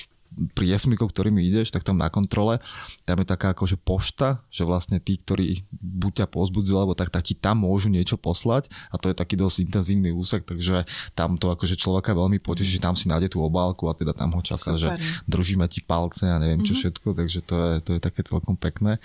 priesmykov, 0.54 1.10
ktorými 1.10 1.42
ideš, 1.50 1.74
tak 1.74 1.82
tam 1.82 1.98
na 1.98 2.06
kontrole, 2.08 2.62
tam 3.04 3.18
je 3.20 3.26
taká 3.26 3.52
akože 3.52 3.76
pošta, 3.80 4.42
že 4.48 4.62
vlastne 4.62 5.02
tí, 5.02 5.18
ktorí 5.18 5.66
buď 5.74 6.24
ťa 6.24 6.26
pozbudzujú, 6.30 6.76
alebo 6.78 6.94
tak, 6.94 7.10
tak 7.10 7.26
ti 7.26 7.34
tam 7.34 7.66
môžu 7.66 7.90
niečo 7.90 8.14
poslať 8.14 8.70
a 8.94 8.96
to 8.96 9.10
je 9.10 9.16
taký 9.18 9.34
dosť 9.34 9.66
intenzívny 9.66 10.10
úsek, 10.14 10.46
takže 10.46 10.86
tam 11.18 11.36
to 11.36 11.50
akože 11.50 11.74
človeka 11.74 12.14
veľmi 12.14 12.38
poteší, 12.38 12.78
že 12.78 12.84
tam 12.84 12.94
si 12.94 13.10
nájde 13.10 13.34
tú 13.34 13.42
obálku 13.42 13.90
a 13.90 13.96
teda 13.98 14.14
tam 14.14 14.32
ho 14.38 14.42
čaká, 14.42 14.78
Super. 14.78 14.80
že 14.80 14.88
držíme 15.26 15.66
ti 15.66 15.82
palce 15.82 16.30
a 16.30 16.38
neviem 16.38 16.62
čo 16.62 16.72
mm-hmm. 16.72 16.80
všetko, 16.80 17.08
takže 17.18 17.38
to 17.42 17.54
je, 17.56 17.72
to 17.82 17.90
je 17.96 18.00
také 18.00 18.20
celkom 18.22 18.54
pekné. 18.54 19.02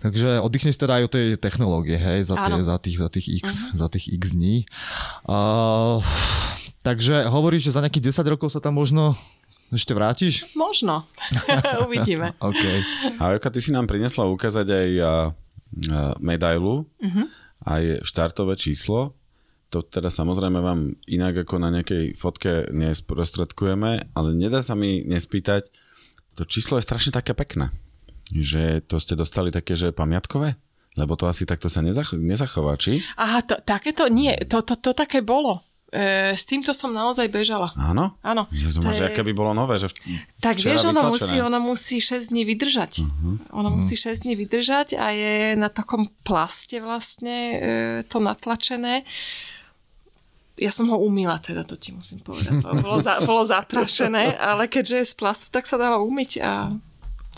Takže 0.00 0.40
oddychneš 0.40 0.80
teda 0.80 1.02
aj 1.02 1.04
o 1.04 1.12
tej 1.12 1.26
technológie, 1.36 2.00
hej, 2.00 2.26
za, 2.26 2.36
tie, 2.36 2.56
za, 2.64 2.76
tých, 2.80 2.96
za, 2.96 3.08
tých 3.12 3.26
X, 3.42 3.46
mm-hmm. 3.46 3.76
za 3.76 3.86
tých 3.92 4.06
X 4.16 4.22
dní. 4.32 4.56
Uh, 5.26 6.00
takže 6.86 7.26
hovoríš, 7.26 7.70
že 7.70 7.74
za 7.74 7.82
nejakých 7.82 8.14
10 8.14 8.32
rokov 8.32 8.54
sa 8.54 8.62
tam 8.62 8.78
možno 8.78 9.18
ešte 9.74 9.92
vrátiš? 9.92 10.54
Možno. 10.54 11.04
Uvidíme. 11.86 12.38
okay. 12.42 12.86
A 13.18 13.34
Joka, 13.34 13.50
ty 13.50 13.58
si 13.58 13.74
nám 13.74 13.90
prinesla 13.90 14.26
ukázať 14.30 14.66
aj 14.66 14.88
a, 14.96 15.04
a, 15.04 15.14
medailu, 16.22 16.86
uh-huh. 16.86 17.26
aj 17.66 18.06
štartové 18.06 18.54
číslo. 18.54 19.14
To 19.74 19.82
teda 19.82 20.08
samozrejme 20.14 20.62
vám 20.62 20.94
inak 21.10 21.42
ako 21.42 21.58
na 21.58 21.74
nejakej 21.74 22.14
fotke 22.14 22.70
nesprostredkujeme, 22.70 24.14
ale 24.14 24.28
nedá 24.38 24.62
sa 24.62 24.78
mi 24.78 25.02
nespýtať, 25.02 25.66
to 26.38 26.46
číslo 26.46 26.78
je 26.78 26.86
strašne 26.86 27.10
také 27.10 27.34
pekné. 27.34 27.74
Že 28.30 28.86
to 28.86 29.02
ste 29.02 29.18
dostali 29.18 29.50
také, 29.50 29.74
že 29.74 29.90
pamiatkové? 29.90 30.54
Lebo 30.96 31.18
to 31.18 31.28
asi 31.28 31.44
takto 31.44 31.68
sa 31.68 31.84
nezach- 31.84 32.16
nezachová, 32.16 32.78
či? 32.80 33.04
Aha, 33.20 33.44
to, 33.44 33.60
takéto 33.60 34.08
nie, 34.08 34.32
to, 34.48 34.64
to, 34.64 34.78
to 34.80 34.96
také 34.96 35.20
bolo. 35.20 35.65
E, 35.86 36.34
s 36.34 36.42
týmto 36.42 36.74
som 36.74 36.90
naozaj 36.90 37.30
bežala. 37.30 37.70
Áno? 37.78 38.18
Áno. 38.18 38.50
Ja 38.50 38.74
to 38.74 38.82
že 38.90 39.06
aké 39.06 39.22
by 39.22 39.30
bolo 39.30 39.54
nové, 39.54 39.78
že 39.78 39.86
Tak 40.42 40.58
vieš, 40.58 40.90
ona 40.90 41.06
musí, 41.06 41.38
ona 41.38 41.62
musí 41.62 42.02
6 42.02 42.34
dní 42.34 42.42
vydržať. 42.42 43.06
Uh-huh. 43.06 43.38
Ona 43.54 43.70
uh-huh. 43.70 43.78
musí 43.78 43.94
6 43.94 44.26
dní 44.26 44.34
vydržať 44.34 44.98
a 44.98 45.14
je 45.14 45.54
na 45.54 45.70
takom 45.70 46.02
plaste 46.26 46.82
vlastne 46.82 47.36
e, 47.54 47.56
to 48.02 48.18
natlačené. 48.18 49.06
Ja 50.58 50.74
som 50.74 50.90
ho 50.90 50.98
umýla, 50.98 51.38
teda 51.38 51.62
to 51.62 51.78
ti 51.78 51.94
musím 51.94 52.18
povedať. 52.26 52.66
To 52.66 52.74
bolo, 52.84 52.98
za, 52.98 53.22
bolo 53.22 53.46
zaprašené, 53.46 54.34
ale 54.42 54.66
keďže 54.66 55.06
je 55.06 55.06
z 55.06 55.14
plastu, 55.14 55.46
tak 55.54 55.70
sa 55.70 55.78
dalo 55.78 56.02
umyť 56.02 56.30
a 56.42 56.74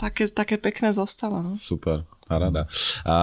také, 0.01 0.25
také 0.25 0.57
pekné 0.57 0.89
zostalo. 0.89 1.45
No. 1.45 1.53
Super. 1.53 2.01
Rada. 2.29 2.69
A, 3.05 3.17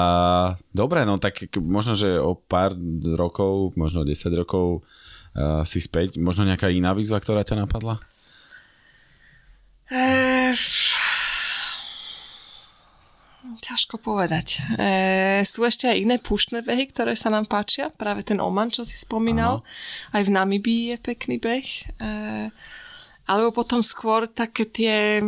dobre, 0.75 1.07
no 1.07 1.19
tak 1.23 1.39
možno, 1.63 1.95
že 1.95 2.19
o 2.19 2.35
pár 2.35 2.75
rokov, 3.15 3.75
možno 3.79 4.03
10 4.03 4.35
rokov 4.35 4.83
uh, 5.37 5.63
si 5.69 5.85
späť. 5.85 6.17
Možno 6.17 6.49
nejaká 6.49 6.73
iná 6.73 6.97
výzva, 6.97 7.21
ktorá 7.21 7.45
ťa 7.45 7.69
napadla? 7.69 8.01
E, 9.87 10.51
ťažko 13.55 14.03
povedať. 14.03 14.67
E, 14.75 14.91
sú 15.47 15.63
ešte 15.63 15.87
aj 15.87 15.97
iné 16.03 16.17
púštne 16.19 16.61
behy, 16.67 16.91
ktoré 16.91 17.15
sa 17.15 17.31
nám 17.31 17.47
páčia. 17.47 17.95
Práve 17.95 18.27
ten 18.27 18.43
Oman, 18.43 18.69
čo 18.69 18.83
si 18.83 18.99
spomínal. 18.99 19.63
Aha. 19.63 20.21
Aj 20.21 20.23
v 20.27 20.35
Namibii 20.35 20.83
je 20.91 20.97
pekný 20.99 21.37
beh. 21.39 21.69
E, 22.03 22.11
alebo 23.27 23.51
potom 23.55 23.83
skôr 23.83 24.27
také 24.27 24.67
tie 24.67 25.23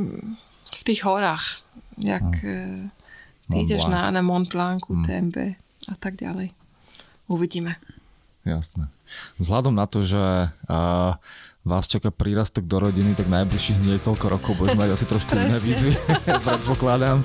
v 0.69 0.83
tých 0.83 1.07
horách. 1.07 1.63
Jak 1.99 2.27
e, 2.43 2.91
ty 3.47 3.57
ideš 3.63 3.87
na, 3.87 4.11
na 4.11 4.23
Mont 4.23 4.51
Blanc, 4.51 4.83
UTMB 4.87 5.37
mm. 5.37 5.91
a 5.91 5.95
tak 5.99 6.19
ďalej. 6.19 6.51
Uvidíme. 7.31 7.79
Jasné. 8.43 8.89
Vzhľadom 9.41 9.75
na 9.75 9.87
to, 9.89 10.05
že 10.05 10.19
uh, 10.49 11.17
vás 11.69 11.85
čaká 11.85 12.09
prírastok 12.09 12.65
do 12.65 12.81
rodiny, 12.81 13.13
tak 13.13 13.29
najbližších 13.29 13.77
niekoľko 13.85 14.27
rokov 14.33 14.57
budeš 14.57 14.81
mať 14.81 14.91
asi 14.97 15.05
trošku 15.05 15.37
Presne. 15.37 15.53
iné 15.53 15.57
výzvy, 15.61 15.93
predpokladám. 16.49 17.21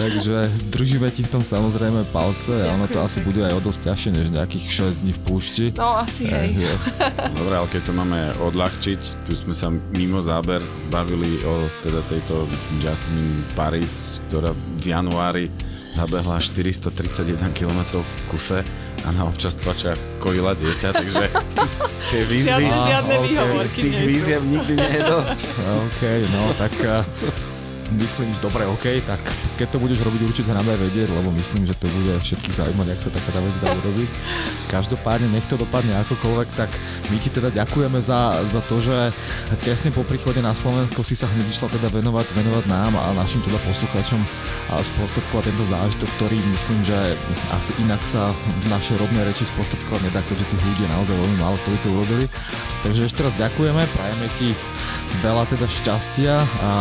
Takže 0.00 0.48
držíme 0.72 1.12
ti 1.12 1.28
v 1.28 1.32
tom 1.36 1.44
samozrejme 1.44 2.08
palce 2.08 2.56
a 2.64 2.72
ono 2.72 2.88
to 2.88 3.04
asi 3.04 3.20
bude 3.20 3.44
aj 3.44 3.52
o 3.52 3.60
dosť 3.60 3.92
ťažšie 3.92 4.10
než 4.16 4.26
nejakých 4.32 4.66
6 4.96 5.04
dní 5.04 5.12
v 5.12 5.20
púšti. 5.28 5.64
No 5.76 6.00
asi 6.00 6.24
hej. 6.24 6.56
hej. 6.56 6.76
Dobre, 7.38 7.54
ale 7.60 7.68
keď 7.68 7.82
to 7.84 7.92
máme 7.92 8.20
odľahčiť, 8.40 9.28
tu 9.28 9.36
sme 9.36 9.52
sa 9.52 9.68
mimo 9.92 10.24
záber 10.24 10.64
bavili 10.88 11.44
o 11.44 11.68
teda 11.84 12.00
tejto 12.08 12.48
Jasmine 12.80 13.44
Paris, 13.52 14.24
ktorá 14.32 14.56
v 14.56 14.84
januári 14.88 15.52
zabehla 15.92 16.40
431 16.40 17.52
km 17.52 18.00
v 18.00 18.12
kuse 18.32 18.64
a 19.02 19.08
na 19.12 19.22
občastvačách 19.26 19.98
kojila 20.22 20.54
dieťa, 20.54 20.88
takže 20.94 21.24
tie 22.10 22.22
výzvy... 22.26 22.48
Žiadne, 22.48 22.76
žiadne 22.78 23.16
výhovorky 23.26 23.80
Tých 23.82 23.98
výziev 24.06 24.42
nikdy 24.46 24.72
nie 24.78 24.90
je 24.98 25.02
dosť. 25.02 25.38
OK, 25.86 26.00
no 26.30 26.42
tak 26.54 26.74
myslím, 27.98 28.28
že 28.32 28.40
dobre, 28.44 28.64
OK, 28.68 29.02
tak 29.04 29.20
keď 29.60 29.76
to 29.76 29.82
budeš 29.82 30.00
robiť, 30.04 30.20
určite 30.24 30.50
nám 30.52 30.64
daj 30.64 30.78
vedieť, 30.80 31.08
lebo 31.12 31.28
myslím, 31.34 31.68
že 31.68 31.76
to 31.76 31.90
bude 31.90 32.16
všetkých 32.22 32.54
zaujímať, 32.56 32.88
ak 32.94 33.00
sa 33.00 33.10
taká 33.10 33.40
vec 33.42 33.54
dá 33.58 33.68
urobiť. 33.74 34.10
Každopádne, 34.70 35.28
nech 35.32 35.46
to 35.50 35.58
dopadne 35.58 35.92
akokoľvek, 36.06 36.48
tak 36.54 36.70
my 37.10 37.16
ti 37.18 37.28
teda 37.28 37.52
ďakujeme 37.52 37.98
za, 38.00 38.40
za 38.46 38.60
to, 38.64 38.80
že 38.80 39.12
tesne 39.60 39.92
po 39.92 40.06
príchode 40.06 40.40
na 40.40 40.56
Slovensko 40.56 41.04
si 41.04 41.18
sa 41.18 41.28
hneď 41.28 41.50
išla 41.50 41.68
teda 41.74 41.92
venovať, 41.92 42.26
venovať 42.32 42.64
nám 42.70 42.96
a 42.96 43.12
našim 43.12 43.42
teda 43.44 43.58
poslucháčom 43.66 44.20
a 44.72 44.80
sprostredkovať 44.80 45.52
tento 45.52 45.64
zážitok, 45.68 46.08
ktorý 46.16 46.38
myslím, 46.56 46.80
že 46.86 47.18
asi 47.52 47.76
inak 47.82 48.00
sa 48.06 48.32
v 48.62 48.66
našej 48.72 48.96
rodnej 49.02 49.26
reči 49.26 49.44
sprostredkovať 49.44 50.08
nedá, 50.08 50.24
keďže 50.24 50.48
tých 50.54 50.62
ľudí 50.64 50.82
je 50.86 50.90
naozaj 50.94 51.14
veľmi 51.18 51.36
málo, 51.42 51.56
ktorí 51.66 51.76
to 51.82 51.88
urobili. 51.92 52.26
Takže 52.86 53.06
ešte 53.06 53.20
raz 53.22 53.34
ďakujeme, 53.36 53.82
prajeme 53.92 54.26
ti 54.38 54.56
veľa 55.20 55.44
teda 55.44 55.66
šťastia 55.68 56.34
a 56.64 56.72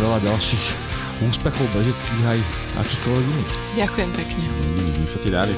veľa 0.00 0.18
ďalších 0.26 0.39
úspechov 1.20 1.66
bežeckých 1.76 2.24
aj 2.24 2.40
akýchkoľvek 2.80 3.24
iných. 3.28 3.52
Ďakujem 3.76 4.10
pekne. 4.16 4.44
Nech 4.96 5.10
sa 5.12 5.20
ti 5.20 5.28
dali. 5.28 5.52